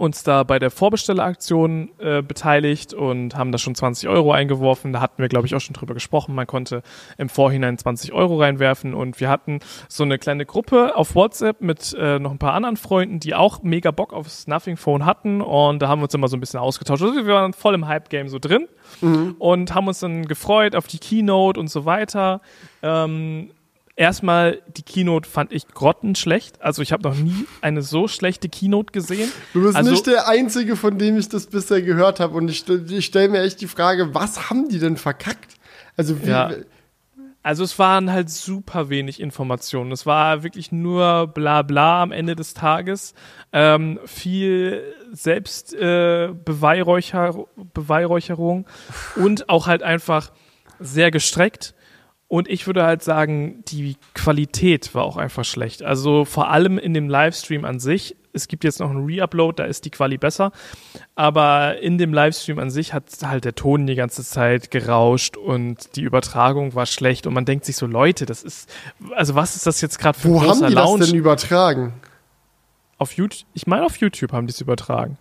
uns 0.00 0.22
da 0.22 0.44
bei 0.44 0.58
der 0.58 0.70
Vorbestelleraktion 0.70 1.90
äh, 1.98 2.22
beteiligt 2.22 2.94
und 2.94 3.36
haben 3.36 3.52
da 3.52 3.58
schon 3.58 3.74
20 3.74 4.08
Euro 4.08 4.32
eingeworfen. 4.32 4.92
Da 4.94 5.00
hatten 5.02 5.20
wir, 5.20 5.28
glaube 5.28 5.46
ich, 5.46 5.54
auch 5.54 5.60
schon 5.60 5.74
drüber 5.74 5.92
gesprochen. 5.92 6.34
Man 6.34 6.46
konnte 6.46 6.82
im 7.18 7.28
Vorhinein 7.28 7.76
20 7.76 8.12
Euro 8.14 8.38
reinwerfen 8.40 8.94
und 8.94 9.20
wir 9.20 9.28
hatten 9.28 9.60
so 9.88 10.02
eine 10.02 10.18
kleine 10.18 10.46
Gruppe 10.46 10.96
auf 10.96 11.14
WhatsApp 11.14 11.60
mit 11.60 11.94
äh, 11.98 12.18
noch 12.18 12.30
ein 12.30 12.38
paar 12.38 12.54
anderen 12.54 12.78
Freunden, 12.78 13.20
die 13.20 13.34
auch 13.34 13.62
mega 13.62 13.90
Bock 13.90 14.14
aufs 14.14 14.46
Nothing 14.46 14.78
Phone 14.78 15.04
hatten 15.04 15.42
und 15.42 15.82
da 15.82 15.88
haben 15.88 16.00
wir 16.00 16.04
uns 16.04 16.14
immer 16.14 16.28
so 16.28 16.36
ein 16.36 16.40
bisschen 16.40 16.60
ausgetauscht. 16.60 17.02
Also 17.02 17.14
wir 17.14 17.34
waren 17.34 17.52
voll 17.52 17.74
im 17.74 17.86
Hype-Game 17.86 18.28
so 18.28 18.38
drin 18.38 18.66
Mhm. 19.02 19.36
und 19.38 19.72
haben 19.74 19.86
uns 19.86 20.00
dann 20.00 20.24
gefreut 20.26 20.74
auf 20.74 20.86
die 20.88 20.98
Keynote 20.98 21.60
und 21.60 21.68
so 21.68 21.84
weiter. 21.84 22.40
Ähm, 22.82 23.50
erstmal, 24.00 24.62
die 24.76 24.82
Keynote 24.82 25.28
fand 25.28 25.52
ich 25.52 25.68
grottenschlecht. 25.68 26.62
Also 26.62 26.82
ich 26.82 26.92
habe 26.92 27.02
noch 27.02 27.14
nie 27.14 27.46
eine 27.60 27.82
so 27.82 28.08
schlechte 28.08 28.48
Keynote 28.48 28.92
gesehen. 28.92 29.30
Du 29.52 29.62
bist 29.62 29.76
Also- 29.76 29.90
nicht 29.90 30.06
der 30.06 30.26
Einzige, 30.26 30.74
von 30.74 30.98
dem 30.98 31.18
ich 31.18 31.28
das 31.28 31.46
bisher 31.46 31.82
gehört 31.82 32.18
habe. 32.18 32.36
Und 32.36 32.48
ich, 32.50 32.66
ich 32.68 33.04
stelle 33.04 33.28
mir 33.28 33.42
echt 33.42 33.60
die 33.60 33.68
Frage, 33.68 34.14
was 34.14 34.50
haben 34.50 34.68
die 34.68 34.78
denn 34.78 34.96
verkackt? 34.96 35.54
Also 35.96 36.22
wie, 36.24 36.30
Ja. 36.30 36.50
Also 37.42 37.64
es 37.64 37.78
waren 37.78 38.12
halt 38.12 38.28
super 38.28 38.90
wenig 38.90 39.18
Informationen. 39.18 39.92
Es 39.92 40.04
war 40.04 40.42
wirklich 40.42 40.72
nur 40.72 41.26
bla 41.28 41.62
bla 41.62 42.02
am 42.02 42.12
Ende 42.12 42.36
des 42.36 42.52
Tages. 42.52 43.14
Ähm, 43.52 43.98
viel 44.04 44.82
Selbstbeweihräucher, 45.12 47.34
äh, 47.56 49.20
und 49.20 49.48
auch 49.48 49.66
halt 49.66 49.82
einfach 49.82 50.32
sehr 50.78 51.10
gestreckt. 51.10 51.74
Und 52.30 52.48
ich 52.48 52.68
würde 52.68 52.84
halt 52.84 53.02
sagen, 53.02 53.64
die 53.66 53.96
Qualität 54.14 54.94
war 54.94 55.02
auch 55.02 55.16
einfach 55.16 55.44
schlecht. 55.44 55.82
Also 55.82 56.24
vor 56.24 56.48
allem 56.48 56.78
in 56.78 56.94
dem 56.94 57.08
Livestream 57.08 57.64
an 57.64 57.80
sich. 57.80 58.14
Es 58.32 58.46
gibt 58.46 58.62
jetzt 58.62 58.78
noch 58.78 58.88
einen 58.88 59.04
Reupload, 59.04 59.60
da 59.60 59.66
ist 59.66 59.84
die 59.84 59.90
Quali 59.90 60.16
besser. 60.16 60.52
Aber 61.16 61.80
in 61.80 61.98
dem 61.98 62.14
Livestream 62.14 62.60
an 62.60 62.70
sich 62.70 62.94
hat 62.94 63.06
halt 63.24 63.44
der 63.44 63.56
Ton 63.56 63.84
die 63.84 63.96
ganze 63.96 64.22
Zeit 64.22 64.70
gerauscht 64.70 65.36
und 65.36 65.96
die 65.96 66.02
Übertragung 66.02 66.76
war 66.76 66.86
schlecht. 66.86 67.26
Und 67.26 67.34
man 67.34 67.46
denkt 67.46 67.64
sich 67.64 67.74
so, 67.74 67.86
Leute, 67.86 68.26
das 68.26 68.44
ist, 68.44 68.72
also 69.16 69.34
was 69.34 69.56
ist 69.56 69.66
das 69.66 69.80
jetzt 69.80 69.98
gerade 69.98 70.16
für 70.16 70.28
ein 70.28 70.34
wo 70.34 70.40
haben 70.40 70.48
großer 70.50 70.68
die 70.68 70.74
Lounge? 70.74 70.98
das 71.00 71.08
denn 71.10 71.18
übertragen? 71.18 71.94
auf 73.00 73.12
YouTube, 73.14 73.46
ich 73.54 73.66
meine 73.66 73.84
auf 73.84 73.96
YouTube 73.96 74.32
haben 74.32 74.46
die 74.46 74.52
es 74.52 74.60
übertragen. 74.60 75.16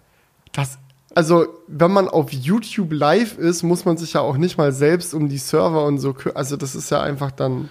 Das, 0.52 0.78
also, 1.16 1.48
wenn 1.68 1.92
man 1.92 2.08
auf 2.08 2.32
YouTube 2.32 2.92
live 2.94 3.38
ist, 3.38 3.64
muss 3.64 3.86
man 3.86 3.98
sich 3.98 4.14
ja 4.14 4.22
auch 4.22 4.38
nicht 4.38 4.58
mal 4.58 4.72
selbst 4.72 5.14
um 5.14 5.28
die 5.30 5.38
Server 5.38 5.86
und 5.86 5.98
so 6.00 6.12
kü- 6.12 6.34
Also, 6.34 6.56
das 6.58 6.76
ist 6.76 6.90
ja 6.92 7.02
einfach 7.02 7.32
dann. 7.32 7.70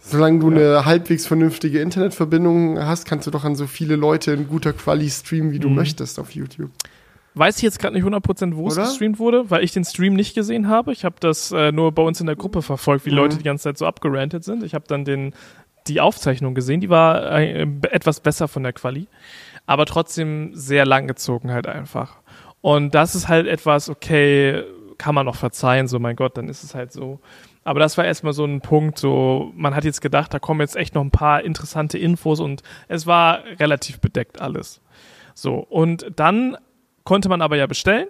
Solange 0.00 0.38
du 0.38 0.50
eine 0.50 0.84
halbwegs 0.84 1.26
vernünftige 1.26 1.80
Internetverbindung 1.80 2.78
hast, 2.78 3.06
kannst 3.06 3.26
du 3.26 3.32
doch 3.32 3.42
an 3.44 3.56
so 3.56 3.66
viele 3.66 3.96
Leute 3.96 4.32
in 4.32 4.46
guter 4.46 4.72
Quali 4.72 5.10
streamen, 5.10 5.50
wie 5.50 5.58
du 5.58 5.68
Mhm. 5.68 5.74
möchtest 5.74 6.20
auf 6.20 6.30
YouTube. 6.32 6.70
Weiß 7.34 7.56
ich 7.56 7.62
jetzt 7.62 7.78
gerade 7.80 7.94
nicht 7.94 8.04
100% 8.04 8.54
wo 8.56 8.68
es 8.68 8.74
Oder? 8.78 8.84
gestreamt 8.86 9.18
wurde, 9.18 9.50
weil 9.50 9.64
ich 9.64 9.72
den 9.72 9.84
Stream 9.84 10.14
nicht 10.14 10.34
gesehen 10.34 10.68
habe. 10.68 10.92
Ich 10.92 11.04
habe 11.04 11.16
das 11.20 11.50
äh, 11.52 11.72
nur 11.72 11.90
bei 11.92 12.02
uns 12.02 12.20
in 12.20 12.26
der 12.26 12.36
Gruppe 12.36 12.62
verfolgt, 12.62 13.04
wie 13.04 13.10
Mhm. 13.10 13.16
Leute 13.16 13.36
die 13.38 13.42
ganze 13.44 13.64
Zeit 13.64 13.78
so 13.78 13.84
abgerantet 13.86 14.44
sind. 14.44 14.62
Ich 14.62 14.74
habe 14.74 14.84
dann 14.86 15.04
den, 15.04 15.34
die 15.88 16.00
Aufzeichnung 16.00 16.54
gesehen, 16.54 16.80
die 16.80 16.88
war 16.88 17.32
äh, 17.40 17.66
etwas 17.90 18.20
besser 18.20 18.46
von 18.48 18.62
der 18.62 18.72
Quali, 18.72 19.08
aber 19.66 19.86
trotzdem 19.86 20.54
sehr 20.54 20.86
langgezogen 20.86 21.50
halt 21.50 21.66
einfach. 21.66 22.16
Und 22.60 22.94
das 22.94 23.14
ist 23.14 23.28
halt 23.28 23.46
etwas, 23.46 23.88
okay, 23.88 24.64
kann 24.98 25.14
man 25.14 25.26
noch 25.26 25.36
verzeihen, 25.36 25.88
so 25.88 25.98
mein 25.98 26.16
Gott, 26.16 26.36
dann 26.36 26.48
ist 26.48 26.64
es 26.64 26.74
halt 26.74 26.92
so. 26.92 27.20
Aber 27.64 27.80
das 27.80 27.98
war 27.98 28.04
erstmal 28.04 28.32
so 28.32 28.44
ein 28.44 28.60
Punkt, 28.60 28.98
so 28.98 29.52
man 29.54 29.74
hat 29.74 29.84
jetzt 29.84 30.00
gedacht, 30.00 30.32
da 30.32 30.38
kommen 30.38 30.60
jetzt 30.60 30.76
echt 30.76 30.94
noch 30.94 31.02
ein 31.02 31.10
paar 31.10 31.42
interessante 31.42 31.98
Infos 31.98 32.40
und 32.40 32.62
es 32.88 33.06
war 33.06 33.42
relativ 33.58 34.00
bedeckt 34.00 34.40
alles. 34.40 34.80
So, 35.34 35.56
und 35.56 36.06
dann 36.14 36.56
konnte 37.04 37.28
man 37.28 37.42
aber 37.42 37.56
ja 37.56 37.66
bestellen. 37.66 38.06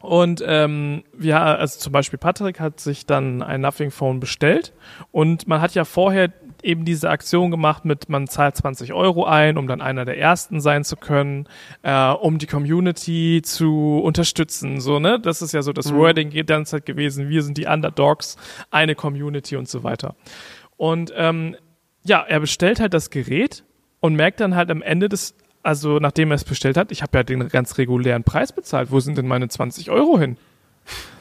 Und 0.00 0.42
ähm, 0.44 1.04
wir, 1.12 1.40
also 1.40 1.78
zum 1.78 1.92
Beispiel 1.92 2.18
Patrick 2.18 2.58
hat 2.58 2.80
sich 2.80 3.06
dann 3.06 3.40
ein 3.40 3.60
Nothing 3.60 3.92
Phone 3.92 4.18
bestellt 4.18 4.72
und 5.12 5.46
man 5.46 5.60
hat 5.60 5.74
ja 5.74 5.84
vorher 5.84 6.32
eben 6.62 6.84
diese 6.84 7.10
Aktion 7.10 7.50
gemacht 7.50 7.84
mit, 7.84 8.08
man 8.08 8.28
zahlt 8.28 8.56
20 8.56 8.92
Euro 8.92 9.24
ein, 9.24 9.58
um 9.58 9.66
dann 9.66 9.80
einer 9.80 10.04
der 10.04 10.18
Ersten 10.18 10.60
sein 10.60 10.84
zu 10.84 10.96
können, 10.96 11.48
äh, 11.82 12.10
um 12.10 12.38
die 12.38 12.46
Community 12.46 13.42
zu 13.44 14.00
unterstützen. 14.02 14.80
So, 14.80 14.98
ne? 14.98 15.18
Das 15.20 15.42
ist 15.42 15.52
ja 15.52 15.62
so 15.62 15.72
das 15.72 15.92
Wording 15.94 16.30
die 16.30 16.44
ganze 16.44 16.72
Zeit 16.72 16.86
gewesen. 16.86 17.28
Wir 17.28 17.42
sind 17.42 17.58
die 17.58 17.66
Underdogs, 17.66 18.36
eine 18.70 18.94
Community 18.94 19.56
und 19.56 19.68
so 19.68 19.82
weiter. 19.82 20.14
Und 20.76 21.12
ähm, 21.16 21.56
ja, 22.04 22.24
er 22.26 22.40
bestellt 22.40 22.80
halt 22.80 22.94
das 22.94 23.10
Gerät 23.10 23.64
und 24.00 24.14
merkt 24.14 24.40
dann 24.40 24.56
halt 24.56 24.70
am 24.70 24.82
Ende 24.82 25.08
des, 25.08 25.34
also 25.62 25.98
nachdem 25.98 26.30
er 26.32 26.36
es 26.36 26.44
bestellt 26.44 26.76
hat, 26.76 26.90
ich 26.92 27.02
habe 27.02 27.18
ja 27.18 27.22
den 27.22 27.48
ganz 27.48 27.78
regulären 27.78 28.24
Preis 28.24 28.52
bezahlt. 28.52 28.90
Wo 28.90 29.00
sind 29.00 29.18
denn 29.18 29.28
meine 29.28 29.48
20 29.48 29.90
Euro 29.90 30.18
hin? 30.18 30.36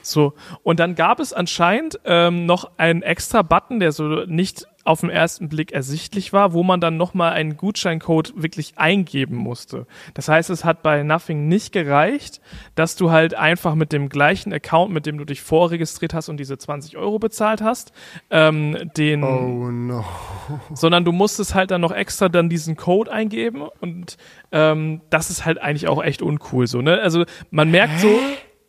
So, 0.01 0.33
und 0.63 0.79
dann 0.79 0.95
gab 0.95 1.19
es 1.19 1.31
anscheinend 1.31 1.99
ähm, 2.05 2.47
noch 2.47 2.71
einen 2.77 3.03
extra 3.03 3.43
Button, 3.43 3.79
der 3.79 3.91
so 3.91 4.25
nicht 4.25 4.65
auf 4.83 5.01
den 5.01 5.09
ersten 5.09 5.49
Blick 5.49 5.71
ersichtlich 5.71 6.33
war, 6.33 6.53
wo 6.53 6.63
man 6.63 6.81
dann 6.81 6.97
nochmal 6.97 7.33
einen 7.33 7.57
Gutscheincode 7.57 8.33
wirklich 8.35 8.77
eingeben 8.77 9.35
musste. 9.35 9.85
Das 10.13 10.27
heißt, 10.27 10.49
es 10.49 10.65
hat 10.65 10.81
bei 10.81 11.03
Nothing 11.03 11.47
nicht 11.47 11.71
gereicht, 11.71 12.41
dass 12.75 12.95
du 12.95 13.11
halt 13.11 13.33
einfach 13.33 13.75
mit 13.75 13.91
dem 13.91 14.09
gleichen 14.09 14.53
Account, 14.53 14.91
mit 14.91 15.05
dem 15.05 15.17
du 15.17 15.25
dich 15.25 15.41
vorregistriert 15.41 16.13
hast 16.13 16.29
und 16.29 16.37
diese 16.37 16.57
20 16.57 16.97
Euro 16.97 17.19
bezahlt 17.19 17.61
hast, 17.61 17.91
ähm, 18.29 18.91
den 18.97 19.23
Oh 19.23 19.71
no. 19.71 20.05
sondern 20.73 21.05
du 21.05 21.11
musstest 21.11 21.53
halt 21.55 21.71
dann 21.71 21.81
noch 21.81 21.91
extra 21.91 22.29
dann 22.29 22.49
diesen 22.49 22.75
Code 22.75 23.11
eingeben 23.11 23.63
und 23.79 24.17
ähm, 24.51 25.01
das 25.09 25.29
ist 25.29 25.45
halt 25.45 25.61
eigentlich 25.61 25.87
auch 25.87 26.03
echt 26.03 26.21
uncool 26.21 26.67
so, 26.67 26.81
ne? 26.81 26.99
Also 26.99 27.25
man 27.51 27.69
merkt 27.71 27.99
so 27.99 28.19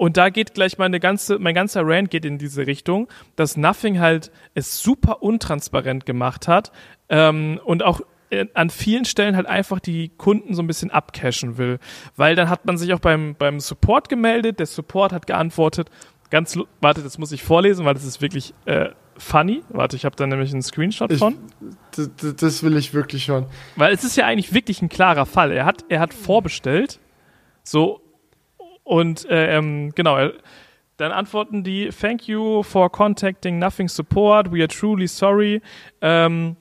und 0.02 0.16
da 0.16 0.30
geht 0.30 0.54
gleich 0.54 0.78
meine 0.78 0.98
ganze, 0.98 1.38
mein 1.38 1.54
ganzer 1.54 1.82
Rant 1.84 2.10
geht 2.10 2.24
in 2.24 2.36
diese 2.36 2.66
Richtung, 2.66 3.06
dass 3.36 3.56
Nothing 3.56 4.00
halt 4.00 4.32
es 4.52 4.82
super 4.82 5.22
untransparent 5.22 6.06
gemacht 6.06 6.48
hat 6.48 6.72
ähm, 7.08 7.60
und 7.64 7.84
auch 7.84 8.00
äh, 8.30 8.46
an 8.54 8.68
vielen 8.68 9.04
Stellen 9.04 9.36
halt 9.36 9.46
einfach 9.46 9.78
die 9.78 10.08
Kunden 10.08 10.54
so 10.54 10.62
ein 10.64 10.66
bisschen 10.66 10.90
abcashen 10.90 11.56
will. 11.56 11.78
Weil 12.16 12.34
dann 12.34 12.48
hat 12.48 12.66
man 12.66 12.78
sich 12.78 12.92
auch 12.94 12.98
beim, 12.98 13.36
beim 13.38 13.60
Support 13.60 14.08
gemeldet, 14.08 14.58
der 14.58 14.66
Support 14.66 15.12
hat 15.12 15.28
geantwortet, 15.28 15.88
ganz, 16.30 16.58
warte, 16.80 17.04
das 17.04 17.18
muss 17.18 17.30
ich 17.30 17.44
vorlesen, 17.44 17.84
weil 17.84 17.94
das 17.94 18.02
ist 18.02 18.20
wirklich 18.20 18.54
äh, 18.64 18.88
funny. 19.16 19.62
Warte, 19.68 19.94
ich 19.94 20.04
habe 20.04 20.16
da 20.16 20.26
nämlich 20.26 20.52
einen 20.52 20.62
Screenshot 20.62 21.12
Ich, 21.12 21.20
von. 21.20 21.38
das 22.40 22.64
will 22.64 22.76
ich 22.76 22.92
wirklich 22.92 23.22
schon. 23.22 23.46
Weil 23.76 23.94
es 23.94 24.02
ist 24.02 24.16
ja 24.16 24.26
eigentlich 24.26 24.52
wirklich 24.52 24.82
ein 24.82 24.88
klarer 24.88 25.26
Fall. 25.26 25.52
Er 25.52 25.64
hat, 25.64 25.84
er 25.88 26.00
hat 26.00 26.12
vorbestellt, 26.12 26.98
so, 27.62 28.01
und 28.84 29.24
äh, 29.28 29.56
ähm, 29.56 29.92
genau, 29.94 30.16
er, 30.16 30.32
dann 30.96 31.12
antworten 31.12 31.64
die, 31.64 31.88
thank 31.88 32.28
you 32.28 32.62
for 32.62 32.90
contacting 32.90 33.58
Nothing 33.58 33.88
Support, 33.88 34.52
we 34.52 34.60
are 34.60 34.68
truly 34.68 35.06
sorry 35.06 35.60
um, 36.00 36.56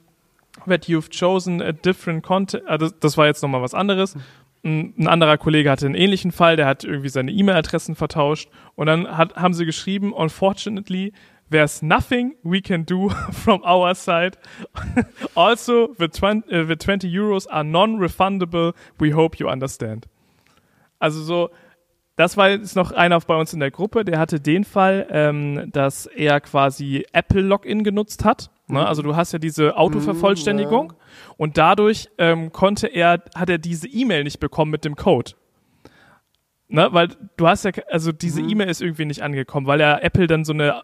that 0.65 0.88
you've 0.88 1.09
chosen 1.09 1.61
a 1.61 1.72
different 1.72 2.24
contact, 2.24 2.63
ah, 2.67 2.78
das, 2.78 3.17
war 3.17 3.28
jetzt 3.28 3.41
nochmal 3.41 3.61
was 3.61 3.74
anderes. 3.74 4.15
Ein, 4.63 4.93
ein 4.97 5.07
anderer 5.07 5.38
Kollege 5.38 5.69
hatte 5.69 5.86
einen 5.86 5.95
ähnlichen 5.95 6.32
Fall, 6.32 6.55
der 6.55 6.65
hat 6.65 6.84
irgendwie 6.84 7.09
seine 7.09 7.32
E-Mail-Adressen 7.32 7.95
vertauscht 7.95 8.49
und 8.76 8.88
dann 8.88 9.15
hat, 9.17 9.36
haben 9.36 9.53
sie 9.53 9.65
geschrieben, 9.65 10.13
unfortunately, 10.13 11.13
there's 11.51 11.82
nothing 11.82 12.36
we 12.43 12.61
can 12.61 12.86
do 12.86 13.09
from 13.32 13.61
our 13.63 13.93
side. 13.93 14.38
also, 15.36 15.93
the 15.99 16.07
20, 16.07 16.51
uh, 16.51 16.65
the 16.65 16.78
20 16.78 17.07
Euros 17.07 17.47
are 17.47 17.63
non-refundable. 17.63 18.74
We 18.97 19.11
hope 19.13 19.39
you 19.39 19.49
understand. 19.49 20.07
Also 20.99 21.22
so, 21.22 21.49
das 22.22 22.38
war 22.38 22.51
jetzt 22.51 22.76
noch 22.76 22.91
einer 22.91 23.19
bei 23.19 23.36
uns 23.36 23.51
in 23.51 23.59
der 23.59 23.72
Gruppe, 23.72 24.05
der 24.05 24.19
hatte 24.19 24.39
den 24.39 24.63
Fall, 24.63 25.07
ähm, 25.09 25.72
dass 25.72 26.05
er 26.05 26.39
quasi 26.39 27.03
Apple 27.13 27.41
Login 27.41 27.84
genutzt 27.84 28.24
hat. 28.26 28.51
Ne? 28.67 28.86
Also 28.86 29.01
du 29.01 29.15
hast 29.15 29.32
ja 29.34 29.39
diese 29.39 29.76
Autovervollständigung 29.76 30.93
und 31.38 31.57
dadurch 31.57 32.09
ähm, 32.19 32.51
konnte 32.51 32.88
er, 32.88 33.24
hat 33.36 33.49
er 33.49 33.57
diese 33.57 33.88
E-Mail 33.88 34.24
nicht 34.24 34.39
bekommen 34.39 34.69
mit 34.69 34.86
dem 34.86 34.95
Code. 34.95 35.32
Ne? 36.67 36.89
Weil 36.91 37.09
du 37.38 37.47
hast 37.47 37.65
ja, 37.65 37.72
also 37.89 38.11
diese 38.11 38.41
E-Mail 38.41 38.69
ist 38.69 38.82
irgendwie 38.82 39.05
nicht 39.05 39.24
angekommen, 39.24 39.65
weil 39.65 39.82
er 39.82 40.03
Apple 40.03 40.28
dann 40.28 40.45
so 40.45 40.53
eine, 40.53 40.84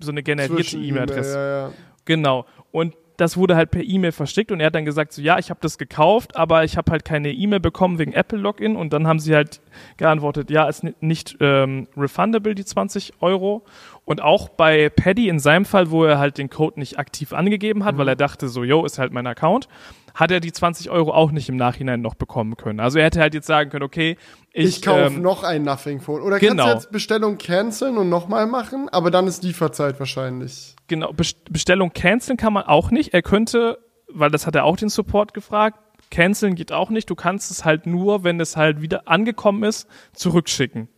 so 0.00 0.12
eine 0.12 0.22
generierte 0.22 0.78
E-Mail-Adresse 0.78 1.34
Ja, 1.34 1.66
ja. 1.66 1.72
Genau. 2.04 2.46
Und 2.70 2.94
das 3.16 3.36
wurde 3.36 3.56
halt 3.56 3.70
per 3.70 3.82
E-Mail 3.82 4.12
verschickt 4.12 4.52
und 4.52 4.60
er 4.60 4.66
hat 4.66 4.74
dann 4.74 4.84
gesagt, 4.84 5.12
so 5.12 5.22
ja, 5.22 5.38
ich 5.38 5.50
habe 5.50 5.60
das 5.62 5.78
gekauft, 5.78 6.36
aber 6.36 6.64
ich 6.64 6.76
habe 6.76 6.90
halt 6.92 7.04
keine 7.04 7.32
E-Mail 7.32 7.60
bekommen 7.60 7.98
wegen 7.98 8.12
Apple 8.12 8.38
Login 8.38 8.76
und 8.76 8.92
dann 8.92 9.06
haben 9.06 9.18
sie 9.18 9.34
halt 9.34 9.60
geantwortet, 9.96 10.50
ja, 10.50 10.68
ist 10.68 10.84
ni- 10.84 10.94
nicht 11.00 11.36
ähm, 11.40 11.88
refundable, 11.96 12.54
die 12.54 12.64
20 12.64 13.14
Euro. 13.20 13.64
Und 14.06 14.22
auch 14.22 14.48
bei 14.48 14.88
Paddy 14.88 15.28
in 15.28 15.40
seinem 15.40 15.64
Fall, 15.64 15.90
wo 15.90 16.04
er 16.04 16.18
halt 16.20 16.38
den 16.38 16.48
Code 16.48 16.78
nicht 16.78 16.96
aktiv 16.96 17.32
angegeben 17.32 17.84
hat, 17.84 17.98
weil 17.98 18.06
er 18.06 18.14
dachte 18.14 18.48
so, 18.48 18.62
yo, 18.62 18.84
ist 18.86 19.00
halt 19.00 19.12
mein 19.12 19.26
Account, 19.26 19.68
hat 20.14 20.30
er 20.30 20.38
die 20.38 20.52
20 20.52 20.90
Euro 20.90 21.12
auch 21.12 21.32
nicht 21.32 21.48
im 21.48 21.56
Nachhinein 21.56 22.02
noch 22.02 22.14
bekommen 22.14 22.56
können. 22.56 22.78
Also 22.78 23.00
er 23.00 23.06
hätte 23.06 23.20
halt 23.20 23.34
jetzt 23.34 23.48
sagen 23.48 23.68
können, 23.68 23.82
okay, 23.82 24.16
ich, 24.52 24.76
Ich, 24.76 24.82
kaufe 24.82 25.06
ähm, 25.06 25.22
noch 25.22 25.42
ein 25.42 25.64
Nothing 25.64 26.00
Phone. 26.00 26.22
Oder 26.22 26.38
genau. 26.38 26.62
kannst 26.66 26.68
du 26.68 26.76
jetzt 26.86 26.92
Bestellung 26.92 27.36
canceln 27.36 27.98
und 27.98 28.08
nochmal 28.08 28.46
machen, 28.46 28.88
aber 28.90 29.10
dann 29.10 29.26
ist 29.26 29.42
Lieferzeit 29.42 29.98
wahrscheinlich. 29.98 30.76
Genau, 30.86 31.12
Best- 31.12 31.52
Bestellung 31.52 31.92
canceln 31.92 32.36
kann 32.36 32.52
man 32.52 32.62
auch 32.62 32.92
nicht. 32.92 33.12
Er 33.12 33.22
könnte, 33.22 33.78
weil 34.08 34.30
das 34.30 34.46
hat 34.46 34.54
er 34.54 34.64
auch 34.66 34.76
den 34.76 34.88
Support 34.88 35.34
gefragt, 35.34 35.80
canceln 36.12 36.54
geht 36.54 36.70
auch 36.70 36.90
nicht. 36.90 37.10
Du 37.10 37.16
kannst 37.16 37.50
es 37.50 37.64
halt 37.64 37.86
nur, 37.86 38.22
wenn 38.22 38.38
es 38.38 38.56
halt 38.56 38.80
wieder 38.82 39.08
angekommen 39.08 39.64
ist, 39.64 39.88
zurückschicken. 40.12 40.88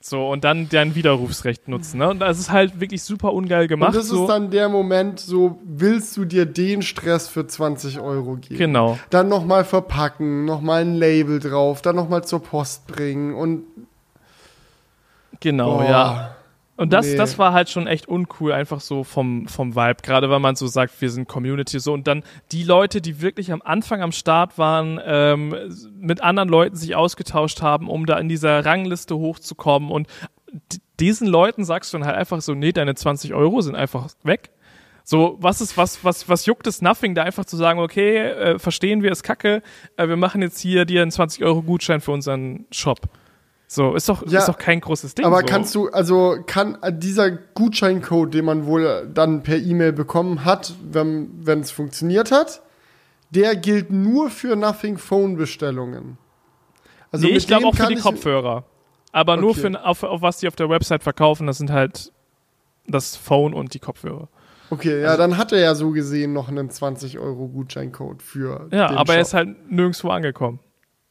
So, 0.00 0.30
und 0.30 0.44
dann 0.44 0.68
dein 0.68 0.94
Widerrufsrecht 0.94 1.66
nutzen. 1.66 1.98
Ne? 1.98 2.08
Und 2.08 2.20
das 2.20 2.38
ist 2.38 2.52
halt 2.52 2.80
wirklich 2.80 3.02
super 3.02 3.32
ungeil 3.32 3.66
gemacht. 3.66 3.90
und 3.90 3.96
das 3.96 4.06
so. 4.06 4.22
ist 4.22 4.28
dann 4.28 4.50
der 4.50 4.68
Moment, 4.68 5.18
so 5.18 5.58
willst 5.64 6.16
du 6.16 6.24
dir 6.24 6.46
den 6.46 6.82
Stress 6.82 7.28
für 7.28 7.46
20 7.46 7.98
Euro 7.98 8.36
geben. 8.36 8.58
Genau. 8.58 8.98
Dann 9.10 9.28
nochmal 9.28 9.64
verpacken, 9.64 10.44
nochmal 10.44 10.82
ein 10.82 10.94
Label 10.94 11.40
drauf, 11.40 11.82
dann 11.82 11.96
nochmal 11.96 12.24
zur 12.24 12.42
Post 12.42 12.86
bringen 12.86 13.34
und 13.34 13.64
Genau, 15.40 15.78
boah, 15.78 15.84
ja. 15.84 16.36
Und 16.78 16.92
das, 16.92 17.08
nee. 17.08 17.16
das 17.16 17.38
war 17.38 17.52
halt 17.52 17.68
schon 17.68 17.88
echt 17.88 18.06
uncool, 18.06 18.52
einfach 18.52 18.80
so 18.80 19.02
vom, 19.02 19.48
vom 19.48 19.74
Vibe. 19.74 19.96
Gerade 20.00 20.30
weil 20.30 20.38
man 20.38 20.54
so 20.54 20.68
sagt, 20.68 21.00
wir 21.00 21.10
sind 21.10 21.26
Community 21.26 21.80
so. 21.80 21.92
Und 21.92 22.06
dann 22.06 22.22
die 22.52 22.62
Leute, 22.62 23.00
die 23.00 23.20
wirklich 23.20 23.50
am 23.50 23.60
Anfang 23.62 24.00
am 24.00 24.12
Start 24.12 24.58
waren, 24.58 25.00
ähm, 25.04 25.56
mit 25.98 26.22
anderen 26.22 26.48
Leuten 26.48 26.76
sich 26.76 26.94
ausgetauscht 26.94 27.62
haben, 27.62 27.90
um 27.90 28.06
da 28.06 28.16
in 28.18 28.28
dieser 28.28 28.64
Rangliste 28.64 29.16
hochzukommen. 29.16 29.90
Und 29.90 30.06
diesen 31.00 31.26
Leuten 31.26 31.64
sagst 31.64 31.92
du 31.92 31.98
dann 31.98 32.06
halt 32.06 32.16
einfach 32.16 32.40
so, 32.42 32.54
nee, 32.54 32.70
deine 32.70 32.94
20 32.94 33.34
Euro 33.34 33.60
sind 33.60 33.74
einfach 33.74 34.10
weg. 34.22 34.50
So, 35.02 35.36
was 35.40 35.60
ist, 35.60 35.76
was, 35.76 36.04
was, 36.04 36.28
was 36.28 36.46
juckt 36.46 36.68
es 36.68 36.80
Nothing, 36.80 37.16
da 37.16 37.24
einfach 37.24 37.44
zu 37.44 37.56
sagen, 37.56 37.80
okay, 37.80 38.18
äh, 38.18 38.58
verstehen 38.60 39.02
wir, 39.02 39.10
ist 39.10 39.24
kacke, 39.24 39.62
äh, 39.96 40.06
wir 40.06 40.16
machen 40.16 40.42
jetzt 40.42 40.60
hier 40.60 40.84
dir 40.84 41.02
einen 41.02 41.10
20 41.10 41.42
Euro 41.42 41.62
Gutschein 41.62 42.00
für 42.00 42.12
unseren 42.12 42.66
Shop. 42.70 43.00
So, 43.70 43.94
ist 43.94 44.08
doch, 44.08 44.26
Ja, 44.26 44.38
ist 44.40 44.48
doch 44.48 44.56
kein 44.56 44.80
großes 44.80 45.14
Ding. 45.14 45.26
Aber 45.26 45.40
so. 45.40 45.46
kannst 45.46 45.74
du, 45.74 45.88
also 45.90 46.38
kann 46.46 46.78
dieser 46.90 47.30
Gutscheincode, 47.30 48.32
den 48.32 48.46
man 48.46 48.64
wohl 48.64 49.08
dann 49.12 49.42
per 49.42 49.58
E-Mail 49.58 49.92
bekommen 49.92 50.46
hat, 50.46 50.72
wenn 50.90 51.44
es 51.46 51.70
funktioniert 51.70 52.32
hat, 52.32 52.62
der 53.30 53.54
gilt 53.56 53.90
nur 53.90 54.30
für 54.30 54.56
Nothing 54.56 54.96
Phone 54.96 55.36
Bestellungen. 55.36 56.16
Also 57.12 57.26
nee, 57.26 57.34
ich 57.36 57.46
glaube 57.46 57.66
auch 57.66 57.74
für 57.74 57.88
die 57.88 57.96
Kopfhörer. 57.96 58.64
Aber 59.12 59.36
nur 59.36 59.50
Okay. 59.50 59.60
für, 59.60 59.84
auf, 59.84 60.02
auf 60.02 60.22
was 60.22 60.38
die 60.38 60.48
auf 60.48 60.56
der 60.56 60.70
Website 60.70 61.02
verkaufen, 61.02 61.46
das 61.46 61.58
sind 61.58 61.70
halt 61.70 62.10
das 62.86 63.16
Phone 63.16 63.52
und 63.52 63.74
die 63.74 63.78
Kopfhörer. 63.80 64.28
Okay, 64.70 65.00
ja, 65.02 65.16
dann 65.18 65.36
hat 65.38 65.52
er 65.52 65.60
ja 65.60 65.74
so 65.74 65.90
gesehen 65.90 66.32
noch 66.32 66.48
einen 66.48 66.70
20 66.70 67.18
Euro 67.18 67.48
Gutscheincode 67.48 68.22
für. 68.22 68.68
Ja, 68.70 68.90
aber 68.90 69.14
er 69.14 69.20
Shop. 69.20 69.26
ist 69.26 69.34
halt 69.34 69.70
nirgendwo 69.70 70.08
angekommen. 70.10 70.60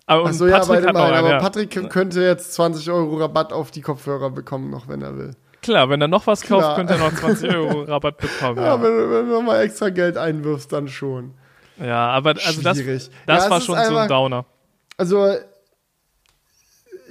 Aber 0.08 0.26
Achso, 0.28 0.47
ja, 0.47 0.60
Patrick 0.60 0.68
bei 0.70 0.80
dem 0.88 0.95
einen, 0.95 1.05
einen, 1.05 1.16
aber 1.18 1.30
ja. 1.32 1.39
Patrick 1.39 1.89
könnte 1.89 2.22
jetzt 2.22 2.53
20 2.53 2.89
Euro 2.89 3.18
Rabatt 3.18 3.51
auf 3.53 3.72
die 3.72 3.82
Kopfhörer 3.82 4.30
bekommen, 4.30 4.70
noch 4.70 4.88
wenn 4.88 5.01
er 5.01 5.18
will. 5.18 5.36
Klar, 5.62 5.89
wenn 5.89 5.99
er 6.01 6.08
noch 6.08 6.26
was 6.28 6.41
kauft, 6.41 6.62
Klar. 6.64 6.76
könnte 6.78 6.93
er 6.93 6.99
noch 6.99 7.14
20 7.14 7.53
Euro 7.53 7.82
Rabatt 7.88 8.18
bekommen. 8.18 8.58
Ja, 8.58 8.76
Ja, 8.76 8.82
wenn, 8.82 9.12
wenn 9.12 9.26
du 9.28 9.34
nochmal 9.34 9.62
extra 9.64 9.89
Geld 9.89 10.18
einwirfst, 10.18 10.72
dann 10.72 10.88
schon. 10.88 11.34
ja 11.78 12.08
aber 12.10 12.36
also 12.45 12.62
das, 12.62 12.78
Schwierig. 12.78 13.10
das 13.26 13.43
Ja, 13.45 13.49
war 13.49 13.60
schon 13.62 13.76
so 13.76 13.82
ein 13.82 13.88
einfach- 13.89 14.08
Downer. 14.08 14.45
Also, 14.95 15.36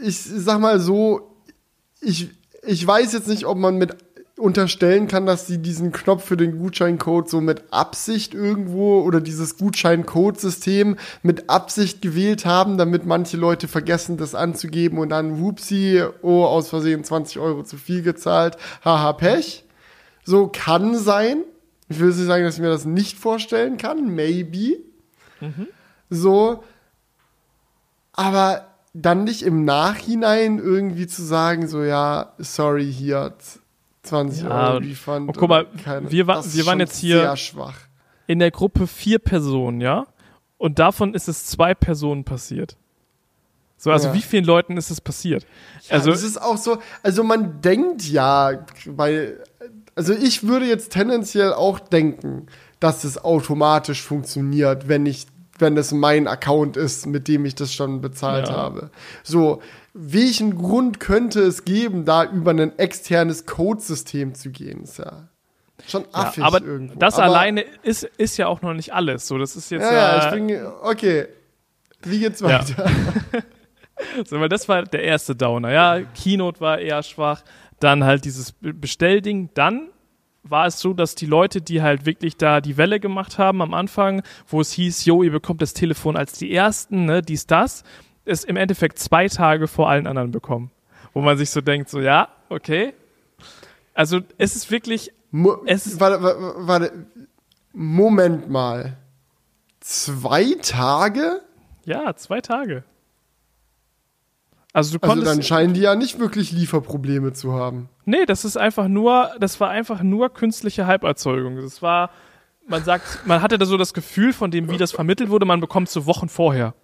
ich 0.02 0.18
sag 0.18 0.58
mal 0.58 0.80
so, 0.80 1.36
ich, 2.00 2.30
ich 2.62 2.86
weiß 2.86 3.12
jetzt 3.12 3.28
nicht, 3.28 3.44
ob 3.46 3.58
man 3.58 3.76
mit 3.76 3.94
unterstellen 4.38 5.08
kann, 5.08 5.24
dass 5.24 5.46
sie 5.46 5.58
diesen 5.58 5.92
Knopf 5.92 6.24
für 6.24 6.36
den 6.36 6.58
Gutscheincode 6.58 7.28
so 7.28 7.40
mit 7.40 7.72
Absicht 7.72 8.34
irgendwo 8.34 9.00
oder 9.00 9.20
dieses 9.22 9.56
Gutscheincode-System 9.56 10.96
mit 11.22 11.48
Absicht 11.48 12.02
gewählt 12.02 12.44
haben, 12.44 12.76
damit 12.76 13.06
manche 13.06 13.38
Leute 13.38 13.66
vergessen, 13.66 14.18
das 14.18 14.34
anzugeben 14.34 14.98
und 14.98 15.08
dann, 15.08 15.40
whoopsie, 15.40 16.04
oh, 16.20 16.44
aus 16.44 16.68
Versehen 16.68 17.02
20 17.02 17.38
Euro 17.38 17.62
zu 17.62 17.78
viel 17.78 18.02
gezahlt, 18.02 18.58
haha, 18.84 19.14
Pech. 19.14 19.64
So 20.24 20.48
kann 20.48 20.96
sein. 20.96 21.44
Ich 21.88 21.98
will 21.98 22.08
nicht 22.08 22.18
sagen, 22.18 22.44
dass 22.44 22.56
ich 22.56 22.60
mir 22.60 22.68
das 22.68 22.84
nicht 22.84 23.16
vorstellen 23.16 23.78
kann, 23.78 24.14
maybe. 24.14 24.78
So, 26.10 26.62
aber 28.12 28.66
dann 28.92 29.24
nicht 29.24 29.42
im 29.42 29.64
Nachhinein 29.64 30.58
irgendwie 30.58 31.06
zu 31.06 31.22
sagen, 31.22 31.68
so 31.68 31.82
ja, 31.82 32.34
sorry, 32.38 32.92
hier 32.92 33.34
20 34.06 34.44
Ja, 34.44 34.68
Euro 34.68 34.76
und- 34.78 34.84
Refund. 34.84 35.28
und 35.28 35.36
guck 35.36 35.48
mal, 35.48 35.64
oder 35.66 35.82
keine- 35.82 36.10
wir 36.10 36.26
wa- 36.26 36.34
das 36.36 36.46
ist 36.46 36.56
wir 36.56 36.66
waren 36.66 36.80
jetzt 36.80 36.96
hier-. 36.98 37.34
In 38.26 38.38
der 38.38 38.50
Gruppe 38.50 38.86
vier 38.86 39.18
Personen, 39.18 39.80
ja? 39.80 40.06
Und 40.58 40.78
davon 40.78 41.14
ist 41.14 41.28
es 41.28 41.46
zwei 41.46 41.74
Personen 41.74 42.24
passiert. 42.24 42.76
So, 43.78 43.90
also 43.90 44.08
Ja. 44.08 44.14
wie 44.14 44.22
vielen 44.22 44.44
Leuten 44.44 44.76
ist 44.78 44.90
es 44.90 45.00
passiert? 45.02 45.46
Also 45.90 46.10
also, 46.10 46.12
es 46.12 46.22
ist 46.22 46.40
auch 46.40 46.56
so, 46.56 46.78
also 47.02 47.22
man 47.22 47.60
denkt 47.60 48.02
ja, 48.08 48.64
weil, 48.86 49.42
also 49.94 50.14
ich 50.14 50.46
würde 50.46 50.66
jetzt 50.66 50.92
tendenziell 50.92 51.52
auch 51.52 51.78
denken, 51.78 52.46
dass 52.80 53.04
es 53.04 53.22
automatisch 53.22 54.02
funktioniert, 54.02 54.88
wenn 54.88 55.04
ich, 55.04 55.26
wenn 55.58 55.76
es 55.76 55.92
mein 55.92 56.26
Account 56.26 56.76
ist, 56.78 57.06
mit 57.06 57.28
dem 57.28 57.44
ich 57.44 57.54
das 57.54 57.72
schon 57.74 58.00
bezahlt 58.00 58.48
Ja. 58.48 58.56
habe. 58.56 58.90
So, 59.22 59.60
welchen 59.98 60.56
Grund 60.56 61.00
könnte 61.00 61.40
es 61.40 61.64
geben, 61.64 62.04
da 62.04 62.24
über 62.24 62.50
ein 62.50 62.78
externes 62.78 63.46
Codesystem 63.46 64.34
zu 64.34 64.50
gehen? 64.50 64.82
Ist 64.82 64.98
ja 64.98 65.28
schon 65.86 66.02
ja, 66.02 66.08
affig 66.12 66.44
aber 66.44 66.62
irgendwo. 66.62 66.98
das 66.98 67.14
Aber- 67.14 67.24
alleine 67.24 67.62
ist, 67.82 68.04
ist 68.04 68.36
ja 68.36 68.46
auch 68.46 68.60
noch 68.62 68.74
nicht 68.74 68.92
alles. 68.92 69.26
So, 69.26 69.38
das 69.38 69.56
ist 69.56 69.70
jetzt 69.70 69.82
Ja, 69.82 69.92
ja, 69.92 70.18
äh, 70.18 70.24
ich 70.38 70.46
bin, 70.46 70.66
okay. 70.82 71.26
Wie 72.02 72.18
geht's 72.20 72.40
Ja. 72.40 72.48
weiter? 72.60 72.90
So, 74.28 74.38
weil 74.40 74.50
das 74.50 74.68
war 74.68 74.82
der 74.82 75.02
erste 75.04 75.34
Downer. 75.34 75.72
Ja, 75.72 76.00
Keynote 76.02 76.60
war 76.60 76.78
eher 76.78 77.02
schwach. 77.02 77.42
Dann 77.80 78.04
halt 78.04 78.26
dieses 78.26 78.52
Be- 78.52 78.74
Bestellding. 78.74 79.48
Dann 79.54 79.88
war 80.42 80.66
es 80.66 80.78
so, 80.80 80.92
dass 80.92 81.14
die 81.14 81.24
Leute, 81.24 81.62
die 81.62 81.80
halt 81.80 82.04
wirklich 82.04 82.36
da 82.36 82.60
die 82.60 82.76
Welle 82.76 83.00
gemacht 83.00 83.38
haben 83.38 83.62
am 83.62 83.72
Anfang, 83.72 84.22
wo 84.48 84.60
es 84.60 84.70
hieß, 84.72 85.06
jo, 85.06 85.22
ihr 85.22 85.32
bekommt 85.32 85.62
das 85.62 85.72
Telefon 85.72 86.14
als 86.16 86.32
die 86.38 86.52
Ersten, 86.52 87.06
ne, 87.06 87.22
dies, 87.22 87.46
das, 87.46 87.84
es 88.26 88.44
im 88.44 88.56
Endeffekt 88.56 88.98
zwei 88.98 89.28
Tage 89.28 89.66
vor 89.68 89.88
allen 89.88 90.06
anderen 90.06 90.30
bekommen. 90.30 90.70
Wo 91.14 91.20
man 91.22 91.38
sich 91.38 91.50
so 91.50 91.60
denkt, 91.60 91.88
so, 91.88 92.00
ja, 92.00 92.28
okay. 92.50 92.92
Also, 93.94 94.20
es 94.38 94.54
ist 94.56 94.70
wirklich, 94.70 95.12
Mo 95.30 95.56
Es 95.66 95.86
ist- 95.86 95.98
warte, 96.00 96.22
warte, 96.22 96.54
warte, 96.58 96.92
Moment 97.72 98.48
mal. 98.50 98.96
Zwei 99.80 100.54
Tage? 100.62 101.40
ja, 101.84 102.14
zwei 102.16 102.40
Tage. 102.40 102.82
Also 104.72 104.98
du 104.98 105.06
Also 105.08 105.22
dann 105.24 105.42
scheinen 105.42 105.72
die 105.72 105.80
ja 105.80 105.94
nicht 105.94 106.18
wirklich 106.18 106.52
Lieferprobleme 106.52 107.32
zu 107.32 107.54
haben. 107.54 107.88
nee, 108.04 108.26
das 108.26 108.44
ist 108.44 108.58
einfach 108.58 108.88
nur, 108.88 109.30
das 109.40 109.58
war 109.58 109.70
einfach 109.70 110.02
nur 110.02 110.28
künstliche 110.28 110.86
Halberzeugung. 110.86 111.56
Das 111.56 111.80
war, 111.80 112.10
man 112.66 112.84
sagt, 112.84 113.26
man 113.26 113.40
hatte 113.40 113.56
da 113.56 113.64
so 113.64 113.78
das 113.78 113.94
Gefühl 113.94 114.34
von 114.34 114.50
dem, 114.50 114.68
wie 114.70 114.76
das 114.76 114.92
vermittelt 114.92 115.30
wurde, 115.30 115.46
man 115.46 115.60
bekommt 115.60 115.88
so 115.88 116.04
Wochen 116.04 116.28
vorher. 116.28 116.74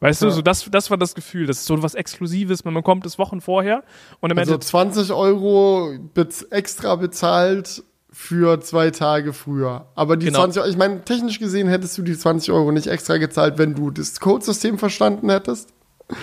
Weißt 0.00 0.22
du, 0.22 0.26
Ja. 0.26 0.32
so 0.32 0.42
das, 0.42 0.68
das 0.70 0.90
war 0.90 0.96
das 0.98 1.14
Gefühl. 1.14 1.46
Das 1.46 1.58
ist 1.58 1.66
so 1.66 1.82
was 1.82 1.94
Exklusives, 1.94 2.64
man 2.64 2.74
bekommt 2.74 3.06
es 3.06 3.18
Wochen 3.18 3.40
vorher 3.40 3.82
und 4.20 4.30
im 4.30 4.38
Also 4.38 4.52
Endeffekt 4.54 4.68
20 4.68 5.12
Euro 5.12 5.94
bez 6.14 6.42
extra 6.42 6.96
bezahlt 6.96 7.82
für 8.10 8.60
zwei 8.60 8.90
Tage 8.90 9.32
früher. 9.32 9.86
Aber 9.94 10.16
die 10.16 10.26
Genau. 10.26 10.38
20 10.40 10.60
Euro, 10.62 10.70
ich 10.70 10.76
meine, 10.78 11.04
technisch 11.04 11.38
gesehen 11.38 11.68
hättest 11.68 11.96
du 11.98 12.02
die 12.02 12.16
20 12.16 12.50
Euro 12.52 12.72
nicht 12.72 12.86
extra 12.86 13.16
gezahlt, 13.18 13.58
wenn 13.58 13.74
du 13.74 13.90
das 13.90 14.20
Codesystem 14.20 14.78
verstanden 14.78 15.28
hättest. 15.30 15.70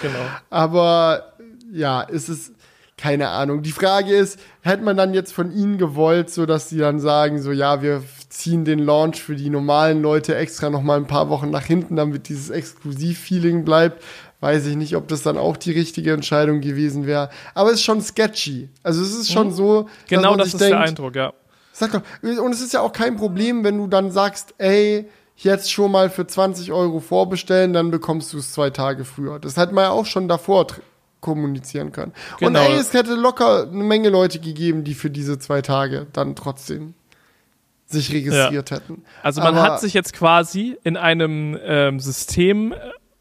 genau. 0.01 0.19
Aber 0.49 1.33
ja, 1.71 2.01
ist 2.01 2.29
es 2.29 2.51
keine 2.97 3.29
Ahnung. 3.29 3.63
Die 3.63 3.71
Frage 3.71 4.13
ist, 4.13 4.39
hätte 4.61 4.83
man 4.83 4.95
dann 4.95 5.13
jetzt 5.13 5.33
von 5.33 5.51
ihnen 5.51 5.77
gewollt, 5.77 6.29
so 6.29 6.45
dass 6.45 6.69
sie 6.69 6.77
dann 6.77 6.99
sagen, 6.99 7.41
so 7.41 7.51
ja, 7.51 7.81
wir 7.81 8.03
ziehen 8.29 8.65
den 8.65 8.79
Launch 8.79 9.21
für 9.21 9.35
die 9.35 9.49
normalen 9.49 10.01
Leute 10.01 10.35
extra 10.35 10.69
noch 10.69 10.81
mal 10.81 10.97
ein 10.97 11.07
paar 11.07 11.29
Wochen 11.29 11.49
nach 11.49 11.65
hinten, 11.65 11.95
damit 11.95 12.29
dieses 12.29 12.49
Exklusiv-Feeling 12.49 13.65
bleibt. 13.65 14.03
Weiß 14.39 14.65
ich 14.65 14.75
nicht, 14.75 14.95
ob 14.95 15.07
das 15.07 15.23
dann 15.23 15.37
auch 15.37 15.57
die 15.57 15.71
richtige 15.71 16.13
Entscheidung 16.13 16.61
gewesen 16.61 17.07
wäre. 17.07 17.29
Aber 17.53 17.69
es 17.69 17.75
ist 17.75 17.83
schon 17.83 18.01
sketchy. 18.01 18.69
Also 18.83 19.01
es 19.01 19.15
ist 19.15 19.31
schon 19.31 19.51
so, 19.51 19.87
Genau 20.07 20.35
das 20.35 20.49
ist 20.49 20.59
denkt, 20.59 20.73
der 20.73 20.81
Eindruck, 20.81 21.15
ja. 21.15 21.33
Sag 21.71 21.91
doch, 21.93 22.01
und 22.21 22.53
es 22.53 22.61
ist 22.61 22.73
ja 22.73 22.81
auch 22.81 22.91
kein 22.91 23.15
Problem, 23.15 23.63
wenn 23.63 23.77
du 23.77 23.87
dann 23.87 24.11
sagst, 24.11 24.53
ey, 24.59 25.09
jetzt 25.37 25.71
schon 25.71 25.91
mal 25.91 26.09
für 26.09 26.27
20 26.27 26.71
Euro 26.71 26.99
vorbestellen, 26.99 27.73
dann 27.73 27.89
bekommst 27.89 28.33
du 28.33 28.37
es 28.37 28.51
zwei 28.51 28.69
Tage 28.69 29.05
früher. 29.05 29.39
Das 29.39 29.57
hat 29.57 29.71
man 29.71 29.85
ja 29.85 29.89
auch 29.89 30.05
schon 30.05 30.27
davor 30.27 30.67
kommunizieren 31.23 31.91
können. 31.91 32.11
Und 32.33 32.47
Genau. 32.47 32.59
ey, 32.59 32.73
es 32.75 32.93
hätte 32.93 33.15
locker 33.15 33.63
eine 33.63 33.83
Menge 33.83 34.09
Leute 34.09 34.39
gegeben, 34.39 34.83
die 34.83 34.93
für 34.93 35.09
diese 35.09 35.39
zwei 35.39 35.61
Tage 35.63 36.05
dann 36.13 36.35
trotzdem 36.35 36.93
sich 37.87 38.11
registriert 38.13 38.69
hätten. 38.71 39.03
Also 39.23 39.41
man 39.41 39.55
Aber- 39.55 39.63
hat 39.63 39.79
sich 39.81 39.93
jetzt 39.93 40.13
quasi 40.13 40.77
in 40.83 40.97
einem 40.97 41.57
ähm, 41.63 41.99
System 41.99 42.71
äh, 42.73 42.75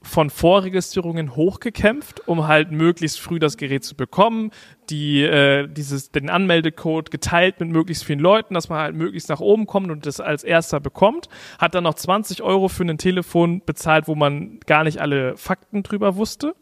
von 0.04 0.30
Vorregistrierungen 0.30 1.36
hochgekämpft, 1.36 2.26
um 2.26 2.48
halt 2.48 2.72
möglichst 2.72 3.20
früh 3.20 3.38
das 3.38 3.56
Gerät 3.56 3.84
zu 3.84 3.94
bekommen, 3.94 4.50
die 4.90 5.22
äh, 5.22 5.68
dieses 5.68 6.10
den 6.10 6.28
Anmeldecode 6.28 7.10
geteilt 7.12 7.60
mit 7.60 7.68
möglichst 7.68 8.02
vielen 8.04 8.18
Leuten, 8.18 8.54
dass 8.54 8.68
man 8.68 8.80
halt 8.80 8.96
möglichst 8.96 9.28
nach 9.28 9.38
oben 9.38 9.66
kommt 9.66 9.92
und 9.92 10.04
das 10.04 10.18
als 10.18 10.42
erster 10.42 10.80
bekommt, 10.80 11.28
hat 11.60 11.76
dann 11.76 11.84
noch 11.84 11.94
20 11.94 12.42
Euro 12.42 12.66
für 12.68 12.82
ein 12.82 12.98
Telefon 12.98 13.62
bezahlt, 13.64 14.08
wo 14.08 14.16
man 14.16 14.58
gar 14.66 14.82
nicht 14.82 15.00
alle 15.00 15.36
Fakten 15.36 15.84
drüber 15.84 16.16
wusste. 16.16 16.56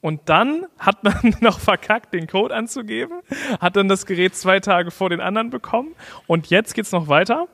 Und 0.00 0.22
dann 0.26 0.66
hat 0.78 1.04
man 1.04 1.34
noch 1.40 1.60
verkackt, 1.60 2.14
den 2.14 2.26
Code 2.26 2.54
anzugeben, 2.54 3.20
hat 3.60 3.76
dann 3.76 3.88
das 3.88 4.06
Gerät 4.06 4.34
zwei 4.34 4.60
Tage 4.60 4.90
vor 4.90 5.10
den 5.10 5.20
anderen 5.20 5.50
bekommen. 5.50 5.94
Und 6.26 6.48
jetzt 6.48 6.74
geht's 6.74 6.92
noch 6.92 7.08
weiter. 7.08 7.48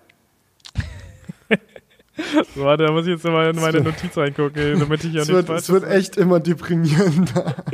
so, 2.54 2.64
warte, 2.64 2.86
da 2.86 2.92
muss 2.92 3.06
ich 3.06 3.12
jetzt 3.12 3.24
mal 3.24 3.50
in 3.50 3.60
meine 3.60 3.80
Notiz 3.80 4.16
reingucken, 4.16 4.78
damit 4.78 5.04
ich 5.04 5.12
ja 5.12 5.22
Es 5.22 5.28
nicht 5.28 5.34
wird, 5.34 5.46
falsch 5.46 5.62
es 5.62 5.70
wird 5.70 5.84
echt 5.84 6.16
immer 6.16 6.40
deprimierender. 6.40 7.56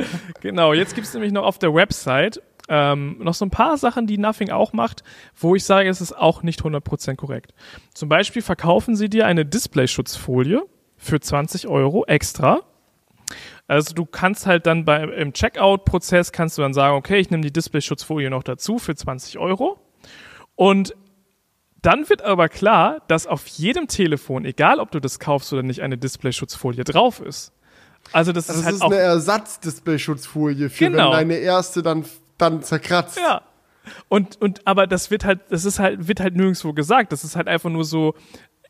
Genau, 0.41 0.73
jetzt 0.73 0.93
gibt's 0.93 1.13
nämlich 1.13 1.31
noch 1.31 1.45
auf 1.45 1.57
der 1.57 1.73
Website 1.73 2.41
ähm, 2.69 3.17
noch 3.19 3.33
so 3.33 3.45
ein 3.45 3.49
paar 3.49 3.77
Sachen, 3.77 4.07
die 4.07 4.17
Nothing 4.17 4.49
auch 4.49 4.73
macht, 4.73 5.03
wo 5.35 5.55
ich 5.55 5.63
sage, 5.65 5.89
es 5.89 6.01
ist 6.01 6.13
auch 6.13 6.43
nicht 6.43 6.61
100% 6.61 7.15
korrekt. 7.15 7.53
Zum 7.93 8.09
Beispiel 8.09 8.41
verkaufen 8.41 8.95
sie 8.95 9.09
dir 9.09 9.25
eine 9.25 9.45
Displayschutzfolie 9.45 10.63
für 10.97 11.19
20 11.19 11.67
Euro 11.67 12.05
extra. 12.05 12.61
Also 13.73 13.95
du 13.95 14.05
kannst 14.05 14.45
halt 14.45 14.67
dann 14.67 14.85
bei, 14.85 15.03
im 15.03 15.33
Checkout-Prozess 15.33 16.31
kannst 16.31 16.59
du 16.59 16.61
dann 16.61 16.75
sagen, 16.75 16.95
okay, 16.95 17.17
ich 17.17 17.31
nehme 17.31 17.41
die 17.41 17.51
Displayschutzfolie 17.51 18.29
noch 18.29 18.43
dazu 18.43 18.77
für 18.77 18.95
20 18.95 19.39
Euro. 19.39 19.79
Und 20.53 20.93
dann 21.81 22.07
wird 22.07 22.21
aber 22.21 22.49
klar, 22.49 23.01
dass 23.07 23.25
auf 23.25 23.47
jedem 23.47 23.87
Telefon, 23.87 24.45
egal 24.45 24.79
ob 24.79 24.91
du 24.91 24.99
das 24.99 25.17
kaufst 25.17 25.51
oder 25.53 25.63
nicht, 25.63 25.81
eine 25.81 25.97
Displayschutzfolie 25.97 26.83
drauf 26.83 27.19
ist. 27.19 27.51
Also 28.11 28.31
das, 28.31 28.45
Das 28.45 28.57
ist 28.57 28.65
halt 28.65 28.75
ist 28.75 28.81
auch 28.83 28.91
eine 28.91 28.99
Ersatzdisplayschutzfolie 28.99 30.69
für 30.69 30.85
Genau. 30.91 31.05
wenn 31.05 31.11
deine 31.29 31.35
erste 31.37 31.81
dann, 31.81 32.05
dann 32.37 32.61
zerkratzt. 32.61 33.17
Ja. 33.17 33.41
Und, 34.07 34.39
und, 34.39 34.67
aber 34.67 34.85
das 34.85 35.09
wird 35.09 35.25
halt, 35.25 35.39
das 35.49 35.65
ist 35.65 35.79
halt, 35.79 36.07
wird 36.07 36.19
halt 36.19 36.35
nirgendwo 36.35 36.73
gesagt. 36.73 37.11
Das 37.11 37.23
ist 37.23 37.35
halt 37.35 37.47
einfach 37.47 37.71
nur 37.71 37.85
so, 37.85 38.13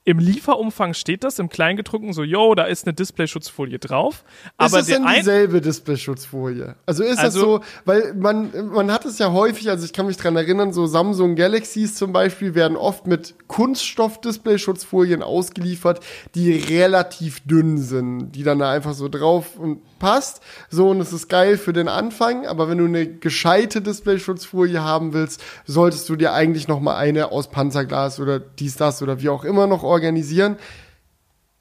im 0.06 0.20
Lieferumfang 0.20 0.94
steht 0.94 1.24
das 1.24 1.40
im 1.40 1.48
Kleingedruckten 1.50 2.12
so, 2.12 2.24
yo, 2.24 2.56
da 2.56 2.64
ist 2.66 2.86
eine 2.86 2.94
Displayschutzfolie 2.94 3.80
drauf. 3.80 4.26
Aber 4.58 4.80
ist 4.80 4.82
es 4.82 4.88
der 4.88 5.00
denn 5.00 5.08
dieselbe 5.18 5.62
Displayschutzfolie? 5.62 6.76
Also 6.86 7.04
ist 7.04 7.20
Also- 7.20 7.58
das 7.60 7.66
so, 7.68 7.74
weil 7.86 8.14
man, 8.14 8.52
man 8.74 8.92
hat 8.92 9.06
es 9.06 9.18
ja 9.20 9.32
häufig, 9.32 9.70
also 9.70 9.86
ich 9.86 9.94
kann 9.94 10.06
mich 10.06 10.18
dran 10.18 10.36
erinnern, 10.36 10.74
so 10.74 10.88
Samsung 10.88 11.36
Galaxies 11.36 11.96
zum 11.96 12.12
Beispiel 12.12 12.54
werden 12.54 12.76
oft 12.76 13.08
mit 13.08 13.36
Kunststoff-Displayschutzfolien 13.48 15.22
ausgeliefert, 15.24 16.02
die 16.36 16.52
relativ 16.52 17.40
dünn 17.46 17.78
sind, 17.78 18.32
die 18.34 18.44
dann 18.44 18.60
da 18.60 18.72
einfach 18.72 18.94
so 18.94 19.08
drauf 19.10 19.58
und 19.58 19.80
passt. 20.00 20.42
So, 20.70 20.90
und 20.90 21.00
es 21.00 21.14
ist 21.14 21.30
geil 21.30 21.58
für 21.58 21.72
den 21.72 21.88
Anfang, 21.88 22.46
aber 22.46 22.68
wenn 22.70 22.78
du 22.78 22.86
eine 22.86 23.08
gescheite 23.08 23.82
Displayschutzfolie 23.82 24.82
haben 24.84 25.14
willst, 25.14 25.42
solltest 25.66 26.10
du 26.10 26.16
dir 26.18 26.34
eigentlich 26.34 26.68
noch 26.68 26.82
mal 26.82 26.98
eine 26.98 27.32
aus 27.32 27.50
Panzerglas 27.50 28.20
oder 28.20 28.40
dies, 28.40 28.76
das 28.76 29.02
oder 29.02 29.22
wie 29.22 29.30
auch 29.30 29.46
immer 29.46 29.66
noch 29.68 29.84
organisieren. 29.94 30.58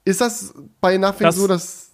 Ist 0.05 0.19
das 0.21 0.53
bei 0.81 0.97
Nothing 0.97 1.25
Das- 1.27 1.35
so, 1.37 1.47
dass 1.47 1.93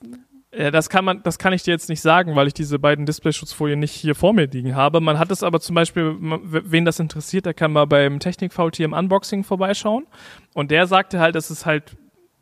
Ja, 0.51 0.71
das 0.71 0.89
kann 0.89 1.05
man, 1.05 1.21
das 1.21 1.37
kann 1.37 1.53
ich 1.53 1.61
dir 1.61 1.69
jetzt 1.71 1.89
nicht 1.89 2.01
sagen, 2.01 2.35
weil 2.35 2.47
ich 2.47 2.55
diese 2.55 2.79
beiden 2.79 3.05
Displayschutzfolien 3.05 3.79
nicht 3.79 3.91
hier 3.93 4.15
vor 4.15 4.33
mir 4.33 4.47
liegen 4.47 4.75
habe. 4.75 4.99
Man 4.99 5.19
hat 5.19 5.29
es 5.29 5.43
aber 5.43 5.59
zum 5.59 5.75
Beispiel, 5.75 6.15
wen 6.19 6.85
das 6.85 6.99
interessiert, 6.99 7.45
der 7.45 7.53
kann 7.53 7.71
mal 7.71 7.85
beim 7.85 8.19
Technik-VT 8.19 8.79
im 8.79 8.93
Unboxing 8.93 9.43
vorbeischauen. 9.43 10.07
Und 10.55 10.71
der 10.71 10.87
sagte 10.87 11.19
halt, 11.19 11.35
es 11.35 11.51
ist 11.51 11.67
halt, 11.67 11.95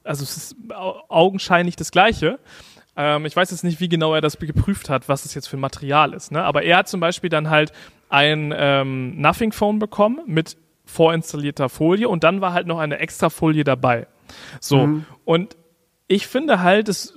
also 0.06 0.24
es 0.24 0.38
ist 0.38 0.56
au- 0.74 1.02
augenscheinlich 1.10 1.76
das 1.76 1.92
Gleiche. 1.92 2.40
Ähm, 2.96 3.26
ich 3.26 3.36
weiß 3.36 3.52
jetzt 3.52 3.66
nicht, 3.66 3.82
wie 3.82 3.90
genau 3.90 4.16
er 4.16 4.22
das 4.22 4.40
geprüft 4.40 4.90
hat, 4.90 5.10
was 5.10 5.26
es 5.26 5.34
jetzt 5.34 5.48
für 5.48 5.58
ein 5.58 5.60
Material 5.60 6.14
ist. 6.14 6.32
Ne? 6.32 6.42
Aber 6.42 6.64
er 6.64 6.78
hat 6.78 6.88
zum 6.88 7.02
Beispiel 7.02 7.30
dann 7.30 7.50
halt 7.50 7.74
ein 8.08 8.54
ähm, 8.56 9.20
Nothing 9.20 9.52
Phone 9.52 9.80
bekommen 9.80 10.22
mit 10.28 10.56
vorinstallierter 10.88 11.70
Folie 11.70 12.10
und 12.10 12.24
dann 12.24 12.42
war 12.42 12.54
halt 12.54 12.66
noch 12.66 12.80
eine 12.80 12.98
extra 12.98 13.30
Folie 13.30 13.64
dabei. 13.64 14.08
So. 14.60 15.02
Und 15.26 15.56
ich 16.08 16.28
finde 16.28 16.62
halt, 16.62 16.90
es 16.90 17.14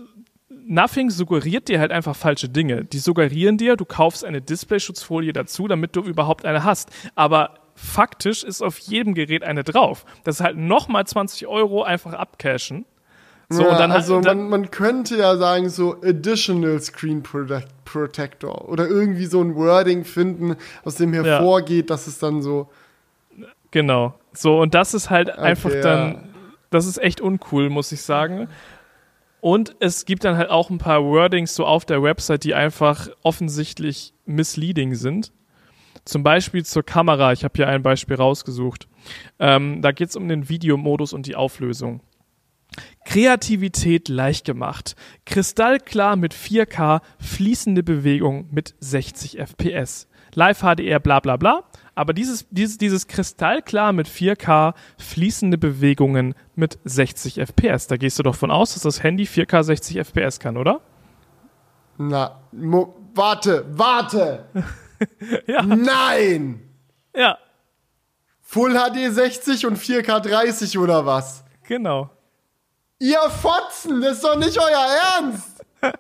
Nothing 0.67 1.11
suggeriert 1.11 1.69
dir 1.69 1.81
halt 1.81 1.91
einfach 1.91 2.15
falsche 2.15 2.49
Dinge. 2.49 2.85
Die 2.85 3.01
suggerieren 3.01 3.57
dir, 3.57 3.77
du 3.77 3.85
kaufst 3.85 4.25
eine 4.25 4.41
Displayschutzfolie 4.41 5.33
dazu, 5.33 5.67
damit 5.67 5.97
du 5.97 6.03
überhaupt 6.03 6.45
eine 6.45 6.63
hast. 6.63 6.91
Aber 7.17 7.55
faktisch 7.75 8.45
ist 8.45 8.63
auf 8.63 8.79
jedem 8.79 9.15
Gerät 9.15 9.43
eine 9.43 9.65
drauf. 9.65 10.05
Das 10.23 10.37
ist 10.37 10.45
halt 10.45 10.57
nochmal 10.57 11.07
20 11.07 11.49
Euro 11.49 11.83
einfach 11.83 12.13
abcashen. 12.13 12.85
So, 13.49 13.63
ja, 13.63 13.71
und 13.71 13.81
dann, 13.81 13.91
also 13.91 14.21
dann, 14.21 14.43
man, 14.43 14.61
man 14.61 14.71
könnte 14.71 15.17
ja 15.17 15.37
sagen, 15.37 15.71
so 15.71 15.97
Additional 16.05 16.81
Screen 16.81 17.25
Protect 17.25 17.85
Protector 17.85 18.69
oder 18.69 18.87
irgendwie 18.87 19.27
so 19.27 19.41
ein 19.41 19.57
Wording 19.57 20.05
finden, 20.05 20.55
aus 20.85 20.95
dem 20.95 21.13
hervorgeht, 21.13 21.91
dass 21.91 22.07
es 22.07 22.21
dann 22.21 22.43
so. 22.43 22.71
Genau. 23.71 24.15
So, 24.33 24.61
und 24.61 24.75
das 24.75 24.95
ist 24.95 25.11
halt 25.11 25.31
einfach 25.31 25.73
ja. 25.73 25.81
dann, 25.81 26.35
das 26.71 26.87
ist 26.87 26.99
echt 26.99 27.21
uncool, 27.21 27.71
muss 27.71 27.93
ich 27.93 28.03
sagen. 28.03 28.49
Und 29.41 29.75
es 29.81 30.05
gibt 30.05 30.25
dann 30.25 30.37
halt 30.37 30.51
auch 30.51 30.71
ein 30.71 30.79
paar 30.79 31.03
Wordings 31.03 31.55
so 31.55 31.65
auf 31.65 31.85
der 31.85 32.03
Website, 32.03 32.45
die 32.45 32.55
einfach 32.55 33.09
offensichtlich 33.23 34.13
misleading 34.27 34.95
sind. 34.95 35.33
Zum 36.05 36.23
Beispiel 36.23 36.65
zur 36.65 36.83
Kamera. 36.83 37.33
Ich 37.33 37.45
habe 37.45 37.55
hier 37.57 37.69
ein 37.69 37.83
Beispiel 37.83 38.17
rausgesucht. 38.17 38.89
Ähm, 39.39 39.81
da 39.83 39.93
geht 39.93 40.11
es 40.11 40.17
um 40.17 40.29
den 40.29 40.49
Videomodus 40.49 41.13
und 41.13 41.27
die 41.27 41.37
Auflösung. 41.37 42.01
Kreativität 43.05 44.09
leicht 44.09 44.45
gemacht. 44.45 44.95
Kristallklar 45.25 46.17
mit 46.17 46.35
4K, 46.35 47.01
fließende 47.19 47.83
Bewegung 47.83 48.49
mit 48.51 48.75
60 48.81 49.39
FPS. 49.39 50.07
Live 50.35 50.61
HDR, 50.61 51.01
bla 51.01 51.21
bla 51.21 51.37
bla. 51.37 51.65
Aber 51.95 52.13
dieses, 52.13 52.47
dieses, 52.51 52.79
dieses 52.79 53.07
Kristallklar 53.07 53.93
mit 53.93 54.09
4K, 54.09 54.75
fließende 54.99 55.59
Bewegungen 55.59 56.35
mit 56.55 56.79
60 56.85 57.39
FPS. 57.41 57.87
Da 57.87 57.97
gehst 57.97 58.19
du 58.19 58.23
doch 58.23 58.35
von 58.35 58.51
aus, 58.51 58.75
dass 58.75 58.83
das 58.83 59.03
Handy 59.03 59.25
4K 59.25 59.63
60 59.63 59.99
FPS 59.99 60.39
kann, 60.41 60.57
oder? 60.57 60.81
Na, 61.99 62.41
mo, 62.53 62.97
warte, 63.15 63.65
warte! 63.71 64.47
Ja. 65.47 65.63
Nein! 65.63 66.61
Ja, 67.17 67.39
Full 68.51 68.75
HD 68.75 69.15
60 69.15 69.67
und 69.67 69.79
4K 69.79 70.19
30 70.19 70.77
oder 70.77 71.07
was? 71.07 71.45
genau. 71.63 72.11
Ihr 72.99 73.21
Fotzen, 73.31 74.01
das 74.01 74.17
ist 74.17 74.25
doch 74.25 74.37
nicht 74.37 74.59
euer 74.59 74.87
Ernst! 75.17 75.65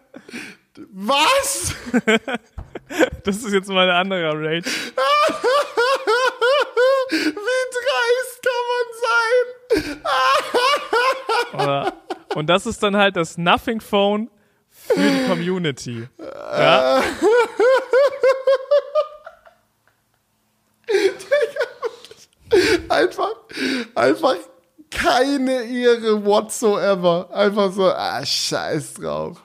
Was? 0.92 1.74
Das 3.24 3.36
ist 3.36 3.52
jetzt 3.52 3.68
mal 3.68 3.88
ein 3.88 3.96
anderer 3.96 4.34
Rage. 4.34 4.68
Wie 7.10 7.34
dreist 7.76 8.42
kann 8.42 8.64
man 8.70 8.86
sein? 11.64 11.92
Und 12.34 12.46
das 12.46 12.66
ist 12.66 12.82
dann 12.82 12.96
halt 12.96 13.16
das 13.16 13.36
Nothing 13.36 13.80
Phone 13.80 14.30
für 14.70 15.00
die 15.00 15.26
Community. 15.26 16.08
Ja? 16.18 17.02
einfach, 22.88 23.34
einfach 23.94 24.36
keine 24.90 25.62
Ehre 25.64 26.24
whatsoever. 26.24 27.28
Einfach 27.32 27.72
so, 27.72 27.86
ah, 27.86 28.24
scheiß 28.24 28.94
drauf. 28.94 29.38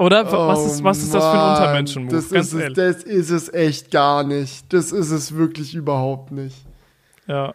Oder 0.00 0.32
was 0.32 0.64
ist, 0.64 0.82
was 0.82 0.98
ist 0.98 1.14
das 1.14 1.22
für 1.22 1.30
ein 1.30 1.36
Oh 1.36 1.42
Mann, 1.42 1.56
Untermenschen-Move? 1.56 2.14
Das 2.16 2.30
Ganz 2.30 2.52
ist, 2.52 2.54
es, 2.54 2.72
das 2.74 3.02
ist 3.04 3.30
es 3.30 3.52
echt 3.52 3.90
gar 3.90 4.24
nicht. 4.24 4.72
Das 4.72 4.92
ist 4.92 5.10
es 5.10 5.34
wirklich 5.34 5.74
überhaupt 5.74 6.32
nicht. 6.32 6.56
Ja. 7.26 7.54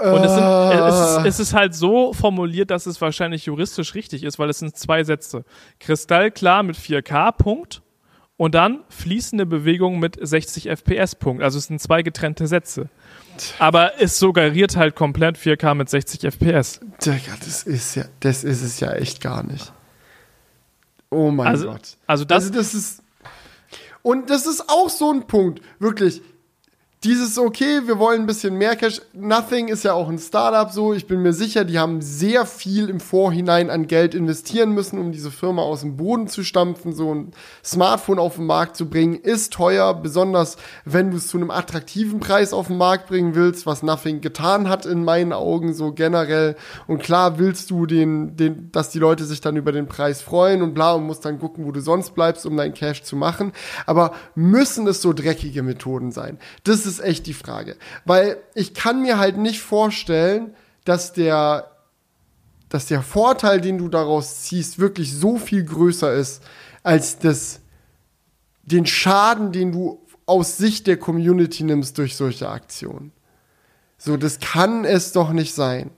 Und 0.00 0.24
es, 0.24 0.30
sind, 0.32 0.44
es, 0.44 0.44
Ah. 0.44 1.18
ist, 1.18 1.26
es 1.26 1.40
ist 1.40 1.54
halt 1.54 1.74
so 1.74 2.12
formuliert, 2.12 2.70
dass 2.70 2.86
es 2.86 3.00
wahrscheinlich 3.00 3.46
juristisch 3.46 3.96
richtig 3.96 4.22
ist, 4.22 4.38
weil 4.38 4.48
es 4.48 4.60
sind 4.60 4.76
zwei 4.76 5.02
Sätze. 5.02 5.44
Kristallklar 5.80 6.62
mit 6.62 6.76
4K, 6.76 7.32
Punkt. 7.32 7.82
Und 8.36 8.54
dann 8.54 8.84
fließende 8.88 9.44
Bewegung 9.44 9.98
mit 9.98 10.16
60 10.20 10.68
FPS, 10.68 11.16
Punkt. 11.16 11.42
Also 11.42 11.58
es 11.58 11.64
sind 11.64 11.80
zwei 11.82 12.02
getrennte 12.02 12.46
Sätze. 12.46 12.88
Aber 13.58 14.00
es 14.00 14.20
suggeriert 14.20 14.76
halt 14.76 14.94
komplett 14.94 15.36
4K 15.36 15.74
mit 15.74 15.88
60 15.88 16.20
FPS. 16.20 16.78
Digga, 17.04 17.32
das 17.44 17.64
ist 17.64 17.96
ja, 17.96 18.04
das 18.20 18.44
ist 18.44 18.62
es 18.62 18.78
ja 18.78 18.92
echt 18.92 19.20
gar 19.20 19.42
nicht. 19.42 19.72
Oh 21.10 21.30
mein 21.30 21.46
Also, 21.46 21.66
Gott. 21.70 21.96
also 22.06 22.24
das, 22.24 22.44
Also 22.44 22.52
das 22.52 22.74
ist. 22.74 23.02
Und 24.02 24.30
das 24.30 24.46
ist 24.46 24.68
auch 24.68 24.88
so 24.88 25.12
ein 25.12 25.26
Punkt, 25.26 25.60
wirklich. 25.78 26.22
Dieses, 27.04 27.38
okay, 27.38 27.82
wir 27.86 28.00
wollen 28.00 28.22
ein 28.22 28.26
bisschen 28.26 28.56
mehr 28.56 28.74
Cash. 28.74 29.00
Nothing 29.12 29.68
ist 29.68 29.84
ja 29.84 29.92
auch 29.92 30.08
ein 30.08 30.18
Startup 30.18 30.68
so. 30.68 30.92
Ich 30.92 31.06
bin 31.06 31.22
mir 31.22 31.32
sicher, 31.32 31.64
die 31.64 31.78
haben 31.78 32.02
sehr 32.02 32.44
viel 32.44 32.88
im 32.88 32.98
Vorhinein 32.98 33.70
an 33.70 33.86
Geld 33.86 34.16
investieren 34.16 34.72
müssen, 34.72 34.98
um 34.98 35.12
diese 35.12 35.30
Firma 35.30 35.62
aus 35.62 35.82
dem 35.82 35.96
Boden 35.96 36.26
zu 36.26 36.42
stampfen. 36.42 36.92
So 36.92 37.14
ein 37.14 37.30
Smartphone 37.64 38.18
auf 38.18 38.34
den 38.34 38.46
Markt 38.46 38.74
zu 38.74 38.90
bringen, 38.90 39.14
ist 39.14 39.52
teuer, 39.52 39.94
besonders 39.94 40.56
wenn 40.84 41.12
du 41.12 41.18
es 41.18 41.28
zu 41.28 41.36
einem 41.36 41.52
attraktiven 41.52 42.18
Preis 42.18 42.52
auf 42.52 42.66
den 42.66 42.78
Markt 42.78 43.06
bringen 43.06 43.36
willst, 43.36 43.64
was 43.64 43.84
Nothing 43.84 44.20
getan 44.20 44.68
hat 44.68 44.84
in 44.84 45.04
meinen 45.04 45.32
Augen 45.32 45.74
so 45.74 45.92
generell. 45.92 46.56
Und 46.88 47.00
klar 47.00 47.38
willst 47.38 47.70
du 47.70 47.86
den, 47.86 48.34
den, 48.34 48.72
dass 48.72 48.90
die 48.90 48.98
Leute 48.98 49.24
sich 49.24 49.40
dann 49.40 49.54
über 49.54 49.70
den 49.70 49.86
Preis 49.86 50.20
freuen 50.20 50.62
und 50.62 50.74
bla 50.74 50.94
und 50.94 51.06
musst 51.06 51.24
dann 51.24 51.38
gucken, 51.38 51.64
wo 51.64 51.70
du 51.70 51.80
sonst 51.80 52.16
bleibst, 52.16 52.44
um 52.44 52.56
dein 52.56 52.74
Cash 52.74 53.04
zu 53.04 53.14
machen. 53.14 53.52
Aber 53.86 54.14
müssen 54.34 54.84
es 54.88 55.00
so 55.00 55.12
dreckige 55.12 55.62
Methoden 55.62 56.10
sein? 56.10 56.40
Das 56.64 56.87
ist 56.88 57.00
echt 57.00 57.26
die 57.26 57.34
Frage. 57.34 57.76
Weil 58.04 58.38
ich 58.54 58.74
kann 58.74 59.02
mir 59.02 59.18
halt 59.18 59.36
nicht 59.36 59.60
vorstellen, 59.60 60.54
dass 60.84 61.12
der, 61.12 61.70
dass 62.68 62.86
der 62.86 63.02
Vorteil, 63.02 63.60
den 63.60 63.78
du 63.78 63.88
daraus 63.88 64.42
ziehst, 64.42 64.78
wirklich 64.78 65.14
so 65.14 65.38
viel 65.38 65.64
größer 65.64 66.12
ist, 66.12 66.42
als 66.82 67.18
das, 67.18 67.60
den 68.62 68.86
Schaden, 68.86 69.52
den 69.52 69.72
du 69.72 70.04
aus 70.26 70.56
Sicht 70.56 70.86
der 70.86 70.96
Community 70.98 71.62
nimmst 71.62 71.96
durch 71.98 72.16
solche 72.16 72.48
Aktionen. 72.48 73.12
So, 73.96 74.16
das 74.16 74.40
kann 74.40 74.84
es 74.84 75.12
doch 75.12 75.32
nicht 75.32 75.54
sein. 75.54 75.90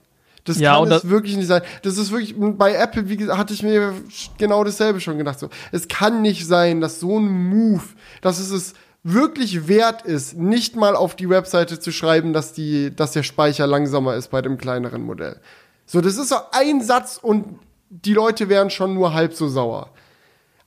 Das 0.43 0.59
Ja, 0.59 0.75
kann 0.75 0.91
es 0.91 1.07
wirklich 1.07 1.37
nicht 1.37 1.47
sein. 1.47 1.61
Das 1.83 1.97
ist 1.97 2.11
wirklich, 2.11 2.35
bei 2.37 2.73
Apple, 2.73 3.09
wie 3.09 3.17
gesagt, 3.17 3.37
hatte 3.37 3.53
ich 3.53 3.61
mir 3.61 3.93
genau 4.37 4.63
dasselbe 4.63 4.99
schon 4.99 5.17
gedacht. 5.17 5.39
So, 5.39 5.49
es 5.71 5.87
kann 5.87 6.21
nicht 6.21 6.47
sein, 6.47 6.81
dass 6.81 6.99
so 6.99 7.19
ein 7.19 7.49
Move, 7.49 7.83
dass 8.21 8.39
es 8.39 8.49
es 8.49 8.73
wirklich 9.03 9.67
wert 9.67 10.03
ist, 10.03 10.37
nicht 10.37 10.75
mal 10.75 10.95
auf 10.95 11.15
die 11.15 11.29
Webseite 11.29 11.79
zu 11.79 11.91
schreiben, 11.91 12.33
dass 12.33 12.53
die, 12.53 12.95
dass 12.95 13.11
der 13.11 13.23
Speicher 13.23 13.67
langsamer 13.67 14.15
ist 14.15 14.29
bei 14.29 14.41
dem 14.41 14.57
kleineren 14.57 15.03
Modell. 15.03 15.39
So, 15.85 16.01
das 16.01 16.17
ist 16.17 16.29
so 16.29 16.37
ein 16.51 16.81
Satz 16.81 17.19
und 17.21 17.59
die 17.89 18.13
Leute 18.13 18.47
wären 18.47 18.69
schon 18.69 18.93
nur 18.93 19.13
halb 19.13 19.33
so 19.33 19.47
sauer. 19.47 19.89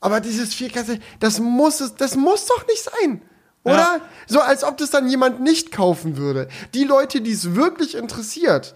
Aber 0.00 0.20
dieses 0.20 0.54
4K, 0.54 1.00
das 1.20 1.40
muss 1.40 1.80
es, 1.80 1.94
das 1.94 2.16
muss 2.16 2.46
doch 2.46 2.66
nicht 2.66 2.82
sein. 2.82 3.22
Oder? 3.62 3.76
Ja. 3.76 4.00
So, 4.26 4.40
als 4.40 4.62
ob 4.62 4.76
das 4.76 4.90
dann 4.90 5.08
jemand 5.08 5.40
nicht 5.40 5.72
kaufen 5.72 6.18
würde. 6.18 6.48
Die 6.74 6.84
Leute, 6.84 7.22
die 7.22 7.32
es 7.32 7.54
wirklich 7.54 7.94
interessiert, 7.94 8.74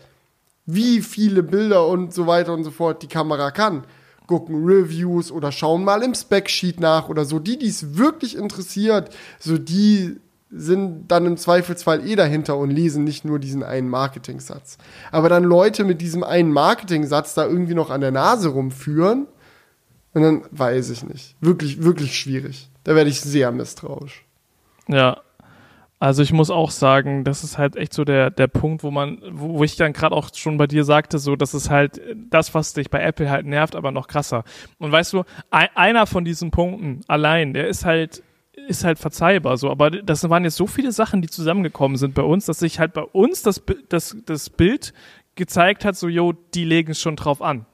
wie 0.65 1.03
viele 1.03 1.43
Bilder 1.43 1.87
und 1.87 2.15
so 2.15 2.27
weiter 2.27 2.55
und 2.55 2.65
so 2.65 2.71
fort 2.71 3.03
die 3.03 3.09
Kamera 3.09 3.51
kann, 3.51 3.85
gucken 4.29 4.65
Reviews 4.65 5.33
oder 5.33 5.51
schauen 5.51 5.83
mal 5.83 6.05
im 6.05 6.15
Spec-Sheet 6.15 6.79
nach 6.79 7.09
oder 7.09 7.25
so. 7.25 7.41
Die, 7.41 7.59
die 7.59 7.67
es 7.67 7.97
wirklich 7.97 8.37
interessiert, 8.37 9.13
so 9.41 9.59
die 9.59 10.21
sind 10.51 11.09
dann 11.09 11.27
im 11.27 11.37
Zweifelsfall 11.37 12.07
eh 12.07 12.15
dahinter 12.15 12.57
und 12.57 12.71
lesen 12.71 13.03
nicht 13.03 13.25
nur 13.25 13.41
diesen 13.41 13.65
einen 13.65 13.89
Marketing-Satz. 13.89 14.79
Aber 15.11 15.29
dann 15.29 15.43
Leute 15.43 15.83
mit 15.83 16.01
diesem 16.01 16.23
einen 16.23 16.53
Marketing-Satz 16.53 17.35
da 17.35 17.45
irgendwie 17.45 17.75
noch 17.75 17.91
an 17.91 18.01
der 18.01 18.13
Nase 18.13 18.51
rumführen, 18.51 19.27
und 20.15 20.23
dann 20.23 20.43
weiß 20.51 20.91
ich 20.91 21.05
nicht. 21.05 21.37
Wirklich, 21.41 21.83
wirklich 21.83 22.19
schwierig. 22.19 22.71
Da 22.85 22.95
werde 22.95 23.11
ich 23.11 23.21
sehr 23.21 23.53
misstrauisch. 23.53 24.25
Ja. 24.89 25.21
Also 26.01 26.23
ich 26.23 26.33
muss 26.33 26.51
auch 26.51 26.71
sagen, 26.71 27.25
das 27.25 27.43
ist 27.43 27.59
halt 27.59 27.75
echt 27.75 27.93
so 27.93 28.05
der, 28.05 28.31
der 28.31 28.47
Punkt, 28.47 28.85
wo 28.85 28.91
man, 28.93 29.21
wo, 29.33 29.59
wo 29.59 29.65
ich 29.65 29.75
dann 29.75 29.93
gerade 29.93 30.15
auch 30.15 30.31
schon 30.33 30.57
bei 30.57 30.69
dir 30.69 30.85
sagte, 30.85 31.19
so, 31.19 31.35
das 31.35 31.55
ist 31.55 31.71
halt 31.71 32.01
das, 32.31 32.55
was 32.55 32.73
dich 32.73 32.89
bei 32.89 33.03
Apple 33.03 33.29
halt 33.29 33.47
nervt, 33.47 33.75
aber 33.75 33.91
noch 33.91 34.07
krasser. 34.07 34.45
Und 34.79 34.93
weißt 34.93 35.13
du, 35.13 35.25
ein, 35.51 35.69
einer 35.75 36.07
von 36.07 36.25
diesen 36.25 36.53
Punkten 36.53 37.01
allein, 37.09 37.53
der 37.53 37.67
ist 37.67 37.85
halt, 37.85 38.23
ist 38.69 38.85
halt 38.85 39.01
verzeihbar, 39.01 39.57
so, 39.57 39.71
aber 39.71 39.91
das 39.91 40.29
waren 40.29 40.45
jetzt 40.45 40.57
so 40.57 40.69
viele 40.69 40.93
Sachen, 40.93 41.21
die 41.21 41.29
zusammengekommen 41.29 41.97
sind 41.97 42.15
bei 42.15 42.23
uns, 42.23 42.47
dass 42.47 42.61
sich 42.61 42.79
halt 42.79 42.93
bei 42.93 43.03
uns 43.03 43.43
das, 43.43 43.63
das, 43.89 44.17
das 44.25 44.51
Bild 44.51 44.93
gezeigt 45.35 45.85
hat, 45.85 45.97
so, 45.97 46.09
jo, 46.09 46.33
die 46.33 46.65
legen 46.65 46.93
es 46.93 47.01
schon 47.01 47.17
drauf 47.17 47.43
an. 47.43 47.67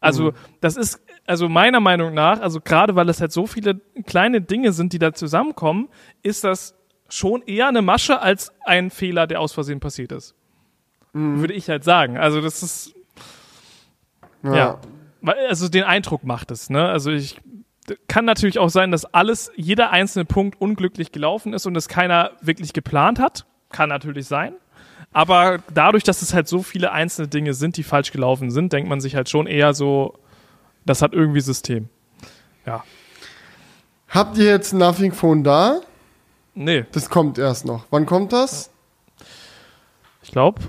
Also, 0.00 0.32
das 0.60 0.76
ist, 0.76 1.00
also 1.26 1.48
meiner 1.48 1.78
Meinung 1.80 2.12
nach, 2.12 2.40
also 2.40 2.60
gerade 2.60 2.96
weil 2.96 3.08
es 3.08 3.20
halt 3.20 3.30
so 3.30 3.46
viele 3.46 3.80
kleine 4.04 4.40
Dinge 4.40 4.72
sind, 4.72 4.92
die 4.92 4.98
da 4.98 5.12
zusammenkommen, 5.12 5.88
ist 6.22 6.42
das 6.42 6.74
schon 7.12 7.42
eher 7.42 7.68
eine 7.68 7.82
Masche 7.82 8.20
als 8.20 8.52
ein 8.64 8.90
Fehler, 8.90 9.26
der 9.26 9.40
aus 9.40 9.52
Versehen 9.52 9.80
passiert 9.80 10.12
ist. 10.12 10.34
Würde 11.40 11.52
ich 11.52 11.68
halt 11.68 11.84
sagen. 11.84 12.16
Also, 12.16 12.40
das 12.40 12.62
ist, 12.62 12.94
ja. 14.42 14.78
Weil- 15.20 15.46
Also, 15.48 15.68
den 15.68 15.84
Eindruck 15.84 16.24
macht 16.24 16.50
es, 16.50 16.70
ne? 16.70 16.88
Also, 16.88 17.10
ich, 17.10 17.38
kann 18.08 18.24
natürlich 18.24 18.58
auch 18.58 18.70
sein, 18.70 18.90
dass 18.92 19.04
alles, 19.04 19.50
jeder 19.56 19.90
einzelne 19.90 20.24
Punkt 20.24 20.60
unglücklich 20.60 21.10
gelaufen 21.12 21.52
ist 21.52 21.66
und 21.66 21.76
es 21.76 21.88
keiner 21.88 22.30
wirklich 22.40 22.72
geplant 22.72 23.18
hat. 23.18 23.44
Kann 23.70 23.88
natürlich 23.88 24.26
sein. 24.26 24.54
Aber 25.12 25.58
dadurch, 25.74 26.04
dass 26.04 26.22
es 26.22 26.32
halt 26.32 26.48
so 26.48 26.62
viele 26.62 26.92
einzelne 26.92 27.28
Dinge 27.28 27.52
sind, 27.54 27.76
die 27.76 27.82
falsch 27.82 28.12
gelaufen 28.12 28.50
sind, 28.50 28.72
denkt 28.72 28.88
man 28.88 29.00
sich 29.00 29.14
halt 29.16 29.28
schon 29.28 29.46
eher 29.46 29.74
so, 29.74 30.14
das 30.86 31.02
hat 31.02 31.12
irgendwie 31.12 31.40
System. 31.40 31.88
Ja. 32.64 32.84
Habt 34.08 34.38
ihr 34.38 34.46
jetzt 34.46 34.72
Nothing 34.72 35.12
Phone 35.12 35.42
da? 35.44 35.80
Nee, 36.54 36.84
Das 36.92 37.08
kommt 37.10 37.38
erst 37.38 37.64
noch. 37.64 37.86
Wann 37.90 38.06
kommt 38.06 38.32
das? 38.32 38.70
ich 40.22 40.30
glaube, 40.30 40.60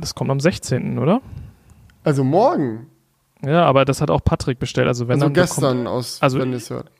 das 0.00 0.14
kommt 0.14 0.30
am 0.30 0.40
16., 0.40 0.98
oder? 0.98 1.20
Also 2.04 2.24
morgen. 2.24 2.86
Ja, 3.44 3.64
aber 3.66 3.84
das 3.84 4.00
hat 4.00 4.10
auch 4.10 4.22
Patrick 4.24 4.58
bestellt. 4.58 4.86
Also 4.88 5.08
wenn 5.08 5.14
Also 5.14 5.26
dann 5.26 5.34
gestern 5.34 5.78
Bekommt, 5.84 5.88
aus, 5.98 6.22
also- 6.22 6.38
wenn 6.38 6.50
ihr 6.52 6.56
es 6.56 6.70
hört. 6.70 6.90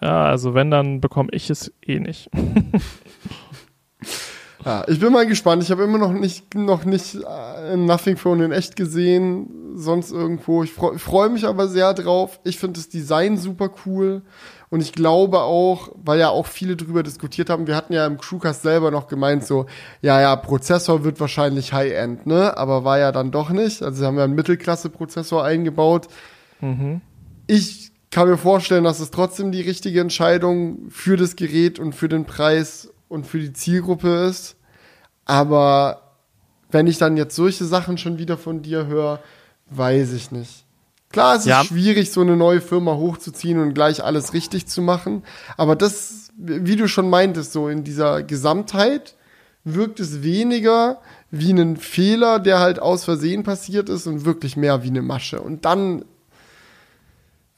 ja, 0.00 0.24
also 0.24 0.54
wenn 0.54 0.70
dann 0.70 1.00
bekomme 1.00 1.28
ich 1.32 1.50
es 1.50 1.72
eh 1.86 1.98
nicht. 2.00 2.30
Ja, 4.64 4.84
ich 4.88 4.98
bin 4.98 5.12
mal 5.12 5.26
gespannt. 5.26 5.62
Ich 5.62 5.70
habe 5.70 5.82
immer 5.84 5.98
noch 5.98 6.12
nicht, 6.12 6.54
noch 6.54 6.84
nicht 6.84 7.16
äh, 7.16 7.76
Nothing 7.76 8.16
Phone 8.16 8.40
in 8.40 8.52
echt 8.52 8.76
gesehen, 8.76 9.74
sonst 9.76 10.10
irgendwo. 10.10 10.62
Ich 10.62 10.72
freue 10.72 10.98
freu 10.98 11.28
mich 11.28 11.46
aber 11.46 11.68
sehr 11.68 11.92
drauf. 11.92 12.40
Ich 12.44 12.58
finde 12.58 12.80
das 12.80 12.88
Design 12.88 13.36
super 13.36 13.70
cool. 13.84 14.22
Und 14.70 14.80
ich 14.80 14.92
glaube 14.92 15.40
auch, 15.40 15.90
weil 16.02 16.18
ja 16.18 16.30
auch 16.30 16.46
viele 16.46 16.76
drüber 16.76 17.02
diskutiert 17.02 17.50
haben, 17.50 17.66
wir 17.66 17.76
hatten 17.76 17.92
ja 17.92 18.06
im 18.06 18.18
Crewcast 18.18 18.62
selber 18.62 18.90
noch 18.90 19.06
gemeint, 19.06 19.46
so, 19.46 19.66
ja, 20.00 20.20
ja, 20.20 20.34
Prozessor 20.34 21.04
wird 21.04 21.20
wahrscheinlich 21.20 21.72
High-End, 21.72 22.26
ne? 22.26 22.56
Aber 22.56 22.84
war 22.84 22.98
ja 22.98 23.12
dann 23.12 23.30
doch 23.30 23.50
nicht. 23.50 23.82
Also 23.82 23.98
sie 23.98 24.06
haben 24.06 24.16
ja 24.16 24.24
einen 24.24 24.34
Mittelklasse-Prozessor 24.34 25.44
eingebaut. 25.44 26.08
Ich 27.46 27.92
kann 28.10 28.28
mir 28.28 28.38
vorstellen, 28.38 28.84
dass 28.84 29.00
es 29.00 29.10
trotzdem 29.10 29.52
die 29.52 29.60
richtige 29.60 30.00
Entscheidung 30.00 30.88
für 30.88 31.16
das 31.16 31.36
Gerät 31.36 31.78
und 31.78 31.94
für 31.94 32.08
den 32.08 32.24
Preis 32.24 32.93
und 33.08 33.26
für 33.26 33.38
die 33.38 33.52
Zielgruppe 33.52 34.26
ist. 34.26 34.56
Aber 35.24 36.02
wenn 36.70 36.86
ich 36.86 36.98
dann 36.98 37.16
jetzt 37.16 37.36
solche 37.36 37.64
Sachen 37.64 37.98
schon 37.98 38.18
wieder 38.18 38.36
von 38.36 38.62
dir 38.62 38.86
höre, 38.86 39.20
weiß 39.70 40.12
ich 40.12 40.30
nicht. 40.32 40.64
Klar, 41.10 41.36
es 41.36 41.44
Ja. 41.44 41.60
ist 41.60 41.68
schwierig, 41.68 42.10
so 42.10 42.20
eine 42.22 42.36
neue 42.36 42.60
Firma 42.60 42.94
hochzuziehen 42.96 43.60
und 43.60 43.74
gleich 43.74 44.02
alles 44.02 44.32
richtig 44.32 44.66
zu 44.66 44.82
machen. 44.82 45.22
Aber 45.56 45.76
das, 45.76 46.30
wie 46.36 46.76
du 46.76 46.88
schon 46.88 47.08
meintest, 47.08 47.52
so 47.52 47.68
in 47.68 47.84
dieser 47.84 48.22
Gesamtheit 48.24 49.14
wirkt 49.62 50.00
es 50.00 50.22
weniger 50.22 51.00
wie 51.30 51.52
ein 51.52 51.76
Fehler, 51.76 52.38
der 52.40 52.58
halt 52.58 52.80
aus 52.80 53.04
Versehen 53.04 53.44
passiert 53.44 53.88
ist 53.88 54.06
und 54.06 54.24
wirklich 54.24 54.56
mehr 54.56 54.82
wie 54.82 54.88
eine 54.88 55.02
Masche. 55.02 55.40
Und 55.40 55.64
dann 55.64 56.04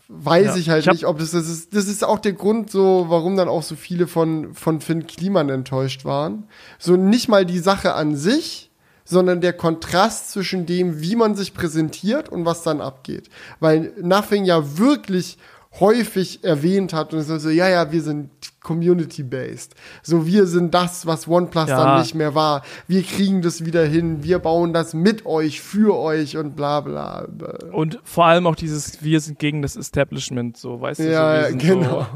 weiß 0.09 0.47
Ja. 0.47 0.57
ich 0.57 0.71
halt 0.71 0.87
Ich 0.87 0.93
nicht, 0.93 1.07
ob 1.07 1.19
das, 1.19 1.33
das 1.33 1.49
ist. 1.49 1.75
Das 1.75 1.87
ist 1.89 2.05
auch 2.05 2.19
der 2.19 2.33
Grund, 2.33 2.71
so, 2.71 3.07
warum 3.09 3.37
dann 3.37 3.49
auch 3.49 3.63
so 3.63 3.75
viele 3.77 4.07
von, 4.07 4.55
von 4.55 4.81
Finn 4.81 5.07
Kliman 5.07 5.49
enttäuscht 5.49 6.05
waren. 6.05 6.45
So 6.79 6.97
nicht 6.97 7.29
mal 7.29 7.45
die 7.45 7.59
Sache 7.59 7.95
an 7.95 8.17
sich, 8.17 8.71
sondern 9.05 9.41
der 9.41 9.53
Kontrast 9.53 10.31
zwischen 10.33 10.67
dem, 10.67 11.01
wie 11.01 11.17
man 11.17 11.35
sich 11.35 11.55
präsentiert 11.55 12.29
und 12.29 12.45
was 12.45 12.63
dann 12.63 12.81
abgeht. 12.81 13.31
Weil 13.61 13.93
Nothing 14.01 14.45
ja 14.45 14.79
wirklich 14.79 15.39
häufig 15.79 16.43
erwähnt 16.43 16.93
hat 16.93 17.13
und 17.13 17.21
es 17.21 17.29
ist 17.29 17.43
so, 17.43 17.51
ja, 17.51 17.69
ja, 17.69 17.93
wir 17.93 18.03
sind 18.03 18.31
community-based. 18.67 19.75
So, 20.03 20.27
wir 20.27 20.47
sind 20.47 20.75
das, 20.75 21.07
was 21.07 21.29
OnePlus 21.29 21.69
Ja. 21.69 21.85
dann 21.85 22.01
nicht 22.01 22.15
mehr 22.17 22.35
war. 22.35 22.63
Wir 22.89 23.03
kriegen 23.05 23.41
das 23.41 23.65
wieder 23.65 23.85
hin. 23.85 24.25
Wir 24.25 24.41
bauen 24.41 24.73
das 24.73 24.93
mit 24.93 25.25
euch, 25.25 25.61
für 25.61 25.97
euch 25.97 26.37
und 26.37 26.57
bla 26.57 26.81
bla. 26.81 27.29
Und 27.73 28.01
vor 28.03 28.27
allem 28.27 28.47
auch 28.47 28.57
dieses, 28.57 29.03
wir 29.05 29.21
sind 29.21 29.39
gegen 29.39 29.63
das 29.63 29.77
Establishment, 29.77 30.57
so, 30.57 30.81
weißt 30.81 31.01
du? 31.01 31.11
Ja, 31.11 31.49
so, 31.51 31.57
genau. 31.57 32.01
So. 32.01 32.07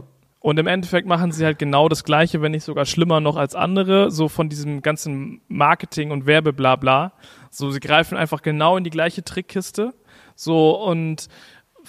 Und 0.42 0.59
im 0.59 0.66
Endeffekt 0.66 1.07
machen 1.07 1.32
sie 1.32 1.44
halt 1.44 1.59
genau 1.59 1.88
das 1.88 2.03
Gleiche, 2.03 2.40
wenn 2.40 2.53
nicht 2.53 2.64
sogar 2.64 2.86
schlimmer 2.86 3.20
noch 3.20 3.36
als 3.36 3.55
andere, 3.55 4.11
so 4.11 4.28
von 4.28 4.48
diesem 4.48 4.80
ganzen 4.80 5.42
Marketing 5.48 6.11
und 6.11 6.24
Werbeblabla. 6.26 7.12
So, 7.51 7.70
sie 7.70 7.80
greifen 7.80 8.16
einfach 8.16 8.40
genau 8.40 8.76
in 8.78 8.84
die 8.84 8.90
gleiche 8.90 9.22
Trickkiste, 9.22 9.92
so, 10.34 10.82
und 10.82 11.28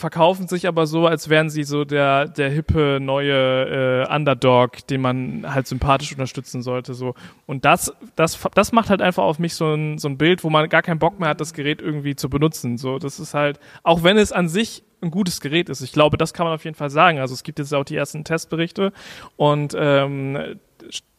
verkaufen 0.02 0.48
sich 0.50 0.68
aber 0.68 0.86
so, 0.86 1.08
als 1.08 1.30
wären 1.30 1.50
sie 1.50 1.64
so 1.64 1.86
der, 1.86 2.28
der 2.28 2.50
hippe 2.50 3.00
neue 3.02 4.06
äh, 4.10 4.14
Underdog, 4.14 4.86
den 4.88 5.00
man 5.00 5.54
halt 5.54 5.68
sympathisch 5.68 6.12
unterstützen 6.12 6.62
sollte, 6.62 6.94
so. 6.94 7.16
Und 7.46 7.64
das, 7.64 7.94
das, 8.18 8.38
das 8.54 8.74
macht 8.74 8.90
halt 8.90 9.02
einfach 9.02 9.24
auf 9.24 9.40
mich 9.40 9.56
so 9.56 9.74
ein, 9.74 9.98
so 9.98 10.10
ein 10.10 10.18
Bild, 10.18 10.44
wo 10.44 10.50
man 10.50 10.68
gar 10.68 10.82
keinen 10.82 11.00
Bock 11.00 11.20
mehr 11.20 11.30
hat, 11.30 11.40
das 11.40 11.54
Gerät 11.54 11.82
irgendwie 11.82 12.16
zu 12.16 12.30
benutzen, 12.30 12.78
so. 12.78 13.00
Das 13.00 13.20
ist 13.20 13.34
halt, 13.34 13.60
auch 13.84 14.04
wenn 14.04 14.18
es 14.18 14.34
an 14.34 14.50
sich 14.50 14.84
ein 15.02 15.12
gutes 15.12 15.40
Gerät 15.40 15.70
ist. 15.70 15.82
Ich 15.82 15.94
glaube, 15.94 16.18
das 16.18 16.34
kann 16.34 16.46
man 16.46 16.54
auf 16.54 16.66
jeden 16.66 16.76
Fall 16.76 16.90
sagen. 16.90 17.20
Also 17.20 17.34
es 17.34 17.44
gibt 17.44 17.60
jetzt 17.60 17.74
auch 17.74 17.86
die 17.86 17.96
ersten 17.96 18.24
Testberichte 18.24 18.92
und 19.36 19.76
ähm, 19.78 20.60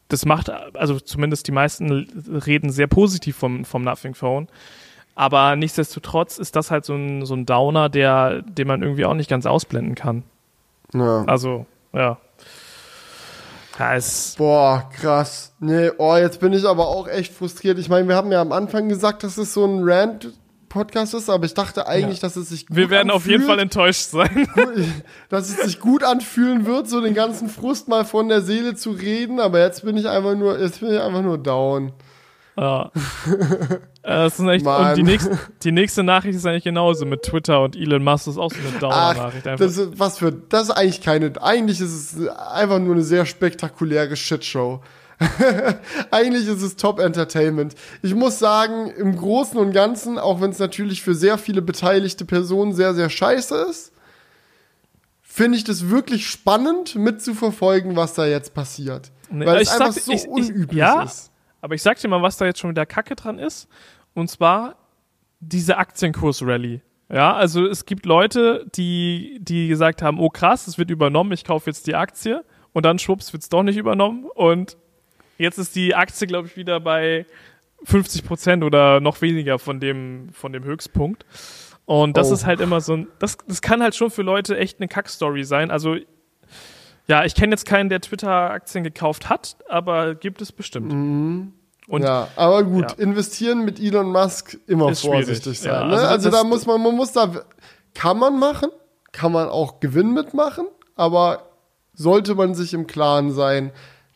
das 0.07 0.25
macht, 0.25 0.49
also 0.49 0.99
zumindest 0.99 1.47
die 1.47 1.51
meisten 1.51 1.91
reden 2.45 2.69
sehr 2.69 2.87
positiv 2.87 3.35
vom, 3.35 3.65
vom 3.65 3.83
Nothing 3.83 4.13
Phone. 4.13 4.47
Aber 5.15 5.55
nichtsdestotrotz 5.55 6.39
ist 6.39 6.55
das 6.55 6.71
halt 6.71 6.85
so 6.85 6.95
ein, 6.95 7.25
so 7.25 7.35
ein 7.35 7.45
Downer, 7.45 7.89
der, 7.89 8.41
den 8.41 8.67
man 8.67 8.81
irgendwie 8.81 9.05
auch 9.05 9.13
nicht 9.13 9.29
ganz 9.29 9.45
ausblenden 9.45 9.95
kann. 9.95 10.23
Ja. 10.93 11.23
Also, 11.25 11.65
ja. 11.93 12.17
Ja, 13.79 13.97
Boah, 14.37 14.89
krass. 14.95 15.53
Nee, 15.59 15.89
oh, 15.97 16.15
jetzt 16.15 16.39
bin 16.39 16.53
ich 16.53 16.65
aber 16.65 16.87
auch 16.87 17.07
echt 17.07 17.33
frustriert. 17.33 17.79
Ich 17.79 17.89
meine, 17.89 18.07
wir 18.07 18.15
haben 18.15 18.31
ja 18.31 18.39
am 18.39 18.51
Anfang 18.51 18.87
gesagt, 18.87 19.23
dass 19.23 19.37
es 19.39 19.53
so 19.53 19.65
ein 19.65 19.79
Rant-Podcast 19.83 21.15
ist, 21.15 21.27
aber 21.27 21.45
ich 21.45 21.55
dachte 21.55 21.87
eigentlich, 21.87 22.19
dass 22.19 22.35
es 22.35 22.49
sich 22.49 22.67
gut 22.67 22.77
wir 22.77 22.89
werden 22.91 23.09
auf 23.09 23.25
jeden 23.25 23.41
anfühlt. 23.41 23.49
Fall 23.49 23.59
enttäuscht 23.59 24.09
sein. 24.11 24.47
dass 25.29 25.49
es 25.49 25.57
sich 25.57 25.79
gut 25.79 26.03
anfühlen 26.03 26.67
wird, 26.67 26.87
so 26.87 27.01
den 27.01 27.15
ganzen 27.15 27.49
Frust 27.49 27.87
mal 27.87 28.05
von 28.05 28.29
der 28.29 28.41
Seele 28.41 28.75
zu 28.75 28.91
reden, 28.91 29.39
aber 29.39 29.59
jetzt 29.59 29.83
bin 29.83 29.97
ich 29.97 30.07
einfach 30.07 30.35
nur, 30.35 30.59
jetzt 30.59 30.81
bin 30.81 30.93
ich 30.93 30.99
einfach 31.01 31.23
nur 31.23 31.39
down. 31.39 31.93
Ja. 32.57 32.91
Äh, 34.05 34.23
Das 34.25 34.37
ist 34.37 34.45
echt, 34.45 34.65
Mann. 34.65 34.89
und 34.89 34.97
die 34.97 35.03
nächste, 35.03 35.39
die 35.63 35.71
nächste 35.71 36.03
Nachricht 36.03 36.35
ist 36.35 36.45
eigentlich 36.45 36.65
genauso 36.65 37.05
mit 37.05 37.21
Twitter 37.23 37.61
und 37.61 37.77
Elon 37.77 38.03
Musk 38.03 38.27
ist 38.27 38.37
auch 38.37 38.51
so 38.51 38.57
eine 38.57 38.67
Ach, 38.75 38.79
Downer-Nachricht. 38.81 39.47
einfach. 39.47 39.65
das 39.65 39.77
ist, 39.77 39.97
was 39.97 40.17
für, 40.17 40.33
das 40.33 40.63
ist 40.63 40.71
eigentlich 40.71 40.99
keine, 41.01 41.31
eigentlich 41.41 41.79
ist 41.79 42.13
es 42.17 42.27
einfach 42.27 42.79
nur 42.79 42.95
eine 42.95 43.03
sehr 43.03 43.25
spektakuläre 43.25 44.17
Shitshow. 44.17 44.81
eigentlich 46.11 46.47
ist 46.49 46.61
es 46.61 46.75
Top 46.75 46.99
Entertainment. 46.99 47.75
Ich 48.01 48.13
muss 48.13 48.39
sagen, 48.39 48.91
im 48.97 49.15
Großen 49.15 49.57
und 49.57 49.71
Ganzen, 49.71 50.19
auch 50.19 50.41
wenn 50.41 50.51
es 50.51 50.59
natürlich 50.59 51.01
für 51.01 51.15
sehr 51.15 51.37
viele 51.37 51.61
beteiligte 51.61 52.25
Personen 52.25 52.73
sehr, 52.73 52.93
sehr 52.93 53.09
scheiße 53.09 53.55
ist, 53.69 53.93
finde 55.21 55.57
ich 55.57 55.63
das 55.63 55.89
wirklich 55.89 56.27
spannend 56.27 56.95
mitzuverfolgen, 56.95 57.95
was 57.95 58.15
da 58.15 58.25
jetzt 58.25 58.53
passiert. 58.53 59.11
Nee, 59.29 59.45
Weil 59.45 59.61
ich 59.61 59.69
es 59.69 59.73
einfach 59.79 59.93
sag- 59.93 60.03
so 60.03 60.11
ich- 60.11 60.23
ich- 60.23 60.27
unüblich 60.29 60.77
ja, 60.77 61.03
ist. 61.03 61.31
Aber 61.63 61.75
ich 61.75 61.81
sag 61.81 61.97
dir 61.97 62.09
mal, 62.09 62.21
was 62.21 62.35
da 62.35 62.45
jetzt 62.45 62.59
schon 62.59 62.71
wieder 62.71 62.85
Kacke 62.85 63.15
dran 63.15 63.39
ist. 63.39 63.69
Und 64.13 64.29
zwar 64.29 64.75
diese 65.39 65.77
Aktienkurs-Rally. 65.77 66.81
Ja, 67.09 67.33
also 67.33 67.65
es 67.65 67.85
gibt 67.85 68.05
Leute, 68.05 68.65
die, 68.75 69.37
die 69.39 69.69
gesagt 69.69 70.01
haben, 70.01 70.19
oh 70.19 70.27
krass, 70.29 70.67
es 70.67 70.77
wird 70.77 70.89
übernommen, 70.91 71.31
ich 71.31 71.45
kaufe 71.45 71.69
jetzt 71.69 71.87
die 71.87 71.95
Aktie. 71.95 72.43
Und 72.73 72.85
dann 72.85 72.99
schwupps 72.99 73.31
wird's 73.31 73.47
doch 73.47 73.63
nicht 73.63 73.77
übernommen. 73.77 74.25
Und 74.35 74.75
jetzt 75.37 75.57
ist 75.57 75.73
die 75.77 75.95
Aktie, 75.95 76.27
glaube 76.27 76.49
ich, 76.49 76.57
wieder 76.57 76.81
bei 76.81 77.25
50 77.85 78.25
Prozent 78.25 78.63
oder 78.65 78.99
noch 78.99 79.21
weniger 79.21 79.57
von 79.57 79.79
dem, 79.79 80.31
von 80.33 80.51
dem 80.51 80.65
Höchstpunkt. 80.65 81.25
Und 81.85 82.17
das 82.17 82.29
Oh. 82.29 82.33
ist 82.33 82.45
halt 82.45 82.59
immer 82.59 82.81
so 82.81 82.97
ein, 82.97 83.07
das, 83.19 83.37
das 83.47 83.61
kann 83.61 83.81
halt 83.81 83.95
schon 83.95 84.09
für 84.11 84.21
Leute 84.21 84.57
echt 84.57 84.81
eine 84.81 84.89
Kackstory 84.89 85.45
sein. 85.45 85.71
Also, 85.71 85.95
ja, 87.07 87.25
ich 87.25 87.35
kenne 87.35 87.51
jetzt 87.53 87.65
keinen, 87.65 87.89
der 87.89 88.01
Twitter-Aktien 88.01 88.83
gekauft 88.83 89.29
hat, 89.29 89.57
aber 89.69 90.15
gibt 90.15 90.41
es 90.41 90.51
bestimmt. 90.51 90.91
Und 91.87 92.01
ja, 92.03 92.29
aber 92.35 92.63
gut, 92.63 92.91
Ja. 92.91 92.97
investieren 93.03 93.65
mit 93.65 93.79
Elon 93.79 94.11
Musk 94.11 94.57
immer 94.67 94.93
vorsichtig 94.95 95.59
sein. 95.59 95.73
Ja, 95.73 95.85
ne? 95.85 95.93
also 95.95 96.07
Also, 96.07 96.29
da 96.31 96.43
muss 96.43 96.65
man, 96.65 96.81
man 96.81 96.95
muss 96.95 97.11
da, 97.11 97.29
kann 97.93 98.17
man 98.17 98.39
machen, 98.39 98.69
kann 99.11 99.31
man 99.31 99.49
auch 99.49 99.79
Gewinn 99.81 100.13
mitmachen, 100.13 100.65
aber 100.95 101.49
sollte 101.93 102.35
man 102.35 102.55
sich 102.55 102.73
im 102.73 102.87
Klaren 102.87 103.31
sein, 103.31 103.71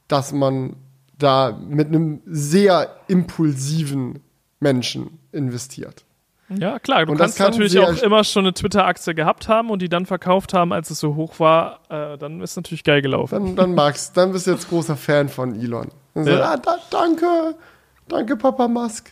dass 0.08 0.32
man 0.32 0.78
da 1.18 1.52
mit 1.68 1.88
einem 1.88 2.22
sehr 2.26 2.96
impulsiven 3.08 4.20
Menschen 4.60 5.20
investiert. 5.32 6.06
Ja, 6.50 6.80
klar, 6.80 7.06
du 7.06 7.12
Und 7.12 7.18
kannst 7.18 7.38
kann 7.38 7.52
natürlich 7.52 7.78
auch 7.80 8.02
immer 8.02 8.24
schon 8.24 8.46
eine 8.46 8.54
Twitter-Aktie 8.54 9.14
gehabt 9.14 9.50
haben 9.50 9.70
und 9.70 9.82
die 9.82 9.90
dann 9.90 10.06
verkauft 10.06 10.54
haben, 10.54 10.72
als 10.72 10.90
es 10.90 11.00
so 11.00 11.16
hoch 11.16 11.40
war, 11.40 11.80
äh, 11.90 12.18
dann 12.18 12.40
ist 12.42 12.56
natürlich 12.56 12.84
geil 12.86 13.02
gelaufen. 13.02 13.44
Dann, 13.48 13.56
dann 13.56 13.76
magst, 13.76 14.16
dann 14.16 14.32
bist 14.32 14.48
du 14.48 14.52
jetzt 14.52 14.70
großer 14.70 14.96
Fan 14.96 15.28
von 15.28 15.60
Elon. 15.60 15.90
Dann 16.14 16.26
Ja. 16.26 16.38
sagst, 16.38 16.68
ah, 16.70 16.78
da, 16.92 16.98
danke, 16.98 17.56
danke 18.08 18.38
Papa 18.38 18.68
Musk. 18.68 19.12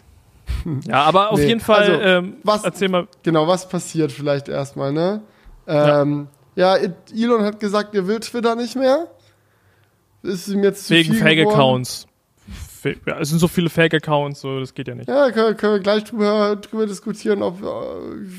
Ja, 0.88 1.04
aber 1.04 1.32
auf 1.32 1.40
Nee, 1.40 1.48
jeden 1.48 1.60
Fall, 1.60 1.82
also, 1.82 1.94
ähm, 2.02 2.36
was- 2.44 2.64
erzähl 2.64 2.88
mal, 2.90 3.08
Genau, 3.24 3.48
was 3.48 3.68
passiert 3.68 4.12
vielleicht 4.12 4.48
erstmal, 4.48 4.92
ne? 4.94 5.22
Ähm, 5.68 6.28
ja. 6.56 6.78
Elon 7.14 7.44
hat 7.44 7.60
gesagt, 7.60 7.94
er 7.96 8.08
will 8.08 8.20
Twitter 8.20 8.56
nicht 8.56 8.76
mehr. 8.76 9.08
Ist 10.24 10.48
ihm 10.48 10.64
jetzt 10.64 10.88
zu 10.88 10.94
wegen. 10.94 11.14
Fake-Accounts. 11.16 12.08
Fa- 12.94 13.00
Ja, 13.12 13.20
es 13.20 13.30
sind 13.30 13.40
so 13.40 13.48
viele 13.48 13.70
Fake-Accounts, 13.70 14.42
so, 14.42 14.60
das 14.60 14.74
geht 14.74 14.88
ja 14.88 14.96
nicht. 14.96 15.08
Ja, 15.10 15.32
können, 15.32 15.58
können 15.58 15.74
wir 15.74 15.80
gleich 15.80 16.04
drüber, 16.04 16.56
drüber 16.56 16.86
diskutieren, 16.86 17.42
ob 17.42 17.62
äh, 17.62 17.66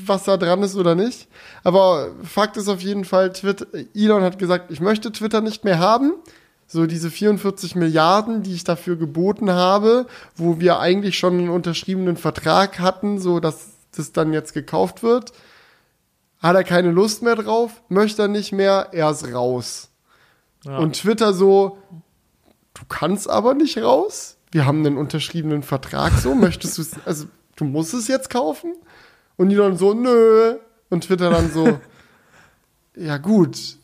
was 0.05 0.23
da 0.23 0.37
dran 0.37 0.63
ist 0.63 0.75
oder 0.75 0.95
nicht. 0.95 1.27
Aber 1.63 2.09
Fakt 2.23 2.57
ist 2.57 2.67
auf 2.69 2.81
jeden 2.81 3.05
Fall, 3.05 3.31
Twitter, 3.33 3.65
Elon 3.93 4.23
hat 4.23 4.39
gesagt, 4.39 4.71
ich 4.71 4.79
möchte 4.79 5.11
Twitter 5.11 5.41
nicht 5.41 5.63
mehr 5.63 5.79
haben. 5.79 6.13
So 6.69 6.85
diese 6.85 7.09
44 7.09 7.75
Milliarden, 7.75 8.43
die 8.43 8.53
ich 8.53 8.65
dafür 8.65 8.97
geboten 8.97 9.49
habe, 9.51 10.05
wo 10.35 10.59
wir 10.59 10.79
eigentlich 10.79 11.17
schon 11.17 11.37
einen 11.37 11.49
unterschriebenen 11.49 12.17
Vertrag 12.17 12.79
hatten, 12.79 13.19
so 13.19 13.39
dass 13.39 13.69
das 13.95 14.11
dann 14.11 14.33
jetzt 14.33 14.53
gekauft 14.53 15.01
wird, 15.01 15.31
hat 16.39 16.55
er 16.55 16.63
keine 16.65 16.91
Lust 16.91 17.23
mehr 17.23 17.35
drauf, 17.35 17.81
möchte 17.87 18.23
er 18.23 18.27
nicht 18.27 18.51
mehr, 18.51 18.89
er 18.91 19.11
ist 19.11 19.33
raus. 19.33 19.89
Ja. 20.65 20.77
Und 20.77 20.97
Twitter 20.97 21.31
so, 21.33 21.77
du 22.73 22.81
kannst 22.89 23.29
aber 23.29 23.53
nicht 23.53 23.77
raus. 23.77 24.36
Wir 24.51 24.65
haben 24.65 24.85
einen 24.85 24.97
unterschriebenen 24.97 25.63
Vertrag 25.63 26.13
so. 26.13 26.35
Möchtest 26.35 26.77
du 26.77 26.81
es, 26.81 26.91
also 27.05 27.25
du 27.55 27.65
musst 27.65 27.93
es 27.93 28.07
jetzt 28.07 28.29
kaufen? 28.29 28.73
Und 29.35 29.49
die 29.49 29.55
dann 29.55 29.77
so, 29.77 29.93
nö. 29.93 30.55
Und 30.89 31.03
Twitter 31.03 31.29
dann 31.29 31.51
so, 31.51 31.79
ja 32.95 33.17
gut, 33.17 33.77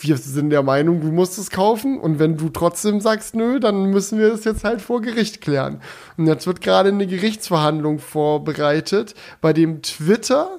wir 0.00 0.16
sind 0.16 0.50
der 0.50 0.62
Meinung, 0.62 1.00
du 1.00 1.08
musst 1.08 1.38
es 1.38 1.50
kaufen. 1.50 1.98
Und 1.98 2.18
wenn 2.18 2.36
du 2.36 2.48
trotzdem 2.48 3.00
sagst, 3.00 3.34
nö, 3.34 3.60
dann 3.60 3.86
müssen 3.86 4.18
wir 4.18 4.32
es 4.32 4.44
jetzt 4.44 4.64
halt 4.64 4.80
vor 4.80 5.02
Gericht 5.02 5.40
klären. 5.40 5.80
Und 6.16 6.26
jetzt 6.26 6.46
wird 6.46 6.60
gerade 6.60 6.90
eine 6.90 7.06
Gerichtsverhandlung 7.06 7.98
vorbereitet, 7.98 9.14
bei 9.40 9.52
dem 9.52 9.82
Twitter 9.82 10.58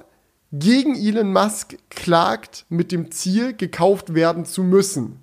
gegen 0.52 0.96
Elon 0.96 1.32
Musk 1.32 1.76
klagt 1.90 2.66
mit 2.68 2.92
dem 2.92 3.10
Ziel, 3.10 3.54
gekauft 3.54 4.14
werden 4.14 4.44
zu 4.44 4.62
müssen. 4.62 5.20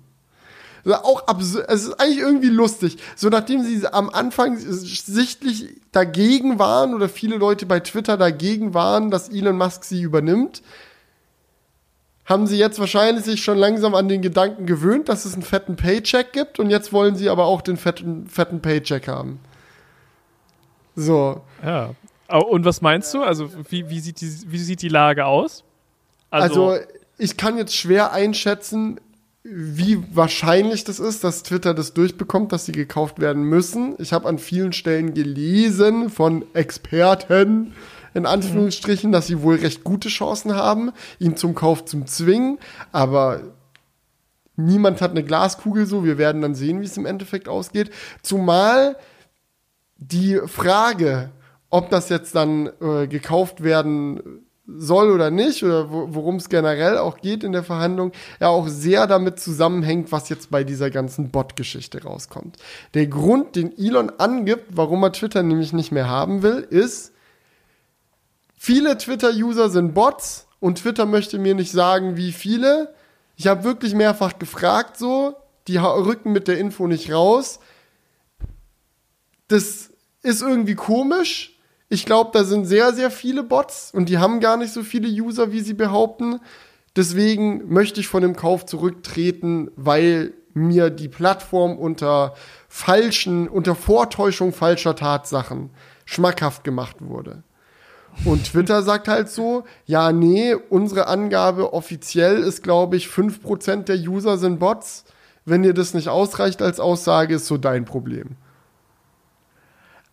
Also 0.84 0.98
auch 0.98 1.26
absurd, 1.26 1.66
es 1.68 1.84
ist 1.84 2.00
eigentlich 2.00 2.18
irgendwie 2.18 2.48
lustig. 2.48 2.98
So 3.16 3.28
nachdem 3.28 3.62
sie 3.62 3.86
am 3.86 4.10
Anfang 4.10 4.56
sichtlich 4.58 5.68
dagegen 5.92 6.58
waren 6.58 6.94
oder 6.94 7.08
viele 7.08 7.36
Leute 7.36 7.66
bei 7.66 7.80
Twitter 7.80 8.16
dagegen 8.16 8.74
waren, 8.74 9.10
dass 9.10 9.28
Elon 9.28 9.56
Musk 9.56 9.84
sie 9.84 10.02
übernimmt, 10.02 10.62
haben 12.24 12.46
sie 12.46 12.58
jetzt 12.58 12.78
wahrscheinlich 12.78 13.24
sich 13.24 13.42
schon 13.42 13.56
langsam 13.56 13.94
an 13.94 14.08
den 14.08 14.20
Gedanken 14.20 14.66
gewöhnt, 14.66 15.08
dass 15.08 15.24
es 15.24 15.32
einen 15.32 15.42
fetten 15.42 15.76
Paycheck 15.76 16.32
gibt 16.32 16.58
und 16.58 16.68
jetzt 16.68 16.92
wollen 16.92 17.16
sie 17.16 17.30
aber 17.30 17.46
auch 17.46 17.62
den 17.62 17.78
fetten, 17.78 18.26
fetten 18.28 18.60
Paycheck 18.60 19.08
haben. 19.08 19.40
So. 20.94 21.40
Ja. 21.64 21.94
Und 22.28 22.66
was 22.66 22.82
meinst 22.82 23.14
du? 23.14 23.22
Also, 23.22 23.48
wie, 23.70 23.88
wie, 23.88 24.00
sieht, 24.00 24.20
die, 24.20 24.30
wie 24.46 24.58
sieht 24.58 24.82
die 24.82 24.88
Lage 24.88 25.24
aus? 25.24 25.64
Also, 26.28 26.76
ich 27.16 27.38
kann 27.38 27.56
jetzt 27.56 27.74
schwer 27.74 28.12
einschätzen, 28.12 29.00
wie 29.42 30.02
wahrscheinlich 30.14 30.84
das 30.84 30.98
ist, 30.98 31.24
dass 31.24 31.42
Twitter 31.42 31.74
das 31.74 31.94
durchbekommt, 31.94 32.52
dass 32.52 32.66
sie 32.66 32.72
gekauft 32.72 33.20
werden 33.20 33.44
müssen. 33.44 33.94
Ich 33.98 34.12
habe 34.12 34.28
an 34.28 34.38
vielen 34.38 34.72
Stellen 34.72 35.14
gelesen 35.14 36.10
von 36.10 36.44
Experten, 36.54 37.74
in 38.14 38.26
Anführungsstrichen, 38.26 39.12
dass 39.12 39.26
sie 39.28 39.42
wohl 39.42 39.56
recht 39.56 39.84
gute 39.84 40.08
Chancen 40.08 40.54
haben, 40.54 40.92
ihn 41.18 41.36
zum 41.36 41.54
Kauf 41.54 41.84
zu 41.84 42.04
zwingen. 42.04 42.58
Aber 42.92 43.42
niemand 44.56 45.00
hat 45.00 45.12
eine 45.12 45.24
Glaskugel 45.24 45.86
so. 45.86 46.04
Wir 46.04 46.18
werden 46.18 46.42
dann 46.42 46.54
sehen, 46.54 46.80
wie 46.80 46.86
es 46.86 46.96
im 46.96 47.06
Endeffekt 47.06 47.48
ausgeht. 47.48 47.90
Zumal 48.22 48.96
die 49.96 50.40
Frage, 50.46 51.30
ob 51.70 51.90
das 51.90 52.08
jetzt 52.08 52.34
dann 52.34 52.70
äh, 52.80 53.06
gekauft 53.06 53.62
werden 53.62 54.47
soll 54.70 55.10
oder 55.10 55.30
nicht, 55.30 55.64
oder 55.64 55.90
worum 55.90 56.36
es 56.36 56.50
generell 56.50 56.98
auch 56.98 57.18
geht 57.18 57.42
in 57.42 57.52
der 57.52 57.64
Verhandlung, 57.64 58.12
ja 58.38 58.48
auch 58.48 58.68
sehr 58.68 59.06
damit 59.06 59.40
zusammenhängt, 59.40 60.12
was 60.12 60.28
jetzt 60.28 60.50
bei 60.50 60.62
dieser 60.62 60.90
ganzen 60.90 61.30
Bot-Geschichte 61.30 62.02
rauskommt. 62.02 62.58
Der 62.92 63.06
Grund, 63.06 63.56
den 63.56 63.76
Elon 63.78 64.12
angibt, 64.18 64.76
warum 64.76 65.02
er 65.02 65.12
Twitter 65.12 65.42
nämlich 65.42 65.72
nicht 65.72 65.90
mehr 65.90 66.08
haben 66.08 66.42
will, 66.42 66.66
ist, 66.68 67.12
viele 68.58 68.98
Twitter-User 68.98 69.70
sind 69.70 69.94
Bots 69.94 70.46
und 70.60 70.78
Twitter 70.78 71.06
möchte 71.06 71.38
mir 71.38 71.54
nicht 71.54 71.72
sagen, 71.72 72.18
wie 72.18 72.32
viele. 72.32 72.94
Ich 73.36 73.46
habe 73.46 73.64
wirklich 73.64 73.94
mehrfach 73.94 74.38
gefragt 74.38 74.98
so, 74.98 75.34
die 75.66 75.78
rücken 75.78 76.32
mit 76.32 76.46
der 76.46 76.58
Info 76.58 76.86
nicht 76.86 77.10
raus. 77.10 77.58
Das 79.46 79.90
ist 80.22 80.42
irgendwie 80.42 80.74
komisch 80.74 81.57
ich 81.88 82.04
glaube, 82.04 82.30
da 82.32 82.44
sind 82.44 82.66
sehr, 82.66 82.92
sehr 82.92 83.10
viele 83.10 83.42
Bots 83.42 83.90
und 83.92 84.08
die 84.08 84.18
haben 84.18 84.40
gar 84.40 84.56
nicht 84.56 84.72
so 84.72 84.82
viele 84.82 85.08
User, 85.08 85.52
wie 85.52 85.60
sie 85.60 85.74
behaupten. 85.74 86.40
Deswegen 86.96 87.72
möchte 87.72 88.00
ich 88.00 88.08
von 88.08 88.22
dem 88.22 88.36
Kauf 88.36 88.66
zurücktreten, 88.66 89.70
weil 89.76 90.34
mir 90.52 90.90
die 90.90 91.08
Plattform 91.08 91.78
unter 91.78 92.34
falschen, 92.68 93.48
unter 93.48 93.74
Vortäuschung 93.74 94.52
falscher 94.52 94.96
Tatsachen 94.96 95.70
schmackhaft 96.04 96.64
gemacht 96.64 96.96
wurde. 97.00 97.42
Und 98.24 98.46
Twitter 98.46 98.82
sagt 98.82 99.06
halt 99.06 99.28
so, 99.28 99.64
ja, 99.86 100.12
nee, 100.12 100.54
unsere 100.54 101.06
Angabe 101.06 101.72
offiziell 101.72 102.38
ist, 102.38 102.62
glaube 102.62 102.96
ich, 102.96 103.06
5% 103.06 103.84
der 103.84 103.96
User 103.96 104.38
sind 104.38 104.58
Bots. 104.58 105.04
Wenn 105.44 105.62
dir 105.62 105.72
das 105.72 105.94
nicht 105.94 106.08
ausreicht 106.08 106.60
als 106.60 106.80
Aussage, 106.80 107.36
ist 107.36 107.46
so 107.46 107.56
dein 107.56 107.84
Problem. 107.84 108.36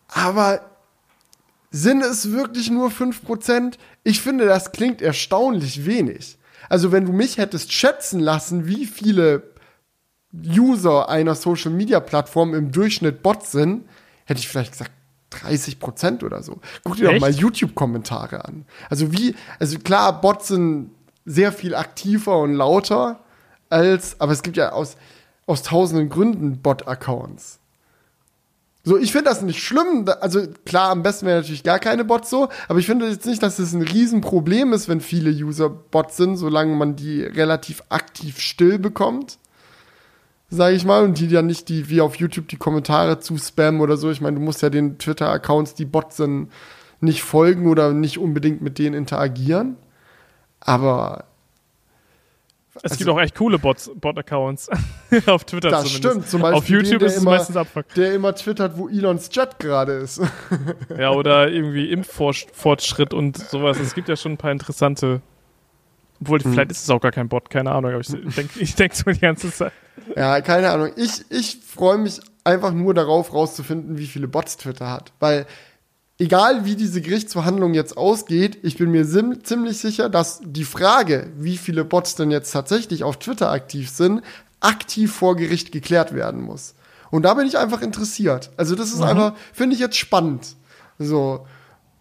Aber 0.08 0.62
sind 1.76 2.02
es 2.02 2.32
wirklich 2.32 2.72
nur 2.72 2.90
5%? 2.90 3.74
Ich 4.04 4.22
finde, 4.22 4.46
das 4.46 4.72
klingt 4.72 5.02
erstaunlich 5.02 5.86
wenig. 5.86 6.38
Also, 6.70 6.94
wenn 6.94 7.06
du 7.06 7.12
mich 7.12 7.38
hättest 7.38 7.74
schätzen 7.74 8.22
lassen, 8.22 8.66
wie 8.66 8.86
viele 8.86 9.44
User 10.34 11.10
einer 11.10 11.36
Social 11.36 11.72
Media 11.72 12.00
Plattform 12.00 12.54
im 12.54 12.72
Durchschnitt 12.72 13.22
Bots 13.22 13.52
sind, 13.52 13.84
hätte 14.24 14.40
ich 14.40 14.48
vielleicht 14.48 14.72
gesagt 14.72 14.92
30% 15.34 16.24
oder 16.24 16.44
so. 16.44 16.62
Guck 16.86 16.96
dir 16.96 17.10
Echt? 17.10 17.16
doch 17.16 17.22
mal 17.22 17.32
YouTube-Kommentare 17.32 18.46
an. 18.46 18.66
Also 18.90 19.12
wie, 19.12 19.36
also 19.60 19.78
klar, 19.80 20.22
Bots 20.22 20.48
sind 20.48 20.92
sehr 21.26 21.52
viel 21.52 21.76
aktiver 21.76 22.40
und 22.40 22.54
lauter 22.54 23.20
als, 23.70 24.22
aber 24.22 24.32
es 24.32 24.44
gibt 24.44 24.56
ja 24.56 24.72
aus, 24.72 24.96
aus 25.46 25.64
tausenden 25.64 26.08
Gründen 26.08 26.62
Bot-Accounts. 26.62 27.60
So, 28.88 29.00
ich 29.00 29.12
finde 29.12 29.32
das 29.32 29.42
nicht 29.42 29.64
schlimm. 29.64 30.06
Also 30.22 30.44
klar, 30.64 30.92
am 30.92 31.02
besten 31.02 31.26
wäre 31.26 31.40
natürlich 31.40 31.64
gar 31.64 31.80
keine 31.80 32.06
Bots 32.06 32.30
so, 32.30 32.50
aber 32.68 32.78
ich 32.78 32.86
finde 32.86 33.08
jetzt 33.08 33.26
nicht, 33.26 33.42
dass 33.42 33.58
es 33.58 33.72
das 33.72 33.74
ein 33.74 33.82
Riesenproblem 33.82 34.74
ist, 34.74 34.88
wenn 34.88 35.02
viele 35.02 35.32
User 35.32 35.70
Bots 35.70 36.18
sind, 36.18 36.38
solange 36.38 36.76
man 36.76 36.96
die 36.96 37.24
relativ 37.24 37.84
aktiv 37.90 38.40
still 38.40 38.78
bekommt. 38.78 39.40
Sage 40.52 40.76
ich 40.76 40.86
mal, 40.86 41.04
und 41.04 41.20
die 41.20 41.28
dann 41.28 41.48
nicht 41.48 41.68
die, 41.68 41.90
wie 41.90 42.00
auf 42.00 42.18
YouTube, 42.18 42.48
die 42.48 42.58
Kommentare 42.58 43.20
zu 43.20 43.36
spammen 43.40 43.82
oder 43.82 43.98
so. 43.98 44.12
Ich 44.12 44.22
meine, 44.22 44.38
du 44.38 44.44
musst 44.44 44.62
ja 44.62 44.70
den 44.70 45.00
Twitter-Accounts, 45.00 45.74
die 45.74 45.86
Bots 45.86 46.18
sind, 46.18 46.52
nicht 47.02 47.24
folgen 47.24 47.68
oder 47.68 47.92
nicht 47.92 48.20
unbedingt 48.20 48.62
mit 48.62 48.78
denen 48.78 48.96
interagieren. 48.96 49.78
Aber 50.60 51.26
es 52.76 52.92
also, 52.92 52.98
gibt 52.98 53.10
auch 53.10 53.20
echt 53.22 53.36
coole 53.36 53.58
Bots, 53.58 53.90
Bot-Accounts 53.96 54.70
auf 55.28 55.46
Twitter 55.46 55.70
das 55.70 55.86
zumindest. 55.86 56.12
stimmt. 56.12 56.30
Zum 56.30 56.42
Beispiel 56.42 56.58
auf 56.58 56.70
YouTube 56.70 57.00
den, 57.00 57.08
ist 57.08 57.16
es 57.16 57.22
immer, 57.22 57.32
meistens 57.32 57.56
Abfuck. 57.56 57.88
Der 57.96 58.14
immer 58.14 58.36
twittert, 58.36 58.78
wo 58.78 58.90
Elons 58.90 59.30
Chat 59.30 59.60
gerade 59.60 59.94
ist. 59.94 60.22
ja, 60.98 61.12
oder 61.12 61.50
irgendwie 61.50 61.90
Impffortschritt 61.90 63.14
und 63.14 63.38
sowas. 63.38 63.80
Es 63.80 63.96
gibt 63.96 64.10
ja 64.10 64.18
schon 64.18 64.34
ein 64.34 64.38
paar 64.38 64.52
interessante. 64.52 65.22
Obwohl, 66.20 66.40
hm. 66.40 66.52
vielleicht 66.52 66.72
ist 66.72 66.84
es 66.84 66.90
auch 66.90 67.00
gar 67.00 67.12
kein 67.12 67.30
Bot, 67.30 67.50
keine 67.50 67.72
Ahnung. 67.72 67.92
Aber 67.92 68.02
ich 68.02 68.08
denke 68.08 68.60
ich 68.60 68.76
denk 68.76 68.94
so 68.94 69.10
die 69.10 69.20
ganze 69.20 69.52
Zeit. 69.52 69.72
Ja, 70.16 70.42
keine 70.42 70.70
Ahnung. 70.70 70.92
Ich, 70.98 71.24
ich 71.30 71.60
freue 71.66 71.98
mich 71.98 72.20
einfach 72.44 72.74
nur 72.74 72.94
darauf, 72.94 73.34
rauszufinden, 73.34 73.98
wie 73.98 74.08
viele 74.08 74.28
Bots 74.28 74.58
Twitter 74.58 74.92
hat. 74.92 75.14
Weil 75.20 75.46
egal 76.18 76.66
wie 76.66 76.76
diese 76.76 77.02
Gerichtsverhandlung 77.02 77.74
jetzt 77.74 77.98
ausgeht, 77.98 78.60
ich 78.64 78.78
bin 78.78 78.92
mir 78.92 79.06
ziemlich 79.06 79.78
sicher, 79.78 80.10
dass 80.10 80.42
die 80.44 80.64
Frage, 80.64 81.32
wie 81.38 81.58
viele 81.58 81.84
Bots 81.86 82.16
denn 82.16 82.32
jetzt 82.32 82.52
tatsächlich 82.52 83.04
auf 83.04 83.18
Twitter 83.18 83.52
aktiv 83.52 83.90
sind, 83.90 84.22
aktiv 84.60 85.14
vor 85.14 85.36
Gericht 85.36 85.72
geklärt 85.72 86.14
werden 86.14 86.42
muss. 86.42 86.76
Und 87.12 87.24
da 87.24 87.34
bin 87.34 87.48
ich 87.48 87.58
einfach 87.58 87.82
interessiert. 87.82 88.52
Also 88.58 88.76
das 88.76 88.90
ist 88.90 89.00
mhm. 89.00 89.04
einfach, 89.04 89.34
finde 89.54 89.76
ich 89.76 89.80
jetzt 89.80 89.98
spannend. 89.98 90.56
So. 90.98 91.46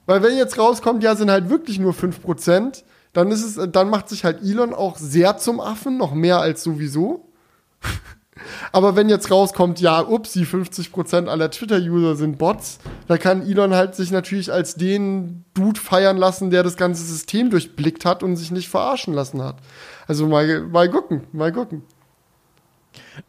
Weil 0.07 0.23
wenn 0.23 0.37
jetzt 0.37 0.59
rauskommt, 0.59 1.03
ja, 1.03 1.17
sind 1.17 1.31
halt 1.31 1.51
wirklich 1.51 1.79
nur 1.79 1.93
5%, 1.93 2.83
dann 3.13 3.31
ist 3.31 3.45
es, 3.45 3.71
dann 3.71 3.91
macht 3.91 4.09
sich 4.09 4.25
halt 4.25 4.43
Elon 4.43 4.75
auch 4.75 4.99
sehr 4.99 5.39
zum 5.39 5.61
Affen, 5.61 5.97
noch 5.97 6.15
mehr 6.15 6.41
als 6.41 6.63
sowieso. 6.63 7.29
Aber 8.73 8.97
wenn 8.97 9.09
jetzt 9.09 9.31
rauskommt, 9.31 9.81
ja, 9.81 10.01
upsi, 10.01 10.43
50% 10.43 11.29
aller 11.29 11.51
Twitter-User 11.51 12.17
sind 12.17 12.39
Bots, 12.39 12.79
da 13.07 13.17
kann 13.17 13.43
Elon 13.43 13.75
halt 13.75 13.95
sich 13.95 14.11
natürlich 14.11 14.53
als 14.53 14.75
den 14.75 15.45
Dude 15.55 15.81
feiern 15.81 16.17
lassen, 16.17 16.51
der 16.51 16.63
das 16.63 16.77
ganze 16.77 17.05
System 17.05 17.51
durchblickt 17.51 18.05
hat 18.05 18.23
und 18.23 18.37
sich 18.37 18.51
nicht 18.51 18.69
verarschen 18.69 19.15
lassen 19.15 19.43
hat. 19.43 19.57
Also 20.07 20.27
mal, 20.27 20.63
mal 20.63 20.91
gucken, 20.91 21.23
mal 21.33 21.53
gucken. 21.53 21.83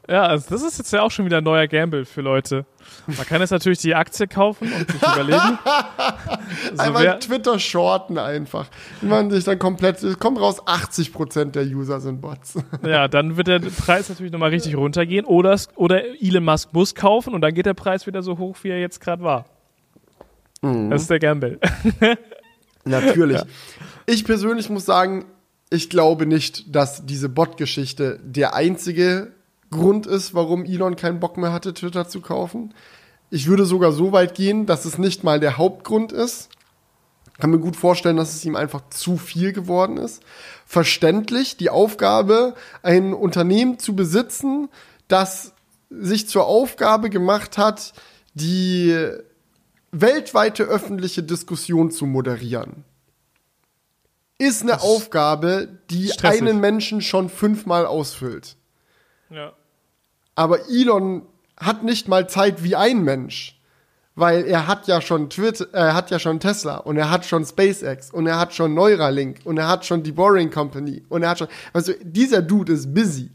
Ja, 0.08 0.24
also 0.24 0.48
das 0.50 0.64
ist 0.64 0.78
jetzt 0.78 0.92
ja 0.94 1.02
auch 1.02 1.12
schon 1.12 1.26
wieder 1.26 1.38
ein 1.38 1.44
neuer 1.44 1.68
Gamble 1.68 2.06
für 2.06 2.22
Leute. 2.22 2.66
Man 3.08 3.26
kann 3.26 3.42
jetzt 3.42 3.52
natürlich 3.52 3.80
die 3.80 3.96
Aktie 3.96 4.28
kaufen 4.28 4.72
und 4.72 4.92
sich 4.92 5.02
überlegen. 5.02 5.60
so 6.74 6.82
Einmal 6.82 7.20
Twitter 7.20 7.60
shorten 7.60 8.18
einfach. 8.18 8.68
Man 9.02 9.30
sich 9.32 9.44
dann 9.44 9.60
komplett, 9.60 10.02
es 10.04 10.20
kommt 10.20 10.40
raus, 10.40 10.62
80% 10.64 11.52
der 11.52 11.64
User 11.64 12.00
sind 12.00 12.22
Bots. 12.22 12.56
ja, 12.86 13.08
dann 13.08 13.38
wird 13.38 13.48
der 13.48 13.60
Preis 13.60 14.10
natürlich 14.10 14.32
nochmal 14.32 14.50
richtig 14.50 14.76
runtergehen. 14.76 15.26
Oder, 15.26 15.60
oder 15.76 16.04
Elon 16.22 16.44
Musk 16.44 16.74
muss 16.74 16.96
kaufen 16.96 17.34
und 17.34 17.42
dann 17.42 17.54
geht 17.54 17.66
der 17.66 17.74
Preis 17.74 18.08
wieder 18.08 18.24
so 18.24 18.38
hoch, 18.38 18.58
wie 18.64 18.70
er 18.70 18.80
jetzt 18.80 19.00
gerade 19.02 19.24
war. 19.24 19.46
Mhm. 20.62 20.90
Das 20.90 21.04
ist 21.04 21.10
der 21.10 21.20
Gamble. 21.20 21.60
natürlich. 22.86 23.38
Ja. 23.38 23.46
Ich 24.06 24.26
persönlich 24.26 24.70
muss 24.70 24.86
sagen, 24.86 25.26
ich 25.70 25.90
glaube 25.90 26.26
nicht, 26.26 26.76
dass 26.76 27.06
diese 27.06 27.30
Bot-Geschichte 27.30 28.20
der 28.24 28.56
einzige 28.56 29.35
Grund 29.72 30.08
ist, 30.08 30.34
warum 30.34 30.66
Elon 30.66 30.96
keinen 30.96 31.20
Bock 31.20 31.38
mehr 31.38 31.52
hatte, 31.52 31.74
Twitter 31.74 32.08
zu 32.08 32.22
kaufen. 32.22 32.74
Ich 33.30 33.48
würde 33.48 33.66
sogar 33.66 33.92
so 33.92 34.12
weit 34.12 34.36
gehen, 34.36 34.66
dass 34.66 34.86
es 34.86 34.98
nicht 34.98 35.24
mal 35.24 35.40
der 35.40 35.58
Hauptgrund 35.58 36.12
ist. 36.12 36.50
Ich 37.34 37.40
kann 37.40 37.50
mir 37.50 37.60
gut 37.60 37.76
vorstellen, 37.76 38.16
dass 38.16 38.34
es 38.34 38.46
ihm 38.46 38.56
einfach 38.56 38.82
zu 38.90 39.18
viel 39.18 39.52
geworden 39.52 39.98
ist. 39.98 40.24
Verständlich, 40.66 41.58
die 41.58 41.70
Aufgabe, 41.70 42.56
ein 42.82 43.14
Unternehmen 43.14 43.78
zu 43.78 43.96
besitzen, 43.96 44.70
das 45.08 45.54
sich 45.90 46.30
zur 46.30 46.46
Aufgabe 46.46 47.10
gemacht 47.10 47.58
hat, 47.58 47.94
die 48.36 48.96
weltweite 49.92 50.64
öffentliche 50.64 51.24
Diskussion 51.24 51.92
zu 51.92 52.06
moderieren. 52.06 52.86
Ist 54.38 54.64
eine 54.64 54.82
Aufgabe, 54.82 55.70
die 55.90 56.10
stressig. 56.10 56.42
einen 56.42 56.60
Menschen 56.60 57.02
schon 57.02 57.30
fünfmal 57.30 57.86
ausfüllt. 57.86 58.58
Ja. 59.30 59.54
Aber 60.36 60.70
Elon 60.70 61.24
hat 61.58 61.84
nicht 61.84 62.08
mal 62.08 62.28
Zeit 62.28 62.64
wie 62.64 62.76
ein 62.76 63.04
Mensch. 63.04 63.60
Weil 64.18 64.46
er 64.46 64.66
hat 64.68 64.88
ja 64.88 65.02
schon 65.02 65.30
Twitter, 65.30 65.68
er 65.74 65.94
hat 65.94 66.10
ja 66.10 66.20
schon 66.20 66.40
Tesla 66.40 66.78
und 66.78 66.96
er 66.96 67.12
hat 67.12 67.26
schon 67.26 67.46
SpaceX 67.46 68.12
und 68.12 68.28
er 68.28 68.40
hat 68.40 68.54
schon 68.54 68.74
Neuralink 68.74 69.42
und 69.44 69.58
er 69.58 69.68
hat 69.68 69.86
schon 69.86 70.04
die 70.04 70.14
Boring 70.14 70.50
Company 70.50 71.04
und 71.10 71.24
er 71.24 71.32
hat 71.32 71.40
schon, 71.40 71.50
also 71.74 71.92
dieser 72.02 72.42
Dude 72.42 72.72
ist 72.72 72.94
busy. 72.94 73.30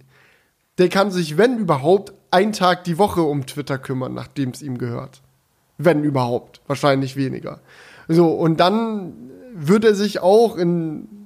Der 0.78 0.88
kann 0.88 1.11
sich, 1.11 1.36
wenn 1.36 1.59
überhaupt, 1.59 2.14
einen 2.30 2.55
Tag 2.55 2.84
die 2.84 2.97
Woche 2.97 3.20
um 3.20 3.45
Twitter 3.45 3.76
kümmern, 3.76 4.14
nachdem 4.14 4.51
es 4.51 4.62
ihm 4.62 4.78
gehört. 4.78 5.20
Wenn 5.76 6.03
überhaupt. 6.03 6.62
Wahrscheinlich 6.66 7.14
weniger. 7.14 7.61
So, 8.09 8.28
und 8.28 8.59
dann 8.59 9.30
wird 9.53 9.84
er 9.84 9.95
sich 9.95 10.20
auch 10.20 10.57
in 10.57 11.19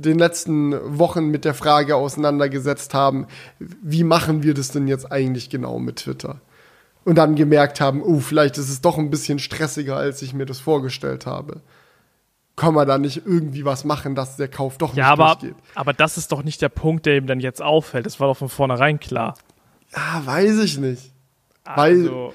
den 0.00 0.18
letzten 0.18 0.74
Wochen 0.98 1.26
mit 1.26 1.44
der 1.44 1.54
Frage 1.54 1.96
auseinandergesetzt 1.96 2.94
haben, 2.94 3.26
wie 3.58 4.04
machen 4.04 4.42
wir 4.42 4.54
das 4.54 4.70
denn 4.70 4.88
jetzt 4.88 5.10
eigentlich 5.10 5.50
genau 5.50 5.78
mit 5.78 5.96
Twitter? 5.96 6.40
Und 7.04 7.16
dann 7.16 7.34
gemerkt 7.36 7.80
haben, 7.80 8.02
oh, 8.02 8.20
vielleicht 8.20 8.58
ist 8.58 8.68
es 8.68 8.80
doch 8.80 8.98
ein 8.98 9.10
bisschen 9.10 9.38
stressiger, 9.38 9.96
als 9.96 10.20
ich 10.22 10.34
mir 10.34 10.46
das 10.46 10.60
vorgestellt 10.60 11.26
habe. 11.26 11.62
Kann 12.56 12.74
man 12.74 12.86
da 12.86 12.98
nicht 12.98 13.22
irgendwie 13.24 13.64
was 13.64 13.84
machen, 13.84 14.14
dass 14.14 14.36
der 14.36 14.48
Kauf 14.48 14.78
doch 14.78 14.88
nicht 14.88 14.98
ja, 14.98 15.10
aber, 15.12 15.36
durchgeht? 15.40 15.54
aber 15.74 15.92
das 15.92 16.18
ist 16.18 16.32
doch 16.32 16.42
nicht 16.42 16.60
der 16.60 16.68
Punkt, 16.68 17.06
der 17.06 17.16
ihm 17.16 17.26
dann 17.26 17.40
jetzt 17.40 17.62
auffällt. 17.62 18.04
Das 18.04 18.20
war 18.20 18.28
doch 18.28 18.36
von 18.36 18.48
vornherein 18.48 19.00
klar. 19.00 19.34
Ja, 19.94 20.22
weiß 20.24 20.58
ich 20.58 20.78
nicht. 20.78 21.12
Also. 21.64 22.32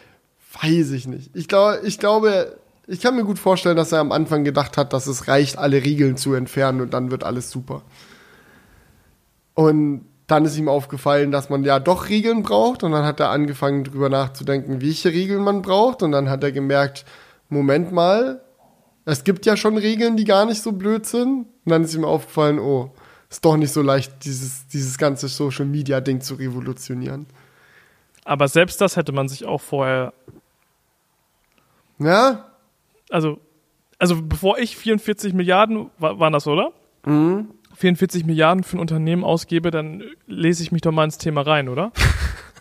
Weiß, 0.53 0.63
weiß 0.63 0.91
ich 0.91 1.07
nicht. 1.07 1.35
Ich 1.35 1.47
glaube, 1.47 1.81
ich 1.83 1.99
glaube, 1.99 2.57
ich 2.87 3.01
kann 3.01 3.15
mir 3.15 3.23
gut 3.23 3.39
vorstellen, 3.39 3.77
dass 3.77 3.91
er 3.91 3.99
am 3.99 4.11
Anfang 4.11 4.43
gedacht 4.43 4.77
hat, 4.77 4.93
dass 4.93 5.07
es 5.07 5.27
reicht, 5.27 5.57
alle 5.57 5.83
Regeln 5.83 6.17
zu 6.17 6.33
entfernen 6.33 6.81
und 6.81 6.93
dann 6.93 7.11
wird 7.11 7.23
alles 7.23 7.49
super. 7.49 7.81
Und 9.53 10.05
dann 10.27 10.45
ist 10.45 10.57
ihm 10.57 10.69
aufgefallen, 10.69 11.31
dass 11.31 11.49
man 11.49 11.63
ja 11.63 11.79
doch 11.79 12.09
Regeln 12.09 12.43
braucht 12.43 12.83
und 12.83 12.91
dann 12.91 13.05
hat 13.05 13.19
er 13.19 13.29
angefangen 13.29 13.83
drüber 13.83 14.09
nachzudenken, 14.09 14.81
welche 14.81 15.09
Regeln 15.09 15.43
man 15.43 15.61
braucht 15.61 16.01
und 16.01 16.11
dann 16.11 16.29
hat 16.29 16.43
er 16.43 16.51
gemerkt, 16.51 17.05
Moment 17.49 17.91
mal, 17.91 18.41
es 19.05 19.23
gibt 19.23 19.45
ja 19.45 19.57
schon 19.57 19.77
Regeln, 19.77 20.17
die 20.17 20.25
gar 20.25 20.45
nicht 20.45 20.61
so 20.61 20.71
blöd 20.71 21.05
sind. 21.05 21.45
Und 21.65 21.69
dann 21.69 21.83
ist 21.83 21.93
ihm 21.93 22.05
aufgefallen, 22.05 22.59
oh, 22.59 22.91
ist 23.29 23.43
doch 23.43 23.57
nicht 23.57 23.71
so 23.71 23.81
leicht, 23.81 24.25
dieses, 24.25 24.67
dieses 24.67 24.97
ganze 24.97 25.27
Social 25.27 25.65
Media 25.65 26.01
Ding 26.01 26.21
zu 26.21 26.35
revolutionieren. 26.35 27.25
Aber 28.25 28.47
selbst 28.47 28.79
das 28.79 28.95
hätte 28.95 29.11
man 29.11 29.27
sich 29.27 29.45
auch 29.45 29.61
vorher. 29.61 30.13
Ja? 31.99 32.52
Also, 33.09 33.39
also 33.99 34.21
bevor 34.21 34.59
ich 34.59 34.77
44 34.77 35.33
Milliarden, 35.33 35.89
war, 35.97 36.19
waren 36.19 36.33
das, 36.33 36.47
oder? 36.47 36.73
Mhm. 37.05 37.49
44 37.75 38.25
Milliarden 38.25 38.63
für 38.63 38.77
ein 38.77 38.79
Unternehmen 38.79 39.23
ausgebe, 39.23 39.71
dann 39.71 40.03
lese 40.27 40.63
ich 40.63 40.71
mich 40.71 40.81
doch 40.81 40.91
mal 40.91 41.05
ins 41.05 41.17
Thema 41.17 41.41
rein, 41.41 41.69
oder? 41.69 41.91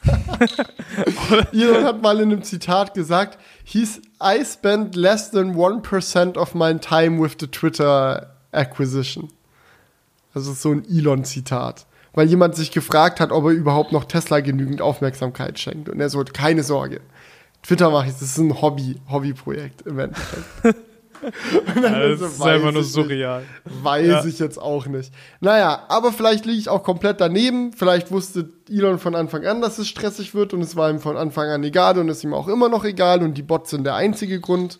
Elon 1.53 1.85
hat 1.85 2.03
mal 2.03 2.19
in 2.21 2.33
einem 2.33 2.43
Zitat 2.43 2.95
gesagt, 2.95 3.39
he's, 3.65 4.01
I 4.23 4.45
spend 4.45 4.97
less 4.97 5.31
than 5.31 5.55
1% 5.55 6.37
of 6.37 6.55
my 6.55 6.77
time 6.79 7.23
with 7.23 7.37
the 7.39 7.47
Twitter 7.47 8.35
acquisition. 8.53 9.29
Das 10.35 10.47
ist 10.47 10.63
so 10.63 10.73
ein 10.73 10.85
Elon-Zitat. 10.89 11.87
Weil 12.15 12.29
jemand 12.29 12.57
sich 12.57 12.71
gefragt 12.73 13.21
hat, 13.21 13.33
ob 13.33 13.45
er 13.45 13.51
überhaupt 13.51 13.93
noch 13.93 14.05
Tesla 14.05 14.41
genügend 14.41 14.83
Aufmerksamkeit 14.83 15.59
schenkt. 15.59 15.89
Und 15.89 16.01
er 16.01 16.11
so, 16.11 16.23
keine 16.25 16.63
Sorge. 16.63 17.01
Twitter 17.63 17.91
mache 17.91 18.09
ich, 18.09 18.13
das 18.13 18.23
ist 18.23 18.39
ein 18.39 18.61
Hobby, 18.61 19.01
Hobbyprojekt 19.11 19.83
im 19.83 19.99
Endeffekt. 19.99 20.77
Ja, 21.81 22.09
das 22.09 22.21
ist 22.21 22.43
einfach 22.43 22.73
nur 22.73 22.83
surreal. 22.83 23.45
Nicht, 23.65 23.85
weiß 23.85 24.07
ja. 24.07 24.25
ich 24.25 24.39
jetzt 24.39 24.59
auch 24.61 24.87
nicht. 24.87 25.13
Naja, 25.41 25.85
aber 25.89 26.13
vielleicht 26.13 26.47
liege 26.47 26.59
ich 26.59 26.69
auch 26.69 26.83
komplett 26.83 27.21
daneben. 27.21 27.73
Vielleicht 27.73 28.11
wusste 28.11 28.51
Elon 28.69 28.99
von 28.99 29.15
Anfang 29.15 29.47
an, 29.47 29.61
dass 29.61 29.79
es 29.79 29.89
stressig 29.89 30.35
wird 30.35 30.53
und 30.53 30.63
es 30.63 30.77
war 30.77 30.91
ihm 30.91 30.99
von 30.99 31.17
Anfang 31.17 31.49
an 31.49 31.63
egal 31.63 31.99
und 31.99 32.09
ist 32.09 32.25
ihm 32.25 32.35
auch 32.35 32.49
immer 32.49 32.69
noch 32.69 32.85
egal 32.85 33.23
und 33.23 33.35
die 33.35 33.43
Bots 33.43 33.71
sind 33.71 33.85
der 33.85 33.95
einzige 33.95 34.41
Grund. 34.41 34.79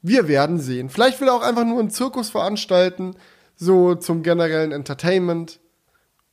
Wir 0.00 0.26
werden 0.26 0.58
sehen. 0.58 0.88
Vielleicht 0.88 1.20
will 1.20 1.28
er 1.28 1.34
auch 1.34 1.42
einfach 1.42 1.64
nur 1.64 1.80
einen 1.80 1.90
Zirkus 1.90 2.30
veranstalten, 2.30 3.14
so 3.54 3.94
zum 3.94 4.22
generellen 4.22 4.72
Entertainment. 4.72 5.60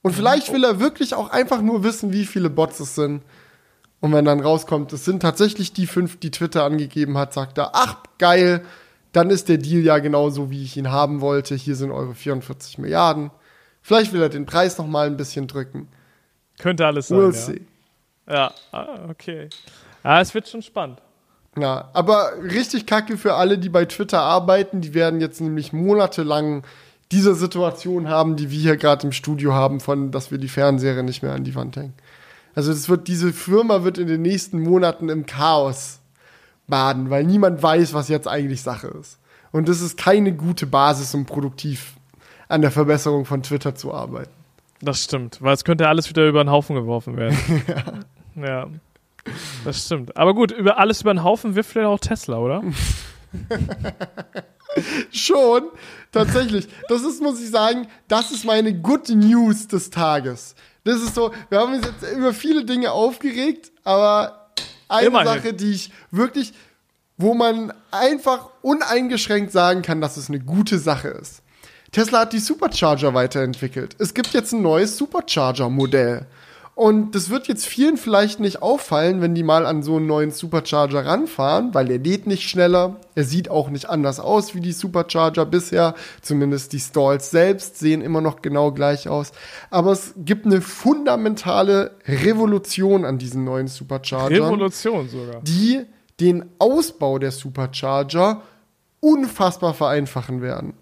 Und 0.01 0.13
vielleicht 0.13 0.53
will 0.53 0.63
er 0.63 0.79
wirklich 0.79 1.13
auch 1.13 1.29
einfach 1.29 1.61
nur 1.61 1.83
wissen, 1.83 2.13
wie 2.13 2.25
viele 2.25 2.49
Bots 2.49 2.79
es 2.79 2.95
sind. 2.95 3.21
Und 4.01 4.13
wenn 4.13 4.25
dann 4.25 4.39
rauskommt, 4.39 4.93
es 4.93 5.05
sind 5.05 5.21
tatsächlich 5.21 5.73
die 5.73 5.87
fünf, 5.87 6.19
die 6.19 6.31
Twitter 6.31 6.63
angegeben 6.63 7.17
hat, 7.17 7.33
sagt 7.33 7.57
er, 7.57 7.71
ach 7.73 7.97
geil, 8.17 8.63
dann 9.11 9.29
ist 9.29 9.49
der 9.49 9.57
Deal 9.57 9.83
ja 9.83 9.99
genauso, 9.99 10.51
wie 10.51 10.63
ich 10.63 10.77
ihn 10.77 10.91
haben 10.91 11.21
wollte. 11.21 11.55
Hier 11.55 11.75
sind 11.75 11.91
eure 11.91 12.15
44 12.15 12.77
Milliarden. 12.77 13.31
Vielleicht 13.81 14.13
will 14.13 14.21
er 14.21 14.29
den 14.29 14.45
Preis 14.45 14.77
noch 14.77 14.87
mal 14.87 15.07
ein 15.07 15.17
bisschen 15.17 15.47
drücken. 15.47 15.87
Könnte 16.59 16.85
alles 16.85 17.07
sein. 17.07 17.17
We'll 17.17 17.33
ja. 17.33 17.39
see. 17.39 17.61
Ja, 18.29 18.53
ah, 18.71 19.09
okay. 19.09 19.49
Ja, 20.03 20.21
es 20.21 20.33
wird 20.33 20.47
schon 20.47 20.61
spannend. 20.61 21.01
Ja, 21.57 21.89
aber 21.93 22.33
richtig 22.43 22.85
kacke 22.85 23.17
für 23.17 23.33
alle, 23.33 23.57
die 23.57 23.69
bei 23.69 23.85
Twitter 23.85 24.21
arbeiten. 24.21 24.81
Die 24.81 24.93
werden 24.93 25.19
jetzt 25.19 25.41
nämlich 25.41 25.73
monatelang 25.73 26.63
diese 27.11 27.33
Situation 27.33 28.07
haben, 28.07 28.35
die 28.35 28.51
wir 28.51 28.59
hier 28.59 28.77
gerade 28.77 29.07
im 29.07 29.11
Studio 29.11 29.53
haben, 29.53 29.79
von, 29.79 30.11
dass 30.11 30.29
wir 30.29 30.37
die 30.37 30.47
Fernseher 30.47 31.01
nicht 31.01 31.23
mehr 31.23 31.33
an 31.33 31.43
die 31.43 31.55
Wand 31.55 31.75
hängen. 31.75 31.93
Also 32.55 32.71
es 32.71 32.89
wird, 32.89 33.07
diese 33.07 33.33
Firma 33.33 33.83
wird 33.83 33.97
in 33.97 34.07
den 34.07 34.21
nächsten 34.21 34.61
Monaten 34.61 35.09
im 35.09 35.25
Chaos 35.25 35.99
baden, 36.67 37.09
weil 37.09 37.23
niemand 37.23 37.61
weiß, 37.61 37.93
was 37.93 38.09
jetzt 38.09 38.27
eigentlich 38.27 38.61
Sache 38.61 38.87
ist. 38.87 39.19
Und 39.51 39.67
das 39.67 39.81
ist 39.81 39.97
keine 39.97 40.33
gute 40.33 40.67
Basis, 40.67 41.13
um 41.15 41.25
produktiv 41.25 41.93
an 42.47 42.61
der 42.61 42.71
Verbesserung 42.71 43.25
von 43.25 43.43
Twitter 43.43 43.75
zu 43.75 43.93
arbeiten. 43.93 44.31
Das 44.81 45.03
stimmt, 45.03 45.41
weil 45.41 45.53
es 45.53 45.63
könnte 45.63 45.87
alles 45.87 46.09
wieder 46.09 46.27
über 46.27 46.43
den 46.43 46.51
Haufen 46.51 46.75
geworfen 46.75 47.17
werden. 47.17 47.37
ja. 48.35 48.43
ja. 48.45 48.67
Das 49.65 49.85
stimmt. 49.85 50.15
Aber 50.15 50.33
gut, 50.33 50.51
über 50.51 50.77
alles 50.77 51.01
über 51.01 51.13
den 51.13 51.23
Haufen 51.23 51.55
wirft 51.55 51.71
vielleicht 51.71 51.87
auch 51.87 51.99
Tesla, 51.99 52.37
oder? 52.37 52.63
Schon, 55.11 55.63
tatsächlich. 56.11 56.67
Das 56.87 57.01
ist, 57.01 57.21
muss 57.21 57.41
ich 57.41 57.49
sagen, 57.49 57.87
das 58.07 58.31
ist 58.31 58.45
meine 58.45 58.73
Good 58.73 59.09
News 59.09 59.67
des 59.67 59.89
Tages. 59.89 60.55
Das 60.83 61.01
ist 61.01 61.15
so, 61.15 61.33
wir 61.49 61.59
haben 61.59 61.73
uns 61.73 61.85
jetzt 61.85 62.15
über 62.15 62.33
viele 62.33 62.65
Dinge 62.65 62.91
aufgeregt, 62.91 63.71
aber 63.83 64.51
eine 64.87 65.07
Immerhin. 65.07 65.27
Sache, 65.27 65.53
die 65.53 65.71
ich 65.71 65.91
wirklich, 66.11 66.53
wo 67.17 67.33
man 67.33 67.73
einfach 67.91 68.49
uneingeschränkt 68.61 69.51
sagen 69.51 69.81
kann, 69.81 70.01
dass 70.01 70.17
es 70.17 70.29
eine 70.29 70.39
gute 70.39 70.79
Sache 70.79 71.09
ist. 71.09 71.41
Tesla 71.91 72.21
hat 72.21 72.33
die 72.33 72.39
Supercharger 72.39 73.13
weiterentwickelt. 73.13 73.95
Es 73.99 74.13
gibt 74.13 74.33
jetzt 74.33 74.53
ein 74.53 74.61
neues 74.61 74.95
Supercharger-Modell. 74.97 76.27
Und 76.79 77.13
das 77.13 77.29
wird 77.29 77.49
jetzt 77.49 77.67
vielen 77.67 77.97
vielleicht 77.97 78.39
nicht 78.39 78.61
auffallen, 78.61 79.19
wenn 79.19 79.35
die 79.35 79.43
mal 79.43 79.65
an 79.65 79.83
so 79.83 79.97
einen 79.97 80.07
neuen 80.07 80.31
Supercharger 80.31 81.05
ranfahren, 81.05 81.73
weil 81.73 81.91
er 81.91 81.97
lädt 81.97 82.25
nicht 82.25 82.47
schneller. 82.47 83.01
Er 83.15 83.25
sieht 83.25 83.51
auch 83.51 83.69
nicht 83.69 83.89
anders 83.89 84.21
aus 84.21 84.55
wie 84.55 84.61
die 84.61 84.71
Supercharger 84.71 85.45
bisher. 85.45 85.93
Zumindest 86.21 86.71
die 86.71 86.79
Stalls 86.79 87.31
selbst 87.31 87.79
sehen 87.79 87.99
immer 87.99 88.21
noch 88.21 88.41
genau 88.41 88.71
gleich 88.71 89.09
aus. 89.09 89.33
Aber 89.69 89.91
es 89.91 90.13
gibt 90.15 90.45
eine 90.45 90.61
fundamentale 90.61 91.97
Revolution 92.07 93.03
an 93.03 93.17
diesen 93.17 93.43
neuen 93.43 93.67
Superchargern. 93.67 94.41
Revolution 94.41 95.09
sogar. 95.09 95.41
Die 95.41 95.81
den 96.21 96.45
Ausbau 96.59 97.19
der 97.19 97.31
Supercharger 97.31 98.41
unfassbar 99.01 99.73
vereinfachen 99.73 100.41
werden. 100.41 100.75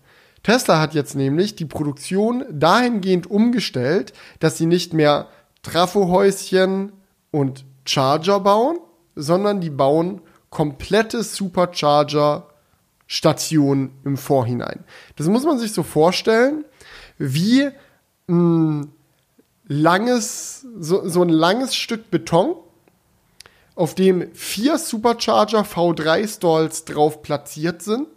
Tesla 0.44 0.80
hat 0.80 0.94
jetzt 0.94 1.16
nämlich 1.16 1.56
die 1.56 1.66
Produktion 1.66 2.46
dahingehend 2.52 3.30
umgestellt, 3.30 4.14
dass 4.40 4.60
sie 4.60 4.68
nicht 4.68 4.94
mehr 4.94 5.28
Trafohäuschen 5.68 6.94
und 7.32 7.66
Charger 7.86 8.40
bauen, 8.40 8.80
sondern 9.16 9.60
die 9.60 9.70
bauen 9.70 10.22
komplette 10.50 11.24
Supercharger-Stationen 11.24 13.92
im 14.06 14.16
Vorhinein. 14.16 14.86
Das 15.18 15.28
muss 15.28 15.44
man 15.44 15.60
sich 15.60 15.74
so 15.74 15.84
vorstellen, 15.84 16.64
wie 17.18 17.68
ein 18.30 18.94
langes, 19.68 20.66
so, 20.80 21.06
so 21.10 21.22
ein 21.22 21.28
langes 21.30 21.76
Stück 21.76 22.10
Beton, 22.12 22.56
auf 23.76 23.94
dem 23.94 24.34
vier 24.34 24.78
Supercharger 24.78 25.64
V3 25.64 26.34
Stalls 26.34 26.86
drauf 26.86 27.22
platziert 27.22 27.82
sind. 27.82 28.08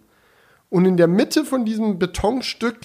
Und 0.69 0.85
in 0.85 0.97
der 0.97 1.09
Mitte 1.09 1.45
von 1.45 1.65
diesem 1.65 1.99
Betonstück 1.99 2.79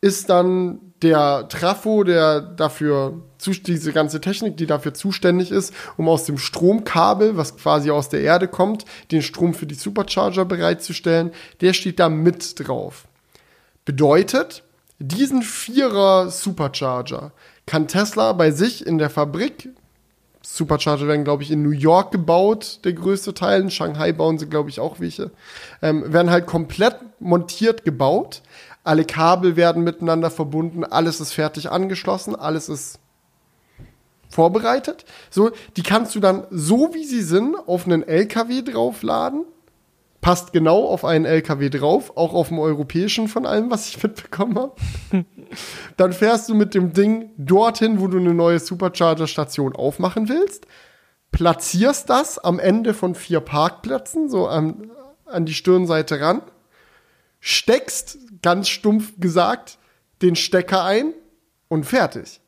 ist 0.00 0.30
dann 0.30 0.87
der 1.02 1.48
Trafo, 1.48 2.02
der 2.02 2.40
dafür, 2.40 3.22
diese 3.66 3.92
ganze 3.92 4.20
Technik, 4.20 4.56
die 4.56 4.66
dafür 4.66 4.94
zuständig 4.94 5.50
ist, 5.50 5.72
um 5.96 6.08
aus 6.08 6.24
dem 6.24 6.38
Stromkabel, 6.38 7.36
was 7.36 7.56
quasi 7.56 7.90
aus 7.90 8.08
der 8.08 8.20
Erde 8.20 8.48
kommt, 8.48 8.84
den 9.12 9.22
Strom 9.22 9.54
für 9.54 9.66
die 9.66 9.76
Supercharger 9.76 10.44
bereitzustellen, 10.44 11.32
der 11.60 11.72
steht 11.72 12.00
da 12.00 12.08
mit 12.08 12.58
drauf. 12.58 13.06
Bedeutet, 13.84 14.64
diesen 14.98 15.42
Vierer 15.42 16.30
Supercharger 16.30 17.32
kann 17.66 17.86
Tesla 17.86 18.32
bei 18.32 18.50
sich 18.50 18.84
in 18.84 18.98
der 18.98 19.10
Fabrik, 19.10 19.68
Supercharger 20.42 21.06
werden, 21.06 21.24
glaube 21.24 21.42
ich, 21.42 21.50
in 21.50 21.62
New 21.62 21.70
York 21.70 22.10
gebaut, 22.10 22.80
der 22.84 22.94
größte 22.94 23.34
Teil. 23.34 23.60
In 23.60 23.70
Shanghai 23.70 24.12
bauen 24.12 24.38
sie, 24.38 24.46
glaube 24.46 24.70
ich, 24.70 24.80
auch 24.80 24.98
welche. 24.98 25.30
Ähm, 25.82 26.10
werden 26.12 26.30
halt 26.30 26.46
komplett 26.46 26.96
montiert 27.20 27.84
gebaut 27.84 28.42
alle 28.88 29.04
Kabel 29.04 29.56
werden 29.56 29.84
miteinander 29.84 30.30
verbunden, 30.30 30.82
alles 30.82 31.20
ist 31.20 31.34
fertig 31.34 31.70
angeschlossen, 31.70 32.34
alles 32.34 32.70
ist 32.70 32.98
vorbereitet. 34.30 35.04
So, 35.28 35.50
die 35.76 35.82
kannst 35.82 36.14
du 36.14 36.20
dann 36.20 36.46
so 36.50 36.94
wie 36.94 37.04
sie 37.04 37.20
sind 37.20 37.54
auf 37.54 37.84
einen 37.84 38.02
LKW 38.02 38.62
draufladen. 38.62 39.44
Passt 40.22 40.54
genau 40.54 40.86
auf 40.86 41.04
einen 41.04 41.26
LKW 41.26 41.68
drauf, 41.68 42.16
auch 42.16 42.32
auf 42.32 42.48
dem 42.48 42.58
europäischen 42.58 43.28
von 43.28 43.44
allem, 43.44 43.70
was 43.70 43.88
ich 43.88 44.02
mitbekommen 44.02 44.58
habe. 44.58 44.72
dann 45.98 46.14
fährst 46.14 46.48
du 46.48 46.54
mit 46.54 46.74
dem 46.74 46.94
Ding 46.94 47.30
dorthin, 47.36 48.00
wo 48.00 48.06
du 48.06 48.16
eine 48.16 48.32
neue 48.32 48.58
Supercharger-Station 48.58 49.76
aufmachen 49.76 50.30
willst, 50.30 50.66
platzierst 51.30 52.08
das 52.08 52.38
am 52.38 52.58
Ende 52.58 52.94
von 52.94 53.14
vier 53.14 53.40
Parkplätzen, 53.40 54.30
so 54.30 54.48
an, 54.48 54.90
an 55.26 55.44
die 55.44 55.54
Stirnseite 55.54 56.22
ran, 56.22 56.40
steckst 57.40 58.18
ganz 58.42 58.68
stumpf 58.68 59.12
gesagt, 59.18 59.78
den 60.22 60.36
Stecker 60.36 60.84
ein 60.84 61.12
und 61.68 61.84
fertig. 61.84 62.40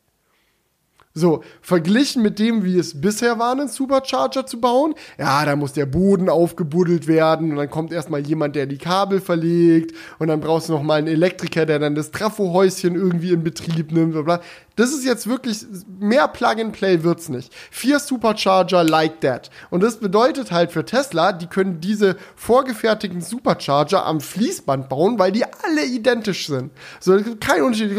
So, 1.12 1.43
verglichen 1.61 2.23
mit 2.23 2.39
dem, 2.39 2.62
wie 2.62 2.79
es 2.79 3.01
bisher 3.01 3.37
war, 3.41 3.51
einen 3.51 3.67
Supercharger 3.67 4.47
zu 4.47 4.61
bauen, 4.61 4.95
ja, 5.19 5.45
da 5.45 5.57
muss 5.57 5.73
der 5.73 5.87
Boden 5.87 6.29
aufgebuddelt 6.29 7.09
werden 7.09 7.51
und 7.51 7.57
dann 7.57 7.69
kommt 7.69 7.93
erstmal 7.93 8.21
jemand, 8.21 8.55
der 8.55 8.67
die 8.67 8.79
Kabel 8.79 9.21
verlegt 9.21 9.93
und 10.21 10.29
dann 10.29 10.39
brauchst 10.39 10.69
du 10.69 10.73
noch 10.73 10.85
mal 10.85 10.99
einen 10.99 11.09
Elektriker, 11.09 11.67
der 11.67 11.81
dann 11.81 11.97
das 11.97 12.12
Trafohäuschen 12.12 12.95
irgendwie 12.95 13.33
in 13.33 13.43
Betrieb 13.43 13.91
nimmt. 13.91 14.12
Bla 14.12 14.23
bla. 14.23 14.41
Das 14.81 14.93
ist 14.93 15.05
jetzt 15.05 15.27
wirklich, 15.27 15.66
mehr 15.98 16.27
Plug-and-Play 16.27 17.02
wird's 17.02 17.28
nicht. 17.28 17.52
Vier 17.70 17.98
Supercharger 17.98 18.82
like 18.82 19.20
that. 19.20 19.51
Und 19.69 19.82
das 19.82 19.98
bedeutet 19.98 20.52
halt 20.52 20.73
für 20.73 20.86
Tesla, 20.86 21.32
die 21.32 21.48
können 21.48 21.82
diese 21.82 22.16
vorgefertigten 22.35 23.20
Supercharger 23.20 24.07
am 24.07 24.23
Fließband 24.23 24.89
bauen, 24.89 25.19
weil 25.19 25.32
die 25.32 25.44
alle 25.44 25.85
identisch 25.85 26.47
sind. 26.47 26.70
So, 26.98 27.15
es 27.15 27.24
gibt 27.24 27.44
keinen 27.44 27.65
Unterschied. 27.65 27.90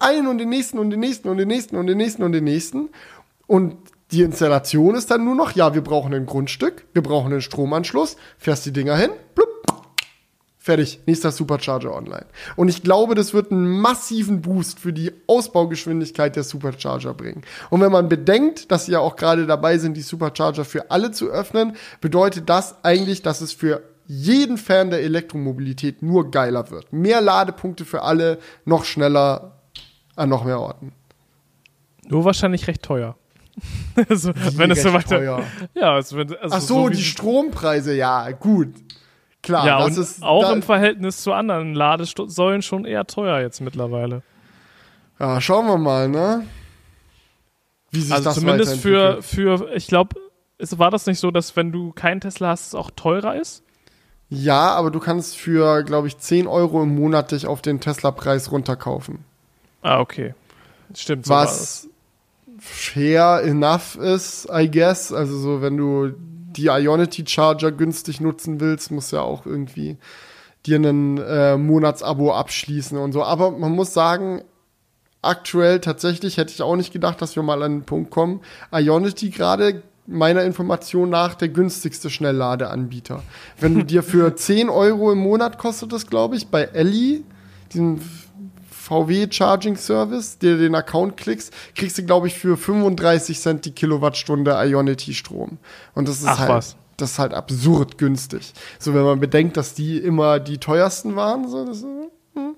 Einen 0.00 0.26
und 0.26 0.36
den 0.36 0.50
nächsten 0.50 0.78
und 0.78 0.90
den 0.90 1.00
nächsten 1.00 1.30
und 1.30 1.38
den 1.38 1.48
nächsten 1.48 1.76
und 1.76 1.86
den 1.86 1.96
nächsten 1.96 2.22
und 2.22 2.32
den 2.32 2.44
nächsten. 2.44 2.90
Und 3.46 3.76
die 4.10 4.20
Installation 4.20 4.96
ist 4.96 5.10
dann 5.10 5.24
nur 5.24 5.34
noch, 5.34 5.52
ja, 5.52 5.72
wir 5.72 5.82
brauchen 5.82 6.12
ein 6.12 6.26
Grundstück, 6.26 6.84
wir 6.92 7.02
brauchen 7.02 7.32
einen 7.32 7.40
Stromanschluss, 7.40 8.16
fährst 8.36 8.66
die 8.66 8.72
Dinger 8.74 8.96
hin, 8.96 9.12
blub, 9.34 9.47
Fertig, 10.68 11.00
nächster 11.06 11.32
Supercharger 11.32 11.94
online. 11.94 12.26
Und 12.54 12.68
ich 12.68 12.82
glaube, 12.82 13.14
das 13.14 13.32
wird 13.32 13.50
einen 13.50 13.80
massiven 13.80 14.42
Boost 14.42 14.78
für 14.78 14.92
die 14.92 15.12
Ausbaugeschwindigkeit 15.26 16.36
der 16.36 16.42
Supercharger 16.42 17.14
bringen. 17.14 17.40
Und 17.70 17.80
wenn 17.80 17.90
man 17.90 18.10
bedenkt, 18.10 18.70
dass 18.70 18.84
sie 18.84 18.92
ja 18.92 18.98
auch 18.98 19.16
gerade 19.16 19.46
dabei 19.46 19.78
sind, 19.78 19.96
die 19.96 20.02
Supercharger 20.02 20.66
für 20.66 20.90
alle 20.90 21.10
zu 21.10 21.30
öffnen, 21.30 21.74
bedeutet 22.02 22.50
das 22.50 22.84
eigentlich, 22.84 23.22
dass 23.22 23.40
es 23.40 23.54
für 23.54 23.80
jeden 24.06 24.58
Fan 24.58 24.90
der 24.90 25.00
Elektromobilität 25.00 26.02
nur 26.02 26.30
geiler 26.30 26.70
wird. 26.70 26.92
Mehr 26.92 27.22
Ladepunkte 27.22 27.86
für 27.86 28.02
alle, 28.02 28.38
noch 28.66 28.84
schneller 28.84 29.62
an 30.16 30.28
noch 30.28 30.44
mehr 30.44 30.60
Orten. 30.60 30.92
Nur 32.08 32.26
wahrscheinlich 32.26 32.66
recht 32.66 32.82
teuer. 32.82 33.16
also, 34.10 34.34
wenn 34.34 34.70
es 34.70 34.82
so 34.82 34.92
weiter. 34.92 35.16
Teuer. 35.16 35.44
Ja, 35.72 35.94
also, 35.94 36.18
wenn, 36.18 36.36
also 36.36 36.54
Ach 36.54 36.60
so, 36.60 36.90
wie- 36.90 36.96
die 36.96 37.04
Strompreise, 37.04 37.94
ja, 37.94 38.30
gut. 38.32 38.74
Klar, 39.42 39.66
Ja, 39.66 39.78
das 39.78 39.96
und 39.96 40.02
ist 40.02 40.22
auch 40.22 40.42
da, 40.42 40.52
im 40.52 40.62
Verhältnis 40.62 41.22
zu 41.22 41.32
anderen 41.32 41.74
Ladesäulen 41.74 42.62
schon 42.62 42.84
eher 42.84 43.06
teuer 43.06 43.40
jetzt 43.40 43.60
mittlerweile. 43.60 44.22
Ja, 45.18 45.40
schauen 45.40 45.66
wir 45.66 45.78
mal, 45.78 46.08
ne? 46.08 46.44
Wie 47.90 48.00
sich 48.00 48.12
Also 48.12 48.24
das 48.24 48.34
zumindest 48.36 48.80
für, 48.80 49.22
für, 49.22 49.72
ich 49.74 49.86
glaube, 49.86 50.16
war 50.58 50.90
das 50.90 51.06
nicht 51.06 51.20
so, 51.20 51.30
dass 51.30 51.56
wenn 51.56 51.72
du 51.72 51.92
keinen 51.92 52.20
Tesla 52.20 52.48
hast, 52.48 52.68
es 52.68 52.74
auch 52.74 52.90
teurer 52.94 53.36
ist? 53.36 53.62
Ja, 54.28 54.72
aber 54.74 54.90
du 54.90 55.00
kannst 55.00 55.36
für, 55.36 55.82
glaube 55.84 56.06
ich, 56.08 56.18
10 56.18 56.46
Euro 56.46 56.82
im 56.82 56.94
Monat 56.94 57.32
dich 57.32 57.46
auf 57.46 57.62
den 57.62 57.80
Tesla-Preis 57.80 58.52
runterkaufen. 58.52 59.24
Ah, 59.82 60.00
okay. 60.00 60.34
Stimmt. 60.94 61.26
so. 61.26 61.34
Was 61.34 61.88
fair 62.58 63.42
enough 63.44 63.96
ist, 63.96 64.48
I 64.52 64.70
guess. 64.70 65.12
Also 65.12 65.38
so, 65.38 65.62
wenn 65.62 65.76
du 65.76 66.12
die 66.58 66.66
Ionity 66.66 67.24
Charger 67.26 67.72
günstig 67.72 68.20
nutzen 68.20 68.60
willst, 68.60 68.90
musst 68.90 69.12
du 69.12 69.16
ja 69.16 69.22
auch 69.22 69.46
irgendwie 69.46 69.96
dir 70.66 70.76
einen 70.76 71.18
äh, 71.18 71.56
Monatsabo 71.56 72.32
abschließen 72.34 72.98
und 72.98 73.12
so. 73.12 73.22
Aber 73.22 73.52
man 73.52 73.72
muss 73.72 73.94
sagen, 73.94 74.42
aktuell 75.22 75.80
tatsächlich 75.80 76.36
hätte 76.36 76.52
ich 76.52 76.62
auch 76.62 76.76
nicht 76.76 76.92
gedacht, 76.92 77.22
dass 77.22 77.36
wir 77.36 77.42
mal 77.42 77.62
an 77.62 77.78
den 77.78 77.84
Punkt 77.84 78.10
kommen. 78.10 78.40
Ionity 78.72 79.30
gerade 79.30 79.82
meiner 80.06 80.42
Information 80.42 81.10
nach 81.10 81.34
der 81.34 81.48
günstigste 81.48 82.10
Schnellladeanbieter. 82.10 83.22
Wenn 83.60 83.74
du 83.74 83.84
dir 83.84 84.02
für 84.02 84.34
10 84.36 84.68
Euro 84.68 85.12
im 85.12 85.18
Monat 85.18 85.58
kostet 85.58 85.92
das, 85.92 86.06
glaube 86.06 86.36
ich, 86.36 86.48
bei 86.48 86.62
Ellie, 86.62 87.22
diesem 87.72 88.00
VW 88.88 89.26
Charging 89.30 89.76
Service, 89.76 90.38
der 90.38 90.56
den 90.56 90.74
Account 90.74 91.16
klickst, 91.16 91.52
kriegst 91.74 91.98
du, 91.98 92.04
glaube 92.04 92.26
ich, 92.28 92.34
für 92.34 92.56
35 92.56 93.38
Cent 93.38 93.64
die 93.66 93.72
Kilowattstunde 93.72 94.52
Ionity 94.52 95.12
Strom. 95.12 95.58
Und 95.94 96.08
das 96.08 96.20
ist 96.20 96.26
Ach 96.26 96.38
halt, 96.38 96.48
was. 96.50 96.76
das 96.96 97.12
ist 97.12 97.18
halt 97.18 97.34
absurd 97.34 97.98
günstig. 97.98 98.52
So, 98.78 98.94
wenn 98.94 99.02
man 99.04 99.20
bedenkt, 99.20 99.56
dass 99.58 99.74
die 99.74 99.98
immer 99.98 100.40
die 100.40 100.58
teuersten 100.58 101.16
waren, 101.16 101.48
so, 101.48 101.66
das, 101.66 101.84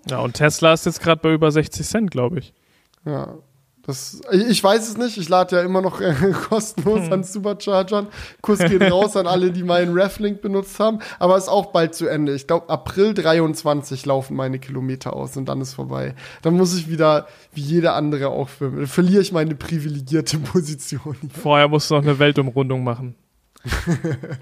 Ja, 0.09 0.21
und 0.21 0.35
Tesla 0.35 0.73
ist 0.73 0.87
jetzt 0.87 1.01
gerade 1.03 1.21
bei 1.21 1.33
über 1.33 1.51
60 1.51 1.87
Cent, 1.87 2.11
glaube 2.11 2.39
ich. 2.39 2.53
ja. 3.05 3.35
Das, 3.91 4.21
ich 4.31 4.63
weiß 4.63 4.89
es 4.89 4.97
nicht, 4.97 5.17
ich 5.17 5.29
lade 5.29 5.57
ja 5.57 5.63
immer 5.63 5.83
noch 5.83 6.01
äh, 6.01 6.15
kostenlos 6.49 7.07
Hm. 7.07 7.13
an 7.13 7.25
Superchargern. 7.25 8.07
Kuss 8.41 8.61
geht 8.61 8.83
raus 8.93 9.17
an 9.17 9.27
alle, 9.27 9.51
die 9.51 9.65
meinen 9.65 9.99
Reflink 9.99 10.43
benutzt 10.43 10.79
haben, 10.79 11.01
aber 11.19 11.37
ist 11.37 11.49
auch 11.49 11.73
bald 11.73 11.97
zu 11.97 12.07
Ende. 12.07 12.33
Ich 12.37 12.47
glaube, 12.47 12.69
April 12.69 13.15
23 13.15 14.07
laufen 14.07 14.37
meine 14.37 14.61
Kilometer 14.61 15.15
aus 15.15 15.37
und 15.37 15.47
dann 15.49 15.61
ist 15.61 15.75
vorbei. 15.75 16.15
Dann 16.43 16.55
muss 16.55 16.73
ich 16.79 16.89
wieder, 16.89 17.27
wie 17.53 17.63
jeder 17.63 17.97
andere 17.97 18.29
auch, 18.29 18.49
ver 18.49 18.71
verliere 18.87 19.23
ich 19.23 19.33
meine 19.33 19.57
privilegierte 19.57 20.39
Position. 20.53 21.17
Vorher 21.43 21.67
musst 21.67 21.91
du 21.91 21.97
noch 21.97 22.03
eine 22.03 22.21
Weltumrundung 22.21 22.85
machen. 22.85 23.17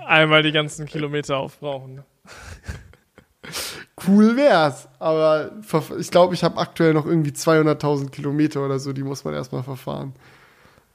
Einmal 0.07 0.43
die 0.43 0.53
ganzen 0.53 0.85
Kilometer 0.85 1.39
aufbrauchen. 1.39 2.05
Cool 4.07 4.37
wär's, 4.37 4.89
aber 4.99 5.51
ich 5.99 6.11
glaube, 6.11 6.35
ich 6.35 6.45
habe 6.45 6.59
aktuell 6.59 6.95
noch 6.95 7.07
irgendwie 7.07 7.31
200.000 7.31 8.11
Kilometer 8.11 8.65
oder 8.65 8.79
so, 8.79 8.93
die 8.93 9.03
muss 9.03 9.25
man 9.25 9.35
erstmal 9.35 9.63
verfahren. 9.63 10.15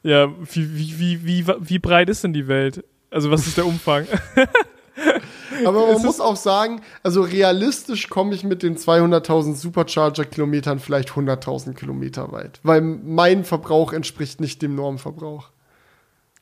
Ja, 0.04 0.30
wie, 0.52 0.76
wie, 0.76 1.00
wie, 1.00 1.26
wie, 1.26 1.54
wie 1.60 1.80
breit 1.80 2.10
ist 2.10 2.24
denn 2.24 2.34
die 2.34 2.48
Welt? 2.48 2.84
Also 3.10 3.32
was 3.32 3.48
ist 3.48 3.58
der 3.58 3.66
Umfang? 3.66 4.08
Aber 5.66 5.88
man 5.94 6.02
muss 6.02 6.20
auch 6.20 6.36
sagen, 6.36 6.82
also 7.04 7.22
realistisch 7.22 8.10
komme 8.10 8.34
ich 8.34 8.44
mit 8.44 8.64
den 8.64 8.76
200.000 8.78 9.56
Supercharger-Kilometern 9.56 10.80
vielleicht 10.80 11.10
100.000 11.10 11.74
Kilometer 11.74 12.32
weit, 12.32 12.60
weil 12.64 12.82
mein 12.82 13.44
Verbrauch 13.44 13.94
entspricht 13.94 14.42
nicht 14.42 14.62
dem 14.62 14.76
Normverbrauch. 14.76 15.50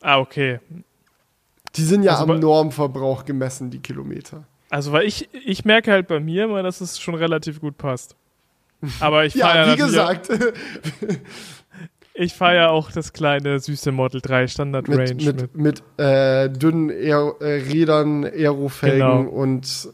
ah, 0.01 0.19
okay. 0.19 0.59
Die 1.75 1.83
sind 1.83 2.03
ja 2.03 2.17
Also 2.17 2.33
am 2.33 2.39
Normverbrauch 2.39 3.25
gemessen, 3.25 3.69
die 3.69 3.79
Kilometer. 3.79 4.45
Also 4.71 4.91
weil 4.93 5.05
ich, 5.05 5.29
ich 5.33 5.65
merke 5.65 5.91
halt 5.91 6.07
bei 6.07 6.19
mir 6.19 6.45
immer, 6.45 6.63
dass 6.63 6.81
es 6.81 6.97
schon 6.99 7.13
relativ 7.13 7.59
gut 7.59 7.77
passt. 7.77 8.15
Aber 8.99 9.25
ich 9.25 9.37
fahre 9.37 9.57
ja, 9.67 9.73
wie 9.73 9.77
gesagt, 9.77 10.29
Ich 12.13 12.33
fahre 12.33 12.55
ja 12.55 12.69
auch 12.69 12.91
das 12.91 13.13
kleine 13.13 13.59
süße 13.59 13.91
Model 13.91 14.19
3 14.21 14.47
Standard 14.47 14.89
Range 14.89 15.13
mit, 15.15 15.23
mit, 15.23 15.55
mit 15.55 15.83
äh, 15.97 16.49
dünnen 16.49 16.89
Aer 16.89 17.35
äh, 17.39 17.61
Rädern, 17.61 18.25
Aerofelgen 18.25 18.99
Genau. 18.99 19.21
und 19.21 19.89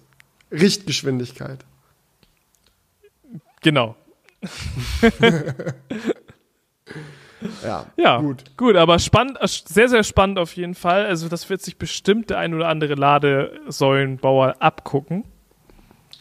Richtgeschwindigkeit. 0.52 1.60
Genau. 3.62 3.96
Ja, 7.64 7.86
Ja, 7.98 8.18
gut. 8.22 8.44
gut. 8.58 8.76
aber 8.76 9.00
spannend, 9.00 9.38
äh, 9.42 9.48
sehr, 9.48 9.90
sehr 9.90 10.04
spannend 10.04 10.40
auf 10.40 10.56
jeden 10.56 10.76
Fall. 10.76 11.06
Also 11.06 11.28
das 11.30 11.50
wird 11.50 11.62
sich 11.62 11.78
bestimmt 11.78 12.30
der 12.30 12.38
ein 12.40 12.54
oder 12.54 12.68
andere 12.68 12.96
Ladesäulenbauer 12.96 14.56
abgucken. 14.60 15.24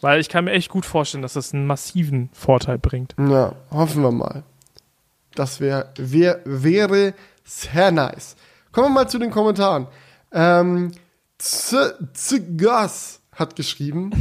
Weil 0.01 0.19
ich 0.19 0.29
kann 0.29 0.45
mir 0.45 0.51
echt 0.51 0.69
gut 0.69 0.85
vorstellen, 0.85 1.23
dass 1.23 1.33
das 1.33 1.53
einen 1.53 1.65
massiven 1.65 2.29
Vorteil 2.31 2.77
bringt. 2.77 3.15
Ja, 3.17 3.53
hoffen 3.71 4.03
wir 4.03 4.11
mal. 4.11 4.43
Das 5.33 5.59
wär, 5.59 5.91
wär, 5.97 6.39
wäre 6.45 7.13
sehr 7.43 7.91
nice. 7.91 8.35
Kommen 8.71 8.87
wir 8.89 8.93
mal 8.93 9.07
zu 9.07 9.17
den 9.17 9.31
Kommentaren. 9.31 9.87
Ähm, 10.31 10.91
Z- 11.39 11.95
Zgas 12.13 13.21
hat 13.33 13.55
geschrieben, 13.55 14.11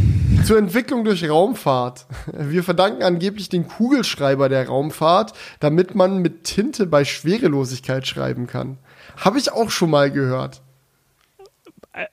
zur 0.47 0.59
Entwicklung 0.59 1.05
durch 1.05 1.29
Raumfahrt. 1.29 2.07
Wir 2.33 2.63
verdanken 2.63 3.03
angeblich 3.03 3.49
den 3.49 3.67
Kugelschreiber 3.67 4.49
der 4.49 4.69
Raumfahrt, 4.69 5.33
damit 5.61 5.95
man 5.95 6.23
mit 6.23 6.45
Tinte 6.45 6.87
bei 6.87 7.05
Schwerelosigkeit 7.05 8.07
schreiben 8.07 8.47
kann. 8.47 8.79
Habe 9.17 9.39
ich 9.39 9.53
auch 9.53 9.71
schon 9.71 9.91
mal 9.91 10.11
gehört. 10.11 10.63
Äh, 11.93 12.07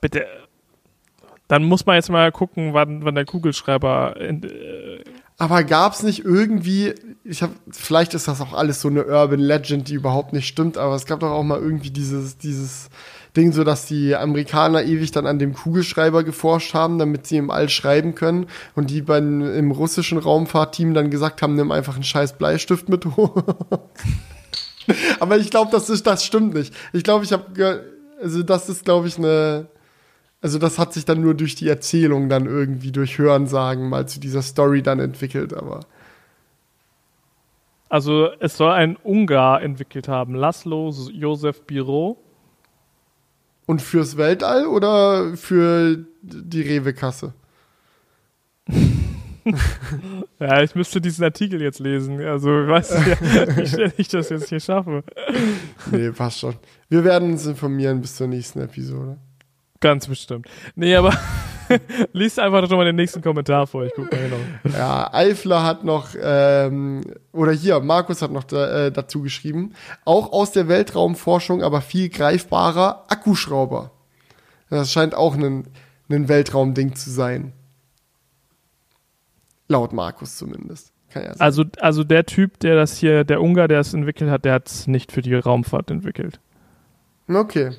bitte. 0.00 0.26
Dann 1.48 1.64
muss 1.64 1.86
man 1.86 1.96
jetzt 1.96 2.08
mal 2.08 2.32
gucken, 2.32 2.72
wann, 2.72 3.04
wann 3.04 3.14
der 3.14 3.24
Kugelschreiber. 3.24 4.16
In, 4.20 4.42
äh, 4.42 5.04
Aber 5.36 5.62
gab's 5.62 6.02
nicht 6.02 6.24
irgendwie, 6.24 6.94
ich 7.24 7.42
habe, 7.42 7.52
vielleicht 7.70 8.14
ist 8.14 8.26
das 8.26 8.40
auch 8.40 8.54
alles 8.54 8.80
so 8.80 8.88
eine 8.88 9.04
Urban 9.04 9.40
Legend, 9.40 9.88
die 9.88 9.94
überhaupt 9.94 10.32
nicht 10.32 10.48
stimmt, 10.48 10.78
aber 10.78 10.94
es 10.94 11.04
gab 11.04 11.20
doch 11.20 11.30
auch 11.30 11.44
mal 11.44 11.60
irgendwie 11.60 11.90
dieses, 11.90 12.38
dieses 12.38 12.88
Ding, 13.36 13.52
so 13.52 13.64
dass 13.64 13.86
die 13.86 14.16
Amerikaner 14.16 14.84
ewig 14.84 15.10
dann 15.10 15.26
an 15.26 15.38
dem 15.38 15.52
Kugelschreiber 15.52 16.24
geforscht 16.24 16.74
haben, 16.74 16.98
damit 16.98 17.26
sie 17.26 17.36
im 17.36 17.50
All 17.50 17.68
schreiben 17.68 18.14
können 18.14 18.46
und 18.74 18.90
die 18.90 19.02
beim, 19.02 19.42
im 19.42 19.70
russischen 19.70 20.18
Raumfahrtteam 20.18 20.94
dann 20.94 21.10
gesagt 21.10 21.42
haben, 21.42 21.54
nimm 21.54 21.70
einfach 21.70 21.94
einen 21.94 22.04
scheiß 22.04 22.38
Bleistift 22.38 22.88
mit 22.88 23.04
hoch. 23.04 23.42
aber 25.20 25.38
ich 25.38 25.50
glaube, 25.50 25.70
das 25.70 25.90
ist, 25.90 26.06
das 26.06 26.24
stimmt 26.24 26.54
nicht. 26.54 26.74
Ich 26.92 27.04
glaube, 27.04 27.24
ich 27.24 27.32
habe, 27.32 27.84
also 28.22 28.42
das 28.42 28.68
ist, 28.68 28.84
glaube 28.84 29.08
ich, 29.08 29.18
eine, 29.18 29.66
also 30.40 30.58
das 30.58 30.78
hat 30.78 30.92
sich 30.94 31.04
dann 31.04 31.20
nur 31.20 31.34
durch 31.34 31.54
die 31.54 31.68
Erzählung 31.68 32.28
dann 32.28 32.46
irgendwie 32.46 32.92
durch 32.92 33.18
Hörensagen 33.18 33.88
mal 33.88 34.08
zu 34.08 34.20
dieser 34.20 34.42
Story 34.42 34.82
dann 34.82 35.00
entwickelt, 35.00 35.54
aber 35.54 35.80
also 37.88 38.30
es 38.40 38.56
soll 38.56 38.72
ein 38.72 38.96
Ungar 38.96 39.62
entwickelt 39.62 40.08
haben. 40.08 40.34
Laszlo 40.34 40.92
Josef 41.12 41.62
Biro. 41.62 42.18
Und 43.66 43.82
fürs 43.82 44.16
Weltall 44.16 44.66
oder 44.66 45.36
für 45.36 46.04
die 46.22 46.62
Rewe-Kasse? 46.62 47.34
Ja, 50.40 50.60
ich 50.60 50.74
müsste 50.74 51.00
diesen 51.00 51.22
Artikel 51.22 51.62
jetzt 51.62 51.78
lesen. 51.78 52.20
Also 52.20 52.62
ich 52.62 52.68
weiß 52.68 52.98
nicht, 52.98 53.20
wie 53.56 53.66
schnell 53.66 53.92
ich 53.96 54.08
das 54.08 54.28
jetzt 54.28 54.48
hier 54.48 54.58
schaffe. 54.58 55.04
Nee, 55.92 56.10
passt 56.10 56.40
schon. 56.40 56.56
Wir 56.88 57.04
werden 57.04 57.30
uns 57.30 57.46
informieren 57.46 58.00
bis 58.00 58.16
zur 58.16 58.26
nächsten 58.26 58.60
Episode. 58.60 59.18
Ganz 59.80 60.08
bestimmt. 60.08 60.48
Nee, 60.74 60.96
aber 60.96 61.16
liest 62.12 62.38
einfach 62.38 62.68
schon 62.68 62.76
mal 62.76 62.84
den 62.84 62.96
nächsten 62.96 63.22
Kommentar 63.22 63.66
vor. 63.66 63.84
Ich 63.84 63.92
guck 63.94 64.10
mal 64.10 64.20
genau. 64.20 64.76
Ja, 64.76 65.12
Eifler 65.12 65.62
hat 65.62 65.84
noch, 65.84 66.08
ähm, 66.20 67.02
oder 67.32 67.52
hier, 67.52 67.80
Markus 67.80 68.22
hat 68.22 68.32
noch 68.32 68.44
da, 68.44 68.86
äh, 68.86 68.92
dazu 68.92 69.22
geschrieben, 69.22 69.74
auch 70.04 70.32
aus 70.32 70.52
der 70.52 70.68
Weltraumforschung, 70.68 71.62
aber 71.62 71.80
viel 71.80 72.08
greifbarer, 72.08 73.04
Akkuschrauber. 73.08 73.92
Das 74.70 74.92
scheint 74.92 75.14
auch 75.14 75.34
ein, 75.34 75.68
ein 76.08 76.28
Weltraumding 76.28 76.94
zu 76.94 77.10
sein. 77.10 77.52
Laut 79.68 79.92
Markus 79.92 80.36
zumindest. 80.36 80.92
Ja. 81.14 81.32
Also, 81.38 81.64
also 81.80 82.04
der 82.04 82.26
Typ, 82.26 82.60
der 82.60 82.76
das 82.76 82.96
hier, 82.96 83.24
der 83.24 83.40
Ungar, 83.40 83.68
der 83.68 83.80
es 83.80 83.94
entwickelt 83.94 84.30
hat, 84.30 84.44
der 84.44 84.54
hat 84.54 84.68
es 84.68 84.86
nicht 84.86 85.12
für 85.12 85.22
die 85.22 85.34
Raumfahrt 85.34 85.90
entwickelt. 85.90 86.40
Okay. 87.28 87.70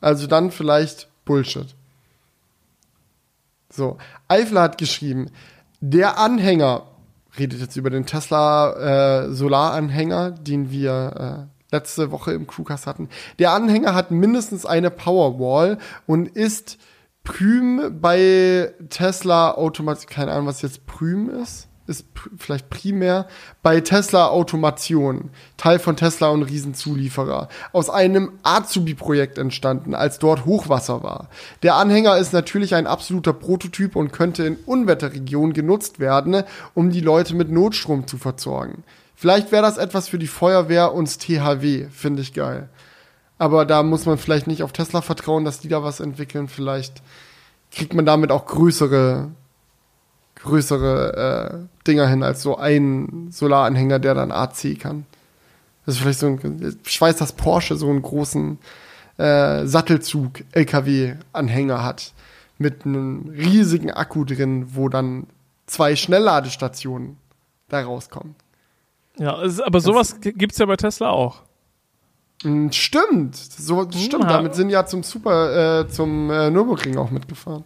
Also 0.00 0.26
dann 0.26 0.50
vielleicht 0.50 1.08
Bullshit. 1.24 1.74
So, 3.74 3.98
Eifler 4.28 4.62
hat 4.62 4.78
geschrieben, 4.78 5.30
der 5.80 6.18
Anhänger, 6.18 6.84
redet 7.38 7.60
jetzt 7.60 7.76
über 7.76 7.90
den 7.90 8.06
Tesla 8.06 9.24
äh, 9.24 9.32
Solaranhänger, 9.32 10.30
den 10.30 10.70
wir 10.70 11.48
äh, 11.50 11.74
letzte 11.74 12.12
Woche 12.12 12.32
im 12.32 12.46
Crewcast 12.46 12.86
hatten. 12.86 13.08
Der 13.40 13.52
Anhänger 13.52 13.94
hat 13.94 14.12
mindestens 14.12 14.64
eine 14.64 14.90
Powerwall 14.90 15.78
und 16.06 16.28
ist 16.28 16.78
Prüm 17.24 17.98
bei 18.00 18.72
Tesla 18.90 19.52
automatisch, 19.52 20.06
keine 20.06 20.32
Ahnung, 20.32 20.46
was 20.46 20.62
jetzt 20.62 20.86
Prüm 20.86 21.28
ist 21.30 21.68
ist 21.86 22.06
vielleicht 22.38 22.70
primär 22.70 23.26
bei 23.62 23.80
Tesla 23.80 24.28
Automation, 24.28 25.30
Teil 25.56 25.78
von 25.78 25.96
Tesla 25.96 26.28
und 26.28 26.44
Riesenzulieferer, 26.44 27.48
aus 27.72 27.90
einem 27.90 28.32
Azubi-Projekt 28.42 29.38
entstanden, 29.38 29.94
als 29.94 30.18
dort 30.18 30.46
Hochwasser 30.46 31.02
war. 31.02 31.28
Der 31.62 31.74
Anhänger 31.76 32.16
ist 32.16 32.32
natürlich 32.32 32.74
ein 32.74 32.86
absoluter 32.86 33.32
Prototyp 33.32 33.96
und 33.96 34.12
könnte 34.12 34.44
in 34.44 34.56
Unwetterregionen 34.64 35.52
genutzt 35.52 35.98
werden, 35.98 36.42
um 36.72 36.90
die 36.90 37.00
Leute 37.00 37.34
mit 37.34 37.50
Notstrom 37.50 38.06
zu 38.06 38.16
versorgen. 38.16 38.84
Vielleicht 39.14 39.52
wäre 39.52 39.62
das 39.62 39.78
etwas 39.78 40.08
für 40.08 40.18
die 40.18 40.26
Feuerwehr 40.26 40.92
und 40.92 41.20
THW, 41.20 41.86
finde 41.90 42.22
ich 42.22 42.32
geil. 42.32 42.68
Aber 43.38 43.64
da 43.64 43.82
muss 43.82 44.06
man 44.06 44.18
vielleicht 44.18 44.46
nicht 44.46 44.62
auf 44.62 44.72
Tesla 44.72 45.02
vertrauen, 45.02 45.44
dass 45.44 45.60
die 45.60 45.68
da 45.68 45.82
was 45.82 46.00
entwickeln. 46.00 46.48
Vielleicht 46.48 47.02
kriegt 47.70 47.94
man 47.94 48.06
damit 48.06 48.30
auch 48.30 48.46
größere 48.46 49.30
größere 50.44 51.52
äh, 51.52 51.56
Dinger 51.86 52.06
hin 52.06 52.22
als 52.22 52.42
so 52.42 52.56
ein 52.56 53.28
Solaranhänger, 53.30 53.98
der 53.98 54.14
dann 54.14 54.30
AC 54.30 54.78
kann. 54.78 55.06
Das 55.84 55.96
ist 55.96 56.02
vielleicht 56.02 56.20
so 56.20 56.26
ein, 56.26 56.78
ich 56.86 57.00
weiß, 57.00 57.16
dass 57.16 57.32
Porsche 57.32 57.74
so 57.76 57.90
einen 57.90 58.02
großen 58.02 58.58
äh, 59.18 59.66
Sattelzug-LKW-Anhänger 59.66 61.84
hat 61.84 62.12
mit 62.58 62.86
einem 62.86 63.34
riesigen 63.36 63.90
Akku 63.90 64.24
drin, 64.24 64.68
wo 64.74 64.88
dann 64.88 65.26
zwei 65.66 65.96
Schnellladestationen 65.96 67.16
da 67.68 67.82
rauskommen. 67.82 68.36
Ja, 69.18 69.36
aber 69.64 69.80
sowas 69.80 70.20
gibt 70.20 70.52
es 70.52 70.58
ja 70.58 70.66
bei 70.66 70.76
Tesla 70.76 71.10
auch. 71.10 71.42
Hm, 72.42 72.70
stimmt, 72.72 73.36
so 73.36 73.82
hm, 73.82 73.92
stimmt. 73.92 74.24
Damit 74.24 74.54
sind 74.54 74.70
ja 74.70 74.86
zum 74.86 75.02
Super, 75.02 75.80
äh, 75.80 75.88
zum 75.88 76.30
äh, 76.30 76.50
Nürburgring 76.50 76.96
auch 76.96 77.10
mitgefahren. 77.10 77.64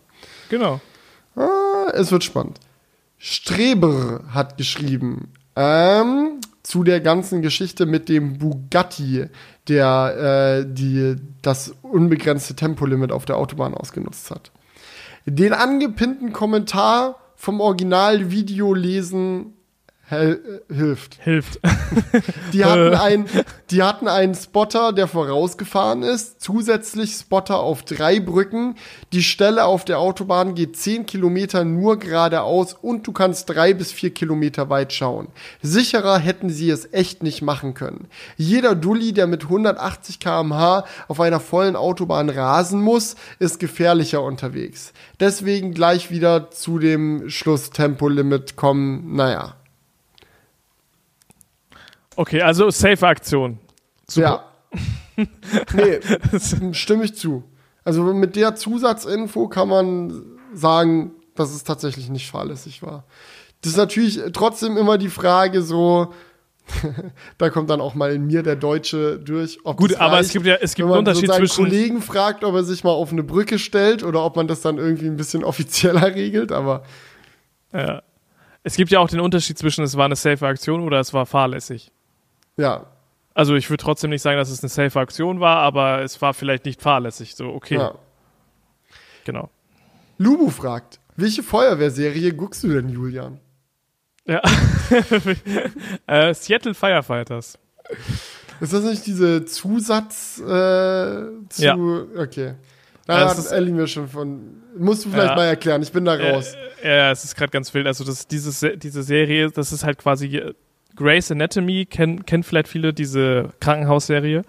Genau. 0.51 0.81
Ah, 1.37 1.91
es 1.95 2.13
wird 2.13 2.25
spannend. 2.25 2.61
Streber 3.19 4.25
hat 4.33 4.57
geschrieben 4.57 5.33
ähm, 5.57 6.41
zu 6.63 6.85
der 6.85 7.01
ganzen 7.01 7.43
Geschichte 7.43 7.85
mit 7.85 8.09
dem 8.09 8.39
Bugatti, 8.39 9.27
der 9.67 10.63
äh, 10.63 10.67
die, 10.67 11.17
das 11.43 11.75
unbegrenzte 11.83 12.55
Tempolimit 12.55 13.11
auf 13.11 13.25
der 13.25 13.37
Autobahn 13.37 13.75
ausgenutzt 13.75 14.31
hat. 14.31 14.53
Den 15.27 15.53
angepinnten 15.53 16.33
Kommentar 16.33 17.17
vom 17.35 17.61
Originalvideo 17.61 18.73
lesen 18.73 19.55
Hel 20.11 20.63
hilft. 20.71 21.19
Hilft. 21.23 21.61
die, 22.55 22.65
hatten 22.65 22.95
ein, 22.95 23.27
die 23.71 23.83
hatten 23.83 24.09
einen 24.09 24.35
Spotter, 24.35 24.95
der 24.95 25.07
vorausgefahren 25.07 26.03
ist, 26.03 26.41
zusätzlich 26.41 27.13
Spotter 27.13 27.59
auf 27.59 27.83
drei 27.83 28.19
Brücken. 28.19 28.77
Die 29.13 29.23
Stelle 29.23 29.67
auf 29.67 29.85
der 29.85 29.99
Autobahn 29.99 30.55
geht 30.55 30.79
zehn 30.79 31.05
Kilometer 31.05 31.63
nur 31.65 31.99
geradeaus 31.99 32.73
und 32.73 33.07
du 33.07 33.13
kannst 33.13 33.51
drei 33.51 33.75
bis 33.75 33.93
vier 33.93 34.09
Kilometer 34.09 34.71
weit 34.71 34.95
schauen. 34.95 35.29
Sicherer 35.61 36.19
hätten 36.19 36.49
sie 36.49 36.71
es 36.71 36.91
echt 36.95 37.23
nicht 37.23 37.43
machen 37.43 37.75
können. 37.75 38.09
Jeder 38.39 38.75
Dulli, 38.75 39.13
der 39.13 39.27
mit 39.27 39.43
180 39.43 40.21
kmh 40.21 40.87
auf 41.09 41.21
einer 41.21 41.39
vollen 41.39 41.77
Autobahn 41.77 42.31
rasen 42.31 42.81
muss, 42.81 43.15
ist 43.41 43.61
gefährlicher 43.61 44.23
unterwegs. 44.23 44.95
Deswegen 45.21 45.75
gleich 45.75 46.11
wieder 46.11 46.51
zu 46.51 46.79
dem 46.79 47.29
Schlusstempolimit 47.29 48.57
kommen. 48.57 49.15
Naja. 49.15 49.58
Okay, 52.19 52.43
also 52.43 52.69
safe 52.71 53.07
Aktion. 53.07 53.61
Super. 54.09 54.45
Ja. 55.17 55.27
nee, 55.73 56.01
stimme 56.73 57.05
ich 57.05 57.15
zu. 57.15 57.45
Also 57.85 58.03
mit 58.13 58.35
der 58.35 58.57
Zusatzinfo 58.57 59.47
kann 59.47 59.69
man 59.69 60.25
sagen, 60.53 61.13
dass 61.37 61.55
es 61.55 61.63
tatsächlich 61.63 62.11
nicht 62.11 62.29
fahrlässig 62.29 62.83
war. 62.83 63.05
Das 63.61 63.71
ist 63.71 63.79
natürlich 63.79 64.21
trotzdem 64.33 64.77
immer 64.77 64.99
die 64.99 65.11
Frage 65.11 65.63
so, 65.63 66.13
da 67.39 67.51
kommt 67.51 67.71
dann 67.71 67.81
auch 67.81 67.95
mal 67.95 68.13
in 68.13 68.27
mir 68.27 68.43
der 68.43 68.57
Deutsche 68.57 69.21
durch. 69.21 69.61
Gut, 69.63 69.95
aber 69.95 70.15
reicht, 70.15 70.25
es 70.25 70.33
gibt 70.33 70.47
ja 70.47 70.57
es 70.57 70.75
gibt 70.75 70.89
einen 70.89 70.99
Unterschied 70.99 71.27
so 71.27 71.33
seinen 71.35 71.47
zwischen 71.47 71.65
Kollegen 71.67 72.03
fragt, 72.03 72.43
ob 72.43 72.53
er 72.57 72.65
sich 72.65 72.83
mal 72.83 72.91
auf 72.91 73.13
eine 73.13 73.23
Brücke 73.23 73.61
stellt 73.61 74.03
oder 74.03 74.25
ob 74.25 74.35
man 74.35 74.49
das 74.49 74.61
dann 74.61 74.79
irgendwie 74.79 75.07
ein 75.07 75.17
bisschen 75.17 75.45
offizieller 75.45 76.17
regelt, 76.17 76.51
aber 76.51 76.83
ja. 77.73 78.03
Es 78.65 78.75
gibt 78.75 78.91
ja 78.91 78.99
auch 78.99 79.09
den 79.09 79.21
Unterschied 79.21 79.57
zwischen 79.57 79.85
es 79.85 79.97
war 79.97 80.07
eine 80.07 80.17
safe 80.17 80.45
Aktion 80.45 80.83
oder 80.83 80.99
es 80.99 81.15
war 81.15 81.25
fahrlässig. 81.25 81.93
Ja. 82.59 82.87
Also 83.33 83.55
ich 83.55 83.71
würde 83.71 83.83
trotzdem 83.83 84.11
nicht 84.11 84.21
sagen, 84.21 84.37
dass 84.37 84.51
es 84.51 84.63
eine 84.63 84.69
safe 84.69 84.99
Aktion 84.99 85.41
war, 85.41 85.59
aber 85.59 86.03
es 86.03 86.21
war 86.21 86.35
vielleicht 86.35 86.65
nicht 86.65 86.83
fahrlässig. 86.83 87.35
So, 87.37 87.47
okay. 87.49 87.77
Ja. 87.77 87.95
Genau. 89.25 89.49
Lubu 90.19 90.51
fragt, 90.51 90.99
welche 91.17 91.43
Feuerwehrserie 91.43 92.33
guckst 92.35 92.65
du 92.65 92.69
denn, 92.69 92.89
Julian? 92.89 93.41
Ja. 94.25 94.43
äh, 96.07 96.35
Seattle 96.35 96.75
Firefighters. 96.75 97.59
Ist 98.61 98.73
das 98.73 98.85
nicht 98.85 99.07
diese 99.07 99.45
Zusatz 99.45 100.39
äh, 100.41 100.43
zu. 101.49 101.63
Ja. 101.63 101.77
Okay. 102.17 102.55
Da 103.07 103.21
ja, 103.21 103.29
hat 103.29 103.53
Ellie 103.53 103.73
mir 103.73 103.87
schon 103.87 104.09
von. 104.09 104.63
Musst 104.77 105.05
du 105.05 105.11
vielleicht 105.11 105.31
ja, 105.31 105.37
mal 105.37 105.47
erklären, 105.47 105.81
ich 105.83 105.93
bin 105.93 106.05
da 106.05 106.15
raus. 106.15 106.55
Ja, 106.83 106.91
ja 106.91 107.11
es 107.11 107.25
ist 107.25 107.37
gerade 107.37 107.51
ganz 107.51 107.73
wild. 107.73 107.87
Also, 107.87 108.05
das, 108.05 108.27
dieses, 108.27 108.65
diese 108.77 109.03
Serie, 109.03 109.51
das 109.51 109.73
ist 109.73 109.85
halt 109.85 109.99
quasi 109.99 110.43
Grey's 110.99 111.31
Anatomy 111.31 111.87
kennen 111.87 112.27
kennt 112.27 112.45
vielleicht 112.45 112.69
viele 112.69 112.93
diese 112.93 113.51
Krankenhausserie. 113.61 114.43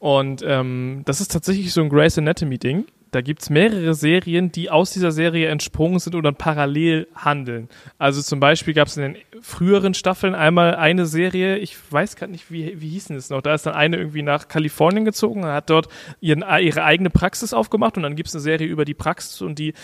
Und 0.00 0.42
ähm, 0.46 1.02
das 1.04 1.20
ist 1.20 1.30
tatsächlich 1.30 1.72
so 1.72 1.82
ein 1.82 1.88
Grey's 1.88 2.18
Anatomy-Ding. 2.18 2.86
Da 3.10 3.20
gibt's 3.20 3.48
mehrere 3.48 3.94
Serien, 3.94 4.50
die 4.50 4.70
aus 4.70 4.90
dieser 4.90 5.12
Serie 5.12 5.48
entsprungen 5.48 6.00
sind 6.00 6.16
oder 6.16 6.32
parallel 6.32 7.06
handeln. 7.14 7.68
Also 7.96 8.20
zum 8.22 8.40
Beispiel 8.40 8.74
gab's 8.74 8.96
in 8.96 9.02
den 9.04 9.16
früheren 9.40 9.94
Staffeln 9.94 10.34
einmal 10.34 10.74
eine 10.74 11.06
Serie, 11.06 11.58
ich 11.58 11.76
weiß 11.92 12.16
gerade 12.16 12.32
nicht, 12.32 12.50
wie, 12.50 12.80
wie 12.80 12.88
hieß 12.88 13.08
das 13.08 13.30
noch, 13.30 13.40
da 13.40 13.54
ist 13.54 13.66
dann 13.66 13.74
eine 13.74 13.98
irgendwie 13.98 14.22
nach 14.22 14.48
Kalifornien 14.48 15.04
gezogen 15.04 15.44
und 15.44 15.48
hat 15.48 15.70
dort 15.70 15.88
ihren, 16.20 16.44
ihre 16.60 16.82
eigene 16.82 17.08
Praxis 17.10 17.52
aufgemacht 17.54 17.96
und 17.96 18.02
dann 18.02 18.16
gibt's 18.16 18.34
eine 18.34 18.42
Serie 18.42 18.66
über 18.66 18.84
die 18.84 18.94
Praxis 18.94 19.42
und 19.42 19.60
die 19.60 19.74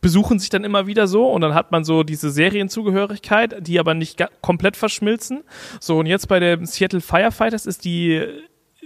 besuchen 0.00 0.38
sich 0.38 0.50
dann 0.50 0.64
immer 0.64 0.86
wieder 0.86 1.06
so 1.06 1.30
und 1.30 1.40
dann 1.40 1.54
hat 1.54 1.70
man 1.70 1.84
so 1.84 2.02
diese 2.02 2.30
Serienzugehörigkeit, 2.30 3.66
die 3.66 3.78
aber 3.78 3.94
nicht 3.94 4.24
komplett 4.40 4.76
verschmilzen. 4.76 5.44
So 5.80 5.98
und 5.98 6.06
jetzt 6.06 6.28
bei 6.28 6.40
den 6.40 6.66
Seattle 6.66 7.00
Firefighters 7.00 7.66
ist 7.66 7.84
die 7.84 8.26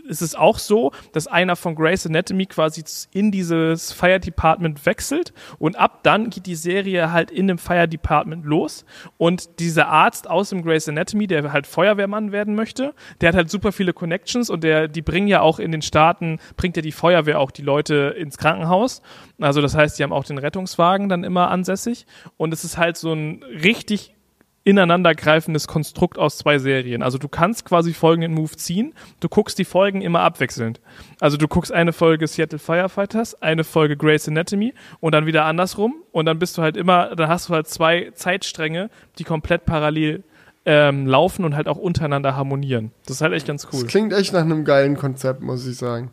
ist 0.08 0.22
es 0.22 0.34
auch 0.34 0.58
so, 0.58 0.92
dass 1.12 1.26
einer 1.26 1.56
von 1.56 1.74
Grey's 1.74 2.06
Anatomy 2.06 2.46
quasi 2.46 2.84
in 3.12 3.30
dieses 3.30 3.92
Fire 3.92 4.20
Department 4.20 4.84
wechselt 4.86 5.32
und 5.58 5.76
ab 5.76 6.00
dann 6.02 6.30
geht 6.30 6.46
die 6.46 6.54
Serie 6.54 7.12
halt 7.12 7.30
in 7.30 7.48
dem 7.48 7.58
Fire 7.58 7.88
Department 7.88 8.44
los 8.44 8.84
und 9.16 9.60
dieser 9.60 9.88
Arzt 9.88 10.28
aus 10.28 10.50
dem 10.50 10.62
Grey's 10.62 10.88
Anatomy, 10.88 11.26
der 11.26 11.52
halt 11.52 11.66
Feuerwehrmann 11.66 12.32
werden 12.32 12.54
möchte, 12.54 12.94
der 13.20 13.28
hat 13.28 13.36
halt 13.36 13.50
super 13.50 13.72
viele 13.72 13.92
Connections 13.92 14.50
und 14.50 14.64
der, 14.64 14.88
die 14.88 15.02
bringen 15.02 15.28
ja 15.28 15.40
auch 15.40 15.58
in 15.58 15.72
den 15.72 15.82
Staaten, 15.82 16.38
bringt 16.56 16.76
ja 16.76 16.82
die 16.82 16.92
Feuerwehr 16.92 17.40
auch 17.40 17.50
die 17.50 17.62
Leute 17.62 18.14
ins 18.18 18.38
Krankenhaus. 18.38 19.02
Also 19.40 19.60
das 19.60 19.74
heißt, 19.74 19.98
die 19.98 20.02
haben 20.02 20.12
auch 20.12 20.24
den 20.24 20.38
Rettungswagen 20.38 21.08
dann 21.08 21.24
immer 21.24 21.50
ansässig 21.50 22.06
und 22.36 22.52
es 22.52 22.64
ist 22.64 22.76
halt 22.76 22.96
so 22.96 23.12
ein 23.12 23.42
richtig 23.42 24.14
ineinandergreifendes 24.64 25.66
Konstrukt 25.66 26.18
aus 26.18 26.38
zwei 26.38 26.58
Serien. 26.58 27.02
Also 27.02 27.18
du 27.18 27.28
kannst 27.28 27.64
quasi 27.64 27.92
folgenden 27.92 28.34
Move 28.34 28.56
ziehen. 28.56 28.94
Du 29.20 29.28
guckst 29.28 29.58
die 29.58 29.64
Folgen 29.64 30.02
immer 30.02 30.20
abwechselnd. 30.20 30.80
Also 31.20 31.36
du 31.36 31.48
guckst 31.48 31.72
eine 31.72 31.92
Folge 31.92 32.26
Seattle 32.26 32.58
Firefighters, 32.58 33.40
eine 33.42 33.64
Folge 33.64 33.96
Grey's 33.96 34.28
Anatomy 34.28 34.74
und 35.00 35.12
dann 35.12 35.26
wieder 35.26 35.44
andersrum 35.44 35.94
und 36.12 36.26
dann 36.26 36.38
bist 36.38 36.58
du 36.58 36.62
halt 36.62 36.76
immer, 36.76 37.16
dann 37.16 37.28
hast 37.28 37.48
du 37.48 37.54
halt 37.54 37.66
zwei 37.66 38.12
Zeitstränge, 38.14 38.90
die 39.18 39.24
komplett 39.24 39.64
parallel 39.64 40.22
ähm, 40.64 41.06
laufen 41.06 41.44
und 41.44 41.56
halt 41.56 41.66
auch 41.66 41.78
untereinander 41.78 42.36
harmonieren. 42.36 42.92
Das 43.06 43.16
ist 43.16 43.20
halt 43.20 43.32
echt 43.32 43.46
ganz 43.46 43.66
cool. 43.72 43.80
Das 43.80 43.88
klingt 43.88 44.12
echt 44.12 44.32
nach 44.32 44.42
einem 44.42 44.64
geilen 44.64 44.96
Konzept, 44.96 45.42
muss 45.42 45.66
ich 45.66 45.76
sagen. 45.76 46.10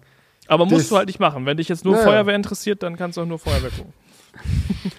Aber 0.48 0.66
musst 0.66 0.82
das, 0.82 0.90
du 0.90 0.98
halt 0.98 1.08
nicht 1.08 1.20
machen. 1.20 1.46
Wenn 1.46 1.58
dich 1.58 1.70
jetzt 1.70 1.86
nur 1.86 1.94
naja. 1.94 2.06
Feuerwehr 2.06 2.36
interessiert, 2.36 2.82
dann 2.82 2.98
kannst 2.98 3.18
du 3.18 3.22
auch 3.22 3.28
nur 3.28 3.38
Feuerwehr 3.38 3.70
gucken. 3.70 3.94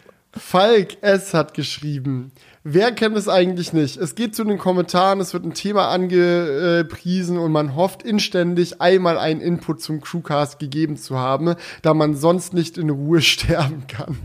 Falk 0.51 1.01
S. 1.01 1.33
hat 1.33 1.55
geschrieben, 1.55 2.33
wer 2.65 2.91
kennt 2.91 3.17
es 3.17 3.29
eigentlich 3.29 3.73
nicht? 3.73 3.97
Es 3.97 4.17
geht 4.17 4.35
zu 4.35 4.43
den 4.43 4.59
Kommentaren, 4.59 5.21
es 5.21 5.33
wird 5.33 5.45
ein 5.45 5.55
Thema 5.55 5.91
angepriesen 5.91 7.39
und 7.39 7.53
man 7.53 7.77
hofft 7.77 8.03
inständig, 8.03 8.81
einmal 8.81 9.17
einen 9.17 9.41
Input 9.41 9.81
zum 9.81 10.01
Crewcast 10.01 10.59
gegeben 10.59 10.97
zu 10.97 11.17
haben, 11.17 11.55
da 11.83 11.95
man 11.95 12.17
sonst 12.17 12.53
nicht 12.53 12.79
in 12.79 12.91
Ruhe 12.91 13.21
sterben 13.23 13.87
kann. 13.87 14.19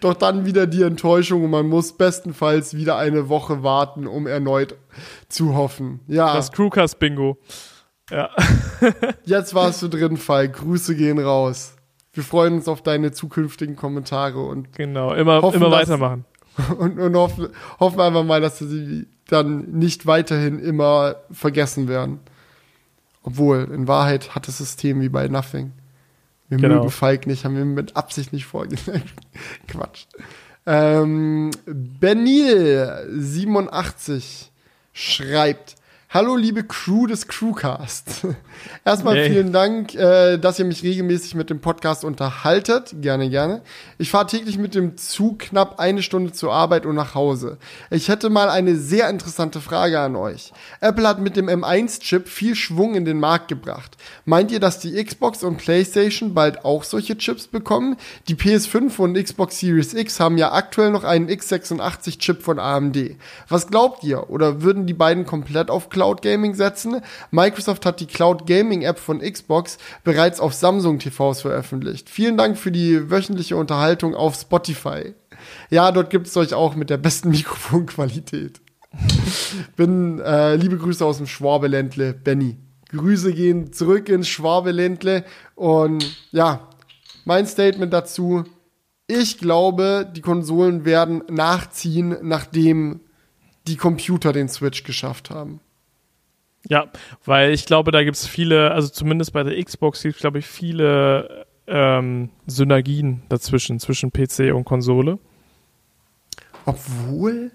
Doch 0.00 0.14
dann 0.14 0.46
wieder 0.46 0.66
die 0.66 0.80
Enttäuschung 0.80 1.44
und 1.44 1.50
man 1.50 1.66
muss 1.66 1.98
bestenfalls 1.98 2.72
wieder 2.72 2.96
eine 2.96 3.28
Woche 3.28 3.62
warten, 3.62 4.06
um 4.06 4.26
erneut 4.26 4.76
zu 5.28 5.54
hoffen. 5.54 6.00
Ja. 6.06 6.32
Das 6.32 6.52
Crewcast-Bingo. 6.52 7.36
Ja. 8.10 8.30
Jetzt 9.26 9.54
warst 9.54 9.82
du 9.82 9.88
drin, 9.88 10.16
Falk. 10.16 10.54
Grüße 10.54 10.96
gehen 10.96 11.18
raus. 11.18 11.74
Wir 12.18 12.24
freuen 12.24 12.54
uns 12.54 12.66
auf 12.66 12.82
deine 12.82 13.12
zukünftigen 13.12 13.76
Kommentare 13.76 14.40
und 14.40 14.72
Genau, 14.72 15.14
immer, 15.14 15.40
Hoffen, 15.40 15.62
immer 15.62 15.70
dass- 15.70 15.88
weitermachen. 15.88 16.24
und, 16.78 16.98
und 16.98 17.14
hoffen, 17.14 17.46
hoffen 17.78 18.00
einfach 18.00 18.24
mal, 18.24 18.40
dass 18.40 18.58
sie 18.58 19.06
dann 19.28 19.70
nicht 19.70 20.04
weiterhin 20.04 20.58
immer 20.58 21.14
vergessen 21.30 21.86
werden. 21.86 22.18
Obwohl, 23.22 23.68
in 23.72 23.86
Wahrheit 23.86 24.34
hat 24.34 24.48
das 24.48 24.58
System 24.58 25.00
wie 25.00 25.08
bei 25.08 25.28
Nothing. 25.28 25.70
Wir 26.48 26.58
Genau. 26.58 26.78
mögen 26.78 26.90
Falk 26.90 27.28
nicht, 27.28 27.44
haben 27.44 27.56
wir 27.56 27.64
mit 27.64 27.94
Absicht 27.94 28.32
nicht 28.32 28.46
vorgesagt. 28.46 29.06
Quatsch. 29.68 30.06
Ähm, 30.66 31.52
Benil87 31.68 34.46
schreibt, 34.92 35.76
Hallo 36.10 36.36
liebe 36.36 36.64
Crew 36.64 37.06
des 37.06 37.28
Crewcast. 37.28 38.26
Erstmal 38.86 39.14
Yay. 39.14 39.28
vielen 39.28 39.52
Dank, 39.52 39.94
äh, 39.94 40.38
dass 40.38 40.58
ihr 40.58 40.64
mich 40.64 40.82
regelmäßig 40.82 41.34
mit 41.34 41.50
dem 41.50 41.60
Podcast 41.60 42.02
unterhaltet. 42.02 42.94
Gerne, 43.02 43.28
gerne. 43.28 43.60
Ich 43.98 44.10
fahre 44.10 44.26
täglich 44.26 44.56
mit 44.56 44.74
dem 44.74 44.96
Zug 44.96 45.40
knapp 45.40 45.78
eine 45.78 46.00
Stunde 46.02 46.32
zur 46.32 46.50
Arbeit 46.50 46.86
und 46.86 46.94
nach 46.94 47.14
Hause. 47.14 47.58
Ich 47.90 48.08
hätte 48.08 48.30
mal 48.30 48.48
eine 48.48 48.76
sehr 48.76 49.10
interessante 49.10 49.60
Frage 49.60 50.00
an 50.00 50.16
euch. 50.16 50.54
Apple 50.80 51.06
hat 51.06 51.20
mit 51.20 51.36
dem 51.36 51.46
M1-Chip 51.46 52.26
viel 52.26 52.54
Schwung 52.54 52.94
in 52.94 53.04
den 53.04 53.20
Markt 53.20 53.48
gebracht. 53.48 53.98
Meint 54.24 54.50
ihr, 54.50 54.60
dass 54.60 54.78
die 54.78 55.04
Xbox 55.04 55.44
und 55.44 55.58
PlayStation 55.58 56.32
bald 56.32 56.64
auch 56.64 56.84
solche 56.84 57.18
Chips 57.18 57.48
bekommen? 57.48 57.98
Die 58.28 58.34
PS5 58.34 58.98
und 58.98 59.22
Xbox 59.22 59.60
Series 59.60 59.92
X 59.92 60.20
haben 60.20 60.38
ja 60.38 60.52
aktuell 60.52 60.90
noch 60.90 61.04
einen 61.04 61.28
x86-Chip 61.28 62.40
von 62.40 62.58
AMD. 62.58 63.16
Was 63.50 63.66
glaubt 63.66 64.04
ihr? 64.04 64.30
Oder 64.30 64.62
würden 64.62 64.86
die 64.86 64.94
beiden 64.94 65.26
komplett 65.26 65.68
auf 65.68 65.90
Cloud 65.98 66.22
Gaming 66.22 66.54
setzen? 66.54 67.00
Microsoft 67.32 67.84
hat 67.84 67.98
die 67.98 68.06
Cloud 68.06 68.46
Gaming 68.46 68.82
App 68.82 69.00
von 69.00 69.18
Xbox 69.18 69.78
bereits 70.04 70.38
auf 70.38 70.54
Samsung 70.54 71.00
TVs 71.00 71.40
veröffentlicht. 71.40 72.08
Vielen 72.08 72.36
Dank 72.36 72.56
für 72.56 72.70
die 72.70 73.10
wöchentliche 73.10 73.56
Unterhaltung 73.56 74.14
auf 74.14 74.36
Spotify. 74.36 75.14
Ja, 75.70 75.90
dort 75.90 76.10
gibt 76.10 76.28
es 76.28 76.36
euch 76.36 76.54
auch 76.54 76.76
mit 76.76 76.88
der 76.88 76.98
besten 76.98 77.30
Mikrofonqualität. 77.30 78.60
Bin 79.74 80.20
äh, 80.20 80.54
liebe 80.54 80.78
Grüße 80.78 81.04
aus 81.04 81.16
dem 81.16 81.26
Schwabeländle, 81.26 82.14
Benny. 82.14 82.58
Grüße 82.90 83.32
gehen 83.32 83.72
zurück 83.72 84.08
ins 84.08 84.28
Schwabeländle 84.28 85.24
und 85.56 86.16
ja, 86.30 86.68
mein 87.24 87.44
Statement 87.48 87.92
dazu. 87.92 88.44
Ich 89.08 89.38
glaube, 89.38 90.08
die 90.14 90.20
Konsolen 90.20 90.84
werden 90.84 91.24
nachziehen, 91.28 92.16
nachdem 92.22 93.00
die 93.66 93.76
Computer 93.76 94.32
den 94.32 94.48
Switch 94.48 94.84
geschafft 94.84 95.30
haben. 95.30 95.60
Ja, 96.68 96.86
weil 97.24 97.52
ich 97.52 97.66
glaube, 97.66 97.90
da 97.92 98.02
gibt 98.04 98.16
es 98.16 98.26
viele, 98.26 98.72
also 98.72 98.88
zumindest 98.88 99.32
bei 99.32 99.42
der 99.42 99.62
Xbox 99.62 100.02
gibt 100.02 100.16
es, 100.16 100.20
glaube 100.20 100.38
ich, 100.38 100.46
viele 100.46 101.46
ähm, 101.66 102.28
Synergien 102.46 103.22
dazwischen, 103.28 103.80
zwischen 103.80 104.12
PC 104.12 104.54
und 104.54 104.64
Konsole. 104.64 105.18
Obwohl, 106.66 107.52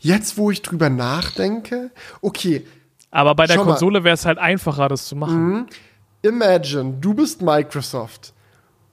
jetzt 0.00 0.36
wo 0.36 0.50
ich 0.50 0.62
drüber 0.62 0.90
nachdenke, 0.90 1.92
okay, 2.20 2.66
Aber 3.10 3.36
bei 3.36 3.46
der. 3.46 3.58
Konsole 3.58 4.04
wäre 4.04 4.14
es 4.14 4.26
halt 4.26 4.38
einfacher, 4.38 4.88
das 4.88 5.06
zu 5.06 5.14
machen. 5.14 5.68
imagine, 6.22 6.94
du 7.00 7.14
bist 7.14 7.42
Microsoft 7.42 8.32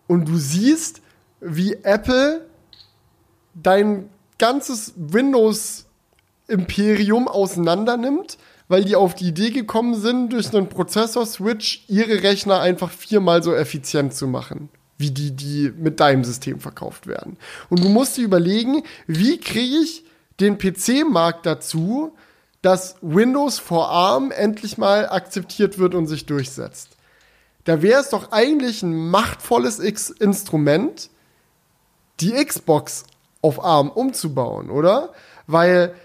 und 0.08 0.28
du 0.28 0.38
siehst, 0.38 1.02
wie 1.40 1.74
Apple 1.84 2.46
dein 3.54 4.10
ganzes 4.38 4.94
Windows-Imperium 4.96 7.28
auseinander 7.28 7.98
nimmt, 7.98 8.38
weil 8.70 8.86
die 8.86 8.96
auf 8.96 9.16
die 9.16 9.28
Idee 9.28 9.50
gekommen 9.50 9.96
sind, 9.96 10.32
durch 10.32 10.56
einen 10.56 10.70
Prozessor-Switch 10.70 11.84
ihre 11.88 12.24
Rechner 12.24 12.62
einfach 12.62 12.92
viermal 12.92 13.44
so 13.44 13.54
effizient 13.54 14.14
zu 14.14 14.28
machen, 14.28 14.70
wie 14.98 15.12
die, 15.12 15.32
die 15.32 15.74
mit 15.76 16.00
deinem 16.00 16.24
System 16.24 16.60
verkauft 16.60 17.08
werden. 17.08 17.38
Und 17.70 17.84
du 17.84 17.90
musst 17.90 18.16
dir 18.16 18.24
überlegen, 18.24 18.84
wie 19.08 19.40
kriege 19.40 19.78
ich 19.84 20.06
den 20.40 20.58
PC-Markt 20.58 21.46
dazu, 21.46 22.16
dass 22.62 22.96
Windows 23.02 23.58
vor 23.58 23.90
ARM 23.90 24.32
endlich 24.32 24.78
mal 24.78 25.10
akzeptiert 25.10 25.80
wird 25.80 25.96
und 25.96 26.08
sich 26.08 26.26
durchsetzt. 26.28 26.90
Da 27.64 27.82
wäre 27.82 28.02
es 28.02 28.10
doch 28.10 28.32
eigentlich 28.32 28.84
ein 28.84 29.10
machtvolles 29.10 29.80
X 29.80 30.12
Instrument, 30.12 31.10
die 32.20 32.34
Xbox 32.34 33.06
auf 33.42 33.64
ARM 33.64 33.90
umzubauen, 33.90 34.70
oder? 34.70 35.14
Weil 35.48 35.96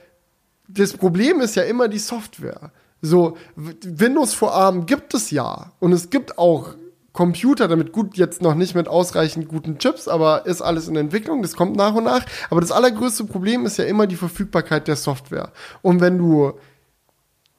das 0.68 0.94
Problem 0.94 1.40
ist 1.40 1.56
ja 1.56 1.62
immer 1.64 1.88
die 1.88 1.98
Software. 1.98 2.72
So, 3.02 3.36
Windows 3.56 4.32
vor 4.34 4.54
ARM 4.54 4.86
gibt 4.86 5.14
es 5.14 5.30
ja. 5.30 5.72
Und 5.78 5.92
es 5.92 6.10
gibt 6.10 6.38
auch 6.38 6.74
Computer, 7.12 7.68
damit 7.68 7.92
gut 7.92 8.16
jetzt 8.16 8.42
noch 8.42 8.54
nicht 8.54 8.74
mit 8.74 8.88
ausreichend 8.88 9.48
guten 9.48 9.78
Chips, 9.78 10.08
aber 10.08 10.46
ist 10.46 10.62
alles 10.62 10.88
in 10.88 10.96
Entwicklung, 10.96 11.42
das 11.42 11.54
kommt 11.54 11.76
nach 11.76 11.94
und 11.94 12.04
nach. 12.04 12.26
Aber 12.50 12.60
das 12.60 12.72
allergrößte 12.72 13.24
Problem 13.24 13.66
ist 13.66 13.76
ja 13.76 13.84
immer 13.84 14.06
die 14.06 14.16
Verfügbarkeit 14.16 14.88
der 14.88 14.96
Software. 14.96 15.52
Und 15.80 16.00
wenn 16.00 16.18
du 16.18 16.54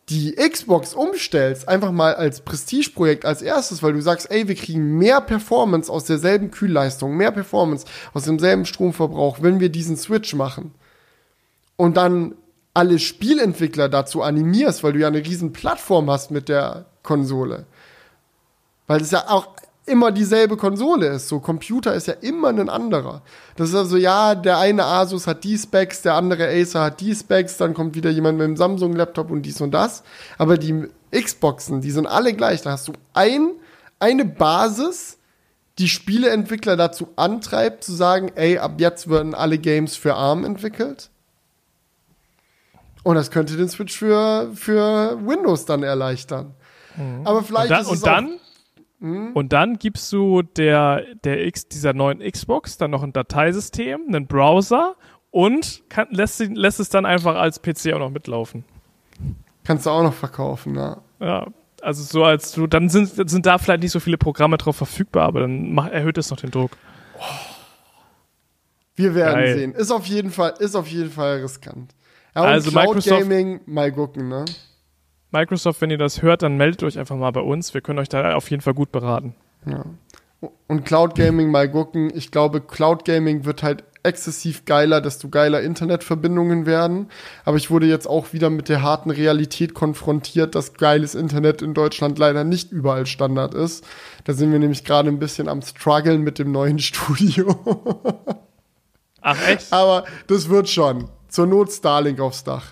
die 0.10 0.34
Xbox 0.34 0.94
umstellst, 0.94 1.68
einfach 1.68 1.92
mal 1.92 2.16
als 2.16 2.42
Prestigeprojekt 2.42 3.26
als 3.26 3.42
erstes, 3.42 3.82
weil 3.82 3.94
du 3.94 4.02
sagst, 4.02 4.30
ey, 4.30 4.48
wir 4.48 4.56
kriegen 4.56 4.98
mehr 4.98 5.22
Performance 5.22 5.92
aus 5.92 6.04
derselben 6.04 6.52
Kühlleistung, 6.52 7.16
mehr 7.16 7.32
Performance 7.32 7.86
aus 8.14 8.26
demselben 8.26 8.66
Stromverbrauch, 8.66 9.42
wenn 9.42 9.60
wir 9.60 9.70
diesen 9.70 9.96
Switch 9.96 10.36
machen. 10.36 10.74
Und 11.78 11.98
dann 11.98 12.36
alle 12.76 13.00
Spielentwickler 13.00 13.90
dazu 13.90 14.22
animierst, 14.22 14.84
weil 14.84 14.94
du 14.94 15.00
ja 15.00 15.08
eine 15.08 15.26
riesen 15.26 15.54
Plattform 15.54 16.12
hast 16.12 16.30
mit 16.30 16.50
der 16.50 16.86
Konsole. 17.04 17.66
Weil 18.86 19.02
es 19.02 19.12
ja 19.12 19.24
auch 19.30 19.48
immer 19.86 20.12
dieselbe 20.12 20.58
Konsole 20.58 21.08
ist. 21.08 21.30
So, 21.30 21.40
Computer 21.40 21.94
ist 21.94 22.08
ja 22.08 22.16
immer 22.22 22.50
ein 22.50 22.70
anderer. 22.70 23.22
Das 23.56 23.70
ist 23.70 23.76
also, 23.76 23.96
ja, 23.98 24.36
der 24.36 24.58
eine 24.58 24.84
Asus 24.84 25.26
hat 25.26 25.44
die 25.44 25.58
Specs, 25.58 26.02
der 26.02 26.16
andere 26.16 26.50
Acer 26.50 26.84
hat 26.84 27.00
die 27.00 27.16
Specs, 27.16 27.58
dann 27.58 27.74
kommt 27.74 27.96
wieder 27.96 28.10
jemand 28.10 28.38
mit 28.38 28.46
einem 28.46 28.58
Samsung-Laptop 28.58 29.32
und 29.32 29.44
dies 29.44 29.62
und 29.62 29.72
das. 29.72 30.04
Aber 30.38 30.58
die 30.58 30.88
Xboxen, 31.12 31.80
die 31.82 31.92
sind 31.92 32.08
alle 32.08 32.34
gleich. 32.34 32.62
Da 32.62 32.72
hast 32.72 32.90
du 32.90 32.94
ein, 33.14 33.52
eine 34.00 34.26
Basis, 34.26 35.18
die 35.78 35.88
Spieleentwickler 35.88 36.76
dazu 36.76 37.08
antreibt, 37.16 37.86
zu 37.86 37.94
sagen, 37.94 38.32
ey, 38.36 38.58
ab 38.58 38.80
jetzt 38.80 39.10
werden 39.10 39.34
alle 39.34 39.60
Games 39.60 39.96
für 39.96 40.16
ARM 40.16 40.44
entwickelt. 40.44 41.10
Und 43.06 43.14
das 43.14 43.30
könnte 43.30 43.56
den 43.56 43.70
Switch 43.70 43.96
für, 43.96 44.50
für 44.56 45.20
Windows 45.24 45.66
dann 45.66 45.84
erleichtern. 45.84 46.56
Aber 47.24 47.44
vielleicht 47.44 47.70
Und 47.70 47.72
dann, 47.72 47.82
ist 47.82 47.92
es 47.92 48.02
und 48.02 48.08
dann, 48.08 49.32
und 49.36 49.54
dann 49.54 49.78
gibst 49.78 50.12
du 50.12 50.42
der, 50.42 51.04
der 51.24 51.46
X, 51.46 51.68
dieser 51.68 51.94
neuen 51.94 52.20
Xbox 52.20 52.80
dann 52.80 52.90
noch 52.90 53.04
ein 53.04 53.14
Dateisystem, 53.14 54.06
einen 54.08 54.26
Browser 54.26 54.96
und 55.30 55.84
kann, 55.88 56.08
lässt, 56.10 56.40
lässt 56.40 56.80
es 56.80 56.90
dann 56.90 57.06
einfach 57.06 57.36
als 57.36 57.62
PC 57.62 57.94
auch 57.94 58.00
noch 58.00 58.10
mitlaufen. 58.10 58.66
Kannst 59.64 59.86
du 59.86 59.92
auch 59.92 60.02
noch 60.02 60.16
verkaufen, 60.16 60.74
ja. 60.74 60.98
Ja, 61.20 61.46
also 61.84 62.02
so 62.02 62.24
als 62.24 62.54
du, 62.54 62.66
dann 62.66 62.90
sind, 62.90 63.30
sind 63.30 63.46
da 63.46 63.60
vielleicht 63.60 63.84
nicht 63.84 63.92
so 63.92 64.00
viele 64.00 64.18
Programme 64.18 64.58
drauf 64.58 64.78
verfügbar, 64.78 65.28
aber 65.28 65.42
dann 65.42 65.74
mach, 65.74 65.92
erhöht 65.92 66.18
es 66.18 66.32
noch 66.32 66.38
den 66.38 66.50
Druck. 66.50 66.72
Wir 68.96 69.14
werden 69.14 69.36
Geil. 69.36 69.58
sehen. 69.60 69.74
Ist 69.74 69.92
auf 69.92 70.08
jeden 70.08 70.32
Fall, 70.32 70.56
ist 70.58 70.76
auf 70.76 70.88
jeden 70.88 71.12
Fall 71.12 71.42
riskant. 71.42 71.94
Ja, 72.36 72.42
und 72.42 72.48
Also 72.48 72.72
Cloud 72.72 72.88
Microsoft- 72.96 73.20
Gaming, 73.22 73.62
mal 73.66 73.92
gucken, 73.92 74.28
ne? 74.30 74.46
Microsoft, 75.32 75.82
wenn 75.82 75.90
ihr 75.90 75.98
das 75.98 76.22
hört, 76.22 76.44
dann 76.44 76.56
meldet 76.58 76.84
euch 76.84 76.98
einfach 77.00 77.16
mal 77.16 77.32
bei 77.32 77.42
uns. 77.42 77.74
Wir 77.74 77.82
können 77.82 78.00
euch 78.00 78.10
da 78.10 78.36
auf 78.36 78.50
jeden 78.52 78.62
Fall 78.62 78.74
gut 78.74 78.92
beraten. 78.92 79.36
Ja. 79.66 79.84
Und 80.68 80.86
Cloud 80.86 81.16
Gaming 81.16 81.50
mal 81.50 81.70
gucken. 81.70 82.12
Ich 82.16 82.32
glaube, 82.32 82.62
Cloud 82.62 83.04
Gaming 83.06 83.46
wird 83.46 83.64
halt 83.64 83.84
exzessiv 84.04 84.66
geiler, 84.66 85.02
desto 85.02 85.30
geiler 85.30 85.62
Internetverbindungen 85.62 86.66
werden. 86.68 87.08
Aber 87.44 87.58
ich 87.58 87.72
wurde 87.72 87.88
jetzt 87.88 88.06
auch 88.08 88.34
wieder 88.34 88.52
mit 88.52 88.70
der 88.70 88.84
harten 88.84 89.10
Realität 89.10 89.74
konfrontiert, 89.74 90.54
dass 90.54 90.76
geiles 90.76 91.16
Internet 91.16 91.64
in 91.64 91.74
Deutschland 91.74 92.20
leider 92.20 92.44
nicht 92.44 92.72
überall 92.72 93.08
Standard 93.08 93.56
ist. 93.56 93.84
Da 94.26 94.34
sind 94.34 94.52
wir 94.52 94.60
nämlich 94.60 94.84
gerade 94.86 95.10
ein 95.10 95.18
bisschen 95.20 95.50
am 95.50 95.62
struggeln 95.64 96.22
mit 96.22 96.38
dem 96.38 96.52
neuen 96.52 96.78
Studio. 96.80 97.56
Ach 99.22 99.48
echt? 99.48 99.74
Aber 99.74 100.06
das 100.28 100.50
wird 100.50 100.70
schon. 100.70 101.10
Zur 101.36 101.48
Not 101.48 101.70
Starlink 101.70 102.20
aufs 102.22 102.46
Dach. 102.46 102.64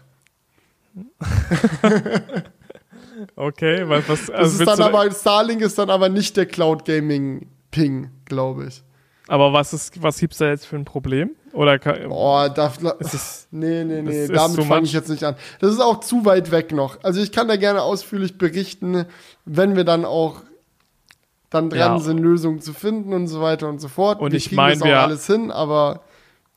Okay, 3.35 3.83
was, 3.89 4.07
was 4.07 4.25
Das 4.27 4.29
also 4.29 4.51
ist 4.53 4.59
willst 4.59 4.79
dann 4.79 4.81
aber, 4.93 5.11
Starlink 5.11 5.61
ist 5.61 5.77
dann 5.77 5.89
aber 5.89 6.07
nicht 6.09 6.37
der 6.37 6.45
Cloud 6.45 6.85
Gaming 6.85 7.47
Ping, 7.71 8.09
glaube 8.25 8.67
ich. 8.67 8.81
aber 9.27 9.51
was 9.53 9.73
ist, 9.73 10.01
was 10.01 10.17
gibt's 10.19 10.37
da 10.37 10.45
jetzt 10.47 10.65
für 10.65 10.75
ein 10.77 10.85
Problem? 10.85 11.31
Oder 11.51 11.77
kann, 11.77 11.97
Oh, 12.09 12.47
da, 12.53 12.71
ist, 12.99 13.47
nee, 13.51 13.83
nee, 13.83 14.01
nee, 14.01 14.27
das 14.27 14.29
ist 14.29 14.35
damit 14.57 14.63
fange 14.65 14.85
ich 14.85 14.93
jetzt 14.93 15.09
nicht 15.09 15.23
an. 15.23 15.35
Das 15.59 15.71
ist 15.71 15.79
auch 15.81 15.99
zu 15.99 16.23
weit 16.25 16.49
weg 16.51 16.71
noch. 16.71 17.03
Also 17.03 17.21
ich 17.21 17.31
kann 17.31 17.47
da 17.47 17.57
gerne 17.57 17.81
ausführlich 17.81 18.37
berichten, 18.37 19.05
wenn 19.45 19.75
wir 19.75 19.83
dann 19.83 20.05
auch 20.05 20.41
dann 21.51 21.69
dran 21.69 21.97
Ja. 21.97 21.99
sind, 21.99 22.17
Lösungen 22.17 22.61
zu 22.61 22.73
finden 22.73 23.13
und 23.13 23.27
so 23.27 23.41
weiter 23.41 23.67
und 23.69 23.79
so 23.79 23.87
fort. 23.89 24.19
Und 24.21 24.31
wir 24.31 24.37
ich 24.37 24.45
kriegen 24.45 24.55
mein, 24.55 24.73
das 24.73 24.81
auch 24.83 24.85
wir- 24.87 25.01
alles 25.01 25.27
hin, 25.27 25.51
aber 25.51 26.01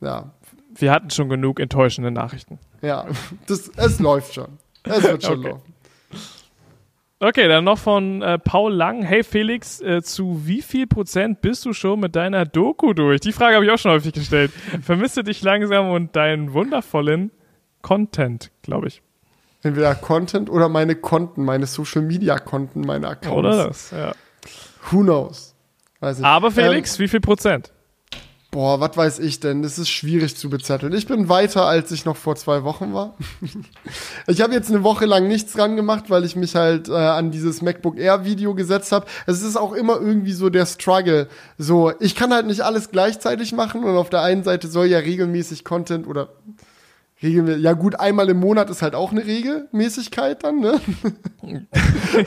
ja, 0.01 0.31
wir 0.79 0.93
hatten 0.93 1.11
schon 1.11 1.29
genug 1.29 1.61
enttäuschende 1.61 2.11
Nachrichten. 2.11 2.59
ja, 2.83 3.07
das, 3.47 3.71
es 3.77 3.99
läuft 4.01 4.35
schon. 4.35 4.59
Es 4.85 5.03
wird 5.03 5.23
schon 5.25 5.39
Okay. 5.41 5.49
laufen. 5.51 5.75
Okay, 7.19 7.49
dann 7.49 7.65
noch 7.65 7.79
von 7.79 8.21
äh, 8.21 8.39
Paul 8.39 8.75
Lang. 8.75 9.03
Hey 9.03 9.25
Felix, 9.25 9.81
äh, 9.81 10.03
zu 10.03 10.43
wie 10.47 10.61
viel 10.61 10.87
Prozent 10.87 11.41
bist 11.41 11.65
du 11.65 11.73
schon 11.73 12.01
mit 12.01 12.15
deiner 12.15 12.45
Doku 12.45 12.93
durch? 12.93 13.21
Die 13.21 13.33
Frage 13.33 13.55
habe 13.55 13.65
ich 13.65 13.71
auch 13.71 13.79
schon 13.79 13.91
häufig 13.93 14.13
gestellt. 14.13 14.53
Vermisst 14.83 15.17
du 15.17 15.23
dich 15.23 15.41
langsam 15.43 15.89
und 15.91 16.15
deinen 16.15 16.53
wundervollen 16.53 17.31
Content, 17.81 18.51
glaube 18.61 18.89
ich. 18.89 19.01
Entweder 19.63 19.95
Content 19.95 20.51
oder 20.51 20.69
meine 20.69 20.95
Konten, 20.95 21.43
meine 21.43 21.65
Social 21.67 22.03
Media 22.03 22.39
Konten, 22.39 22.83
meine 22.83 23.09
Accounts. 23.09 23.37
Oder 23.39 23.67
das, 23.69 23.91
ja. 23.93 24.13
Who 24.91 25.01
knows? 25.01 25.55
Aber 26.21 26.51
Felix, 26.51 26.97
Ähm, 26.99 27.05
wie 27.05 27.09
viel 27.09 27.21
Prozent? 27.21 27.73
Boah, 28.57 28.81
was 28.81 28.97
weiß 28.97 29.19
ich 29.19 29.39
denn? 29.39 29.63
Das 29.63 29.79
ist 29.79 29.91
schwierig 29.91 30.35
zu 30.35 30.49
bezetteln. 30.49 30.95
Ich 30.95 31.07
bin 31.07 31.29
weiter, 31.29 31.67
als 31.67 31.93
ich 31.93 32.07
noch 32.07 32.17
vor 32.17 32.37
zwei 32.37 32.65
Wochen 32.65 32.95
war. 32.95 33.15
ich 34.27 34.41
habe 34.41 34.55
jetzt 34.55 34.71
eine 34.71 34.83
Woche 34.83 35.05
lang 35.05 35.29
nichts 35.29 35.53
dran 35.53 35.77
gemacht, 35.77 36.05
weil 36.09 36.25
ich 36.25 36.37
mich 36.37 36.57
halt 36.57 36.89
äh, 36.89 36.93
an 36.95 37.31
dieses 37.31 37.61
MacBook 37.61 37.99
Air 37.99 38.25
Video 38.25 38.55
gesetzt 38.55 38.93
habe. 38.93 39.05
Es 39.27 39.43
ist 39.43 39.57
auch 39.57 39.75
immer 39.75 40.01
irgendwie 40.01 40.33
so 40.33 40.49
der 40.49 40.65
Struggle. 40.65 41.29
So, 41.59 41.93
ich 42.01 42.15
kann 42.15 42.33
halt 42.33 42.47
nicht 42.47 42.63
alles 42.63 42.91
gleichzeitig 42.91 43.53
machen 43.53 43.85
und 43.85 43.95
auf 43.95 44.09
der 44.09 44.23
einen 44.23 44.43
Seite 44.43 44.69
soll 44.69 44.87
ja 44.87 45.01
regelmäßig 45.01 45.63
Content 45.63 46.07
oder 46.07 46.31
regelmäßig, 47.23 47.63
ja 47.63 47.73
gut, 47.73 47.99
einmal 47.99 48.29
im 48.29 48.39
Monat 48.39 48.69
ist 48.69 48.83
halt 48.83 48.95
auch 48.95 49.11
eine 49.11 49.25
Regelmäßigkeit 49.25 50.45
dann, 50.45 50.61
ne? 50.61 50.81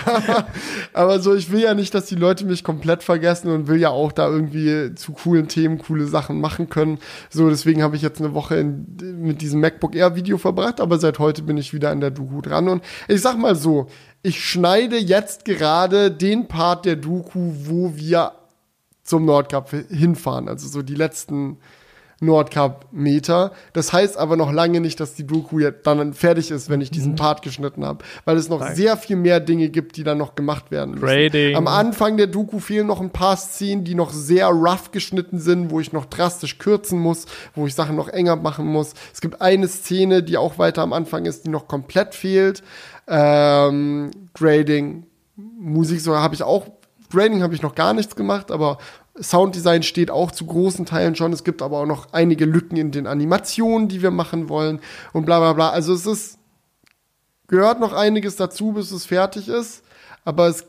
aber, 0.05 0.47
aber 0.93 1.19
so, 1.19 1.35
ich 1.35 1.51
will 1.51 1.61
ja 1.61 1.75
nicht, 1.75 1.93
dass 1.93 2.07
die 2.07 2.15
Leute 2.15 2.45
mich 2.45 2.63
komplett 2.63 3.03
vergessen 3.03 3.51
und 3.51 3.67
will 3.67 3.79
ja 3.79 3.89
auch 3.89 4.11
da 4.11 4.27
irgendwie 4.27 4.95
zu 4.95 5.13
coolen 5.13 5.47
Themen 5.47 5.77
coole 5.77 6.07
Sachen 6.07 6.41
machen 6.41 6.69
können. 6.69 6.97
So, 7.29 7.49
deswegen 7.49 7.83
habe 7.83 7.95
ich 7.95 8.01
jetzt 8.01 8.19
eine 8.19 8.33
Woche 8.33 8.55
in, 8.55 8.97
mit 9.21 9.41
diesem 9.41 9.59
MacBook 9.61 9.95
Air 9.95 10.15
Video 10.15 10.39
verbracht, 10.39 10.81
aber 10.81 10.97
seit 10.97 11.19
heute 11.19 11.43
bin 11.43 11.57
ich 11.57 11.73
wieder 11.73 11.91
an 11.91 12.01
der 12.01 12.11
Doku 12.11 12.41
dran 12.41 12.67
und 12.67 12.83
ich 13.07 13.21
sag 13.21 13.37
mal 13.37 13.55
so, 13.55 13.87
ich 14.23 14.43
schneide 14.43 14.97
jetzt 14.97 15.45
gerade 15.45 16.09
den 16.09 16.47
Part 16.47 16.85
der 16.85 16.95
Doku, 16.95 17.53
wo 17.65 17.95
wir 17.95 18.33
zum 19.03 19.25
Nordkap 19.25 19.69
hinfahren, 19.89 20.49
also 20.49 20.67
so 20.67 20.81
die 20.81 20.95
letzten 20.95 21.57
Nordkap-Meter. 22.21 23.51
Das 23.73 23.93
heißt 23.93 24.17
aber 24.17 24.35
noch 24.35 24.51
lange 24.51 24.81
nicht, 24.81 24.99
dass 24.99 25.13
die 25.13 25.25
Doku 25.25 25.59
jetzt 25.59 25.85
dann 25.87 26.13
fertig 26.13 26.51
ist, 26.51 26.69
wenn 26.69 26.81
ich 26.81 26.91
diesen 26.91 27.15
Part 27.15 27.41
geschnitten 27.41 27.85
habe, 27.85 28.03
weil 28.25 28.37
es 28.37 28.49
noch 28.49 28.59
Nein. 28.59 28.75
sehr 28.75 28.97
viel 28.97 29.15
mehr 29.15 29.39
Dinge 29.39 29.69
gibt, 29.69 29.95
die 29.97 30.03
dann 30.03 30.17
noch 30.17 30.35
gemacht 30.35 30.71
werden 30.71 30.91
müssen. 30.91 31.05
Grading. 31.05 31.55
Am 31.55 31.67
Anfang 31.67 32.17
der 32.17 32.27
Doku 32.27 32.59
fehlen 32.59 32.87
noch 32.87 33.01
ein 33.01 33.11
paar 33.11 33.37
Szenen, 33.37 33.83
die 33.83 33.95
noch 33.95 34.11
sehr 34.11 34.47
rough 34.47 34.91
geschnitten 34.91 35.39
sind, 35.39 35.71
wo 35.71 35.79
ich 35.79 35.93
noch 35.93 36.05
drastisch 36.05 36.57
kürzen 36.57 36.99
muss, 36.99 37.25
wo 37.55 37.67
ich 37.67 37.75
Sachen 37.75 37.95
noch 37.95 38.09
enger 38.09 38.35
machen 38.35 38.65
muss. 38.65 38.93
Es 39.13 39.21
gibt 39.21 39.41
eine 39.41 39.67
Szene, 39.67 40.23
die 40.23 40.37
auch 40.37 40.57
weiter 40.57 40.81
am 40.81 40.93
Anfang 40.93 41.25
ist, 41.25 41.45
die 41.45 41.49
noch 41.49 41.67
komplett 41.67 42.15
fehlt. 42.15 42.63
Ähm, 43.07 44.11
Grading, 44.33 45.05
Musik, 45.35 45.99
so 46.01 46.15
habe 46.15 46.35
ich 46.35 46.43
auch 46.43 46.67
Grading 47.11 47.41
habe 47.41 47.55
ich 47.55 47.61
noch 47.61 47.75
gar 47.75 47.93
nichts 47.93 48.15
gemacht, 48.15 48.51
aber 48.51 48.77
Sounddesign 49.21 49.83
steht 49.83 50.11
auch 50.11 50.31
zu 50.31 50.45
großen 50.45 50.85
Teilen 50.85 51.15
schon. 51.15 51.33
Es 51.33 51.43
gibt 51.43 51.61
aber 51.61 51.79
auch 51.79 51.85
noch 51.85 52.13
einige 52.13 52.45
Lücken 52.45 52.77
in 52.77 52.91
den 52.91 53.07
Animationen, 53.07 53.87
die 53.87 54.01
wir 54.01 54.11
machen 54.11 54.49
wollen 54.49 54.79
und 55.13 55.25
bla 55.25 55.39
bla 55.39 55.53
bla. 55.53 55.69
Also 55.69 55.93
es 55.93 56.05
ist, 56.05 56.39
gehört 57.47 57.79
noch 57.79 57.93
einiges 57.93 58.35
dazu, 58.35 58.73
bis 58.73 58.91
es 58.91 59.05
fertig 59.05 59.47
ist, 59.47 59.83
aber 60.25 60.47
es, 60.47 60.65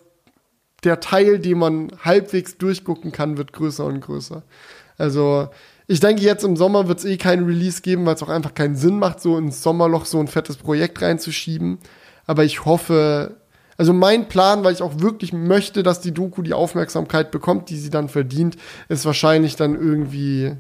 der 0.84 1.00
Teil, 1.00 1.38
den 1.38 1.58
man 1.58 1.92
halbwegs 2.04 2.56
durchgucken 2.58 3.12
kann, 3.12 3.36
wird 3.36 3.52
größer 3.52 3.84
und 3.84 4.00
größer. 4.00 4.42
Also 4.96 5.48
ich 5.86 6.00
denke, 6.00 6.22
jetzt 6.22 6.44
im 6.44 6.56
Sommer 6.56 6.88
wird 6.88 7.00
es 7.00 7.04
eh 7.04 7.16
keinen 7.16 7.46
Release 7.46 7.82
geben, 7.82 8.06
weil 8.06 8.14
es 8.14 8.22
auch 8.22 8.28
einfach 8.28 8.54
keinen 8.54 8.76
Sinn 8.76 8.98
macht, 8.98 9.20
so 9.20 9.36
ins 9.36 9.62
Sommerloch 9.62 10.04
so 10.04 10.20
ein 10.20 10.28
fettes 10.28 10.56
Projekt 10.56 11.02
reinzuschieben. 11.02 11.78
Aber 12.26 12.44
ich 12.44 12.64
hoffe, 12.64 13.39
also 13.80 13.94
mein 13.94 14.28
Plan, 14.28 14.62
weil 14.62 14.74
ich 14.74 14.82
auch 14.82 15.00
wirklich 15.00 15.32
möchte, 15.32 15.82
dass 15.82 16.02
die 16.02 16.12
Doku 16.12 16.42
die 16.42 16.52
Aufmerksamkeit 16.52 17.30
bekommt, 17.30 17.70
die 17.70 17.78
sie 17.78 17.88
dann 17.88 18.10
verdient, 18.10 18.58
ist 18.90 19.06
wahrscheinlich 19.06 19.56
dann 19.56 19.74
irgendwie 19.74 20.54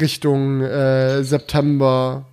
Richtung 0.00 0.62
äh, 0.62 1.22
September 1.24 2.24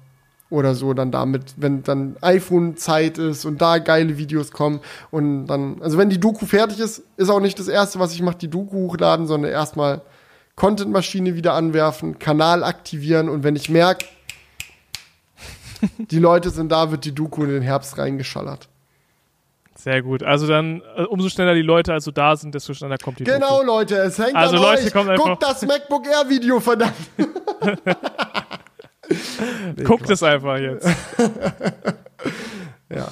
oder 0.50 0.74
so 0.74 0.94
dann 0.94 1.12
damit, 1.12 1.56
wenn 1.58 1.84
dann 1.84 2.16
iPhone-Zeit 2.22 3.18
ist 3.18 3.44
und 3.44 3.62
da 3.62 3.80
geile 3.80 4.18
Videos 4.18 4.52
kommen 4.52 4.80
und 5.12 5.48
dann, 5.48 5.82
also 5.82 5.98
wenn 5.98 6.10
die 6.10 6.22
Doku 6.22 6.46
fertig 6.46 6.80
ist, 6.80 7.04
ist 7.18 7.30
auch 7.30 7.42
nicht 7.42 7.60
das 7.60 7.68
erste, 7.68 8.00
was 8.00 8.14
ich 8.14 8.22
mache, 8.22 8.38
die 8.38 8.50
Doku 8.50 8.88
hochladen, 8.88 9.28
sondern 9.28 9.52
erstmal 9.52 10.02
Content-Maschine 10.56 11.36
wieder 11.36 11.56
anwerfen, 11.56 12.20
Kanal 12.20 12.64
aktivieren 12.64 13.28
und 13.28 13.44
wenn 13.44 13.58
ich 13.58 13.70
merke, 13.70 14.06
die 15.98 16.20
Leute 16.20 16.52
sind 16.52 16.72
da, 16.72 16.90
wird 16.90 17.04
die 17.04 17.14
Doku 17.14 17.44
in 17.44 17.50
den 17.50 17.64
Herbst 17.64 17.98
reingeschallert. 17.98 18.71
Sehr 19.84 20.04
gut. 20.04 20.22
Also 20.22 20.48
dann, 20.48 20.84
äh, 20.96 21.04
umso 21.04 21.28
schneller 21.30 21.56
die 21.56 21.64
Leute 21.64 21.92
also 21.92 22.12
da 22.12 22.36
sind, 22.36 22.54
desto 22.54 22.74
schneller 22.76 22.98
kommt 23.00 23.18
die 23.20 23.24
Genau, 23.24 23.62
Doku. 23.62 23.66
Leute, 23.66 23.96
es 23.96 24.20
hängt 24.20 24.36
Also, 24.36 24.58
an 24.58 24.62
Leute, 24.62 24.84
euch. 24.86 24.94
kommt 24.94 25.16
Guckt 25.18 25.42
das 25.44 25.66
MacBook 25.66 26.06
Air 26.06 26.30
Video, 26.30 26.60
verdammt. 26.60 26.94
Guckt 29.84 30.10
es 30.10 30.24
einfach 30.24 30.58
jetzt. 30.58 30.88
Ja. 32.94 33.08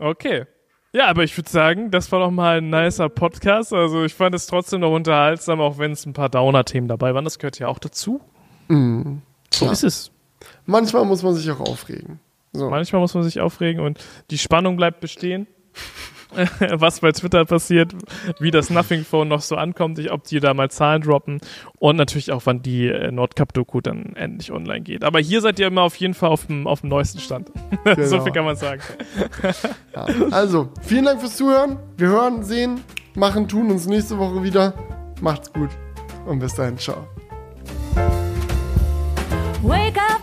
Okay. 0.00 0.46
Ja, 0.92 1.06
aber 1.06 1.22
ich 1.22 1.36
würde 1.38 1.48
sagen, 1.48 1.92
das 1.92 2.10
war 2.10 2.18
doch 2.18 2.32
mal 2.32 2.58
ein 2.58 2.70
nicer 2.70 3.08
Podcast. 3.08 3.72
Also 3.72 4.02
ich 4.04 4.14
fand 4.14 4.34
es 4.34 4.48
trotzdem 4.48 4.80
noch 4.80 4.92
unterhaltsam, 4.92 5.60
auch 5.60 5.78
wenn 5.78 5.92
es 5.92 6.04
ein 6.06 6.12
paar 6.12 6.28
Downer-Themen 6.28 6.88
dabei 6.88 7.14
waren. 7.14 7.22
Das 7.24 7.38
gehört 7.38 7.60
ja 7.60 7.68
auch 7.68 7.78
dazu. 7.78 8.20
So 8.68 9.64
Ja. 9.64 9.70
ist 9.72 9.84
es. 9.84 10.10
Manchmal 10.66 11.04
muss 11.04 11.22
man 11.22 11.34
sich 11.36 11.48
auch 11.52 11.60
aufregen. 11.60 12.18
So. 12.52 12.68
Manchmal 12.68 13.00
muss 13.00 13.14
man 13.14 13.22
sich 13.22 13.40
aufregen 13.40 13.80
und 13.80 14.00
die 14.30 14.38
Spannung 14.38 14.76
bleibt 14.76 14.98
bestehen. 15.00 15.46
was 16.76 17.00
bei 17.00 17.10
Twitter 17.10 17.44
passiert, 17.44 17.92
wie 18.38 18.52
das 18.52 18.70
Nothing 18.70 19.04
Phone 19.04 19.26
noch 19.26 19.40
so 19.40 19.56
ankommt, 19.56 19.98
ich- 19.98 20.12
ob 20.12 20.22
die 20.24 20.38
da 20.38 20.54
mal 20.54 20.70
Zahlen 20.70 21.02
droppen 21.02 21.40
und 21.80 21.96
natürlich 21.96 22.30
auch, 22.30 22.42
wann 22.44 22.62
die 22.62 22.86
äh, 22.86 23.10
Nordcup-Doku 23.10 23.80
dann 23.80 24.14
endlich 24.14 24.52
online 24.52 24.82
geht. 24.82 25.02
Aber 25.02 25.18
hier 25.18 25.40
seid 25.40 25.58
ihr 25.58 25.66
immer 25.66 25.82
auf 25.82 25.96
jeden 25.96 26.14
Fall 26.14 26.28
auf 26.30 26.46
dem, 26.46 26.68
auf 26.68 26.82
dem 26.82 26.88
neuesten 26.90 27.18
Stand. 27.18 27.48
so 27.84 27.94
Genau. 27.96 28.22
viel 28.22 28.32
kann 28.32 28.44
man 28.44 28.56
sagen. 28.56 28.80
Ja. 29.92 30.06
Also, 30.30 30.68
vielen 30.82 31.04
Dank 31.04 31.20
fürs 31.20 31.36
Zuhören. 31.36 31.78
Wir 31.96 32.08
hören, 32.08 32.44
sehen, 32.44 32.80
machen, 33.16 33.48
tun 33.48 33.68
uns 33.72 33.86
nächste 33.86 34.16
Woche 34.18 34.44
wieder. 34.44 34.72
Macht's 35.20 35.52
gut 35.52 35.70
und 36.26 36.38
bis 36.38 36.54
dahin. 36.54 36.78
Ciao. 36.78 37.08
Wake 39.62 39.96
up, 39.98 40.22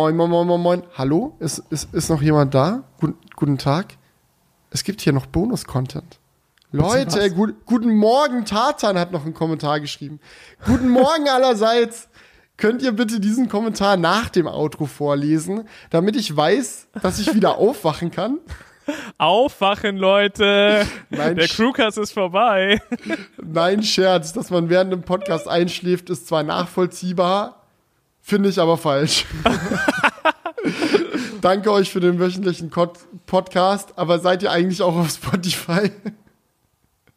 Moin, 0.00 0.16
moin, 0.16 0.30
moin, 0.30 0.46
moin, 0.46 0.60
moin. 0.62 0.82
Hallo? 0.96 1.36
Ist, 1.40 1.58
ist, 1.68 1.92
ist 1.92 2.08
noch 2.08 2.22
jemand 2.22 2.54
da? 2.54 2.84
Guten, 3.00 3.18
guten 3.36 3.58
Tag. 3.58 3.98
Es 4.70 4.82
gibt 4.82 5.02
hier 5.02 5.12
noch 5.12 5.26
Bonus-Content. 5.26 6.18
Leute, 6.72 7.30
gut, 7.30 7.66
guten 7.66 7.94
Morgen, 7.94 8.46
Tatan 8.46 8.98
hat 8.98 9.12
noch 9.12 9.26
einen 9.26 9.34
Kommentar 9.34 9.78
geschrieben. 9.78 10.18
Guten 10.64 10.88
Morgen 10.88 11.28
allerseits. 11.30 12.08
Könnt 12.56 12.80
ihr 12.80 12.92
bitte 12.92 13.20
diesen 13.20 13.50
Kommentar 13.50 13.98
nach 13.98 14.30
dem 14.30 14.46
Outro 14.46 14.86
vorlesen, 14.86 15.68
damit 15.90 16.16
ich 16.16 16.34
weiß, 16.34 16.88
dass 17.02 17.18
ich 17.18 17.34
wieder 17.34 17.58
aufwachen 17.58 18.10
kann? 18.10 18.38
Aufwachen, 19.18 19.98
Leute! 19.98 20.86
Nein, 21.10 21.36
Der 21.36 21.46
Crewcast 21.46 21.98
ist 21.98 22.12
vorbei. 22.12 22.80
Nein, 23.36 23.82
Scherz, 23.82 24.32
dass 24.32 24.48
man 24.48 24.70
während 24.70 24.94
dem 24.94 25.02
Podcast 25.02 25.46
einschläft, 25.46 26.08
ist 26.08 26.26
zwar 26.26 26.42
nachvollziehbar, 26.42 27.59
Finde 28.30 28.48
ich 28.48 28.60
aber 28.60 28.76
falsch. 28.76 29.26
Danke 31.40 31.72
euch 31.72 31.90
für 31.90 31.98
den 31.98 32.20
wöchentlichen 32.20 32.70
Podcast, 33.26 33.92
aber 33.96 34.20
seid 34.20 34.44
ihr 34.44 34.52
eigentlich 34.52 34.80
auch 34.82 34.94
auf 34.94 35.10
Spotify? 35.10 35.90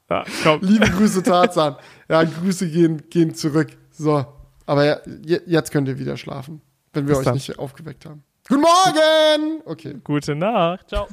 Ja, 0.09 0.25
komm. 0.41 0.61
Liebe 0.63 0.89
Grüße, 0.89 1.21
Tarzan. 1.21 1.75
Ja, 2.09 2.23
Grüße 2.23 2.67
gehen, 2.67 3.03
gehen 3.11 3.35
zurück. 3.35 3.77
So, 3.91 4.25
aber 4.65 4.85
ja, 4.85 4.97
jetzt 5.45 5.71
könnt 5.71 5.87
ihr 5.87 5.99
wieder 5.99 6.17
schlafen, 6.17 6.63
wenn 6.93 7.05
wir 7.05 7.11
Bis 7.11 7.19
euch 7.19 7.25
dann. 7.25 7.35
nicht 7.35 7.59
aufgeweckt 7.59 8.07
haben. 8.07 8.23
Guten 8.49 8.61
Morgen! 8.61 9.61
Okay. 9.65 9.95
Gute 10.03 10.33
Nacht. 10.33 10.89
Ciao. 10.89 11.07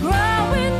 Growing 0.00 0.76